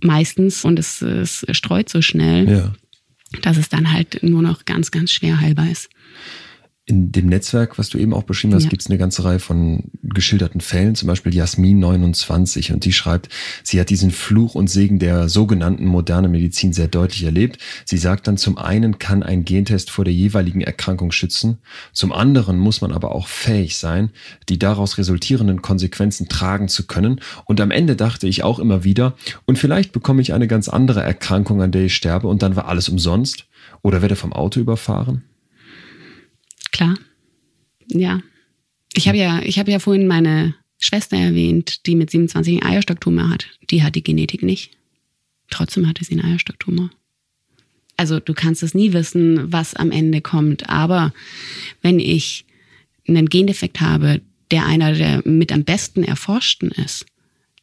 meistens, 0.04 0.66
und 0.66 0.78
es, 0.78 1.02
es 1.02 1.46
streut 1.52 1.90
so 1.90 2.02
schnell, 2.02 2.50
ja. 2.50 2.74
dass 3.42 3.58
es 3.58 3.70
dann 3.70 3.92
halt 3.92 4.22
nur 4.22 4.42
noch 4.42 4.66
ganz, 4.66 4.92
ganz 4.92 5.12
schwer 5.12 5.40
heilbar 5.40 5.72
ist 5.72 5.90
in 6.88 7.12
dem 7.12 7.28
Netzwerk, 7.28 7.78
was 7.78 7.90
du 7.90 8.00
eben 8.00 8.14
auch 8.14 8.24
beschrieben 8.24 8.56
hast, 8.56 8.64
ja. 8.64 8.70
gibt 8.70 8.82
es 8.82 8.90
eine 8.90 8.98
ganze 8.98 9.24
Reihe 9.24 9.38
von 9.38 9.84
geschilderten 10.02 10.62
Fällen, 10.62 10.96
zum 10.96 11.08
Beispiel 11.08 11.34
Jasmin 11.34 11.80
29 11.80 12.74
und 12.74 12.84
die 12.86 12.92
schreibt, 12.92 13.30
sie 13.64 13.80
hat 13.80 13.92
diesen 13.92 14.10
Fluch 14.10 14.56
und 14.56 14.68
Segen 14.68 14.98
der 14.98 15.30
sogenannten 15.30 15.86
modernen 15.86 16.32
Medizin 16.32 16.74
sehr 16.74 16.88
deutlich 16.88 17.24
erlebt. 17.24 17.60
Sie 17.86 17.98
sagt 17.98 18.28
dann, 18.28 18.38
zum 18.38 18.58
einen 18.58 18.98
kann 18.98 19.22
ein 19.22 19.46
Gentest 19.46 19.92
vor 19.92 20.06
der 20.06 20.14
jeweiligen 20.14 20.62
Erkrankung 20.62 21.12
schützen, 21.12 21.60
zum 21.94 22.12
anderen 22.12 22.58
muss 22.58 22.82
man 22.82 22.92
aber 22.92 23.14
auch 23.14 23.28
fähig 23.28 23.78
sein, 23.78 24.10
die 24.50 24.58
daraus 24.58 24.98
resultierenden 24.98 25.62
Konsequenzen 25.62 26.30
tragen 26.30 26.68
zu 26.68 26.88
können 26.88 27.22
und 27.46 27.62
am 27.62 27.70
Ende 27.70 27.96
dachte 27.96 28.28
ich 28.28 28.44
auch 28.44 28.58
immer 28.58 28.84
wieder, 28.84 29.16
und 29.46 29.60
vielleicht 29.60 29.92
bekomme 29.92 30.22
ich 30.24 30.34
eine 30.34 30.48
ganz 30.48 30.68
andere 30.68 31.04
Erkrankung, 31.04 31.62
an 31.62 31.72
der 31.72 31.86
ich 31.86 31.96
sterbe 31.96 32.28
und 32.28 32.42
dann 32.42 32.56
war 32.56 32.68
alles 32.68 32.90
umsonst 32.90 33.46
oder 33.84 34.02
werde 34.02 34.16
vom 34.16 34.34
Auto 34.34 34.60
überfahren. 34.60 35.24
Klar. 36.82 36.98
Ja. 37.90 38.22
Ich 38.94 39.08
habe 39.08 39.18
ja, 39.20 39.40
ich 39.44 39.60
habe 39.60 39.70
ja 39.70 39.78
vorhin 39.78 40.08
meine 40.08 40.56
Schwester 40.80 41.16
erwähnt, 41.16 41.86
die 41.86 41.96
mit 41.96 42.10
27 42.10 42.54
einen 42.54 42.74
Eierstocktumor 42.74 43.30
hat. 43.30 43.46
Die 43.70 43.84
hat 43.84 43.94
die 43.94 44.04
Genetik 44.04 44.42
nicht. 44.42 44.72
Trotzdem 45.52 45.88
hatte 45.88 46.04
sie 46.04 46.14
einen 46.14 46.26
Eierstocktumor. 46.26 46.90
Also 47.98 48.20
du 48.20 48.34
kannst 48.34 48.64
es 48.64 48.74
nie 48.74 48.94
wissen, 48.94 49.52
was 49.52 49.76
am 49.76 49.92
Ende 49.92 50.22
kommt. 50.22 50.72
Aber 50.72 51.14
wenn 51.84 52.00
ich 52.00 52.46
einen 53.08 53.30
Gendefekt 53.30 53.80
habe, 53.80 54.22
der 54.50 54.66
einer 54.66 54.94
der 54.94 55.22
mit 55.24 55.52
am 55.52 55.64
besten 55.64 56.04
erforschten 56.04 56.72
ist, 56.72 57.06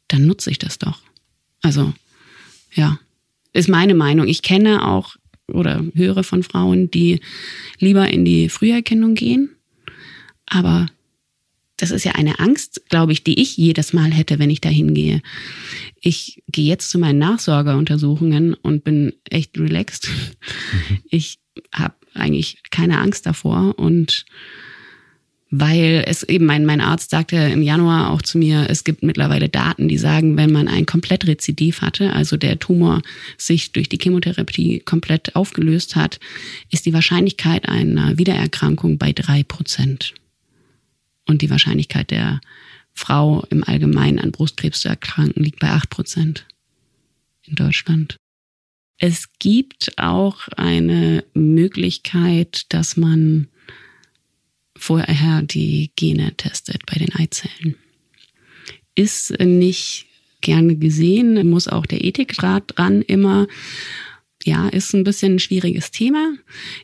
dann 0.06 0.26
nutze 0.26 0.52
ich 0.52 0.60
das 0.60 0.78
doch. 0.78 1.00
Also, 1.60 1.92
ja, 2.72 3.00
ist 3.52 3.68
meine 3.68 3.94
Meinung. 3.94 4.28
Ich 4.28 4.42
kenne 4.42 4.86
auch 4.86 5.16
oder 5.52 5.84
höre 5.94 6.22
von 6.24 6.42
Frauen, 6.42 6.90
die 6.90 7.20
lieber 7.78 8.08
in 8.08 8.24
die 8.24 8.48
Früherkennung 8.48 9.14
gehen. 9.14 9.50
Aber 10.46 10.86
das 11.76 11.90
ist 11.92 12.04
ja 12.04 12.12
eine 12.12 12.40
Angst, 12.40 12.82
glaube 12.88 13.12
ich, 13.12 13.22
die 13.22 13.40
ich 13.40 13.56
jedes 13.56 13.92
Mal 13.92 14.10
hätte, 14.12 14.38
wenn 14.38 14.50
ich 14.50 14.60
da 14.60 14.68
hingehe. 14.68 15.22
Ich 16.00 16.42
gehe 16.48 16.66
jetzt 16.66 16.90
zu 16.90 16.98
meinen 16.98 17.18
Nachsorgeuntersuchungen 17.18 18.54
und 18.54 18.82
bin 18.84 19.12
echt 19.30 19.58
relaxed. 19.58 20.08
Mhm. 20.08 20.98
Ich 21.08 21.38
habe 21.72 21.94
eigentlich 22.14 22.62
keine 22.70 22.98
Angst 22.98 23.26
davor 23.26 23.78
und 23.78 24.26
weil 25.50 26.04
es 26.06 26.22
eben 26.22 26.44
mein, 26.44 26.66
mein 26.66 26.80
Arzt 26.80 27.10
sagte 27.10 27.36
im 27.36 27.62
Januar 27.62 28.10
auch 28.10 28.20
zu 28.20 28.36
mir, 28.36 28.68
es 28.68 28.84
gibt 28.84 29.02
mittlerweile 29.02 29.48
Daten, 29.48 29.88
die 29.88 29.96
sagen, 29.96 30.36
wenn 30.36 30.52
man 30.52 30.68
ein 30.68 30.84
Komplettrezidiv 30.84 31.80
hatte, 31.80 32.12
also 32.12 32.36
der 32.36 32.58
Tumor 32.58 33.02
sich 33.38 33.72
durch 33.72 33.88
die 33.88 33.98
Chemotherapie 33.98 34.80
komplett 34.80 35.36
aufgelöst 35.36 35.96
hat, 35.96 36.20
ist 36.70 36.84
die 36.84 36.92
Wahrscheinlichkeit 36.92 37.68
einer 37.68 38.18
Wiedererkrankung 38.18 38.98
bei 38.98 39.12
drei 39.12 39.42
Prozent. 39.42 40.14
Und 41.26 41.40
die 41.42 41.50
Wahrscheinlichkeit 41.50 42.10
der 42.10 42.40
Frau 42.92 43.44
im 43.50 43.64
Allgemeinen 43.64 44.18
an 44.18 44.32
Brustkrebs 44.32 44.80
zu 44.80 44.88
erkranken 44.88 45.44
liegt 45.44 45.60
bei 45.60 45.70
acht 45.70 45.88
Prozent 45.88 46.46
in 47.46 47.54
Deutschland. 47.54 48.16
Es 48.98 49.28
gibt 49.38 49.96
auch 49.96 50.48
eine 50.56 51.24
Möglichkeit, 51.32 52.66
dass 52.70 52.96
man 52.96 53.46
vorher 54.78 55.42
die 55.42 55.90
Gene 55.96 56.34
testet 56.36 56.86
bei 56.86 56.98
den 56.98 57.14
Eizellen. 57.14 57.76
Ist 58.94 59.38
nicht 59.38 60.06
gerne 60.40 60.76
gesehen, 60.76 61.48
muss 61.48 61.68
auch 61.68 61.86
der 61.86 62.04
Ethikrat 62.04 62.76
dran 62.76 63.02
immer. 63.02 63.46
Ja, 64.44 64.68
ist 64.68 64.94
ein 64.94 65.04
bisschen 65.04 65.34
ein 65.34 65.38
schwieriges 65.40 65.90
Thema. 65.90 66.32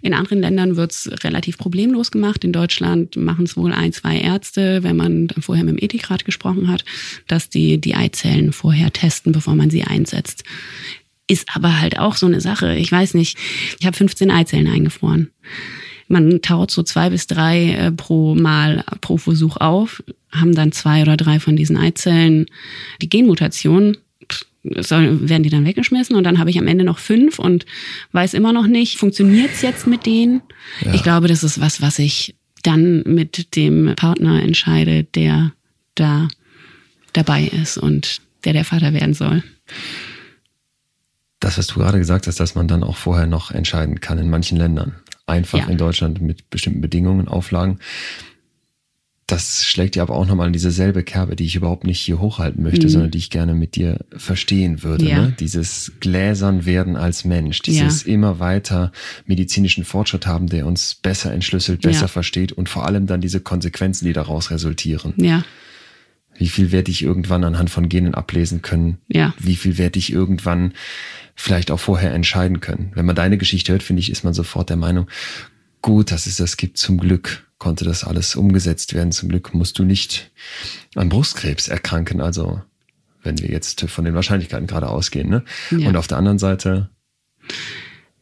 In 0.02 0.12
anderen 0.12 0.40
Ländern 0.40 0.76
wird 0.76 0.90
es 0.90 1.24
relativ 1.24 1.56
problemlos 1.56 2.10
gemacht. 2.10 2.44
In 2.44 2.52
Deutschland 2.52 3.16
machen 3.16 3.44
es 3.44 3.56
wohl 3.56 3.72
ein, 3.72 3.92
zwei 3.92 4.18
Ärzte, 4.18 4.82
wenn 4.82 4.96
man 4.96 5.28
vorher 5.38 5.64
mit 5.64 5.76
dem 5.76 5.82
Ethikrat 5.82 6.24
gesprochen 6.24 6.68
hat, 6.68 6.84
dass 7.28 7.48
die 7.48 7.80
die 7.80 7.94
Eizellen 7.94 8.52
vorher 8.52 8.92
testen, 8.92 9.32
bevor 9.32 9.54
man 9.54 9.70
sie 9.70 9.84
einsetzt. 9.84 10.42
Ist 11.26 11.48
aber 11.54 11.80
halt 11.80 11.98
auch 11.98 12.16
so 12.16 12.26
eine 12.26 12.40
Sache. 12.40 12.76
Ich 12.76 12.90
weiß 12.90 13.14
nicht, 13.14 13.38
ich 13.78 13.86
habe 13.86 13.96
15 13.96 14.30
Eizellen 14.30 14.68
eingefroren. 14.68 15.30
Man 16.08 16.42
taut 16.42 16.70
so 16.70 16.82
zwei 16.82 17.10
bis 17.10 17.26
drei 17.26 17.72
äh, 17.72 17.92
pro 17.92 18.34
Mal 18.34 18.84
pro 19.00 19.16
Versuch 19.16 19.56
auf, 19.56 20.02
haben 20.30 20.54
dann 20.54 20.72
zwei 20.72 21.02
oder 21.02 21.16
drei 21.16 21.40
von 21.40 21.56
diesen 21.56 21.76
Eizellen 21.76 22.46
die 23.00 23.08
Genmutation 23.08 23.96
soll, 24.80 25.28
werden 25.28 25.42
die 25.42 25.50
dann 25.50 25.66
weggeschmissen 25.66 26.16
und 26.16 26.24
dann 26.24 26.38
habe 26.38 26.50
ich 26.50 26.58
am 26.58 26.66
Ende 26.66 26.84
noch 26.84 26.98
fünf 26.98 27.38
und 27.38 27.66
weiß 28.12 28.34
immer 28.34 28.52
noch 28.52 28.66
nicht, 28.66 28.98
funktioniert 28.98 29.50
es 29.52 29.62
jetzt 29.62 29.86
mit 29.86 30.06
denen? 30.06 30.42
Ja. 30.84 30.94
Ich 30.94 31.02
glaube, 31.02 31.28
das 31.28 31.44
ist 31.44 31.60
was, 31.60 31.82
was 31.82 31.98
ich 31.98 32.34
dann 32.62 33.02
mit 33.02 33.56
dem 33.56 33.92
Partner 33.94 34.42
entscheide, 34.42 35.04
der 35.04 35.52
da 35.94 36.28
dabei 37.12 37.44
ist 37.44 37.76
und 37.76 38.20
der 38.44 38.54
der 38.54 38.64
Vater 38.64 38.92
werden 38.92 39.14
soll. 39.14 39.42
Das, 41.44 41.58
was 41.58 41.66
du 41.66 41.78
gerade 41.78 41.98
gesagt 41.98 42.26
hast, 42.26 42.40
dass 42.40 42.54
man 42.54 42.68
dann 42.68 42.82
auch 42.82 42.96
vorher 42.96 43.26
noch 43.26 43.50
entscheiden 43.50 44.00
kann 44.00 44.16
in 44.16 44.30
manchen 44.30 44.56
Ländern 44.56 44.94
einfach 45.26 45.58
ja. 45.58 45.66
in 45.66 45.76
Deutschland 45.76 46.22
mit 46.22 46.48
bestimmten 46.48 46.80
Bedingungen, 46.80 47.28
Auflagen. 47.28 47.80
Das 49.26 49.62
schlägt 49.64 49.94
ja 49.96 50.02
aber 50.02 50.14
auch 50.14 50.26
nochmal 50.26 50.46
in 50.46 50.54
diese 50.54 50.70
selbe 50.70 51.02
Kerbe, 51.02 51.36
die 51.36 51.44
ich 51.44 51.54
überhaupt 51.56 51.84
nicht 51.84 52.00
hier 52.00 52.18
hochhalten 52.18 52.62
möchte, 52.62 52.86
mhm. 52.86 52.90
sondern 52.90 53.10
die 53.10 53.18
ich 53.18 53.28
gerne 53.28 53.52
mit 53.52 53.76
dir 53.76 54.06
verstehen 54.16 54.82
würde. 54.82 55.04
Ja. 55.04 55.20
Ne? 55.20 55.36
Dieses 55.38 55.92
Gläsern 56.00 56.64
werden 56.64 56.96
als 56.96 57.26
Mensch, 57.26 57.60
dieses 57.60 58.06
ja. 58.06 58.14
immer 58.14 58.38
weiter 58.38 58.90
medizinischen 59.26 59.84
Fortschritt 59.84 60.26
haben, 60.26 60.46
der 60.46 60.66
uns 60.66 60.94
besser 60.94 61.30
entschlüsselt, 61.30 61.82
besser 61.82 62.08
versteht 62.08 62.52
und 62.52 62.70
vor 62.70 62.86
allem 62.86 63.06
dann 63.06 63.20
diese 63.20 63.40
Konsequenzen, 63.40 64.06
die 64.06 64.14
daraus 64.14 64.50
resultieren. 64.50 65.12
Ja. 65.18 65.44
Wie 66.36 66.48
viel 66.48 66.72
werde 66.72 66.90
ich 66.90 67.02
irgendwann 67.02 67.44
anhand 67.44 67.70
von 67.70 67.88
Genen 67.88 68.14
ablesen 68.14 68.62
können? 68.62 68.98
Ja. 69.08 69.34
Wie 69.38 69.56
viel 69.56 69.78
werde 69.78 69.98
ich 69.98 70.12
irgendwann 70.12 70.72
vielleicht 71.34 71.70
auch 71.70 71.80
vorher 71.80 72.12
entscheiden 72.12 72.60
können? 72.60 72.92
Wenn 72.94 73.06
man 73.06 73.16
deine 73.16 73.38
Geschichte 73.38 73.72
hört, 73.72 73.82
finde 73.82 74.00
ich, 74.00 74.10
ist 74.10 74.24
man 74.24 74.34
sofort 74.34 74.70
der 74.70 74.76
Meinung, 74.76 75.08
gut, 75.82 76.10
dass 76.10 76.26
es 76.26 76.36
das 76.36 76.56
gibt. 76.56 76.78
Zum 76.78 76.98
Glück 76.98 77.46
konnte 77.58 77.84
das 77.84 78.04
alles 78.04 78.36
umgesetzt 78.36 78.94
werden. 78.94 79.12
Zum 79.12 79.28
Glück 79.28 79.54
musst 79.54 79.78
du 79.78 79.84
nicht 79.84 80.30
an 80.94 81.08
Brustkrebs 81.08 81.68
erkranken. 81.68 82.20
Also 82.20 82.62
wenn 83.22 83.38
wir 83.38 83.48
jetzt 83.48 83.80
von 83.82 84.04
den 84.04 84.14
Wahrscheinlichkeiten 84.14 84.66
gerade 84.66 84.88
ausgehen. 84.88 85.28
Ne? 85.28 85.44
Ja. 85.70 85.88
Und 85.88 85.96
auf 85.96 86.06
der 86.06 86.18
anderen 86.18 86.38
Seite 86.38 86.90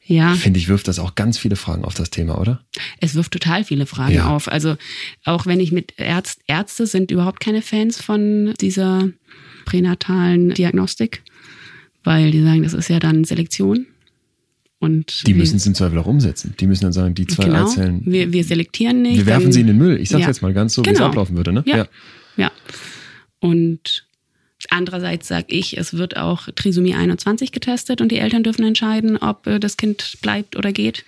ja. 0.05 0.35
Finde 0.35 0.59
ich, 0.59 0.69
wirft 0.69 0.89
das 0.89 0.99
auch 0.99 1.15
ganz 1.15 1.39
viele 1.39 1.57
Fragen 1.57 1.85
auf 1.85 1.95
das 1.95 2.11
Thema, 2.11 2.39
oder? 2.41 2.65
Es 3.01 3.15
wirft 3.15 3.33
total 3.33 3.65
viele 3.65 3.87
Fragen 3.87 4.15
ja. 4.15 4.29
auf. 4.29 4.51
Also 4.51 4.77
auch 5.25 5.47
wenn 5.47 5.61
ich 5.61 5.71
mit 5.73 5.99
Ärzt, 5.99 6.41
Ärzte 6.47 6.87
sind 6.87 7.11
überhaupt 7.11 7.41
keine 7.41 7.63
Fans 7.63 8.01
von 8.01 8.55
dieser 8.61 9.09
pränatalen 9.65 10.51
Diagnostik, 10.51 11.23
weil 12.03 12.33
die 12.33 12.43
sagen, 12.43 12.65
das 12.65 12.75
ist 12.75 12.89
ja 12.89 12.99
dann 12.99 13.25
Selektion. 13.25 13.87
Und 14.81 15.29
die 15.29 15.35
müssen 15.35 15.59
es 15.59 15.67
im 15.67 15.77
Zweifel 15.77 15.97
auch 15.99 16.07
umsetzen. 16.07 16.55
Die 16.59 16.67
müssen 16.67 16.83
dann 16.83 16.93
sagen, 16.93 17.15
die 17.15 17.29
zwei 17.29 17.45
genau, 17.45 17.67
Eizellen. 17.69 18.03
Wir, 18.05 18.33
wir 18.33 18.43
selektieren 18.43 19.03
nicht. 19.03 19.19
Wir 19.19 19.27
werfen 19.27 19.53
sie 19.53 19.61
in 19.61 19.69
den 19.69 19.79
Müll. 19.79 20.01
Ich 20.01 20.09
sage 20.09 20.23
ja. 20.23 20.29
jetzt 20.29 20.43
mal 20.43 20.53
ganz 20.53 20.75
so, 20.75 20.83
genau. 20.83 20.99
wie 20.99 21.01
es 21.01 21.07
ablaufen 21.07 21.37
würde. 21.37 21.53
Ne? 21.53 21.63
Ja. 21.67 21.77
ja. 21.77 21.87
ja. 22.37 22.53
Und 23.39 24.05
andererseits 24.71 25.29
sage 25.29 25.47
ich, 25.49 25.77
es 25.77 25.95
wird 25.95 26.17
auch 26.17 26.49
Trisomie 26.55 26.95
21 26.95 27.53
getestet 27.53 28.01
und 28.01 28.11
die 28.11 28.19
Eltern 28.19 28.43
dürfen 28.43 28.65
entscheiden, 28.65 29.17
ob 29.17 29.47
äh, 29.47 29.59
das 29.59 29.77
Kind 29.77 30.19
bleibt 30.23 30.57
oder 30.57 30.73
geht. 30.73 31.05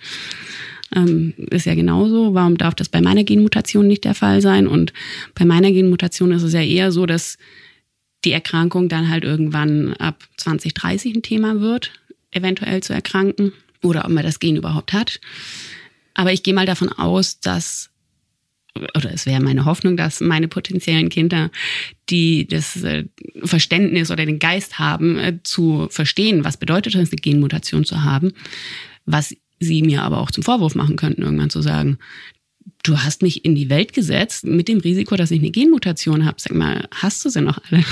Ähm, 0.95 1.33
ist 1.49 1.65
ja 1.65 1.75
genauso. 1.75 2.33
Warum 2.33 2.57
darf 2.57 2.75
das 2.75 2.89
bei 2.89 3.01
meiner 3.01 3.23
Genmutation 3.23 3.87
nicht 3.87 4.03
der 4.03 4.13
Fall 4.13 4.41
sein? 4.41 4.67
Und 4.67 4.93
bei 5.33 5.45
meiner 5.45 5.71
Genmutation 5.71 6.31
ist 6.31 6.43
es 6.43 6.53
ja 6.53 6.61
eher 6.61 6.91
so, 6.91 7.05
dass 7.05 7.37
die 8.23 8.31
Erkrankung 8.31 8.89
dann 8.89 9.09
halt 9.09 9.23
irgendwann 9.23 9.93
ab 9.93 10.23
2030 10.37 11.15
ein 11.15 11.21
Thema 11.21 11.61
wird, 11.61 11.91
eventuell 12.31 12.81
zu 12.81 12.93
erkranken 12.93 13.53
oder 13.83 14.05
ob 14.05 14.11
man 14.11 14.23
das 14.23 14.39
Gen 14.39 14.55
überhaupt 14.55 14.93
hat. 14.93 15.19
Aber 16.13 16.33
ich 16.33 16.43
gehe 16.43 16.53
mal 16.53 16.65
davon 16.65 16.89
aus, 16.89 17.39
dass 17.39 17.89
oder 18.95 19.13
es 19.13 19.25
wäre 19.25 19.41
meine 19.41 19.65
Hoffnung, 19.65 19.97
dass 19.97 20.21
meine 20.21 20.47
potenziellen 20.47 21.09
Kinder, 21.09 21.49
die 22.09 22.47
das 22.47 22.83
äh, 22.83 23.05
Verständnis 23.43 24.11
oder 24.11 24.25
den 24.25 24.39
Geist 24.39 24.79
haben, 24.79 25.17
äh, 25.17 25.39
zu 25.43 25.87
verstehen, 25.89 26.43
was 26.43 26.57
bedeutet 26.57 26.95
es, 26.95 27.11
eine 27.11 27.17
Genmutation 27.17 27.85
zu 27.85 28.03
haben, 28.03 28.33
was 29.05 29.35
sie 29.59 29.81
mir 29.81 30.03
aber 30.03 30.19
auch 30.19 30.31
zum 30.31 30.43
Vorwurf 30.43 30.75
machen 30.75 30.97
könnten, 30.97 31.21
irgendwann 31.21 31.49
zu 31.49 31.61
sagen, 31.61 31.97
du 32.83 32.99
hast 32.99 33.21
mich 33.21 33.45
in 33.45 33.55
die 33.55 33.69
Welt 33.69 33.93
gesetzt 33.93 34.45
mit 34.45 34.67
dem 34.67 34.79
Risiko, 34.79 35.15
dass 35.15 35.31
ich 35.31 35.39
eine 35.39 35.51
Genmutation 35.51 36.25
habe. 36.25 36.37
Sag 36.39 36.53
mal, 36.53 36.87
hast 36.91 37.23
du 37.25 37.29
sie 37.29 37.41
noch 37.41 37.59
alle? 37.69 37.83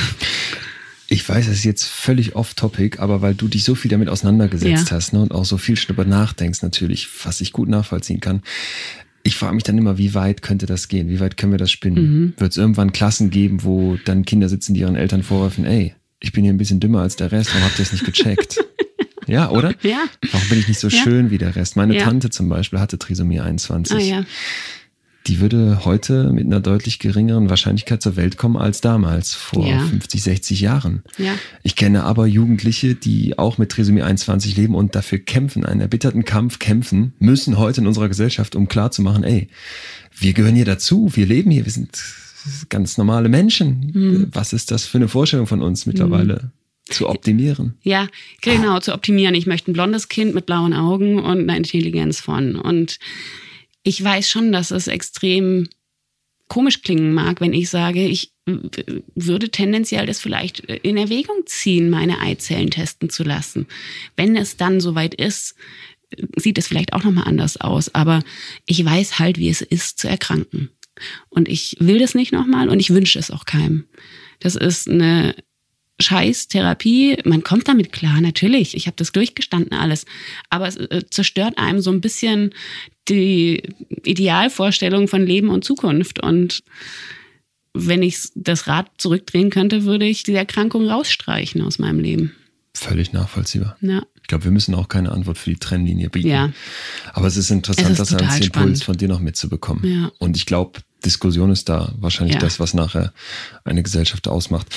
Ich 1.07 1.27
weiß, 1.27 1.47
es 1.47 1.59
ist 1.59 1.63
jetzt 1.63 1.85
völlig 1.85 2.35
off-topic, 2.35 2.99
aber 2.99 3.21
weil 3.21 3.35
du 3.35 3.47
dich 3.47 3.63
so 3.63 3.75
viel 3.75 3.91
damit 3.91 4.09
auseinandergesetzt 4.09 4.89
ja. 4.89 4.95
hast 4.95 5.13
ne, 5.13 5.21
und 5.21 5.31
auch 5.31 5.45
so 5.45 5.57
viel 5.57 5.75
darüber 5.75 6.05
nachdenkst, 6.05 6.61
natürlich, 6.61 7.07
was 7.25 7.41
ich 7.41 7.51
gut 7.51 7.69
nachvollziehen 7.69 8.19
kann. 8.19 8.41
Ich 9.23 9.37
frage 9.37 9.55
mich 9.55 9.63
dann 9.63 9.77
immer, 9.77 9.97
wie 9.97 10.13
weit 10.13 10.41
könnte 10.41 10.65
das 10.65 10.89
gehen? 10.89 11.09
Wie 11.09 11.19
weit 11.19 11.37
können 11.37 11.53
wir 11.53 11.59
das 11.59 11.71
spinnen? 11.71 12.03
Mhm. 12.03 12.33
Wird 12.37 12.51
es 12.51 12.57
irgendwann 12.57 12.91
Klassen 12.91 13.29
geben, 13.29 13.63
wo 13.63 13.97
dann 14.03 14.25
Kinder 14.25 14.49
sitzen, 14.49 14.73
die 14.73 14.81
ihren 14.81 14.95
Eltern 14.95 15.23
vorwerfen, 15.23 15.65
ey, 15.65 15.95
ich 16.19 16.33
bin 16.33 16.43
hier 16.43 16.53
ein 16.53 16.57
bisschen 16.57 16.79
dümmer 16.79 17.01
als 17.01 17.15
der 17.15 17.31
Rest, 17.31 17.53
warum 17.53 17.65
habt 17.65 17.79
ihr 17.79 17.83
es 17.83 17.91
nicht 17.93 18.05
gecheckt? 18.05 18.63
ja, 19.27 19.49
oder? 19.49 19.73
Ja. 19.81 20.03
Warum 20.31 20.49
bin 20.49 20.59
ich 20.59 20.67
nicht 20.67 20.79
so 20.79 20.89
ja. 20.89 21.03
schön 21.03 21.31
wie 21.31 21.37
der 21.37 21.55
Rest? 21.55 21.75
Meine 21.75 21.95
ja. 21.95 22.03
Tante 22.03 22.29
zum 22.29 22.49
Beispiel 22.49 22.79
hatte 22.79 22.99
Trisomie 22.99 23.39
21. 23.39 23.95
Ah, 23.95 23.99
ja 23.99 24.25
die 25.27 25.39
würde 25.39 25.85
heute 25.85 26.31
mit 26.33 26.45
einer 26.45 26.59
deutlich 26.59 26.99
geringeren 26.99 27.49
Wahrscheinlichkeit 27.49 28.01
zur 28.01 28.15
Welt 28.15 28.37
kommen 28.37 28.57
als 28.57 28.81
damals, 28.81 29.33
vor 29.33 29.65
ja. 29.65 29.79
50, 29.79 30.21
60 30.21 30.61
Jahren. 30.61 31.03
Ja. 31.17 31.35
Ich 31.63 31.75
kenne 31.75 32.03
aber 32.03 32.27
Jugendliche, 32.27 32.95
die 32.95 33.37
auch 33.39 33.57
mit 33.57 33.71
Trisomie 33.71 34.01
21 34.01 34.57
leben 34.57 34.75
und 34.75 34.95
dafür 34.95 35.19
kämpfen, 35.19 35.65
einen 35.65 35.81
erbitterten 35.81 36.25
Kampf 36.25 36.59
kämpfen, 36.59 37.13
müssen 37.19 37.57
heute 37.57 37.81
in 37.81 37.87
unserer 37.87 38.09
Gesellschaft, 38.09 38.55
um 38.55 38.67
klarzumachen, 38.67 39.23
ey, 39.23 39.47
wir 40.15 40.33
gehören 40.33 40.55
hier 40.55 40.65
dazu, 40.65 41.11
wir 41.13 41.25
leben 41.25 41.51
hier, 41.51 41.65
wir 41.65 41.71
sind 41.71 42.03
ganz 42.69 42.97
normale 42.97 43.29
Menschen. 43.29 43.91
Mhm. 43.93 44.27
Was 44.33 44.51
ist 44.51 44.71
das 44.71 44.85
für 44.85 44.97
eine 44.97 45.07
Vorstellung 45.07 45.47
von 45.47 45.61
uns 45.61 45.85
mittlerweile? 45.85 46.33
Mhm 46.43 46.51
zu 46.89 47.07
optimieren. 47.07 47.75
Ja, 47.81 48.09
genau, 48.41 48.79
zu 48.79 48.93
optimieren. 48.93 49.35
Ich 49.35 49.47
möchte 49.47 49.71
ein 49.71 49.73
blondes 49.73 50.09
Kind 50.09 50.35
mit 50.35 50.45
blauen 50.45 50.73
Augen 50.73 51.17
und 51.17 51.49
eine 51.49 51.55
Intelligenz 51.55 52.19
von. 52.19 52.55
Und 52.55 52.99
ich 53.83 54.03
weiß 54.03 54.29
schon, 54.29 54.51
dass 54.51 54.71
es 54.71 54.87
extrem 54.87 55.69
komisch 56.47 56.81
klingen 56.81 57.13
mag, 57.13 57.41
wenn 57.41 57.53
ich 57.53 57.69
sage, 57.69 58.05
ich 58.05 58.31
würde 58.45 59.49
tendenziell 59.49 60.05
das 60.05 60.19
vielleicht 60.19 60.59
in 60.59 60.97
Erwägung 60.97 61.45
ziehen, 61.45 61.89
meine 61.89 62.19
Eizellen 62.19 62.69
testen 62.69 63.09
zu 63.09 63.23
lassen. 63.23 63.67
Wenn 64.15 64.35
es 64.35 64.57
dann 64.57 64.81
soweit 64.81 65.15
ist, 65.15 65.55
sieht 66.35 66.57
es 66.57 66.67
vielleicht 66.67 66.93
auch 66.93 67.03
nochmal 67.03 67.27
anders 67.27 67.57
aus. 67.57 67.93
Aber 67.95 68.23
ich 68.65 68.83
weiß 68.83 69.19
halt, 69.19 69.37
wie 69.37 69.49
es 69.49 69.61
ist, 69.61 69.99
zu 69.99 70.07
erkranken. 70.07 70.69
Und 71.29 71.47
ich 71.47 71.77
will 71.79 71.99
das 71.99 72.13
nicht 72.13 72.33
nochmal 72.33 72.69
und 72.69 72.79
ich 72.79 72.91
wünsche 72.91 73.17
es 73.17 73.31
auch 73.31 73.45
keinem. 73.45 73.85
Das 74.39 74.55
ist 74.55 74.87
eine 74.89 75.35
scheiß 75.99 76.47
Therapie. 76.47 77.17
Man 77.25 77.43
kommt 77.43 77.67
damit 77.67 77.91
klar, 77.91 78.19
natürlich. 78.21 78.75
Ich 78.75 78.87
habe 78.87 78.95
das 78.97 79.11
durchgestanden 79.11 79.77
alles. 79.77 80.05
Aber 80.49 80.67
es 80.67 80.77
äh, 80.77 81.03
zerstört 81.09 81.57
einem 81.57 81.81
so 81.81 81.91
ein 81.91 82.01
bisschen 82.01 82.53
die 83.09 83.63
Idealvorstellung 84.03 85.07
von 85.07 85.25
Leben 85.25 85.49
und 85.49 85.63
Zukunft. 85.63 86.21
Und 86.21 86.63
wenn 87.73 88.03
ich 88.03 88.29
das 88.35 88.67
Rad 88.67 88.89
zurückdrehen 88.97 89.49
könnte, 89.49 89.83
würde 89.83 90.05
ich 90.05 90.23
die 90.23 90.33
Erkrankung 90.33 90.87
rausstreichen 90.89 91.61
aus 91.61 91.79
meinem 91.79 91.99
Leben. 91.99 92.33
Völlig 92.75 93.13
nachvollziehbar. 93.13 93.77
Ja. 93.81 94.03
Ich 94.21 94.27
glaube, 94.27 94.45
wir 94.45 94.51
müssen 94.51 94.73
auch 94.73 94.87
keine 94.87 95.11
Antwort 95.11 95.37
für 95.37 95.49
die 95.49 95.57
Trennlinie 95.57 96.09
bieten. 96.09 96.29
Ja. 96.29 96.51
Aber 97.11 97.27
es 97.27 97.37
ist 97.37 97.51
interessant, 97.51 97.91
es 97.91 97.99
ist 97.99 98.13
das 98.13 98.21
als 98.21 98.45
Impuls 98.45 98.81
von 98.81 98.97
dir 98.97 99.07
noch 99.07 99.19
mitzubekommen. 99.19 99.83
Ja. 99.83 100.11
Und 100.17 100.37
ich 100.37 100.45
glaube, 100.45 100.79
Diskussion 101.03 101.51
ist 101.51 101.69
da 101.69 101.93
wahrscheinlich 101.99 102.35
ja. 102.35 102.39
das, 102.39 102.59
was 102.59 102.73
nachher 102.73 103.13
eine 103.63 103.83
Gesellschaft 103.83 104.27
ausmacht. 104.27 104.67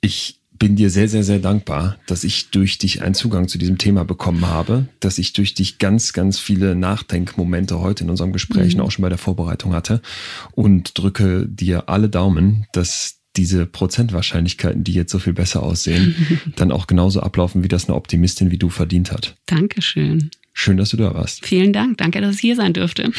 Ich 0.00 0.38
bin 0.58 0.76
dir 0.76 0.90
sehr, 0.90 1.08
sehr, 1.08 1.22
sehr 1.22 1.38
dankbar, 1.38 1.96
dass 2.06 2.24
ich 2.24 2.50
durch 2.50 2.78
dich 2.78 3.02
einen 3.02 3.14
Zugang 3.14 3.48
zu 3.48 3.58
diesem 3.58 3.78
Thema 3.78 4.04
bekommen 4.04 4.46
habe, 4.46 4.88
dass 5.00 5.18
ich 5.18 5.32
durch 5.32 5.54
dich 5.54 5.78
ganz, 5.78 6.12
ganz 6.12 6.38
viele 6.38 6.74
Nachdenkmomente 6.74 7.78
heute 7.80 8.04
in 8.04 8.10
unserem 8.10 8.32
Gespräch 8.32 8.74
mhm. 8.74 8.80
und 8.80 8.86
auch 8.86 8.90
schon 8.90 9.02
bei 9.02 9.08
der 9.08 9.18
Vorbereitung 9.18 9.72
hatte 9.72 10.02
und 10.52 10.98
drücke 10.98 11.46
dir 11.48 11.88
alle 11.88 12.08
Daumen, 12.08 12.66
dass 12.72 13.20
diese 13.36 13.66
Prozentwahrscheinlichkeiten, 13.66 14.82
die 14.82 14.94
jetzt 14.94 15.12
so 15.12 15.20
viel 15.20 15.32
besser 15.32 15.62
aussehen, 15.62 16.14
dann 16.56 16.72
auch 16.72 16.88
genauso 16.88 17.20
ablaufen, 17.20 17.62
wie 17.62 17.68
das 17.68 17.88
eine 17.88 17.94
Optimistin 17.94 18.50
wie 18.50 18.58
du 18.58 18.68
verdient 18.68 19.12
hat. 19.12 19.36
Dankeschön. 19.46 20.30
Schön, 20.52 20.76
dass 20.76 20.90
du 20.90 20.96
da 20.96 21.14
warst. 21.14 21.46
Vielen 21.46 21.72
Dank. 21.72 21.98
Danke, 21.98 22.20
dass 22.20 22.36
ich 22.36 22.40
hier 22.40 22.56
sein 22.56 22.72
dürfte. 22.72 23.12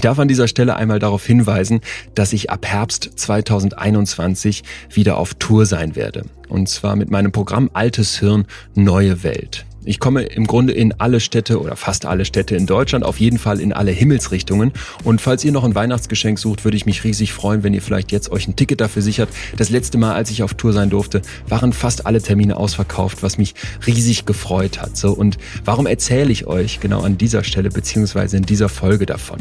Ich 0.00 0.02
darf 0.02 0.18
an 0.18 0.28
dieser 0.28 0.48
Stelle 0.48 0.76
einmal 0.76 0.98
darauf 0.98 1.26
hinweisen, 1.26 1.82
dass 2.14 2.32
ich 2.32 2.48
ab 2.48 2.64
Herbst 2.64 3.10
2021 3.16 4.62
wieder 4.90 5.18
auf 5.18 5.34
Tour 5.34 5.66
sein 5.66 5.94
werde. 5.94 6.24
Und 6.48 6.70
zwar 6.70 6.96
mit 6.96 7.10
meinem 7.10 7.32
Programm 7.32 7.68
Altes 7.74 8.18
Hirn, 8.18 8.46
Neue 8.74 9.22
Welt. 9.24 9.66
Ich 9.84 9.98
komme 9.98 10.22
im 10.22 10.46
Grunde 10.46 10.74
in 10.74 10.92
alle 10.98 11.20
Städte 11.20 11.58
oder 11.58 11.74
fast 11.74 12.04
alle 12.04 12.26
Städte 12.26 12.54
in 12.54 12.66
Deutschland, 12.66 13.04
auf 13.04 13.18
jeden 13.18 13.38
Fall 13.38 13.60
in 13.60 13.72
alle 13.72 13.90
Himmelsrichtungen. 13.90 14.72
Und 15.04 15.22
falls 15.22 15.42
ihr 15.42 15.52
noch 15.52 15.64
ein 15.64 15.74
Weihnachtsgeschenk 15.74 16.38
sucht, 16.38 16.64
würde 16.64 16.76
ich 16.76 16.84
mich 16.84 17.02
riesig 17.02 17.32
freuen, 17.32 17.62
wenn 17.62 17.72
ihr 17.72 17.80
vielleicht 17.80 18.12
jetzt 18.12 18.30
euch 18.30 18.46
ein 18.46 18.56
Ticket 18.56 18.80
dafür 18.80 19.00
sichert. 19.00 19.30
Das 19.56 19.70
letzte 19.70 19.96
Mal, 19.96 20.14
als 20.14 20.30
ich 20.30 20.42
auf 20.42 20.52
Tour 20.52 20.74
sein 20.74 20.90
durfte, 20.90 21.22
waren 21.48 21.72
fast 21.72 22.06
alle 22.06 22.20
Termine 22.20 22.56
ausverkauft, 22.56 23.22
was 23.22 23.38
mich 23.38 23.54
riesig 23.86 24.26
gefreut 24.26 24.82
hat. 24.82 24.96
So, 24.98 25.12
und 25.12 25.38
warum 25.64 25.86
erzähle 25.86 26.30
ich 26.30 26.46
euch 26.46 26.80
genau 26.80 27.00
an 27.00 27.16
dieser 27.16 27.42
Stelle 27.42 27.70
beziehungsweise 27.70 28.36
in 28.36 28.42
dieser 28.42 28.68
Folge 28.68 29.06
davon? 29.06 29.38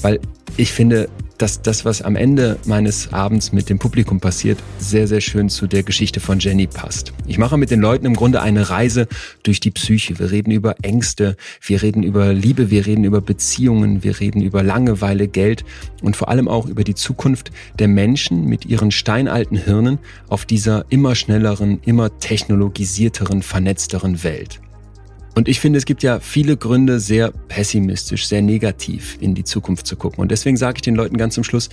Weil 0.00 0.20
ich 0.56 0.72
finde, 0.72 1.08
dass 1.38 1.60
das, 1.60 1.84
was 1.84 2.02
am 2.02 2.14
Ende 2.14 2.58
meines 2.66 3.12
Abends 3.12 3.52
mit 3.52 3.68
dem 3.68 3.80
Publikum 3.80 4.20
passiert, 4.20 4.58
sehr, 4.78 5.08
sehr 5.08 5.20
schön 5.20 5.48
zu 5.48 5.66
der 5.66 5.82
Geschichte 5.82 6.20
von 6.20 6.38
Jenny 6.38 6.68
passt. 6.68 7.12
Ich 7.26 7.36
mache 7.36 7.56
mit 7.56 7.72
den 7.72 7.80
Leuten 7.80 8.06
im 8.06 8.14
Grunde 8.14 8.40
eine 8.42 8.70
Reise 8.70 9.08
durch 9.42 9.58
die 9.58 9.72
Psyche. 9.72 10.18
Wir 10.20 10.30
reden 10.30 10.52
über 10.52 10.76
Ängste, 10.82 11.36
wir 11.60 11.82
reden 11.82 12.04
über 12.04 12.32
Liebe, 12.32 12.70
wir 12.70 12.86
reden 12.86 13.02
über 13.02 13.20
Beziehungen, 13.20 14.04
wir 14.04 14.20
reden 14.20 14.40
über 14.40 14.62
Langeweile, 14.62 15.26
Geld 15.26 15.64
und 16.00 16.16
vor 16.16 16.28
allem 16.28 16.46
auch 16.46 16.66
über 16.66 16.84
die 16.84 16.94
Zukunft 16.94 17.50
der 17.78 17.88
Menschen 17.88 18.46
mit 18.46 18.64
ihren 18.66 18.92
steinalten 18.92 19.56
Hirnen 19.56 19.98
auf 20.28 20.44
dieser 20.44 20.84
immer 20.90 21.16
schnelleren, 21.16 21.80
immer 21.84 22.18
technologisierteren, 22.20 23.42
vernetzteren 23.42 24.22
Welt. 24.22 24.60
Und 25.34 25.48
ich 25.48 25.60
finde, 25.60 25.78
es 25.78 25.86
gibt 25.86 26.02
ja 26.02 26.20
viele 26.20 26.56
Gründe, 26.56 27.00
sehr 27.00 27.30
pessimistisch, 27.48 28.26
sehr 28.26 28.42
negativ 28.42 29.16
in 29.20 29.34
die 29.34 29.44
Zukunft 29.44 29.86
zu 29.86 29.96
gucken. 29.96 30.20
Und 30.20 30.30
deswegen 30.30 30.56
sage 30.56 30.76
ich 30.76 30.82
den 30.82 30.94
Leuten 30.94 31.16
ganz 31.16 31.34
zum 31.34 31.44
Schluss, 31.44 31.70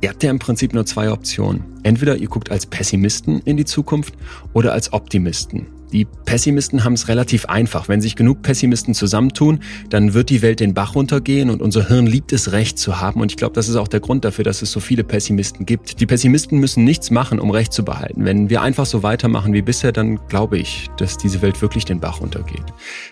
ihr 0.00 0.08
habt 0.08 0.22
ja 0.22 0.30
im 0.30 0.38
Prinzip 0.38 0.74
nur 0.74 0.84
zwei 0.84 1.10
Optionen. 1.10 1.62
Entweder 1.84 2.16
ihr 2.16 2.28
guckt 2.28 2.50
als 2.50 2.66
Pessimisten 2.66 3.40
in 3.40 3.56
die 3.56 3.64
Zukunft 3.64 4.14
oder 4.52 4.72
als 4.72 4.92
Optimisten. 4.92 5.66
Die 5.92 6.06
Pessimisten 6.24 6.84
haben 6.84 6.94
es 6.94 7.08
relativ 7.08 7.46
einfach. 7.46 7.88
Wenn 7.88 8.00
sich 8.00 8.16
genug 8.16 8.42
Pessimisten 8.42 8.94
zusammentun, 8.94 9.60
dann 9.90 10.14
wird 10.14 10.30
die 10.30 10.40
Welt 10.40 10.60
den 10.60 10.72
Bach 10.72 10.94
runtergehen 10.94 11.50
und 11.50 11.60
unser 11.60 11.86
Hirn 11.86 12.06
liebt 12.06 12.32
es, 12.32 12.52
Recht 12.52 12.78
zu 12.78 13.00
haben. 13.00 13.20
Und 13.20 13.30
ich 13.30 13.36
glaube, 13.36 13.54
das 13.54 13.68
ist 13.68 13.76
auch 13.76 13.88
der 13.88 14.00
Grund 14.00 14.24
dafür, 14.24 14.44
dass 14.44 14.62
es 14.62 14.72
so 14.72 14.80
viele 14.80 15.04
Pessimisten 15.04 15.66
gibt. 15.66 16.00
Die 16.00 16.06
Pessimisten 16.06 16.58
müssen 16.58 16.84
nichts 16.84 17.10
machen, 17.10 17.38
um 17.38 17.50
Recht 17.50 17.72
zu 17.72 17.84
behalten. 17.84 18.24
Wenn 18.24 18.48
wir 18.48 18.62
einfach 18.62 18.86
so 18.86 19.02
weitermachen 19.02 19.52
wie 19.52 19.62
bisher, 19.62 19.92
dann 19.92 20.18
glaube 20.28 20.58
ich, 20.58 20.88
dass 20.96 21.18
diese 21.18 21.42
Welt 21.42 21.60
wirklich 21.60 21.84
den 21.84 22.00
Bach 22.00 22.20
runtergeht. 22.20 22.64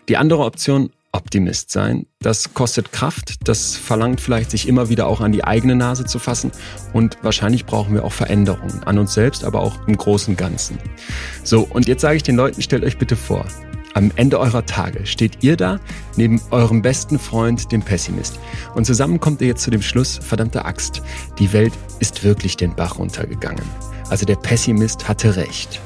Die 0.09 0.17
andere 0.17 0.45
Option, 0.45 0.91
Optimist 1.13 1.71
sein. 1.71 2.07
Das 2.21 2.55
kostet 2.55 2.93
Kraft, 2.93 3.49
das 3.49 3.77
verlangt 3.77 4.21
vielleicht, 4.21 4.51
sich 4.51 4.69
immer 4.69 4.89
wieder 4.89 5.07
auch 5.07 5.21
an 5.21 5.33
die 5.33 5.45
eigene 5.45 5.75
Nase 5.75 6.05
zu 6.05 6.19
fassen 6.19 6.53
und 6.93 7.19
wahrscheinlich 7.23 7.67
brauchen 7.67 7.95
wir 7.95 8.05
auch 8.05 8.13
Veränderungen 8.13 8.83
an 8.85 8.99
uns 8.99 9.15
selbst, 9.15 9.45
aber 9.45 9.61
auch 9.61 9.87
im 9.89 9.97
großen 9.97 10.37
Ganzen. 10.37 10.79
So, 11.43 11.63
und 11.63 11.89
jetzt 11.89 12.03
sage 12.03 12.17
ich 12.17 12.23
den 12.23 12.37
Leuten, 12.37 12.63
stellt 12.63 12.85
euch 12.85 12.99
bitte 12.99 13.17
vor, 13.17 13.45
am 13.95 14.13
Ende 14.15 14.39
eurer 14.39 14.65
Tage 14.67 15.05
steht 15.05 15.43
ihr 15.43 15.57
da 15.57 15.81
neben 16.17 16.41
eurem 16.51 16.81
besten 16.81 17.19
Freund, 17.19 17.73
dem 17.73 17.83
Pessimist. 17.83 18.39
Und 18.75 18.85
zusammen 18.85 19.19
kommt 19.19 19.41
ihr 19.41 19.49
jetzt 19.49 19.63
zu 19.63 19.71
dem 19.71 19.83
Schluss, 19.83 20.21
verdammte 20.23 20.65
Axt, 20.65 21.03
die 21.41 21.53
Welt 21.53 21.73
ist 21.99 22.23
wirklich 22.23 22.57
den 22.57 22.77
Bach 22.77 22.99
runtergegangen. 22.99 23.65
Also 24.09 24.27
der 24.27 24.37
Pessimist 24.37 25.09
hatte 25.09 25.35
recht. 25.37 25.81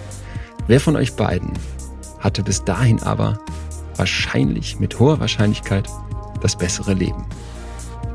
Wer 0.67 0.81
von 0.81 0.97
euch 0.97 1.15
beiden 1.15 1.53
hatte 2.21 2.43
bis 2.43 2.65
dahin 2.65 3.03
aber 3.03 3.39
wahrscheinlich, 3.97 4.79
mit 4.81 4.99
hoher 4.99 5.21
Wahrscheinlichkeit, 5.21 5.89
das 6.41 6.57
bessere 6.57 6.95
Leben. 6.95 7.25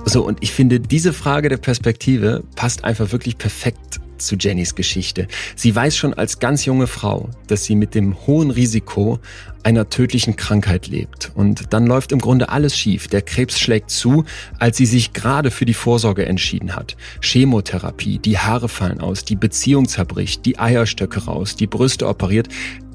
So, 0.06 0.26
und 0.26 0.40
ich 0.42 0.52
finde, 0.52 0.80
diese 0.80 1.14
Frage 1.14 1.50
der 1.50 1.58
Perspektive 1.58 2.44
passt 2.56 2.84
einfach 2.84 3.12
wirklich 3.12 3.38
perfekt 3.38 4.00
zu 4.18 4.36
Jennys 4.36 4.76
Geschichte. 4.76 5.28
Sie 5.56 5.76
weiß 5.76 5.96
schon 5.96 6.14
als 6.14 6.40
ganz 6.40 6.66
junge 6.66 6.88
Frau, 6.88 7.30
dass 7.48 7.66
sie 7.66 7.76
mit 7.76 7.96
dem 7.96 8.16
hohen 8.28 8.52
Risiko 8.52 9.20
einer 9.64 9.90
tödlichen 9.90 10.36
Krankheit 10.36 10.88
lebt. 10.88 11.32
Und 11.36 11.74
dann 11.74 11.86
läuft 11.86 12.12
im 12.12 12.20
Grunde 12.20 12.50
alles 12.50 12.78
schief. 12.78 13.08
Der 13.08 13.22
Krebs 13.22 13.60
schlägt 13.60 13.90
zu, 13.90 14.26
als 14.58 14.78
sie 14.78 14.86
sich 14.86 15.14
gerade 15.14 15.52
für 15.52 15.66
die 15.66 15.74
Vorsorge 15.74 16.26
entschieden 16.26 16.76
hat. 16.76 16.96
Chemotherapie, 17.22 18.20
die 18.20 18.38
Haare 18.38 18.70
fallen 18.70 19.02
aus, 19.02 19.26
die 19.26 19.36
Beziehung 19.36 19.88
zerbricht, 19.88 20.46
die 20.46 20.60
Eierstöcke 20.60 21.26
raus, 21.26 21.56
die 21.56 21.68
Brüste 21.68 22.08
operiert. 22.08 22.48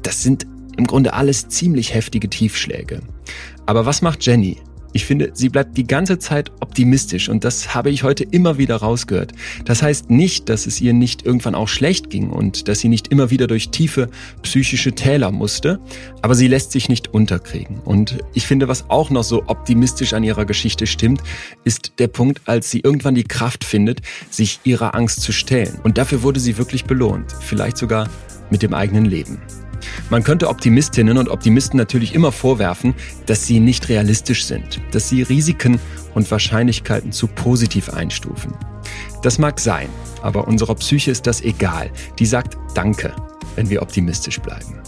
Das 0.02 0.23
sind 0.23 0.47
im 0.77 0.87
Grunde 0.87 1.15
alles 1.15 1.49
ziemlich 1.49 1.95
heftige 1.95 2.29
Tiefschläge. 2.29 3.01
Aber 3.67 3.87
was 3.87 4.03
macht 4.03 4.25
Jenny? 4.25 4.59
Ich 4.97 5.07
finde, 5.07 5.33
sie 5.35 5.49
bleibt 5.49 5.77
die 5.77 5.89
ganze 5.89 6.21
Zeit 6.21 6.53
optimistisch 6.61 7.29
und 7.29 7.43
das 7.43 7.75
habe 7.75 7.91
ich 7.91 8.05
heute 8.05 8.23
immer 8.23 8.59
wieder 8.59 8.77
rausgehört. 8.77 9.33
Das 9.65 9.83
heißt 9.83 10.09
nicht, 10.09 10.49
dass 10.49 10.67
es 10.67 10.81
ihr 10.81 10.93
nicht 10.93 11.27
irgendwann 11.27 11.57
auch 11.57 11.67
schlecht 11.67 12.11
ging 12.11 12.31
und 12.31 12.69
dass 12.69 12.79
sie 12.79 12.89
nicht 12.89 13.09
immer 13.09 13.29
wieder 13.29 13.49
durch 13.49 13.71
tiefe 13.71 14.09
psychische 14.43 14.93
Täler 14.93 15.33
musste, 15.33 15.81
aber 16.23 16.37
sie 16.37 16.47
lässt 16.47 16.71
sich 16.71 16.89
nicht 16.89 17.13
unterkriegen. 17.13 17.81
Und 17.81 18.19
ich 18.35 18.47
finde, 18.47 18.69
was 18.69 18.89
auch 18.89 19.11
noch 19.11 19.25
so 19.25 19.43
optimistisch 19.49 20.13
an 20.13 20.23
ihrer 20.23 20.45
Geschichte 20.45 20.87
stimmt, 20.87 21.25
ist 21.65 21.95
der 21.99 22.07
Punkt, 22.07 22.43
als 22.45 22.71
sie 22.71 22.79
irgendwann 22.79 23.17
die 23.17 23.25
Kraft 23.25 23.65
findet, 23.65 24.01
sich 24.31 24.61
ihrer 24.63 24.95
Angst 24.95 25.23
zu 25.23 25.33
stellen. 25.33 25.81
Und 25.83 25.99
dafür 25.99 26.23
wurde 26.23 26.39
sie 26.39 26.57
wirklich 26.57 26.85
belohnt, 26.85 27.35
vielleicht 27.41 27.79
sogar 27.79 28.09
mit 28.49 28.63
dem 28.63 28.73
eigenen 28.73 29.07
Leben. 29.07 29.41
Man 30.11 30.23
könnte 30.23 30.48
Optimistinnen 30.48 31.19
und 31.19 31.28
Optimisten 31.28 31.78
natürlich 31.78 32.15
immer 32.15 32.32
vorwerfen, 32.32 32.94
dass 33.27 33.47
sie 33.47 33.61
nicht 33.61 33.89
realistisch 33.89 34.44
sind, 34.44 34.81
dass 34.93 35.09
sie 35.09 35.23
Risiken 35.23 35.81
und 36.15 36.31
Wahrscheinlichkeiten 36.31 37.12
zu 37.12 37.27
positiv 37.27 37.90
einstufen. 37.90 38.55
Das 39.23 39.39
mag 39.39 39.59
sein, 39.61 39.89
aber 40.23 40.47
unserer 40.47 40.74
Psyche 40.74 41.11
ist 41.11 41.27
das 41.27 41.40
egal. 41.43 41.90
Die 42.19 42.27
sagt 42.27 42.56
Danke, 42.74 43.15
wenn 43.56 43.70
wir 43.70 43.82
optimistisch 43.82 44.40
bleiben. 44.40 44.81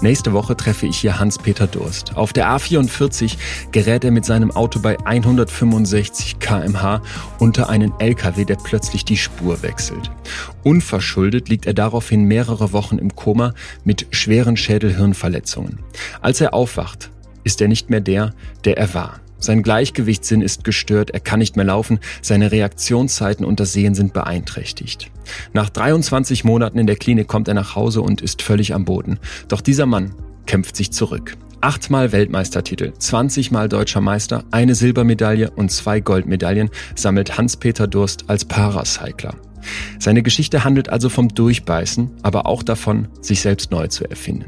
Nächste 0.00 0.32
Woche 0.32 0.56
treffe 0.56 0.86
ich 0.86 0.98
hier 0.98 1.18
Hans-Peter 1.18 1.66
Durst. 1.66 2.16
Auf 2.16 2.32
der 2.32 2.48
A44 2.48 3.36
gerät 3.72 4.04
er 4.04 4.12
mit 4.12 4.24
seinem 4.24 4.52
Auto 4.52 4.78
bei 4.78 4.96
165 5.04 6.38
kmh 6.38 7.02
unter 7.40 7.68
einen 7.68 7.92
LKW, 7.98 8.44
der 8.44 8.54
plötzlich 8.56 9.04
die 9.04 9.16
Spur 9.16 9.60
wechselt. 9.62 10.12
Unverschuldet 10.62 11.48
liegt 11.48 11.66
er 11.66 11.74
daraufhin 11.74 12.24
mehrere 12.24 12.72
Wochen 12.72 12.98
im 12.98 13.16
Koma 13.16 13.54
mit 13.82 14.06
schweren 14.12 14.56
Schädelhirnverletzungen. 14.56 15.80
Als 16.20 16.40
er 16.40 16.54
aufwacht, 16.54 17.10
ist 17.42 17.60
er 17.60 17.66
nicht 17.66 17.90
mehr 17.90 18.00
der, 18.00 18.34
der 18.64 18.78
er 18.78 18.94
war. 18.94 19.20
Sein 19.38 19.62
Gleichgewichtssinn 19.62 20.42
ist 20.42 20.64
gestört, 20.64 21.10
er 21.10 21.20
kann 21.20 21.38
nicht 21.38 21.56
mehr 21.56 21.64
laufen, 21.64 22.00
seine 22.22 22.50
Reaktionszeiten 22.50 23.44
und 23.44 23.60
das 23.60 23.72
Sehen 23.72 23.94
sind 23.94 24.12
beeinträchtigt. 24.12 25.10
Nach 25.52 25.68
23 25.68 26.44
Monaten 26.44 26.78
in 26.78 26.86
der 26.86 26.96
Klinik 26.96 27.28
kommt 27.28 27.48
er 27.48 27.54
nach 27.54 27.76
Hause 27.76 28.02
und 28.02 28.20
ist 28.20 28.42
völlig 28.42 28.74
am 28.74 28.84
Boden. 28.84 29.18
Doch 29.46 29.60
dieser 29.60 29.86
Mann 29.86 30.14
kämpft 30.46 30.76
sich 30.76 30.90
zurück. 30.90 31.36
Achtmal 31.60 32.12
Weltmeistertitel, 32.12 32.92
20 32.96 33.50
Mal 33.50 33.68
deutscher 33.68 34.00
Meister, 34.00 34.44
eine 34.52 34.74
Silbermedaille 34.74 35.50
und 35.50 35.70
zwei 35.70 36.00
Goldmedaillen 36.00 36.70
sammelt 36.94 37.36
Hans-Peter 37.36 37.86
Durst 37.88 38.24
als 38.28 38.44
Paracycler. 38.44 39.34
Seine 39.98 40.22
Geschichte 40.22 40.64
handelt 40.64 40.88
also 40.88 41.08
vom 41.08 41.28
Durchbeißen, 41.28 42.10
aber 42.22 42.46
auch 42.46 42.62
davon, 42.62 43.08
sich 43.20 43.40
selbst 43.40 43.70
neu 43.72 43.88
zu 43.88 44.08
erfinden. 44.08 44.46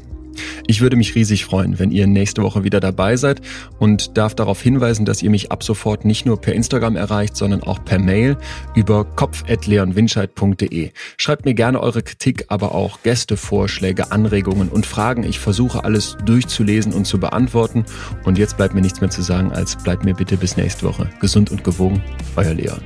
Ich 0.66 0.80
würde 0.80 0.96
mich 0.96 1.14
riesig 1.14 1.44
freuen, 1.44 1.78
wenn 1.78 1.90
ihr 1.90 2.06
nächste 2.06 2.42
Woche 2.42 2.64
wieder 2.64 2.80
dabei 2.80 3.16
seid 3.16 3.40
und 3.78 4.16
darf 4.16 4.34
darauf 4.34 4.62
hinweisen, 4.62 5.04
dass 5.04 5.22
ihr 5.22 5.30
mich 5.30 5.50
ab 5.50 5.62
sofort 5.62 6.04
nicht 6.04 6.26
nur 6.26 6.40
per 6.40 6.54
Instagram 6.54 6.96
erreicht, 6.96 7.36
sondern 7.36 7.62
auch 7.62 7.84
per 7.84 7.98
Mail 7.98 8.36
über 8.74 9.04
kopf.leonwinscheid.de. 9.04 10.90
Schreibt 11.16 11.44
mir 11.44 11.54
gerne 11.54 11.80
eure 11.80 12.02
Kritik, 12.02 12.44
aber 12.48 12.74
auch 12.74 13.02
Gäste, 13.02 13.36
Vorschläge, 13.36 14.12
Anregungen 14.12 14.68
und 14.68 14.86
Fragen. 14.86 15.24
Ich 15.24 15.38
versuche 15.38 15.84
alles 15.84 16.16
durchzulesen 16.24 16.92
und 16.92 17.04
zu 17.04 17.18
beantworten. 17.18 17.84
Und 18.24 18.38
jetzt 18.38 18.56
bleibt 18.56 18.74
mir 18.74 18.80
nichts 18.80 19.00
mehr 19.00 19.10
zu 19.10 19.22
sagen, 19.22 19.52
als 19.52 19.76
bleibt 19.76 20.04
mir 20.04 20.14
bitte 20.14 20.36
bis 20.36 20.56
nächste 20.56 20.86
Woche 20.86 21.10
gesund 21.20 21.50
und 21.50 21.64
gewogen. 21.64 22.02
Euer 22.36 22.54
Leon. 22.54 22.80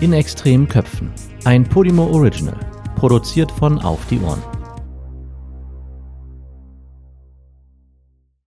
In 0.00 0.12
extremen 0.12 0.68
Köpfen. 0.68 1.10
Ein 1.44 1.64
Podimo 1.64 2.06
Original. 2.06 2.58
Produziert 2.96 3.50
von 3.52 3.78
Auf 3.78 4.06
die 4.06 4.18
Ohren. 4.20 4.55